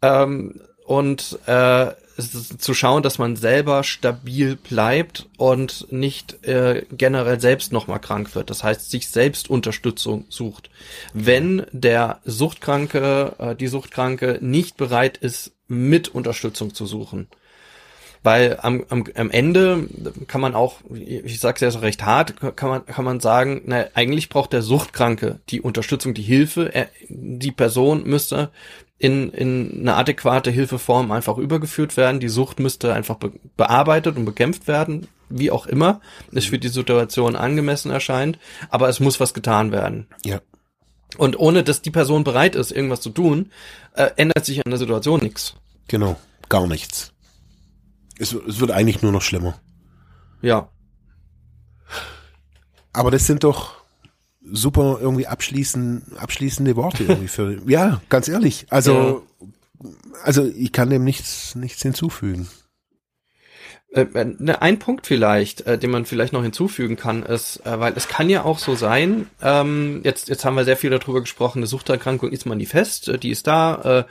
Ähm, 0.03 0.61
und 0.85 1.39
äh, 1.47 1.87
zu 2.19 2.75
schauen, 2.75 3.03
dass 3.03 3.19
man 3.19 3.37
selber 3.37 3.85
stabil 3.85 4.57
bleibt 4.57 5.29
und 5.37 5.87
nicht 5.93 6.45
äh, 6.45 6.85
generell 6.91 7.41
selbst 7.41 7.73
nochmal 7.73 8.01
krank 8.01 8.35
wird. 8.35 8.51
Das 8.51 8.65
heißt, 8.65 8.91
sich 8.91 9.09
selbst 9.09 9.49
Unterstützung 9.49 10.25
sucht. 10.29 10.69
Wenn 11.15 11.65
der 11.71 12.21
Suchtkranke, 12.25 13.35
äh, 13.39 13.55
die 13.55 13.69
Suchtkranke 13.69 14.39
nicht 14.41 14.77
bereit 14.77 15.17
ist, 15.17 15.53
mit 15.69 16.09
Unterstützung 16.09 16.75
zu 16.75 16.87
suchen. 16.87 17.29
Weil 18.25 18.59
am, 18.61 18.85
am, 18.89 19.05
am 19.15 19.31
Ende 19.31 19.87
kann 20.27 20.41
man 20.41 20.55
auch, 20.55 20.81
ich 20.93 21.39
sage 21.39 21.55
es 21.55 21.61
ja 21.61 21.71
so 21.71 21.79
recht 21.79 22.05
hart, 22.05 22.35
kann 22.57 22.69
man, 22.69 22.87
kann 22.87 23.05
man 23.05 23.21
sagen, 23.21 23.63
na, 23.67 23.87
eigentlich 23.95 24.29
braucht 24.29 24.53
der 24.53 24.63
Suchtkranke 24.63 25.39
die 25.51 25.61
Unterstützung, 25.61 26.15
die 26.15 26.23
Hilfe. 26.23 26.75
Er, 26.75 26.89
die 27.09 27.53
Person 27.53 28.05
müsste 28.05 28.51
in, 28.99 29.31
in 29.31 29.81
eine 29.81 29.95
adäquate 29.95 30.51
Hilfeform 30.51 31.13
einfach 31.13 31.39
übergeführt 31.39 31.97
werden. 31.97 32.21
Die 32.21 32.29
Sucht 32.29 32.59
müsste 32.59 32.93
einfach 32.93 33.17
be 33.17 33.33
bearbeitet 33.57 34.17
und 34.17 34.25
bekämpft 34.25 34.67
werden, 34.67 35.09
wie 35.29 35.51
auch 35.51 35.67
immer 35.67 36.01
es 36.33 36.47
für 36.47 36.59
die 36.59 36.69
Situation 36.69 37.37
angemessen 37.37 37.91
erscheint. 37.91 38.39
Aber 38.71 38.89
es 38.89 39.01
muss 39.01 39.21
was 39.21 39.35
getan 39.35 39.71
werden. 39.73 40.09
Ja. 40.25 40.41
Und 41.17 41.39
ohne 41.39 41.63
dass 41.63 41.81
die 41.81 41.91
Person 41.91 42.25
bereit 42.25 42.55
ist, 42.55 42.73
irgendwas 42.73 43.01
zu 43.01 43.11
tun, 43.11 43.51
äh, 43.95 44.11
ändert 44.17 44.45
sich 44.45 44.65
an 44.65 44.71
der 44.71 44.79
Situation 44.79 45.21
nichts. 45.21 45.55
Genau, 45.87 46.17
gar 46.49 46.67
nichts. 46.67 47.13
Es, 48.19 48.33
es 48.33 48.61
wird 48.61 48.73
eigentlich 48.73 49.01
nur 49.01 49.13
noch 49.13 49.23
schlimmer. 49.23 49.59
Ja. 50.43 50.69
Aber 52.93 53.11
das 53.11 53.27
sind 53.27 53.45
doch 53.45 53.78
super 54.53 54.99
irgendwie 55.01 55.27
abschließen, 55.27 56.17
abschließende 56.19 56.77
Worte 56.77 57.05
irgendwie 57.05 57.29
für, 57.29 57.59
ja, 57.67 58.01
ganz 58.09 58.29
ehrlich. 58.29 58.67
Also, 58.71 59.25
ja. 59.83 59.89
also 60.23 60.45
ich 60.45 60.73
kann 60.73 60.91
dem 60.91 61.05
nichts, 61.05 61.55
nichts 61.55 61.83
hinzufügen. 61.83 62.49
Äh, 63.91 64.03
äh, 64.03 64.35
ne, 64.39 64.61
ein 64.61 64.79
Punkt 64.79 65.07
vielleicht, 65.07 65.63
äh, 65.63 65.79
den 65.79 65.91
man 65.91 66.05
vielleicht 66.05 66.35
noch 66.35 66.43
hinzufügen 66.43 66.97
kann, 66.97 67.23
ist, 67.23 67.63
weil 67.65 67.95
es 67.97 68.07
kann 68.07 68.29
ja 68.29 68.45
auch 68.45 68.59
so 68.59 68.75
sein, 68.75 69.29
ähm, 69.43 70.03
jetzt, 70.05 70.29
jetzt 70.29 70.45
haben 70.45 70.57
wir 70.57 70.65
sehr 70.65 70.77
viel 70.77 70.91
darüber 70.91 71.21
gesprochen, 71.21 71.61
eine 71.61 71.67
Suchterkrankung 71.67 72.31
ist 72.31 72.45
manifest, 72.45 73.23
die 73.23 73.31
ist 73.31 73.47
da, 73.47 74.05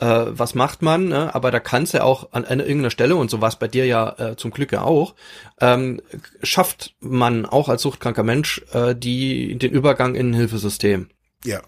was 0.00 0.54
macht 0.54 0.82
man, 0.82 1.08
ne? 1.08 1.34
aber 1.34 1.50
da 1.50 1.60
kann 1.60 1.84
es 1.84 1.92
ja 1.92 2.02
auch 2.02 2.32
an, 2.32 2.44
irgendeiner 2.44 2.90
Stelle, 2.90 3.16
und 3.16 3.30
so 3.30 3.40
war 3.40 3.54
bei 3.58 3.68
dir 3.68 3.86
ja 3.86 4.36
zum 4.36 4.50
Glück 4.50 4.72
ja 4.72 4.82
auch, 4.82 5.14
ähm, 5.60 6.00
schafft 6.42 6.94
man 7.00 7.46
auch 7.46 7.68
als 7.68 7.82
suchtkranker 7.82 8.22
Mensch 8.22 8.62
die, 8.96 9.56
den 9.56 9.72
Übergang 9.72 10.14
in 10.14 10.30
ein 10.30 10.34
Hilfesystem. 10.34 11.08
Ja. 11.44 11.60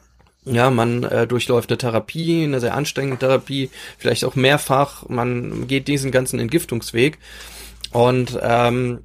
Ja, 0.46 0.70
man 0.70 1.02
äh, 1.02 1.26
durchläuft 1.26 1.70
eine 1.70 1.78
Therapie, 1.78 2.44
eine 2.44 2.60
sehr 2.60 2.74
anstrengende 2.74 3.18
Therapie, 3.18 3.68
vielleicht 3.98 4.24
auch 4.24 4.36
mehrfach. 4.36 5.08
Man 5.08 5.66
geht 5.66 5.88
diesen 5.88 6.12
ganzen 6.12 6.38
Entgiftungsweg 6.38 7.18
und 7.90 8.38
ähm, 8.40 9.00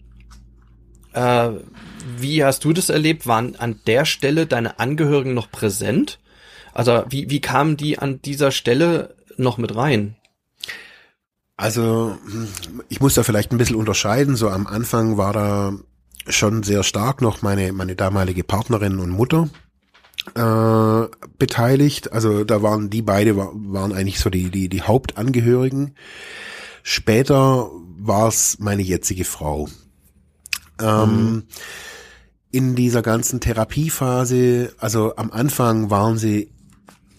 äh, 1.13 1.49
wie 2.17 2.43
hast 2.43 2.63
du 2.63 2.73
das 2.73 2.89
erlebt? 2.89 3.25
Waren 3.25 3.55
an 3.55 3.79
der 3.87 4.05
Stelle 4.05 4.45
deine 4.45 4.79
Angehörigen 4.79 5.33
noch 5.33 5.49
präsent? 5.49 6.19
Also 6.73 7.03
wie, 7.09 7.29
wie 7.31 7.41
kamen 7.41 7.75
die 7.75 7.97
an 7.97 8.21
dieser 8.21 8.51
Stelle 8.51 9.15
noch 9.37 9.57
mit 9.57 9.75
rein? 9.75 10.15
Also 11.57 12.17
ich 12.87 13.01
muss 13.01 13.15
da 13.15 13.23
vielleicht 13.23 13.51
ein 13.51 13.57
bisschen 13.57 13.75
unterscheiden. 13.75 14.35
So 14.35 14.49
am 14.49 14.67
Anfang 14.67 15.17
war 15.17 15.33
da 15.33 15.73
schon 16.27 16.61
sehr 16.61 16.83
stark 16.83 17.21
noch 17.21 17.41
meine, 17.41 17.73
meine 17.73 17.95
damalige 17.95 18.43
Partnerin 18.43 18.99
und 18.99 19.09
Mutter 19.09 19.49
äh, 20.35 21.07
beteiligt. 21.37 22.11
Also 22.11 22.43
da 22.43 22.61
waren 22.61 22.89
die 22.89 23.01
beide 23.01 23.35
waren 23.37 23.93
eigentlich 23.93 24.19
so 24.19 24.29
die, 24.29 24.49
die, 24.49 24.69
die 24.69 24.81
Hauptangehörigen. 24.81 25.95
Später 26.83 27.69
war 27.97 28.27
es 28.27 28.57
meine 28.59 28.81
jetzige 28.81 29.25
Frau. 29.25 29.67
Ähm, 30.79 31.09
mhm. 31.09 31.43
In 32.51 32.75
dieser 32.75 33.01
ganzen 33.01 33.39
Therapiephase, 33.39 34.73
also 34.77 35.15
am 35.15 35.31
Anfang 35.31 35.89
waren 35.89 36.17
sie 36.17 36.51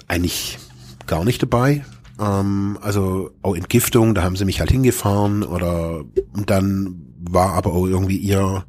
eigentlich 0.09 0.59
gar 1.07 1.25
nicht 1.25 1.43
dabei. 1.43 1.85
Ähm, 2.21 2.79
also 2.83 3.31
auch 3.43 3.55
Entgiftung, 3.55 4.15
da 4.15 4.23
haben 4.23 4.37
sie 4.37 4.45
mich 4.45 4.61
halt 4.61 4.71
hingefahren 4.71 5.43
oder 5.43 6.05
dann 6.47 7.15
war 7.19 7.55
aber 7.55 7.73
auch 7.73 7.87
irgendwie 7.87 8.17
ihr 8.17 8.65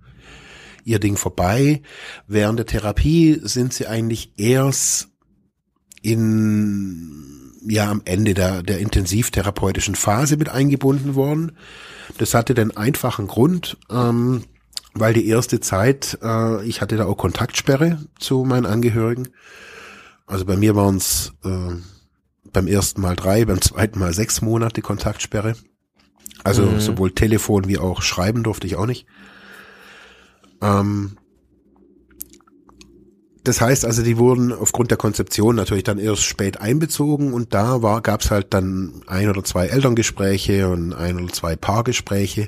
ihr 0.84 1.00
Ding 1.00 1.18
vorbei. 1.18 1.82
Während 2.28 2.60
der 2.60 2.66
Therapie 2.66 3.40
sind 3.42 3.74
sie 3.74 3.88
eigentlich 3.88 4.34
erst 4.38 5.10
in 6.02 7.54
ja 7.66 7.90
am 7.90 8.02
Ende 8.06 8.34
der, 8.34 8.64
der 8.64 8.80
intensivtherapeutischen 8.80 9.96
Phase 9.96 10.38
mit 10.38 10.50
eingebunden 10.50 11.16
worden. 11.16 11.54
Das 12.18 12.34
hatte 12.34 12.54
den 12.54 12.76
einfachen 12.76 13.28
Grund, 13.28 13.78
ähm, 13.90 14.44
weil 14.94 15.14
die 15.14 15.28
erste 15.28 15.60
Zeit, 15.60 16.18
äh, 16.22 16.66
ich 16.66 16.82
hatte 16.82 16.98
da 16.98 17.06
auch 17.06 17.18
Kontaktsperre 17.18 18.00
zu 18.20 18.44
meinen 18.44 18.66
Angehörigen. 18.66 19.30
Also 20.26 20.46
bei 20.46 20.58
mir 20.58 20.76
waren 20.76 20.98
es 20.98 21.34
äh, 21.44 21.76
beim 22.52 22.68
ersten 22.68 23.02
Mal 23.02 23.16
drei, 23.16 23.46
beim 23.46 23.62
zweiten 23.62 24.00
Mal 24.00 24.14
sechs 24.14 24.42
Monate 24.42 24.82
Kontaktsperre. 24.82 25.56
Also 26.44 26.64
mhm. 26.64 26.80
sowohl 26.80 27.12
Telefon 27.12 27.68
wie 27.68 27.78
auch 27.78 28.02
Schreiben 28.02 28.44
durfte 28.44 28.68
ich 28.68 28.76
auch 28.76 28.86
nicht. 28.86 29.06
Ähm, 30.64 31.18
das 33.44 33.60
heißt 33.60 33.86
also, 33.86 34.04
die 34.04 34.18
wurden 34.18 34.54
aufgrund 34.54 34.90
der 34.90 34.98
Konzeption 34.98 35.56
natürlich 35.56 35.84
dann 35.84 36.00
erst 36.00 36.24
spät 36.24 36.62
einbezogen 36.62 37.34
und 37.34 37.54
da 37.54 37.82
war, 37.82 38.02
gab's 38.02 38.32
halt 38.32 38.54
dann 38.54 39.02
ein 39.06 39.30
oder 39.30 39.44
zwei 39.44 39.68
Elterngespräche 39.68 40.70
und 40.70 40.94
ein 40.94 41.22
oder 41.22 41.34
zwei 41.34 41.58
Paargespräche, 41.58 42.48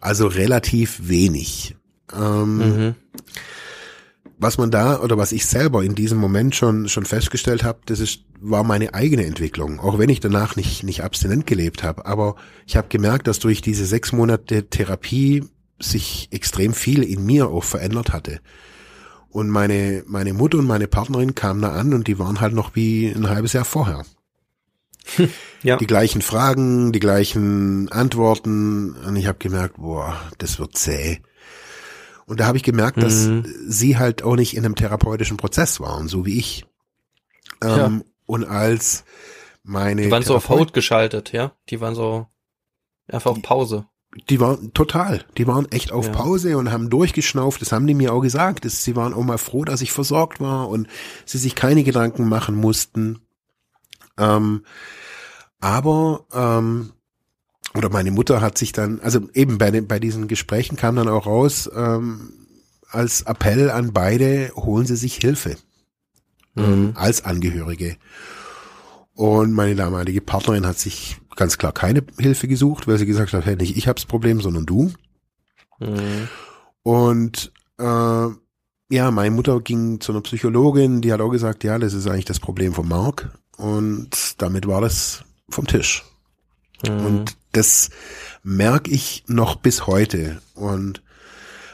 also 0.00 0.26
relativ 0.26 1.08
wenig. 1.08 1.76
Ähm, 2.18 2.56
mhm. 2.56 2.94
Was 4.38 4.56
man 4.56 4.70
da 4.70 5.00
oder 5.00 5.18
was 5.18 5.32
ich 5.32 5.46
selber 5.46 5.84
in 5.84 5.94
diesem 5.94 6.18
Moment 6.18 6.56
schon 6.56 6.88
schon 6.88 7.04
festgestellt 7.04 7.62
habe, 7.62 7.80
das 7.84 8.00
ist 8.00 8.20
war 8.40 8.64
meine 8.64 8.94
eigene 8.94 9.24
Entwicklung, 9.24 9.78
auch 9.78 9.98
wenn 9.98 10.08
ich 10.08 10.18
danach 10.18 10.56
nicht 10.56 10.82
nicht 10.82 11.04
abstinent 11.04 11.46
gelebt 11.46 11.82
habe. 11.82 12.06
Aber 12.06 12.36
ich 12.66 12.76
habe 12.76 12.88
gemerkt, 12.88 13.26
dass 13.26 13.38
durch 13.38 13.60
diese 13.60 13.84
sechs 13.84 14.12
Monate 14.12 14.68
Therapie 14.68 15.44
sich 15.82 16.28
extrem 16.30 16.72
viel 16.72 17.02
in 17.02 17.24
mir 17.24 17.48
auch 17.48 17.64
verändert 17.64 18.12
hatte. 18.12 18.40
Und 19.28 19.48
meine, 19.48 20.04
meine 20.06 20.34
Mutter 20.34 20.58
und 20.58 20.66
meine 20.66 20.88
Partnerin 20.88 21.34
kamen 21.34 21.62
da 21.62 21.72
an 21.72 21.94
und 21.94 22.06
die 22.06 22.18
waren 22.18 22.40
halt 22.40 22.52
noch 22.52 22.74
wie 22.74 23.08
ein 23.08 23.28
halbes 23.28 23.54
Jahr 23.54 23.64
vorher. 23.64 24.04
ja. 25.62 25.76
Die 25.76 25.86
gleichen 25.86 26.22
Fragen, 26.22 26.92
die 26.92 27.00
gleichen 27.00 27.90
Antworten. 27.90 28.92
Und 28.92 29.16
ich 29.16 29.26
habe 29.26 29.38
gemerkt, 29.38 29.76
boah, 29.78 30.14
das 30.38 30.58
wird 30.58 30.76
zäh. 30.76 31.20
Und 32.26 32.40
da 32.40 32.46
habe 32.46 32.56
ich 32.56 32.62
gemerkt, 32.62 32.98
mhm. 32.98 33.00
dass 33.00 33.28
sie 33.66 33.98
halt 33.98 34.22
auch 34.22 34.36
nicht 34.36 34.56
in 34.56 34.64
einem 34.64 34.76
therapeutischen 34.76 35.38
Prozess 35.38 35.80
waren, 35.80 36.08
so 36.08 36.24
wie 36.24 36.38
ich. 36.38 36.64
Ähm, 37.62 37.68
ja. 37.68 38.00
Und 38.26 38.44
als 38.44 39.04
meine. 39.62 40.02
Die 40.02 40.10
waren 40.10 40.22
so 40.22 40.36
auf 40.36 40.48
Haut 40.48 40.72
geschaltet, 40.72 41.32
ja? 41.32 41.52
Die 41.68 41.80
waren 41.80 41.94
so 41.94 42.26
einfach 43.08 43.32
auf 43.32 43.42
Pause. 43.42 43.86
Die 44.28 44.40
waren 44.40 44.74
total, 44.74 45.24
die 45.38 45.46
waren 45.46 45.70
echt 45.72 45.90
auf 45.90 46.06
ja. 46.06 46.12
Pause 46.12 46.58
und 46.58 46.70
haben 46.70 46.90
durchgeschnauft, 46.90 47.62
das 47.62 47.72
haben 47.72 47.86
die 47.86 47.94
mir 47.94 48.12
auch 48.12 48.20
gesagt. 48.20 48.66
Das, 48.66 48.84
sie 48.84 48.94
waren 48.94 49.14
auch 49.14 49.22
mal 49.22 49.38
froh, 49.38 49.64
dass 49.64 49.80
ich 49.80 49.90
versorgt 49.92 50.38
war 50.38 50.68
und 50.68 50.86
sie 51.24 51.38
sich 51.38 51.54
keine 51.54 51.82
Gedanken 51.82 52.28
machen 52.28 52.54
mussten. 52.54 53.20
Ähm, 54.18 54.64
aber, 55.60 56.26
ähm, 56.34 56.92
oder 57.74 57.88
meine 57.88 58.10
Mutter 58.10 58.42
hat 58.42 58.58
sich 58.58 58.72
dann, 58.72 59.00
also 59.00 59.20
eben 59.32 59.56
bei, 59.56 59.70
den, 59.70 59.88
bei 59.88 59.98
diesen 59.98 60.28
Gesprächen 60.28 60.76
kam 60.76 60.96
dann 60.96 61.08
auch 61.08 61.26
raus, 61.26 61.70
ähm, 61.74 62.34
als 62.90 63.22
Appell 63.22 63.70
an 63.70 63.94
beide, 63.94 64.52
holen 64.54 64.86
Sie 64.86 64.96
sich 64.96 65.16
Hilfe 65.16 65.56
mhm. 66.54 66.92
als 66.94 67.24
Angehörige. 67.24 67.96
Und 69.14 69.52
meine 69.52 69.74
damalige 69.74 70.20
Partnerin 70.20 70.66
hat 70.66 70.78
sich 70.78 71.16
ganz 71.36 71.58
klar 71.58 71.72
keine 71.72 72.04
Hilfe 72.18 72.48
gesucht, 72.48 72.86
weil 72.86 72.98
sie 72.98 73.06
gesagt 73.06 73.32
hat, 73.32 73.46
hey, 73.46 73.56
nicht 73.56 73.76
ich 73.76 73.88
hab's 73.88 74.04
Problem, 74.04 74.40
sondern 74.40 74.66
du. 74.66 74.92
Mhm. 75.78 76.28
Und 76.82 77.52
äh, 77.78 78.28
ja, 78.90 79.10
meine 79.10 79.34
Mutter 79.34 79.60
ging 79.60 80.00
zu 80.00 80.12
einer 80.12 80.20
Psychologin, 80.20 81.00
die 81.00 81.12
hat 81.12 81.20
auch 81.20 81.30
gesagt, 81.30 81.64
ja, 81.64 81.78
das 81.78 81.94
ist 81.94 82.06
eigentlich 82.06 82.26
das 82.26 82.40
Problem 82.40 82.74
von 82.74 82.88
Mark. 82.88 83.30
Und 83.56 84.40
damit 84.42 84.66
war 84.66 84.80
das 84.80 85.24
vom 85.48 85.66
Tisch. 85.66 86.04
Mhm. 86.86 87.06
Und 87.06 87.36
das 87.52 87.90
merke 88.42 88.90
ich 88.90 89.24
noch 89.28 89.56
bis 89.56 89.86
heute. 89.86 90.42
Und 90.54 91.02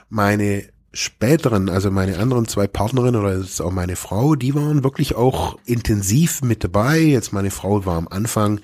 meine 0.09 0.68
späteren, 0.93 1.68
also 1.68 1.90
meine 1.90 2.18
anderen 2.18 2.48
zwei 2.48 2.66
Partnerinnen 2.66 3.20
oder 3.20 3.39
jetzt 3.39 3.60
auch 3.60 3.70
meine 3.70 3.97
Frau, 3.97 4.35
die 4.35 4.55
waren 4.55 4.85
wirklich 4.85 5.14
auch 5.14 5.59
intensiv 5.64 6.43
mit 6.43 6.64
dabei. 6.64 6.98
Jetzt 6.98 7.32
meine 7.32 7.51
Frau 7.51 7.85
war 7.85 7.97
am 7.97 8.09
Anfang 8.09 8.60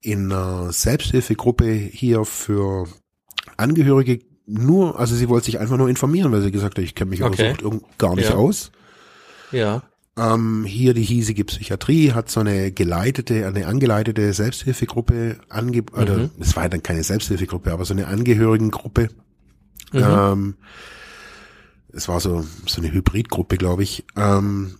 in 0.00 0.32
einer 0.32 0.72
Selbsthilfegruppe 0.72 1.70
hier 1.70 2.24
für 2.24 2.88
Angehörige 3.56 4.20
nur, 4.46 4.98
also 4.98 5.14
sie 5.14 5.28
wollte 5.28 5.46
sich 5.46 5.60
einfach 5.60 5.76
nur 5.76 5.88
informieren, 5.88 6.32
weil 6.32 6.42
sie 6.42 6.50
gesagt 6.50 6.76
hat, 6.76 6.84
ich 6.84 6.94
kenne 6.94 7.10
mich 7.10 7.22
okay. 7.22 7.54
gar 7.98 8.16
nicht 8.16 8.30
ja. 8.30 8.34
aus. 8.34 8.72
Ja. 9.52 9.82
Ähm, 10.16 10.64
hier 10.66 10.92
die 10.92 11.04
hiesige 11.04 11.44
Psychiatrie 11.44 12.12
hat 12.12 12.30
so 12.30 12.40
eine 12.40 12.72
geleitete, 12.72 13.46
eine 13.46 13.66
angeleitete 13.66 14.32
Selbsthilfegruppe 14.32 15.38
ange, 15.48 15.82
mhm. 15.82 15.86
oder 15.98 16.30
es 16.40 16.56
war 16.56 16.68
dann 16.68 16.82
keine 16.82 17.04
Selbsthilfegruppe, 17.04 17.72
aber 17.72 17.84
so 17.84 17.94
eine 17.94 18.08
Angehörigengruppe. 18.08 19.08
Mhm. 19.92 20.02
Ähm, 20.02 20.54
es 21.92 22.08
war 22.08 22.20
so, 22.20 22.44
so 22.66 22.80
eine 22.80 22.92
Hybridgruppe, 22.92 23.56
glaube 23.56 23.82
ich. 23.82 24.04
Ähm, 24.16 24.76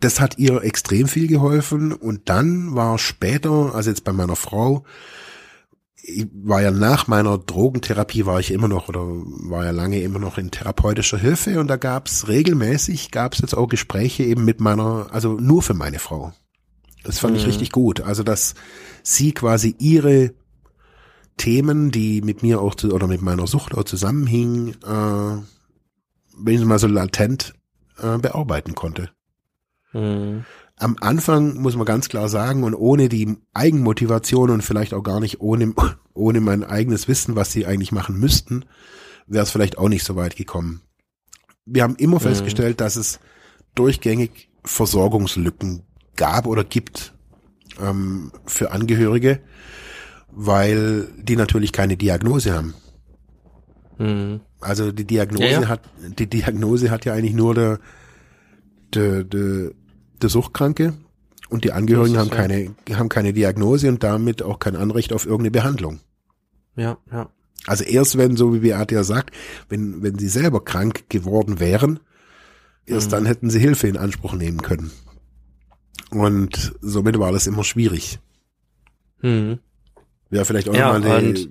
das 0.00 0.20
hat 0.20 0.38
ihr 0.38 0.62
extrem 0.62 1.08
viel 1.08 1.26
geholfen 1.26 1.92
und 1.92 2.28
dann 2.28 2.74
war 2.74 2.98
später, 2.98 3.74
also 3.74 3.90
jetzt 3.90 4.04
bei 4.04 4.12
meiner 4.12 4.36
Frau, 4.36 4.84
war 6.32 6.62
ja 6.62 6.70
nach 6.70 7.06
meiner 7.06 7.36
Drogentherapie 7.36 8.24
war 8.24 8.40
ich 8.40 8.50
immer 8.50 8.68
noch 8.68 8.88
oder 8.88 9.00
war 9.00 9.64
ja 9.64 9.72
lange 9.72 10.00
immer 10.00 10.18
noch 10.18 10.38
in 10.38 10.50
therapeutischer 10.50 11.18
Hilfe 11.18 11.60
und 11.60 11.68
da 11.68 11.76
gab's 11.76 12.28
regelmäßig, 12.28 13.10
gab's 13.10 13.40
jetzt 13.40 13.54
auch 13.54 13.68
Gespräche 13.68 14.22
eben 14.22 14.44
mit 14.44 14.60
meiner, 14.60 15.08
also 15.10 15.34
nur 15.34 15.62
für 15.62 15.74
meine 15.74 15.98
Frau. 15.98 16.32
Das 17.04 17.18
fand 17.18 17.34
mhm. 17.34 17.40
ich 17.40 17.46
richtig 17.46 17.72
gut. 17.72 18.00
Also 18.00 18.22
dass 18.22 18.54
sie 19.02 19.32
quasi 19.32 19.74
ihre 19.78 20.34
Themen, 21.36 21.90
die 21.90 22.22
mit 22.22 22.42
mir 22.42 22.60
auch 22.60 22.74
zu, 22.74 22.92
oder 22.92 23.06
mit 23.06 23.22
meiner 23.22 23.46
Sucht 23.46 23.74
auch 23.74 23.84
zusammenhingen, 23.84 24.76
äh, 24.82 25.42
wenn 26.36 26.54
ich 26.54 26.64
mal 26.64 26.78
so 26.78 26.86
latent 26.86 27.54
äh, 27.98 28.18
bearbeiten 28.18 28.74
konnte. 28.74 29.10
Mhm. 29.92 30.44
Am 30.76 30.96
Anfang 31.00 31.56
muss 31.60 31.74
man 31.74 31.86
ganz 31.86 32.08
klar 32.08 32.28
sagen 32.28 32.62
und 32.62 32.74
ohne 32.74 33.08
die 33.08 33.36
Eigenmotivation 33.52 34.50
und 34.50 34.62
vielleicht 34.62 34.94
auch 34.94 35.02
gar 35.02 35.20
nicht 35.20 35.40
ohne, 35.40 35.74
ohne 36.14 36.40
mein 36.40 36.64
eigenes 36.64 37.08
Wissen, 37.08 37.36
was 37.36 37.52
sie 37.52 37.66
eigentlich 37.66 37.92
machen 37.92 38.18
müssten, 38.18 38.64
wäre 39.26 39.42
es 39.42 39.50
vielleicht 39.50 39.78
auch 39.78 39.88
nicht 39.88 40.04
so 40.04 40.16
weit 40.16 40.36
gekommen. 40.36 40.82
Wir 41.66 41.82
haben 41.82 41.96
immer 41.96 42.16
mhm. 42.16 42.22
festgestellt, 42.22 42.80
dass 42.80 42.96
es 42.96 43.20
durchgängig 43.74 44.50
Versorgungslücken 44.64 45.82
gab 46.16 46.46
oder 46.46 46.64
gibt 46.64 47.14
ähm, 47.80 48.32
für 48.46 48.72
Angehörige 48.72 49.40
weil 50.30 51.08
die 51.16 51.36
natürlich 51.36 51.72
keine 51.72 51.96
Diagnose 51.96 52.54
haben. 52.54 52.74
Mhm. 53.98 54.40
Also 54.60 54.92
die 54.92 55.04
Diagnose 55.04 55.44
ja, 55.44 55.62
ja. 55.62 55.68
hat 55.68 55.80
die 55.98 56.28
Diagnose 56.28 56.90
hat 56.90 57.04
ja 57.04 57.12
eigentlich 57.14 57.34
nur 57.34 57.54
der 57.54 57.80
der, 58.94 59.24
der, 59.24 59.72
der 60.22 60.30
Suchtkranke 60.30 60.94
und 61.48 61.64
die 61.64 61.72
Angehörigen 61.72 62.18
haben 62.18 62.30
keine 62.30 62.74
haben 62.92 63.08
keine 63.08 63.32
Diagnose 63.32 63.88
und 63.88 64.02
damit 64.02 64.42
auch 64.42 64.58
kein 64.58 64.76
Anrecht 64.76 65.12
auf 65.12 65.24
irgendeine 65.24 65.50
Behandlung. 65.50 66.00
Ja, 66.76 66.98
ja. 67.10 67.30
Also 67.66 67.84
erst 67.84 68.16
wenn, 68.16 68.36
so 68.36 68.54
wie 68.54 68.60
Beate 68.60 68.94
ja 68.94 69.04
sagt, 69.04 69.34
wenn, 69.68 70.02
wenn 70.02 70.18
sie 70.18 70.28
selber 70.28 70.64
krank 70.64 71.04
geworden 71.08 71.60
wären, 71.60 72.00
erst 72.86 73.08
mhm. 73.08 73.12
dann 73.12 73.26
hätten 73.26 73.50
sie 73.50 73.58
Hilfe 73.58 73.88
in 73.88 73.96
Anspruch 73.96 74.34
nehmen 74.34 74.62
können. 74.62 74.90
Und 76.10 76.74
somit 76.80 77.18
war 77.18 77.32
das 77.32 77.46
immer 77.46 77.64
schwierig. 77.64 78.20
Mhm. 79.20 79.58
Wäre 80.30 80.44
vielleicht 80.44 80.68
auch 80.68 80.74
ja, 80.74 80.92
mal 80.92 81.04
eine, 81.04 81.48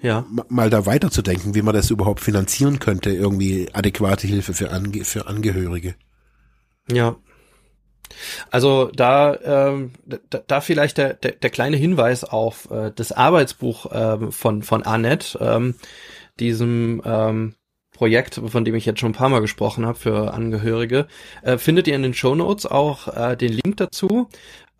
ja. 0.00 0.26
mal 0.48 0.70
da 0.70 0.86
weiterzudenken, 0.86 1.54
wie 1.54 1.62
man 1.62 1.74
das 1.74 1.90
überhaupt 1.90 2.20
finanzieren 2.20 2.78
könnte, 2.78 3.10
irgendwie 3.10 3.68
adäquate 3.72 4.26
Hilfe 4.26 4.54
für, 4.54 4.70
Ange 4.72 5.04
für 5.04 5.26
Angehörige. 5.26 5.94
Ja. 6.90 7.16
Also 8.50 8.90
da, 8.94 9.36
ähm, 9.44 9.92
da, 10.04 10.40
da 10.46 10.60
vielleicht 10.60 10.98
der, 10.98 11.14
der, 11.14 11.32
der 11.32 11.50
kleine 11.50 11.76
Hinweis 11.76 12.24
auf 12.24 12.70
äh, 12.70 12.90
das 12.94 13.12
Arbeitsbuch 13.12 13.86
ähm, 13.92 14.32
von, 14.32 14.62
von 14.62 14.82
Annette, 14.82 15.38
ähm, 15.40 15.74
diesem 16.38 17.02
ähm, 17.04 17.54
Projekt, 17.92 18.40
von 18.44 18.64
dem 18.64 18.74
ich 18.74 18.86
jetzt 18.86 19.00
schon 19.00 19.10
ein 19.10 19.14
paar 19.14 19.28
Mal 19.28 19.40
gesprochen 19.40 19.86
habe 19.86 19.98
für 19.98 20.32
Angehörige, 20.34 21.06
äh, 21.42 21.58
findet 21.58 21.86
ihr 21.86 21.94
in 21.94 22.02
den 22.02 22.14
Show 22.14 22.34
Notes 22.34 22.66
auch 22.66 23.08
äh, 23.08 23.36
den 23.36 23.52
Link 23.52 23.76
dazu. 23.76 24.28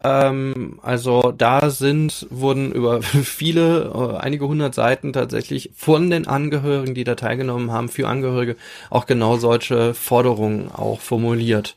Ähm, 0.05 0.81
also 0.83 1.33
da 1.33 1.71
sind, 1.71 2.27
wurden 2.31 2.73
über 2.73 3.03
viele, 3.03 3.93
äh, 3.95 4.17
einige 4.19 4.49
hundert 4.49 4.75
Seiten 4.75 5.13
tatsächlich 5.13 5.71
von 5.75 6.11
den 6.11 6.27
Angehörigen, 6.27 6.95
die 6.95 7.05
da 7.05 7.15
teilgenommen 7.15 7.71
haben, 7.71 7.89
für 7.89 8.09
Angehörige 8.09 8.57
auch 8.91 9.07
genau 9.07 9.37
solche 9.37 9.95
Forderungen 9.95 10.71
auch 10.73 11.01
formuliert. 11.01 11.77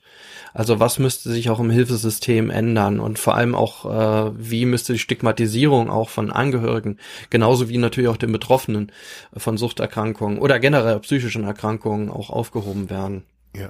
Also 0.55 0.79
was 0.79 0.99
müsste 0.99 1.31
sich 1.31 1.49
auch 1.49 1.59
im 1.59 1.69
Hilfesystem 1.69 2.49
ändern 2.49 3.01
und 3.01 3.19
vor 3.19 3.35
allem 3.35 3.55
auch, 3.55 3.85
äh, 3.85 4.31
wie 4.37 4.65
müsste 4.65 4.93
die 4.93 4.99
Stigmatisierung 4.99 5.89
auch 5.89 6.07
von 6.07 6.31
Angehörigen, 6.31 6.97
genauso 7.29 7.67
wie 7.67 7.77
natürlich 7.77 8.07
auch 8.07 8.15
den 8.15 8.31
Betroffenen 8.31 8.93
von 9.35 9.57
Suchterkrankungen 9.57 10.39
oder 10.39 10.61
generell 10.61 10.97
psychischen 11.01 11.43
Erkrankungen 11.43 12.09
auch 12.09 12.29
aufgehoben 12.29 12.89
werden. 12.89 13.23
Ja. 13.53 13.69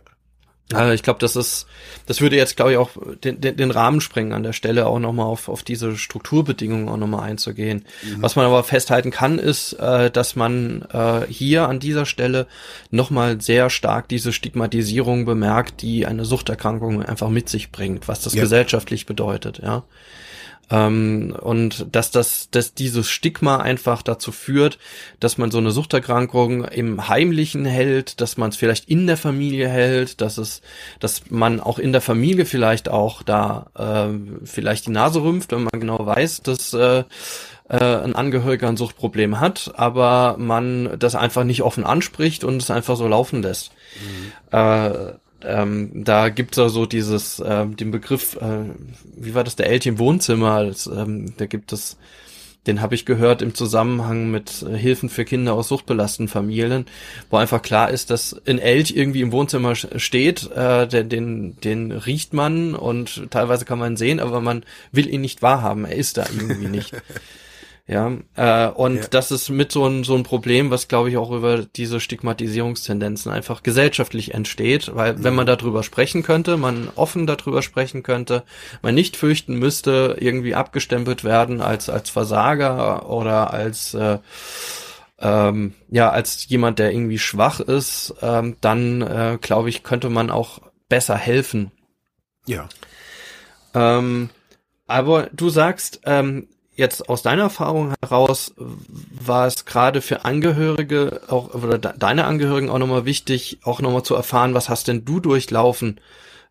Also 0.74 0.94
ich 0.94 1.04
glaube, 1.04 1.20
das 1.20 1.36
ist, 1.36 1.68
das 2.08 2.22
würde 2.22 2.38
jetzt, 2.38 2.56
glaube 2.56 2.72
ich, 2.72 2.78
auch 2.78 2.90
den, 3.24 3.40
den, 3.40 3.56
den 3.56 3.70
Rahmen 3.70 4.02
sprengen, 4.02 4.34
an 4.34 4.42
der 4.42 4.54
Stelle 4.54 4.88
auch 4.88 4.98
nochmal 4.98 5.28
auf, 5.28 5.48
auf 5.48 5.62
diese 5.62 5.96
Strukturbedingungen 5.96 6.90
auch 6.90 6.98
nochmal 6.98 7.30
einzugehen. 7.30 7.86
Mhm. 8.02 8.24
Was 8.24 8.36
man 8.36 8.48
aber 8.48 8.64
festhalten 8.64 9.12
kann, 9.12 9.38
ist, 9.38 9.74
äh, 9.74 10.10
dass 10.10 10.36
man 10.36 10.82
äh, 10.92 11.28
hier 11.30 11.70
an 11.70 11.80
dieser 11.80 12.08
Stelle 12.08 12.48
nochmal 12.90 13.42
sehr 13.42 13.70
stark 13.70 14.10
diese 14.10 14.34
Stigmatisierung 14.34 15.26
bemerkt, 15.26 15.84
die 15.84 16.08
eine 16.08 16.26
Suchterkrankung 16.26 17.04
einfach 17.04 17.30
mit 17.30 17.48
sich 17.48 17.72
bringt, 17.72 18.08
was 18.08 18.22
das 18.22 18.34
ja. 18.34 18.42
gesellschaftlich 18.42 19.06
bedeutet, 19.06 19.60
ja. 19.62 19.84
Ähm, 20.72 21.36
und 21.40 21.88
dass 21.92 22.12
das, 22.12 22.50
dass 22.50 22.74
dieses 22.74 23.10
Stigma 23.10 23.58
einfach 23.58 24.02
dazu 24.02 24.32
führt, 24.32 24.80
dass 25.20 25.38
man 25.38 25.52
so 25.52 25.60
eine 25.60 25.72
Suchterkrankung 25.72 26.66
im 26.66 27.08
Heimlichen 27.08 27.66
hält, 27.66 28.22
dass 28.22 28.38
man 28.38 28.50
es 28.50 28.58
vielleicht 28.58 28.90
in 28.90 29.08
der 29.08 29.18
Familie 29.18 29.70
hält, 29.70 30.22
dass 30.22 30.38
es, 30.38 30.62
dass 31.00 31.30
man 31.30 31.60
auch 31.60 31.78
in 31.78 31.92
der 31.92 32.02
Familie 32.02 32.46
vielleicht 32.46 32.90
auch 32.90 33.22
da 33.22 33.68
äh, 33.76 34.46
vielleicht 34.46 34.88
die 34.88 34.92
Nase 34.92 35.22
rümpft, 35.22 35.52
wenn 35.52 35.64
man 35.64 35.80
genau 35.80 36.04
weiß, 36.06 36.42
dass 36.42 36.74
äh, 36.74 37.04
äh, 37.70 37.78
ein 37.78 38.16
Angehöriger 38.16 38.68
ein 38.68 38.78
Suchtproblem 38.78 39.40
hat, 39.40 39.72
aber 39.76 40.36
man 40.38 40.98
das 41.00 41.16
einfach 41.16 41.44
nicht 41.44 41.64
offen 41.64 41.84
anspricht 41.84 42.44
und 42.44 42.62
es 42.62 42.72
einfach 42.72 42.96
so 42.96 43.08
laufen 43.08 43.42
lässt. 43.42 43.72
Mhm. 44.02 44.58
Äh, 44.58 45.14
ähm, 45.48 45.92
da 45.94 46.30
gibt's 46.30 46.58
ja 46.58 46.70
so 46.70 46.86
dieses, 46.86 47.40
äh, 47.40 47.66
den 47.66 47.92
Begriff, 47.92 48.36
äh, 48.38 48.66
wie 49.16 49.34
war 49.36 49.44
das, 49.44 49.56
der 49.56 49.68
Elch 49.68 49.86
im 49.86 50.00
Wohnzimmer, 50.00 50.66
das, 50.66 50.88
ähm, 50.88 51.34
da 51.38 51.46
gibt 51.46 51.74
es, 51.74 51.98
den 52.68 52.82
habe 52.82 52.96
ich 52.96 53.06
gehört 53.06 53.42
im 53.42 53.54
Zusammenhang 53.54 54.32
mit 54.32 54.64
äh, 54.64 54.76
Hilfen 54.76 55.10
für 55.10 55.26
Kinder 55.26 55.54
aus 55.54 55.68
suchtbelasteten 55.68 56.28
Familien, 56.28 56.86
wo 57.30 57.38
einfach 57.38 57.62
klar 57.62 57.90
ist, 57.92 58.10
dass 58.10 58.36
ein 58.48 58.60
Elch 58.60 58.92
irgendwie 58.96 59.22
im 59.22 59.32
Wohnzimmer 59.32 59.76
steht, 59.76 60.52
äh, 60.52 60.88
den, 60.88 61.10
den, 61.10 61.60
den 61.62 61.92
riecht 61.92 62.34
man 62.34 62.76
und 62.76 63.30
teilweise 63.30 63.66
kann 63.66 63.80
man 63.80 63.98
sehen, 63.98 64.20
aber 64.20 64.42
man 64.42 64.64
will 64.92 65.08
ihn 65.08 65.22
nicht 65.22 65.42
wahrhaben, 65.42 65.86
er 65.86 65.96
ist 65.96 66.18
da 66.18 66.26
irgendwie 66.38 66.68
nicht. 66.68 66.94
Ja, 67.88 68.12
äh, 68.36 68.68
und 68.70 68.96
ja. 68.96 69.08
das 69.12 69.30
ist 69.30 69.50
mit 69.50 69.72
so 69.72 69.86
ein, 69.86 70.04
so 70.04 70.16
ein 70.16 70.24
Problem, 70.24 70.72
was 70.72 70.88
glaube 70.88 71.12
ich 71.12 71.18
auch 71.18 71.30
über 71.30 71.66
diese 71.66 72.00
Stigmatisierungstendenzen 72.00 73.32
einfach 73.32 73.62
gesellschaftlich 73.62 74.34
entsteht, 74.34 74.96
weil 74.96 75.24
wenn 75.24 75.36
man 75.36 75.46
darüber 75.46 75.84
sprechen 75.84 76.24
könnte, 76.24 76.58
man 76.58 76.90
offen 76.96 77.28
darüber 77.28 77.62
sprechen 77.62 78.02
könnte, 78.02 78.44
man 78.82 78.96
nicht 78.96 79.18
fürchten 79.18 79.60
müsste, 79.60 80.18
irgendwie 80.20 80.56
abgestempelt 80.56 81.24
werden 81.24 81.62
als, 81.62 81.88
als 81.88 82.10
Versager 82.10 83.08
oder 83.08 83.54
als, 83.54 83.94
äh, 83.94 84.18
ähm, 85.20 85.76
ja, 85.92 86.10
als 86.10 86.50
jemand, 86.50 86.80
der 86.80 86.92
irgendwie 86.92 87.20
schwach 87.20 87.60
ist, 87.60 88.16
ähm, 88.24 88.58
dann 88.62 89.04
äh, 89.04 89.38
glaube 89.40 89.70
ich, 89.70 89.84
könnte 89.84 90.10
man 90.10 90.32
auch 90.32 90.60
besser 90.90 91.18
helfen. 91.18 91.72
Ja. 92.48 92.68
Ähm, 93.76 94.32
aber 94.88 95.30
du 95.34 95.50
sagst, 95.50 96.02
ähm, 96.06 96.48
jetzt 96.76 97.10
aus 97.10 97.22
deiner 97.22 97.44
Erfahrung 97.44 97.94
heraus 98.02 98.54
war 98.58 99.48
es 99.48 99.66
gerade 99.66 100.02
für 100.02 100.26
Angehörige 100.26 101.22
auch 101.28 101.54
oder 101.54 101.78
deine 101.78 102.26
Angehörigen 102.26 102.70
auch 102.70 102.80
nochmal 102.80 103.06
wichtig, 103.06 103.60
auch 103.64 103.82
nochmal 103.82 104.04
zu 104.04 104.16
erfahren, 104.16 104.54
was 104.54 104.70
hast 104.70 104.88
denn 104.88 105.06
du 105.06 105.20
durchlaufen 105.20 106.00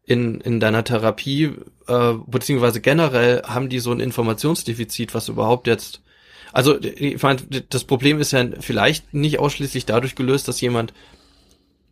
in, 0.06 0.40
in 0.40 0.60
deiner 0.60 0.84
Therapie, 0.84 1.52
äh, 1.86 2.14
beziehungsweise 2.26 2.80
generell 2.80 3.42
haben 3.42 3.68
die 3.68 3.78
so 3.80 3.92
ein 3.92 4.00
Informationsdefizit, 4.00 5.14
was 5.14 5.28
überhaupt 5.28 5.66
jetzt 5.66 6.00
also 6.52 6.80
ich 6.80 7.20
meine, 7.20 7.40
das 7.68 7.82
Problem 7.82 8.20
ist 8.20 8.30
ja 8.30 8.46
vielleicht 8.60 9.12
nicht 9.12 9.40
ausschließlich 9.40 9.86
dadurch 9.86 10.14
gelöst, 10.14 10.46
dass 10.46 10.60
jemand 10.60 10.94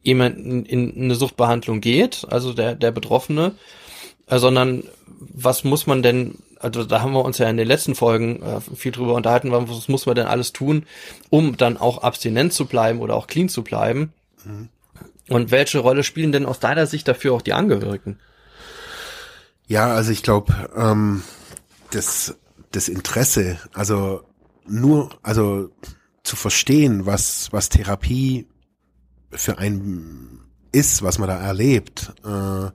jemand 0.02 0.38
in, 0.38 0.64
in 0.64 1.02
eine 1.02 1.14
Suchtbehandlung 1.16 1.80
geht, 1.80 2.24
also 2.30 2.52
der 2.52 2.76
der 2.76 2.92
Betroffene, 2.92 3.56
sondern 4.28 4.84
was 5.18 5.64
muss 5.64 5.88
man 5.88 6.04
denn 6.04 6.38
also 6.62 6.84
da 6.84 7.02
haben 7.02 7.12
wir 7.12 7.24
uns 7.24 7.38
ja 7.38 7.48
in 7.48 7.56
den 7.56 7.66
letzten 7.66 7.94
Folgen 7.94 8.42
äh, 8.42 8.60
viel 8.60 8.92
drüber 8.92 9.14
unterhalten, 9.14 9.50
was 9.50 9.88
muss 9.88 10.06
man 10.06 10.14
denn 10.14 10.26
alles 10.26 10.52
tun, 10.52 10.86
um 11.28 11.56
dann 11.56 11.76
auch 11.76 12.02
abstinent 12.02 12.52
zu 12.52 12.66
bleiben 12.66 13.00
oder 13.00 13.14
auch 13.16 13.26
clean 13.26 13.48
zu 13.48 13.62
bleiben. 13.62 14.12
Mhm. 14.44 14.68
Und 15.28 15.50
welche 15.50 15.78
Rolle 15.78 16.04
spielen 16.04 16.32
denn 16.32 16.46
aus 16.46 16.60
deiner 16.60 16.86
Sicht 16.86 17.08
dafür 17.08 17.34
auch 17.34 17.42
die 17.42 17.52
Angehörigen? 17.52 18.18
Ja, 19.66 19.94
also 19.94 20.12
ich 20.12 20.22
glaube, 20.22 20.52
ähm, 20.76 21.22
das, 21.90 22.36
das 22.70 22.88
Interesse, 22.88 23.58
also 23.72 24.22
nur, 24.66 25.10
also 25.22 25.70
zu 26.22 26.36
verstehen, 26.36 27.06
was, 27.06 27.48
was 27.52 27.68
Therapie 27.68 28.46
für 29.30 29.58
ein 29.58 30.40
ist, 30.72 31.02
was 31.02 31.18
man 31.18 31.28
da 31.28 31.38
erlebt, 31.38 32.12
äh, 32.24 32.70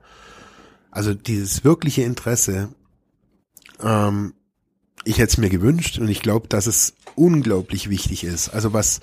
also 0.92 1.14
dieses 1.14 1.64
wirkliche 1.64 2.04
Interesse 2.04 2.70
ähm, 3.82 4.34
ich 5.04 5.18
hätte 5.18 5.32
es 5.32 5.38
mir 5.38 5.50
gewünscht 5.50 6.00
und 6.00 6.10
ich 6.10 6.22
glaube, 6.22 6.48
dass 6.48 6.68
es 6.68 6.96
unglaublich 7.16 7.90
wichtig 7.90 8.24
ist. 8.24 8.50
Also 8.50 8.74
was, 8.74 9.00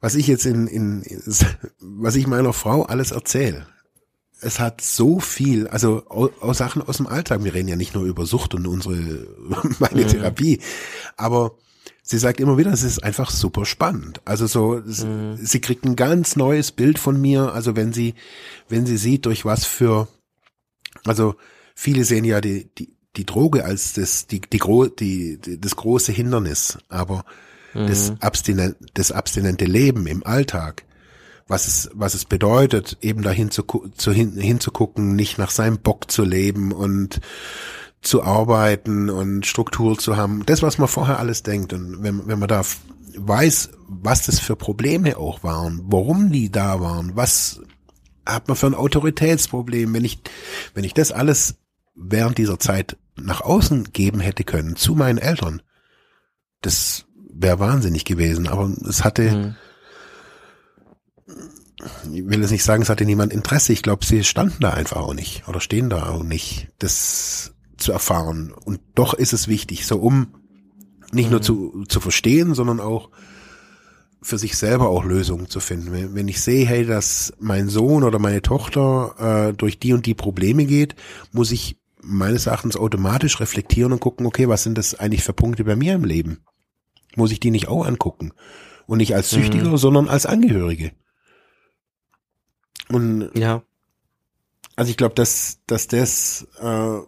was 0.00 0.14
ich 0.14 0.26
jetzt 0.26 0.46
in, 0.46 0.66
in, 0.66 1.04
was 1.80 2.16
ich 2.16 2.26
meiner 2.26 2.52
Frau 2.52 2.82
alles 2.82 3.10
erzähle. 3.10 3.66
Es 4.40 4.58
hat 4.58 4.80
so 4.80 5.20
viel, 5.20 5.68
also 5.68 6.04
aus 6.08 6.58
Sachen 6.58 6.82
aus 6.82 6.96
dem 6.96 7.06
Alltag. 7.06 7.44
Wir 7.44 7.54
reden 7.54 7.68
ja 7.68 7.76
nicht 7.76 7.94
nur 7.94 8.04
über 8.04 8.26
Sucht 8.26 8.54
und 8.54 8.66
unsere, 8.66 8.96
meine 9.78 10.02
mhm. 10.02 10.08
Therapie, 10.08 10.60
aber 11.16 11.56
sie 12.02 12.18
sagt 12.18 12.40
immer 12.40 12.58
wieder, 12.58 12.72
es 12.72 12.82
ist 12.82 13.04
einfach 13.04 13.30
super 13.30 13.64
spannend. 13.64 14.20
Also 14.24 14.46
so, 14.46 14.82
mhm. 14.84 15.36
sie 15.40 15.60
kriegt 15.60 15.84
ein 15.84 15.94
ganz 15.94 16.36
neues 16.36 16.72
Bild 16.72 16.98
von 16.98 17.20
mir. 17.20 17.52
Also 17.52 17.76
wenn 17.76 17.92
sie, 17.92 18.14
wenn 18.68 18.86
sie 18.86 18.96
sieht, 18.96 19.26
durch 19.26 19.44
was 19.44 19.64
für, 19.64 20.08
also 21.04 21.36
viele 21.76 22.04
sehen 22.04 22.24
ja 22.24 22.40
die, 22.40 22.70
die, 22.74 22.96
die 23.16 23.26
Droge 23.26 23.64
als 23.64 23.92
das, 23.92 24.26
die, 24.26 24.40
die, 24.40 24.58
gro 24.58 24.86
die, 24.86 25.38
die 25.38 25.60
das 25.60 25.76
große 25.76 26.12
Hindernis, 26.12 26.78
aber 26.88 27.24
mhm. 27.74 27.86
das, 27.86 28.12
abstinent, 28.20 28.76
das 28.94 29.12
abstinente 29.12 29.64
Leben 29.64 30.06
im 30.06 30.24
Alltag, 30.24 30.84
was 31.46 31.66
es, 31.66 31.90
was 31.92 32.14
es 32.14 32.24
bedeutet, 32.24 32.96
eben 33.02 33.22
dahin 33.22 33.50
zu, 33.50 33.64
zu 33.96 34.12
hin, 34.12 34.38
hinzugucken, 34.38 35.14
nicht 35.14 35.38
nach 35.38 35.50
seinem 35.50 35.78
Bock 35.78 36.10
zu 36.10 36.24
leben 36.24 36.72
und 36.72 37.20
zu 38.00 38.22
arbeiten 38.22 39.10
und 39.10 39.46
Struktur 39.46 39.98
zu 39.98 40.16
haben. 40.16 40.44
Das, 40.46 40.62
was 40.62 40.78
man 40.78 40.88
vorher 40.88 41.18
alles 41.18 41.42
denkt. 41.42 41.72
Und 41.72 42.02
wenn, 42.02 42.26
wenn 42.26 42.38
man 42.38 42.48
da 42.48 42.62
weiß, 43.16 43.70
was 43.86 44.26
das 44.26 44.40
für 44.40 44.56
Probleme 44.56 45.18
auch 45.18 45.44
waren, 45.44 45.82
warum 45.86 46.32
die 46.32 46.50
da 46.50 46.80
waren, 46.80 47.14
was 47.14 47.60
hat 48.26 48.48
man 48.48 48.56
für 48.56 48.66
ein 48.66 48.74
Autoritätsproblem, 48.74 49.92
wenn 49.94 50.04
ich, 50.04 50.20
wenn 50.74 50.84
ich 50.84 50.94
das 50.94 51.12
alles 51.12 51.56
während 51.94 52.38
dieser 52.38 52.58
Zeit 52.58 52.96
nach 53.16 53.40
außen 53.40 53.92
geben 53.92 54.20
hätte 54.20 54.44
können 54.44 54.76
zu 54.76 54.94
meinen 54.94 55.18
Eltern, 55.18 55.62
das 56.60 57.06
wäre 57.32 57.58
wahnsinnig 57.58 58.04
gewesen. 58.04 58.48
Aber 58.48 58.72
es 58.88 59.04
hatte, 59.04 59.56
mhm. 61.28 61.36
ich 62.12 62.26
will 62.26 62.42
es 62.42 62.50
nicht 62.50 62.64
sagen, 62.64 62.82
es 62.82 62.88
hatte 62.88 63.04
niemand 63.04 63.32
Interesse. 63.32 63.72
Ich 63.72 63.82
glaube, 63.82 64.04
sie 64.04 64.24
standen 64.24 64.60
da 64.60 64.70
einfach 64.70 64.98
auch 64.98 65.14
nicht 65.14 65.48
oder 65.48 65.60
stehen 65.60 65.90
da 65.90 66.08
auch 66.08 66.22
nicht, 66.22 66.68
das 66.78 67.54
zu 67.76 67.92
erfahren. 67.92 68.52
Und 68.52 68.80
doch 68.94 69.14
ist 69.14 69.32
es 69.32 69.48
wichtig, 69.48 69.86
so 69.86 69.98
um 69.98 70.34
nicht 71.12 71.26
mhm. 71.26 71.32
nur 71.32 71.42
zu, 71.42 71.84
zu 71.88 72.00
verstehen, 72.00 72.54
sondern 72.54 72.80
auch 72.80 73.10
für 74.22 74.38
sich 74.38 74.56
selber 74.56 74.88
auch 74.88 75.04
Lösungen 75.04 75.48
zu 75.48 75.58
finden. 75.58 76.14
Wenn 76.14 76.28
ich 76.28 76.40
sehe, 76.40 76.64
hey, 76.64 76.86
dass 76.86 77.32
mein 77.40 77.68
Sohn 77.68 78.04
oder 78.04 78.20
meine 78.20 78.40
Tochter 78.40 79.48
äh, 79.48 79.52
durch 79.52 79.80
die 79.80 79.92
und 79.92 80.06
die 80.06 80.14
Probleme 80.14 80.64
geht, 80.64 80.94
muss 81.32 81.50
ich 81.50 81.81
meines 82.02 82.46
Erachtens 82.46 82.76
automatisch 82.76 83.40
reflektieren 83.40 83.92
und 83.92 84.00
gucken, 84.00 84.26
okay, 84.26 84.48
was 84.48 84.62
sind 84.62 84.76
das 84.76 84.94
eigentlich 84.94 85.24
für 85.24 85.32
Punkte 85.32 85.64
bei 85.64 85.76
mir 85.76 85.94
im 85.94 86.04
Leben? 86.04 86.44
Muss 87.16 87.32
ich 87.32 87.40
die 87.40 87.50
nicht 87.50 87.68
auch 87.68 87.86
angucken? 87.86 88.32
Und 88.86 88.98
nicht 88.98 89.14
als 89.14 89.30
Süchtiger, 89.30 89.70
mhm. 89.70 89.76
sondern 89.76 90.08
als 90.08 90.26
Angehörige. 90.26 90.92
Und 92.88 93.30
ja. 93.34 93.62
Also 94.74 94.90
ich 94.90 94.96
glaube, 94.96 95.14
dass, 95.14 95.60
dass 95.66 95.86
das 95.86 96.46
äh, 96.60 96.98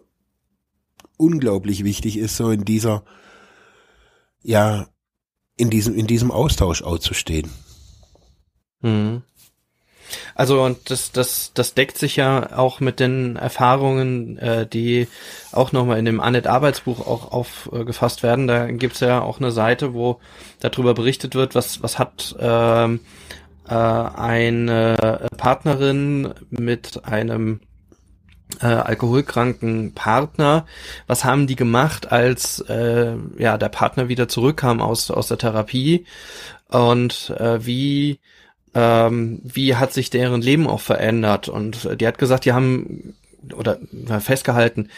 unglaublich 1.17 1.83
wichtig 1.83 2.17
ist, 2.17 2.37
so 2.37 2.51
in 2.51 2.63
dieser, 2.65 3.03
ja, 4.41 4.87
in 5.57 5.69
diesem, 5.69 5.95
in 5.95 6.07
diesem 6.07 6.31
Austausch 6.31 6.81
auch 6.83 6.99
zu 6.99 7.13
stehen. 7.13 7.49
Mhm. 8.81 9.23
Also 10.35 10.61
und 10.63 10.89
das, 10.89 11.11
das, 11.11 11.51
das 11.53 11.73
deckt 11.73 11.97
sich 11.97 12.15
ja 12.15 12.57
auch 12.57 12.79
mit 12.79 12.99
den 12.99 13.35
Erfahrungen, 13.35 14.37
äh, 14.37 14.67
die 14.67 15.07
auch 15.51 15.71
nochmal 15.71 15.99
in 15.99 16.05
dem 16.05 16.19
Annette 16.19 16.49
Arbeitsbuch 16.49 17.05
auch 17.05 17.31
aufgefasst 17.31 18.23
werden. 18.23 18.47
Da 18.47 18.67
gibt's 18.67 18.99
ja 18.99 19.21
auch 19.21 19.39
eine 19.39 19.51
Seite, 19.51 19.93
wo 19.93 20.19
darüber 20.59 20.93
berichtet 20.93 21.35
wird, 21.35 21.55
was, 21.55 21.81
was 21.81 21.99
hat 21.99 22.35
ähm, 22.39 22.99
äh, 23.67 23.73
eine 23.73 25.27
Partnerin 25.37 26.33
mit 26.49 27.05
einem 27.05 27.59
äh, 28.61 28.67
alkoholkranken 28.67 29.93
Partner. 29.93 30.65
Was 31.07 31.25
haben 31.25 31.47
die 31.47 31.55
gemacht, 31.55 32.11
als 32.11 32.59
äh, 32.61 33.15
ja 33.37 33.57
der 33.57 33.69
Partner 33.69 34.07
wieder 34.07 34.27
zurückkam 34.27 34.81
aus 34.81 35.11
aus 35.11 35.27
der 35.27 35.37
Therapie 35.37 36.05
und 36.69 37.33
äh, 37.37 37.65
wie 37.65 38.19
ähm, 38.75 39.39
wie 39.43 39.75
hat 39.75 39.93
sich 39.93 40.09
deren 40.09 40.41
Leben 40.41 40.67
auch 40.67 40.81
verändert? 40.81 41.49
Und 41.49 41.89
die 41.99 42.05
hat 42.05 42.17
gesagt, 42.17 42.45
die 42.45 42.53
haben 42.53 43.15
oder 43.55 43.79
festgehalten, 44.19 44.89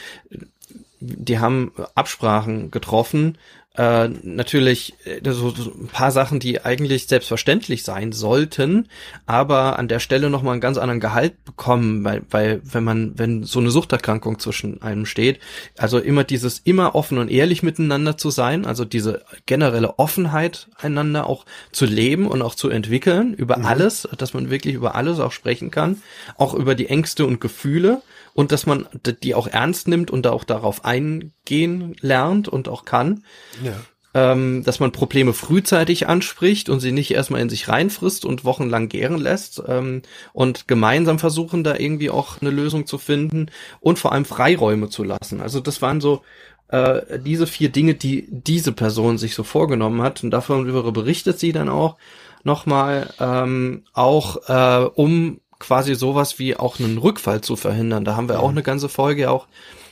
die 1.00 1.40
haben 1.40 1.72
Absprachen 1.96 2.72
getroffen, 2.72 3.38
äh, 3.78 4.10
natürlich 4.24 4.96
äh, 5.06 5.22
so, 5.32 5.52
so 5.52 5.72
ein 5.72 5.88
paar 5.88 6.12
Sachen, 6.12 6.40
die 6.40 6.66
eigentlich 6.66 7.08
selbstverständlich 7.08 7.84
sein 7.84 8.12
sollten, 8.12 8.88
aber 9.28 9.78
an 9.78 9.88
der 9.88 10.00
Stelle 10.00 10.32
nochmal 10.32 10.54
einen 10.54 10.62
ganz 10.62 10.78
anderen 10.78 11.00
Gehalt 11.00 11.46
bekommen, 11.46 12.04
weil, 12.04 12.24
weil 12.32 12.62
wenn 12.64 12.84
man, 12.84 13.18
wenn 13.18 13.44
so 13.44 13.60
eine 13.60 13.70
Suchterkrankung 13.70 14.40
zwischen 14.40 14.82
einem 14.82 15.06
steht, 15.06 15.40
also 15.78 16.00
immer 16.00 16.24
dieses 16.24 16.60
immer 16.60 16.96
offen 16.96 17.20
und 17.20 17.30
ehrlich 17.30 17.62
miteinander 17.62 18.18
zu 18.18 18.32
sein, 18.32 18.66
also 18.66 18.84
diese 18.84 19.24
generelle 19.46 20.00
Offenheit 20.00 20.68
einander 20.78 21.28
auch 21.28 21.46
zu 21.72 21.86
leben 21.86 22.28
und 22.28 22.42
auch 22.42 22.56
zu 22.56 22.70
entwickeln 22.70 23.36
über 23.36 23.60
mhm. 23.60 23.66
alles, 23.66 24.08
dass 24.18 24.34
man 24.34 24.50
wirklich 24.50 24.74
über 24.74 24.96
alles 24.96 25.20
auch 25.20 25.32
sprechen 25.32 25.70
kann, 25.70 26.02
auch 26.38 26.56
über 26.56 26.74
die 26.74 26.90
Ängste 26.90 27.28
und 27.28 27.40
Gefühle 27.40 28.02
und 28.38 28.52
dass 28.52 28.68
man 28.68 28.86
die 29.24 29.34
auch 29.34 29.48
ernst 29.48 29.88
nimmt 29.88 30.12
und 30.12 30.28
auch 30.28 30.44
darauf 30.44 30.86
eingehen 30.86 31.96
lernt 32.02 32.48
und 32.48 32.70
auch 32.70 32.86
kann. 32.86 33.24
Ja. 33.64 33.74
Ähm, 34.14 34.64
dass 34.64 34.80
man 34.80 34.92
Probleme 34.92 35.34
frühzeitig 35.34 36.08
anspricht 36.08 36.70
und 36.70 36.80
sie 36.80 36.92
nicht 36.92 37.10
erstmal 37.10 37.42
in 37.42 37.50
sich 37.50 37.68
reinfrisst 37.68 38.26
und 38.26 38.46
wochenlang 38.46 38.90
gären 38.90 39.18
lässt 39.18 39.64
ähm, 39.68 40.04
und 40.34 40.68
gemeinsam 40.68 41.18
versuchen, 41.18 41.64
da 41.64 41.78
irgendwie 41.78 42.12
auch 42.12 42.40
eine 42.40 42.52
Lösung 42.52 42.86
zu 42.86 43.00
finden 43.00 43.48
und 43.80 43.98
vor 43.98 44.12
allem 44.12 44.26
Freiräume 44.26 44.90
zu 44.90 45.04
lassen. 45.04 45.42
Also 45.42 45.60
das 45.60 45.82
waren 45.82 46.00
so 46.00 46.22
äh, 46.68 47.20
diese 47.20 47.48
vier 47.48 47.70
Dinge, 47.70 47.96
die 47.96 48.28
diese 48.30 48.72
Person 48.72 49.18
sich 49.18 49.34
so 49.34 49.44
vorgenommen 49.44 50.04
hat 50.04 50.24
und 50.24 50.30
davon 50.30 50.72
berichtet 50.94 51.40
sie 51.40 51.54
dann 51.54 51.70
auch 51.70 51.98
nochmal 52.44 53.12
ähm, 53.20 53.84
auch 53.94 54.48
äh, 54.48 54.86
um 54.94 55.40
quasi 55.60 55.96
sowas 55.96 56.40
wie 56.40 56.56
auch 56.56 56.80
einen 56.80 56.98
Rückfall 56.98 57.42
zu 57.42 57.56
verhindern. 57.56 58.06
Da 58.06 58.16
haben 58.16 58.30
wir 58.30 58.40
auch 58.40 58.50
eine 58.50 58.64
ganze 58.64 58.90
Folge 58.90 59.30
auch 59.30 59.48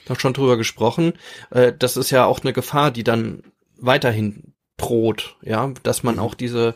noch 0.08 0.20
schon 0.20 0.34
drüber 0.34 0.58
gesprochen. 0.58 1.14
Äh, 1.52 1.74
das 1.78 1.98
ist 1.98 2.12
ja 2.12 2.26
auch 2.26 2.42
eine 2.42 2.54
Gefahr, 2.54 2.92
die 2.92 3.04
dann 3.04 3.44
weiterhin 3.78 4.54
droht, 4.78 5.38
ja, 5.42 5.72
dass 5.84 6.04
man 6.04 6.16
mhm. 6.16 6.22
auch 6.22 6.34
diese 6.36 6.76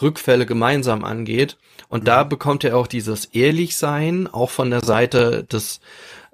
Rückfälle 0.00 0.46
gemeinsam 0.46 1.04
angeht. 1.04 1.56
Und 1.88 2.06
da 2.06 2.24
mhm. 2.24 2.28
bekommt 2.28 2.64
er 2.64 2.76
auch 2.76 2.86
dieses 2.86 3.26
Ehrlichsein, 3.26 4.28
auch 4.28 4.50
von 4.50 4.70
der 4.70 4.84
Seite 4.84 5.44
des 5.44 5.80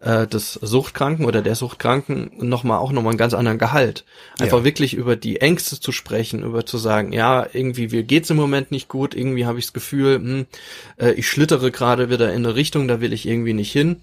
äh, 0.00 0.26
des 0.26 0.54
Suchtkranken 0.54 1.24
oder 1.24 1.42
der 1.42 1.54
Suchtkranken 1.54 2.30
nochmal 2.38 2.78
auch 2.78 2.92
nochmal 2.92 3.12
einen 3.12 3.18
ganz 3.18 3.34
anderen 3.34 3.58
Gehalt. 3.58 4.04
Einfach 4.38 4.58
ja. 4.58 4.64
wirklich 4.64 4.94
über 4.94 5.16
die 5.16 5.40
Ängste 5.40 5.80
zu 5.80 5.92
sprechen, 5.92 6.42
über 6.42 6.66
zu 6.66 6.78
sagen, 6.78 7.12
ja, 7.12 7.46
irgendwie 7.52 7.88
mir 7.88 8.02
geht's 8.02 8.30
im 8.30 8.36
Moment 8.36 8.70
nicht 8.70 8.88
gut, 8.88 9.14
irgendwie 9.14 9.46
habe 9.46 9.58
ich 9.58 9.66
das 9.66 9.72
Gefühl, 9.72 10.16
hm, 10.16 10.46
äh, 10.98 11.12
ich 11.12 11.28
schlittere 11.28 11.70
gerade 11.70 12.10
wieder 12.10 12.32
in 12.32 12.44
eine 12.44 12.54
Richtung, 12.54 12.88
da 12.88 13.00
will 13.00 13.12
ich 13.12 13.26
irgendwie 13.26 13.54
nicht 13.54 13.72
hin. 13.72 13.96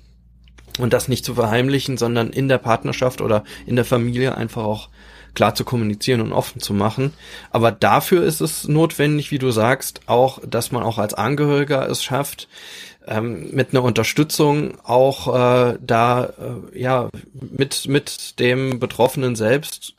Und 0.79 0.91
das 0.91 1.07
nicht 1.07 1.23
zu 1.23 1.35
verheimlichen, 1.35 1.97
sondern 1.97 2.31
in 2.31 2.47
der 2.49 2.57
Partnerschaft 2.57 3.21
oder 3.21 3.43
in 3.67 3.75
der 3.75 3.85
Familie 3.85 4.35
einfach 4.35 4.63
auch 4.63 4.89
klar 5.35 5.55
zu 5.55 5.65
kommunizieren 5.65 6.21
und 6.21 6.33
offen 6.33 6.61
zu 6.61 6.73
machen. 6.73 7.13
Aber 7.51 7.71
dafür 7.71 8.23
ist 8.23 8.41
es 8.41 8.67
notwendig, 8.67 9.31
wie 9.31 9.39
du 9.39 9.51
sagst, 9.51 10.01
auch, 10.05 10.39
dass 10.45 10.71
man 10.71 10.83
auch 10.83 10.97
als 10.97 11.13
Angehöriger 11.13 11.87
es 11.89 12.03
schafft, 12.03 12.47
ähm, 13.07 13.49
mit 13.51 13.71
einer 13.71 13.83
Unterstützung 13.83 14.77
auch 14.83 15.27
äh, 15.27 15.77
da 15.81 16.25
äh, 16.25 16.79
ja 16.79 17.09
mit 17.33 17.87
mit 17.87 18.39
dem 18.39 18.79
Betroffenen 18.79 19.35
selbst 19.35 19.95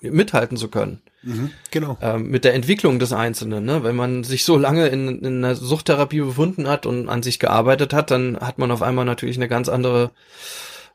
mithalten 0.00 0.56
zu 0.56 0.68
können. 0.68 1.00
Mhm, 1.22 1.50
genau. 1.70 1.96
Ähm, 2.02 2.30
mit 2.30 2.44
der 2.44 2.54
Entwicklung 2.54 2.98
des 2.98 3.12
Einzelnen. 3.12 3.64
Ne? 3.64 3.82
Wenn 3.82 3.96
man 3.96 4.24
sich 4.24 4.44
so 4.44 4.58
lange 4.58 4.88
in, 4.88 5.20
in 5.20 5.44
einer 5.44 5.54
Suchttherapie 5.54 6.20
befunden 6.20 6.68
hat 6.68 6.84
und 6.84 7.08
an 7.08 7.22
sich 7.22 7.38
gearbeitet 7.38 7.94
hat, 7.94 8.10
dann 8.10 8.38
hat 8.38 8.58
man 8.58 8.70
auf 8.70 8.82
einmal 8.82 9.06
natürlich 9.06 9.36
eine 9.36 9.48
ganz 9.48 9.70
andere 9.70 10.10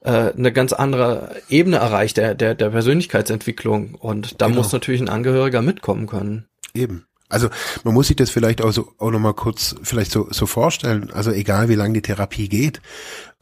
äh, 0.02 0.32
eine 0.32 0.54
ganz 0.54 0.74
andere 0.74 1.36
Ebene 1.50 1.78
erreicht 1.78 2.18
der, 2.18 2.36
der, 2.36 2.56
der 2.56 2.70
Persönlichkeitsentwicklung. 2.70 3.96
Und 3.96 4.42
da 4.42 4.48
genau. 4.48 4.60
muss 4.60 4.72
natürlich 4.72 5.02
ein 5.02 5.10
Angehöriger 5.10 5.62
mitkommen 5.62 6.08
können. 6.08 6.46
Eben. 6.74 7.06
Also 7.30 7.50
man 7.84 7.94
muss 7.94 8.08
sich 8.08 8.16
das 8.16 8.30
vielleicht 8.30 8.62
auch 8.62 8.72
so 8.72 8.94
auch 8.98 9.12
nochmal 9.12 9.36
kurz 9.36 9.76
vielleicht 9.84 10.12
so, 10.12 10.28
so 10.32 10.46
vorstellen. 10.46 11.12
Also 11.14 11.32
egal 11.32 11.70
wie 11.70 11.76
lange 11.76 11.94
die 11.94 12.02
Therapie 12.02 12.50
geht, 12.50 12.82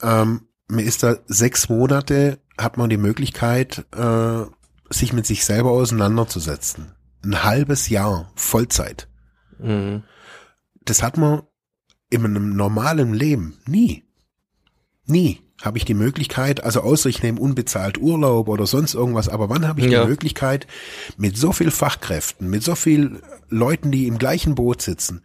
ähm, 0.02 0.48
man 0.68 0.86
ist 0.86 1.04
da 1.04 1.16
sechs 1.28 1.70
Monate, 1.70 2.40
hat 2.58 2.78
man 2.78 2.90
die 2.90 2.98
Möglichkeit, 2.98 3.86
äh, 3.96 4.46
sich 4.90 5.14
mit 5.14 5.26
sich 5.26 5.46
selber 5.46 5.72
auseinanderzusetzen. 5.72 6.92
Ein 7.24 7.44
halbes 7.44 7.90
Jahr 7.90 8.32
Vollzeit. 8.36 9.08
Mhm. 9.58 10.04
Das 10.84 11.02
hat 11.02 11.18
man 11.18 11.44
in 12.10 12.26
einem 12.26 12.56
normalen 12.56 13.14
Leben 13.14 13.58
nie. 13.66 14.04
Nie 15.06 15.47
habe 15.62 15.78
ich 15.78 15.86
die 15.86 15.94
Möglichkeit, 15.94 16.64
also 16.64 16.82
außer 16.82 17.10
ich 17.10 17.24
nehme 17.24 17.40
unbezahlt 17.40 17.98
Urlaub 17.98 18.48
oder 18.48 18.68
sonst 18.68 18.94
irgendwas, 18.94 19.28
aber 19.28 19.50
wann 19.50 19.68
habe 19.68 19.82
ich 19.82 19.88
ja. 19.88 20.04
die 20.04 20.10
Möglichkeit, 20.10 20.68
mit 21.18 21.38
so 21.38 21.52
viel 21.52 21.72
Fachkräften, 21.72 22.50
mit 22.50 22.64
so 22.64 22.76
viel 22.76 23.22
Leuten, 23.50 23.92
die 23.92 24.08
im 24.08 24.18
gleichen 24.18 24.56
Boot 24.56 24.82
sitzen, 24.82 25.22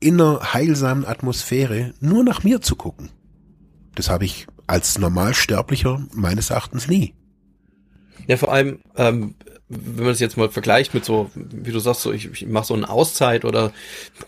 in 0.00 0.20
einer 0.20 0.52
heilsamen 0.52 1.06
Atmosphäre 1.06 1.94
nur 2.00 2.24
nach 2.24 2.42
mir 2.42 2.60
zu 2.60 2.74
gucken? 2.74 3.10
Das 3.94 4.08
habe 4.08 4.24
ich 4.24 4.46
als 4.66 4.98
Normalsterblicher 4.98 6.04
meines 6.12 6.50
Erachtens 6.50 6.88
nie. 6.88 7.14
Ja, 8.26 8.36
vor 8.36 8.52
allem, 8.52 8.78
ähm, 8.96 9.34
wenn 9.72 10.04
man 10.04 10.12
es 10.12 10.20
jetzt 10.20 10.36
mal 10.36 10.50
vergleicht 10.50 10.92
mit 10.92 11.04
so, 11.04 11.30
wie 11.34 11.72
du 11.72 11.78
sagst, 11.78 12.02
so 12.02 12.12
ich, 12.12 12.30
ich 12.30 12.46
mache 12.46 12.66
so 12.66 12.74
eine 12.74 12.88
Auszeit 12.88 13.44
oder 13.44 13.72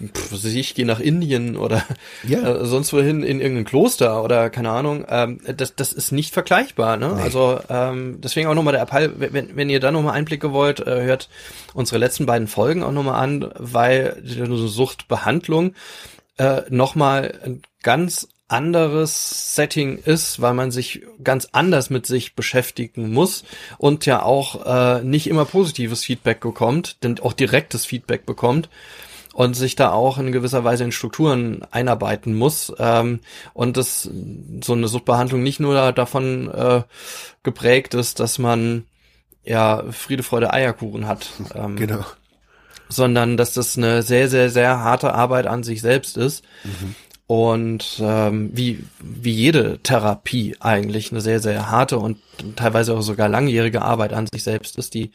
pff, 0.02 0.44
ich 0.44 0.74
gehe 0.74 0.86
nach 0.86 1.00
Indien 1.00 1.56
oder 1.56 1.84
ja. 2.26 2.60
äh, 2.60 2.64
sonst 2.64 2.92
wohin 2.92 3.22
in 3.22 3.40
irgendein 3.40 3.64
Kloster 3.64 4.22
oder 4.22 4.48
keine 4.50 4.70
Ahnung, 4.70 5.04
ähm, 5.08 5.40
das, 5.56 5.74
das 5.74 5.92
ist 5.92 6.12
nicht 6.12 6.32
vergleichbar. 6.32 6.96
Ne? 6.96 7.12
Nee. 7.16 7.22
Also 7.22 7.60
ähm, 7.68 8.20
deswegen 8.22 8.48
auch 8.48 8.54
nochmal 8.54 8.72
der 8.72 8.82
Appell, 8.82 9.12
wenn, 9.16 9.56
wenn 9.56 9.70
ihr 9.70 9.80
da 9.80 9.90
nochmal 9.90 10.14
Einblicke 10.14 10.52
wollt, 10.52 10.80
äh, 10.80 11.02
hört 11.02 11.28
unsere 11.74 11.98
letzten 11.98 12.26
beiden 12.26 12.48
Folgen 12.48 12.82
auch 12.82 12.92
nochmal 12.92 13.22
an, 13.22 13.50
weil 13.58 14.22
die 14.22 14.44
Suchtbehandlung 14.68 15.74
äh, 16.38 16.62
nochmal 16.70 17.38
ein 17.44 17.62
ganz 17.82 18.28
anderes 18.54 19.54
Setting 19.56 19.98
ist, 19.98 20.40
weil 20.40 20.54
man 20.54 20.70
sich 20.70 21.02
ganz 21.22 21.48
anders 21.50 21.90
mit 21.90 22.06
sich 22.06 22.36
beschäftigen 22.36 23.12
muss 23.12 23.44
und 23.78 24.06
ja 24.06 24.22
auch 24.22 24.64
äh, 24.64 25.02
nicht 25.02 25.26
immer 25.26 25.44
positives 25.44 26.04
Feedback 26.04 26.40
bekommt, 26.40 27.02
denn 27.02 27.18
auch 27.18 27.32
direktes 27.32 27.84
Feedback 27.84 28.24
bekommt 28.24 28.68
und 29.32 29.54
sich 29.54 29.74
da 29.74 29.90
auch 29.90 30.18
in 30.18 30.30
gewisser 30.30 30.62
Weise 30.62 30.84
in 30.84 30.92
Strukturen 30.92 31.66
einarbeiten 31.72 32.34
muss 32.34 32.72
ähm, 32.78 33.18
und 33.54 33.76
das 33.76 34.08
so 34.62 34.72
eine 34.72 34.86
Suchtbehandlung 34.86 35.42
nicht 35.42 35.58
nur 35.58 35.90
davon 35.90 36.48
äh, 36.48 36.82
geprägt 37.42 37.94
ist, 37.94 38.20
dass 38.20 38.38
man 38.38 38.84
ja 39.42 39.82
Friede, 39.90 40.22
Freude, 40.22 40.52
Eierkuchen 40.52 41.08
hat. 41.08 41.28
Ähm, 41.54 41.74
genau. 41.76 42.04
Sondern 42.88 43.36
dass 43.36 43.54
das 43.54 43.76
eine 43.76 44.02
sehr, 44.02 44.28
sehr, 44.28 44.48
sehr 44.48 44.78
harte 44.78 45.12
Arbeit 45.12 45.48
an 45.48 45.64
sich 45.64 45.80
selbst 45.80 46.16
ist. 46.16 46.44
Mhm 46.62 46.94
und 47.26 48.00
ähm, 48.02 48.50
wie, 48.52 48.84
wie 49.00 49.32
jede 49.32 49.78
Therapie 49.82 50.56
eigentlich 50.60 51.10
eine 51.10 51.22
sehr, 51.22 51.40
sehr 51.40 51.70
harte 51.70 51.98
und 51.98 52.18
teilweise 52.56 52.94
auch 52.94 53.00
sogar 53.00 53.28
langjährige 53.28 53.80
Arbeit 53.80 54.12
an 54.12 54.26
sich 54.26 54.44
selbst 54.44 54.76
ist, 54.76 54.92
die 54.92 55.10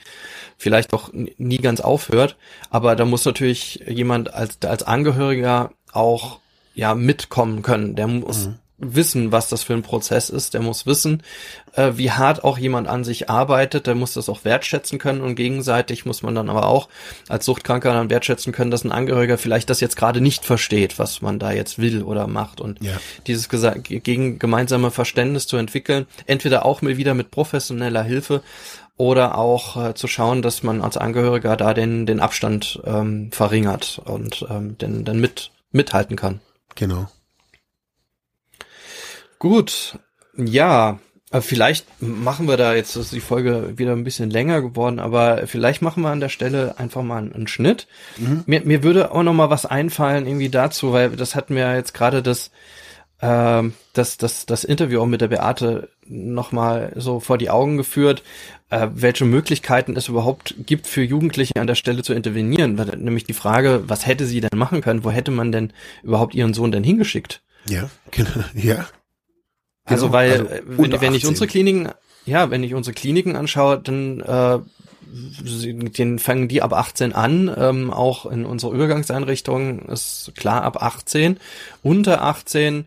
vielleicht 0.57 0.93
auch 0.93 1.11
nie 1.13 1.57
ganz 1.57 1.81
aufhört. 1.81 2.35
Aber 2.71 2.95
da 2.95 3.05
muss 3.05 3.25
natürlich 3.25 3.83
jemand 3.87 4.33
als, 4.33 4.57
als 4.65 4.83
Angehöriger 4.83 5.71
auch 5.91 6.39
ja 6.73 6.95
mitkommen 6.95 7.61
können. 7.61 7.95
Der 7.95 8.07
muss 8.07 8.47
mhm. 8.47 8.55
Wissen, 8.79 9.31
was 9.31 9.49
das 9.49 9.63
für 9.63 9.73
ein 9.73 9.81
Prozess 9.81 10.29
ist. 10.29 10.53
Der 10.53 10.61
muss 10.61 10.85
wissen, 10.85 11.23
äh, 11.73 11.91
wie 11.95 12.11
hart 12.11 12.43
auch 12.43 12.57
jemand 12.57 12.87
an 12.87 13.03
sich 13.03 13.29
arbeitet. 13.29 13.87
Der 13.87 13.95
muss 13.95 14.13
das 14.13 14.29
auch 14.29 14.45
wertschätzen 14.45 14.99
können 14.99 15.21
und 15.21 15.35
gegenseitig 15.35 16.05
muss 16.05 16.23
man 16.23 16.35
dann 16.35 16.49
aber 16.49 16.67
auch 16.67 16.89
als 17.27 17.45
Suchtkranker 17.45 17.93
dann 17.93 18.09
wertschätzen 18.09 18.53
können, 18.53 18.71
dass 18.71 18.83
ein 18.83 18.91
Angehöriger 18.91 19.37
vielleicht 19.37 19.69
das 19.69 19.81
jetzt 19.81 19.97
gerade 19.97 20.21
nicht 20.21 20.45
versteht, 20.45 20.99
was 20.99 21.21
man 21.21 21.39
da 21.39 21.51
jetzt 21.51 21.79
will 21.79 22.03
oder 22.03 22.27
macht. 22.27 22.61
Und 22.61 22.81
ja. 22.81 22.93
dieses 23.27 23.49
gegen 23.49 24.39
gemeinsame 24.39 24.91
Verständnis 24.91 25.47
zu 25.47 25.57
entwickeln, 25.57 26.07
entweder 26.25 26.65
auch 26.65 26.81
mal 26.81 26.97
wieder 26.97 27.13
mit 27.13 27.31
professioneller 27.31 28.03
Hilfe 28.03 28.41
oder 28.99 29.37
auch 29.37 29.89
äh, 29.89 29.93
zu 29.93 30.07
schauen, 30.07 30.41
dass 30.41 30.61
man 30.61 30.81
als 30.81 30.97
Angehöriger 30.97 31.55
da 31.55 31.73
den, 31.73 32.05
den 32.05 32.19
Abstand 32.19 32.81
ähm, 32.85 33.31
verringert 33.31 34.01
und 34.03 34.45
ähm, 34.49 34.77
den, 34.77 35.05
dann 35.05 35.19
mit, 35.21 35.51
mithalten 35.71 36.17
kann. 36.17 36.41
Genau. 36.75 37.07
Gut, 39.39 39.97
ja, 40.35 40.99
äh, 41.31 41.41
vielleicht 41.41 41.85
machen 42.01 42.47
wir 42.47 42.57
da 42.57 42.75
jetzt, 42.75 42.95
ist 42.95 43.13
die 43.13 43.19
Folge 43.19 43.77
wieder 43.77 43.93
ein 43.93 44.03
bisschen 44.03 44.29
länger 44.29 44.61
geworden, 44.61 44.99
aber 44.99 45.47
vielleicht 45.47 45.81
machen 45.81 46.03
wir 46.03 46.09
an 46.09 46.19
der 46.19 46.29
Stelle 46.29 46.77
einfach 46.77 47.03
mal 47.03 47.17
einen, 47.17 47.33
einen 47.33 47.47
Schnitt. 47.47 47.87
Mhm. 48.17 48.43
Mir, 48.45 48.61
mir 48.65 48.83
würde 48.83 49.11
auch 49.11 49.23
noch 49.23 49.33
mal 49.33 49.49
was 49.49 49.65
einfallen 49.65 50.27
irgendwie 50.27 50.49
dazu, 50.49 50.91
weil 50.91 51.11
das 51.11 51.35
hat 51.35 51.49
mir 51.49 51.75
jetzt 51.75 51.93
gerade 51.93 52.23
das, 52.23 52.51
äh, 53.21 53.63
das, 53.93 54.17
das, 54.17 54.45
das 54.45 54.63
Interview 54.63 55.01
auch 55.01 55.05
mit 55.05 55.21
der 55.21 55.27
Beate 55.27 55.89
noch 56.05 56.51
mal 56.51 56.91
so 56.95 57.19
vor 57.19 57.37
die 57.37 57.51
Augen 57.51 57.77
geführt, 57.77 58.23
äh, 58.71 58.87
welche 58.93 59.25
Möglichkeiten 59.25 59.95
es 59.95 60.07
überhaupt 60.07 60.55
gibt 60.65 60.87
für 60.87 61.03
Jugendliche 61.03 61.55
an 61.57 61.67
der 61.67 61.75
Stelle 61.75 62.01
zu 62.01 62.13
intervenieren. 62.13 62.75
Nämlich 62.97 63.25
die 63.25 63.33
Frage, 63.33 63.83
was 63.87 64.07
hätte 64.07 64.25
sie 64.25 64.41
denn 64.41 64.57
machen 64.57 64.81
können? 64.81 65.03
Wo 65.03 65.11
hätte 65.11 65.31
man 65.31 65.51
denn 65.51 65.71
überhaupt 66.01 66.33
ihren 66.33 66.53
Sohn 66.53 66.71
denn 66.71 66.83
hingeschickt? 66.83 67.41
Ja, 67.67 67.89
genau, 68.11 68.31
ja, 68.55 68.87
also 69.89 70.07
genau, 70.07 70.13
weil, 70.17 70.31
also 70.31 70.45
äh, 70.45 70.61
wenn, 70.65 71.01
wenn 71.01 71.13
ich 71.13 71.25
unsere 71.25 71.47
Kliniken, 71.47 71.89
ja, 72.25 72.49
wenn 72.49 72.63
ich 72.63 72.73
unsere 72.73 72.93
Kliniken 72.93 73.35
anschaue, 73.35 73.79
dann 73.79 74.19
äh, 74.21 74.59
den 75.11 76.19
fangen 76.19 76.47
die 76.47 76.61
ab 76.61 76.73
18 76.73 77.13
an, 77.13 77.53
ähm, 77.57 77.91
auch 77.91 78.25
in 78.25 78.45
unserer 78.45 78.73
Übergangseinrichtung 78.73 79.89
ist 79.89 80.31
klar 80.35 80.63
ab 80.63 80.83
18. 80.83 81.37
Unter 81.81 82.21
18 82.21 82.85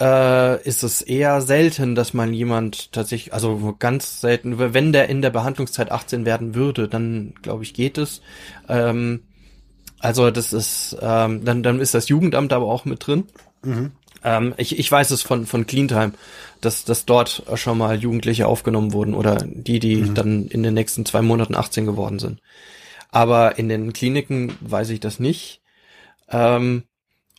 äh, 0.00 0.62
ist 0.62 0.82
es 0.82 1.02
eher 1.02 1.40
selten, 1.40 1.94
dass 1.94 2.14
man 2.14 2.32
jemand 2.32 2.92
tatsächlich, 2.92 3.34
also 3.34 3.74
ganz 3.78 4.20
selten, 4.20 4.58
wenn 4.58 4.92
der 4.92 5.08
in 5.08 5.22
der 5.22 5.30
Behandlungszeit 5.30 5.90
18 5.90 6.24
werden 6.24 6.54
würde, 6.54 6.88
dann 6.88 7.34
glaube 7.42 7.64
ich 7.64 7.74
geht 7.74 7.98
es. 7.98 8.22
Ähm, 8.68 9.24
also 9.98 10.30
das 10.30 10.52
ist, 10.52 10.96
ähm, 11.00 11.44
dann, 11.44 11.62
dann 11.62 11.80
ist 11.80 11.94
das 11.94 12.08
Jugendamt 12.08 12.52
aber 12.52 12.66
auch 12.66 12.84
mit 12.84 13.06
drin. 13.06 13.24
Mhm. 13.64 13.92
Ähm, 14.24 14.54
ich, 14.56 14.78
ich 14.78 14.90
weiß 14.90 15.10
es 15.10 15.22
von, 15.22 15.46
von 15.46 15.66
Cleantime, 15.66 16.12
dass, 16.60 16.84
dass 16.84 17.04
dort 17.04 17.42
schon 17.54 17.78
mal 17.78 17.98
Jugendliche 17.98 18.46
aufgenommen 18.46 18.92
wurden 18.92 19.14
oder 19.14 19.36
die, 19.44 19.78
die 19.78 19.96
mhm. 19.96 20.14
dann 20.14 20.46
in 20.48 20.62
den 20.62 20.74
nächsten 20.74 21.04
zwei 21.04 21.22
Monaten 21.22 21.54
18 21.54 21.86
geworden 21.86 22.18
sind. 22.18 22.40
Aber 23.10 23.58
in 23.58 23.68
den 23.68 23.92
Kliniken 23.92 24.56
weiß 24.60 24.90
ich 24.90 25.00
das 25.00 25.18
nicht. 25.18 25.60
Ähm, 26.30 26.84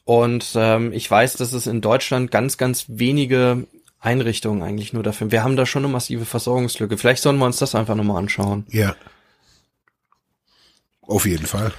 und 0.06 0.52
ähm, 0.56 0.92
ich 0.94 1.10
weiß, 1.10 1.34
dass 1.34 1.54
es 1.54 1.68
in 1.68 1.82
Deutschland 1.82 2.30
ganz, 2.30 2.58
ganz 2.58 2.86
wenige 2.88 3.66
Einrichtungen 4.00 4.62
eigentlich 4.62 4.92
nur 4.92 5.02
dafür. 5.02 5.32
Wir 5.32 5.44
haben 5.44 5.56
da 5.56 5.66
schon 5.66 5.86
eine 5.86 5.94
massive 5.94 6.26
Versorgungslücke. 6.26 6.98
Vielleicht 6.98 7.24
sollen 7.24 7.38
wir 7.38 7.46
uns 7.46 7.58
das 7.58 7.74
einfach 7.74 7.96
nochmal 7.96 8.18
anschauen. 8.18 8.66
Ja. 8.70 8.96
Auf 11.02 11.26
jeden 11.26 11.46
Fall. 11.46 11.74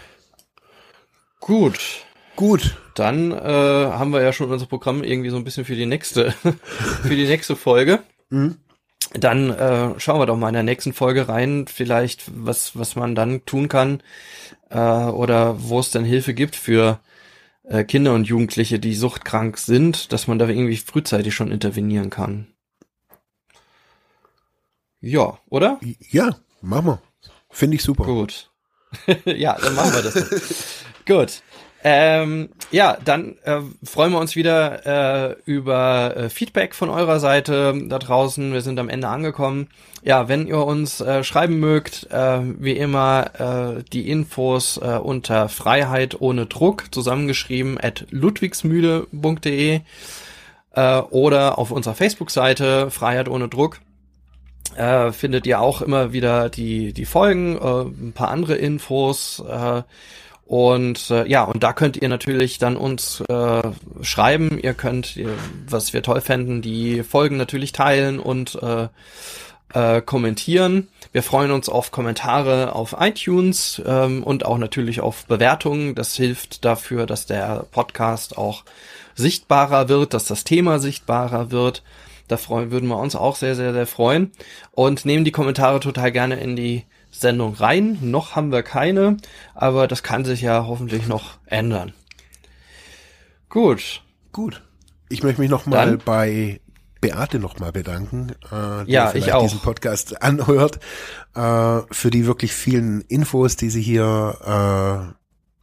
Gut. 1.40 2.05
Gut. 2.36 2.77
Dann 2.94 3.32
äh, 3.32 3.36
haben 3.36 4.12
wir 4.12 4.23
ja 4.23 4.32
schon 4.32 4.51
unser 4.51 4.66
Programm 4.66 5.02
irgendwie 5.02 5.31
so 5.31 5.36
ein 5.36 5.44
bisschen 5.44 5.65
für 5.65 5.74
die 5.74 5.86
nächste, 5.86 6.32
für 7.02 7.16
die 7.16 7.27
nächste 7.27 7.56
Folge. 7.56 8.01
Mhm. 8.31 8.56
Dann 9.12 9.51
äh, 9.51 9.98
schauen 10.01 10.20
wir 10.20 10.27
doch 10.27 10.36
mal 10.36 10.48
in 10.48 10.55
der 10.55 10.62
nächsten 10.62 10.93
Folge 10.93 11.28
rein, 11.28 11.66
vielleicht 11.69 12.24
was 12.35 12.77
was 12.77 12.97
man 12.97 13.15
dann 13.15 13.44
tun 13.44 13.69
kann 13.69 14.02
äh, 14.70 14.78
oder 14.78 15.62
wo 15.62 15.78
es 15.78 15.90
dann 15.90 16.05
Hilfe 16.05 16.35
gibt 16.35 16.56
für 16.56 17.01
äh, 17.65 17.85
Kinder 17.85 18.15
und 18.15 18.27
Jugendliche, 18.27 18.78
die 18.78 18.94
suchtkrank 18.94 19.59
sind, 19.59 20.12
dass 20.12 20.27
man 20.27 20.39
da 20.39 20.48
irgendwie 20.48 20.77
frühzeitig 20.77 21.35
schon 21.35 21.52
intervenieren 21.52 22.11
kann. 22.11 22.48
Ja, 25.01 25.39
oder? 25.48 25.78
Ja, 26.11 26.36
machen 26.62 26.86
wir. 26.86 27.02
Finde 27.51 27.77
ich 27.77 27.82
super. 27.82 28.05
Gut. 28.05 28.51
ja, 29.24 29.56
dann 29.61 29.74
machen 29.74 29.94
wir 29.94 30.02
das. 30.02 30.85
Gut. 31.06 31.43
Ähm, 31.86 32.48
ja, 32.70 32.97
dann 33.05 33.36
äh, 33.44 33.61
freuen 33.82 34.12
wir 34.12 34.19
uns 34.19 34.36
wieder 34.36 35.32
äh, 35.32 35.36
über 35.44 36.16
äh, 36.16 36.28
Feedback 36.31 36.74
von 36.74 36.89
eurer 36.89 37.20
Seite 37.20 37.74
da 37.89 37.98
draußen. 37.98 38.55
Wir 38.55 38.62
sind 38.62 38.81
am 38.81 38.89
Ende 38.89 39.09
angekommen. 39.09 39.69
Ja, 40.02 40.27
wenn 40.27 40.47
ihr 40.47 40.65
uns 40.65 41.02
äh, 41.02 41.23
schreiben 41.23 41.61
mögt, 41.61 42.11
äh, 42.11 42.40
wie 42.59 42.73
immer 42.73 43.78
äh, 43.78 43.82
die 43.93 44.09
Infos 44.09 44.78
äh, 44.78 44.97
unter 44.97 45.51
Freiheit 45.51 46.23
ohne 46.23 46.47
Druck 46.47 46.86
zusammengeschrieben 46.90 47.78
at 47.78 48.06
ludwigsmühle.de 48.09 49.81
äh, 50.73 50.98
oder 50.98 51.59
auf 51.59 51.70
unserer 51.70 51.94
Facebook-Seite 51.94 52.90
Freiheit 52.90 53.28
ohne 53.28 53.48
Druck. 53.48 53.81
Äh, 54.74 55.12
findet 55.12 55.47
ihr 55.47 55.61
auch 55.61 55.82
immer 55.82 56.15
wieder 56.15 56.48
die, 56.48 56.94
die 56.94 57.05
Folgen, 57.05 57.56
äh, 57.56 57.82
ein 57.82 58.12
paar 58.15 58.31
andere 58.31 58.55
Infos, 58.55 59.44
äh, 59.47 59.82
und 60.47 61.11
äh, 61.11 61.27
ja, 61.27 61.45
und 61.45 61.62
da 61.62 61.73
könnt 61.73 61.97
ihr 61.97 62.09
natürlich 62.09 62.59
dann 62.59 62.77
uns 62.77 63.23
äh, 63.29 63.62
schreiben. 64.03 64.59
Ihr 64.62 64.75
könnt, 64.75 65.19
was 65.69 65.93
wir 65.93 66.03
toll 66.03 66.21
fänden, 66.21 66.61
die 66.61 67.03
Folgen 67.03 67.37
natürlich 67.37 67.73
teilen 67.73 68.19
und 68.19 68.59
äh, 68.62 68.89
äh, 69.73 70.03
kommentieren. 70.03 70.89
Wir 71.12 71.23
freuen 71.23 71.51
uns 71.51 71.69
auf 71.69 71.91
Kommentare 71.91 72.75
auf 72.75 72.97
iTunes 72.99 73.83
ähm, 73.87 74.23
und 74.23 74.45
auch 74.45 74.59
natürlich 74.59 75.01
auf 75.01 75.27
Bewertungen. 75.27 75.95
Das 75.95 76.15
hilft 76.15 76.65
dafür, 76.65 77.07
dass 77.07 77.27
der 77.27 77.66
Podcast 77.71 78.37
auch 78.39 78.65
sichtbarer 79.15 79.89
wird, 79.89 80.15
dass 80.15 80.25
das 80.25 80.45
Thema 80.45 80.79
sichtbarer 80.79 81.51
wird. 81.51 81.83
Da 82.29 82.37
freuen, 82.37 82.71
würden 82.71 82.89
wir 82.89 82.99
uns 82.99 83.16
auch 83.16 83.37
sehr, 83.37 83.55
sehr, 83.55 83.73
sehr 83.73 83.87
freuen. 83.87 84.33
Und 84.73 85.05
nehmen 85.05 85.25
die 85.25 85.33
Kommentare 85.33 85.81
total 85.81 86.11
gerne 86.11 86.37
in 86.37 86.57
die 86.57 86.85
Sendung 87.15 87.55
rein. 87.55 87.99
Noch 88.01 88.36
haben 88.36 88.53
wir 88.53 88.62
keine, 88.62 89.16
aber 89.55 89.86
das 89.86 90.03
kann 90.03 90.24
sich 90.24 90.41
ja 90.41 90.66
hoffentlich 90.66 91.07
noch 91.07 91.39
ändern. 91.47 91.93
Gut. 93.49 94.03
Gut. 94.32 94.62
Ich 95.09 95.23
möchte 95.23 95.41
mich 95.41 95.51
nochmal 95.51 95.97
bei 95.97 96.61
Beate 97.01 97.39
nochmal 97.39 97.70
bedanken, 97.70 98.32
äh, 98.51 98.85
die 98.86 98.93
ja, 98.93 99.15
ich 99.15 99.32
auch. 99.32 99.43
diesen 99.43 99.61
Podcast 99.61 100.23
anhört, 100.23 100.81
äh, 101.35 101.81
für 101.91 102.11
die 102.11 102.27
wirklich 102.27 102.53
vielen 102.53 103.03
Infos, 103.03 103.57
die 103.57 103.70
sie 103.70 103.82
hier 103.82 105.15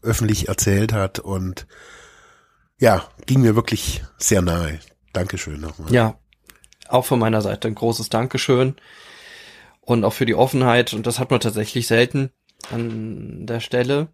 äh, 0.03 0.07
öffentlich 0.07 0.48
erzählt 0.48 0.94
hat 0.94 1.19
und 1.19 1.68
ja, 2.80 3.03
ging 3.26 3.41
mir 3.41 3.56
wirklich 3.56 4.03
sehr 4.18 4.41
nahe. 4.41 4.80
Dankeschön 5.14 5.60
nochmal. 5.60 5.91
Ja, 5.91 6.15
auch 6.88 7.06
von 7.06 7.19
meiner 7.19 7.41
Seite 7.41 7.68
ein 7.68 7.76
großes 7.76 8.10
Dankeschön 8.10 8.76
und 9.91 10.05
auch 10.05 10.13
für 10.13 10.26
die 10.26 10.35
Offenheit. 10.35 10.93
Und 10.93 11.05
das 11.05 11.19
hat 11.19 11.31
man 11.31 11.39
tatsächlich 11.39 11.88
selten 11.88 12.31
an 12.72 13.45
der 13.45 13.59
Stelle. 13.59 14.09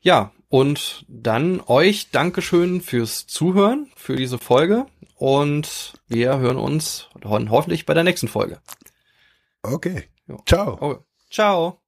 Ja, 0.00 0.32
und 0.48 1.04
dann 1.08 1.60
euch 1.66 2.10
Dankeschön 2.10 2.80
fürs 2.80 3.26
Zuhören, 3.26 3.90
für 3.96 4.16
diese 4.16 4.38
Folge. 4.38 4.86
Und 5.16 5.94
wir 6.08 6.38
hören 6.38 6.56
uns 6.56 7.08
hoffentlich 7.24 7.86
bei 7.86 7.94
der 7.94 8.04
nächsten 8.04 8.28
Folge. 8.28 8.60
Okay. 9.62 10.04
Ciao. 10.46 10.78
Oh, 10.80 10.96
ciao. 11.30 11.81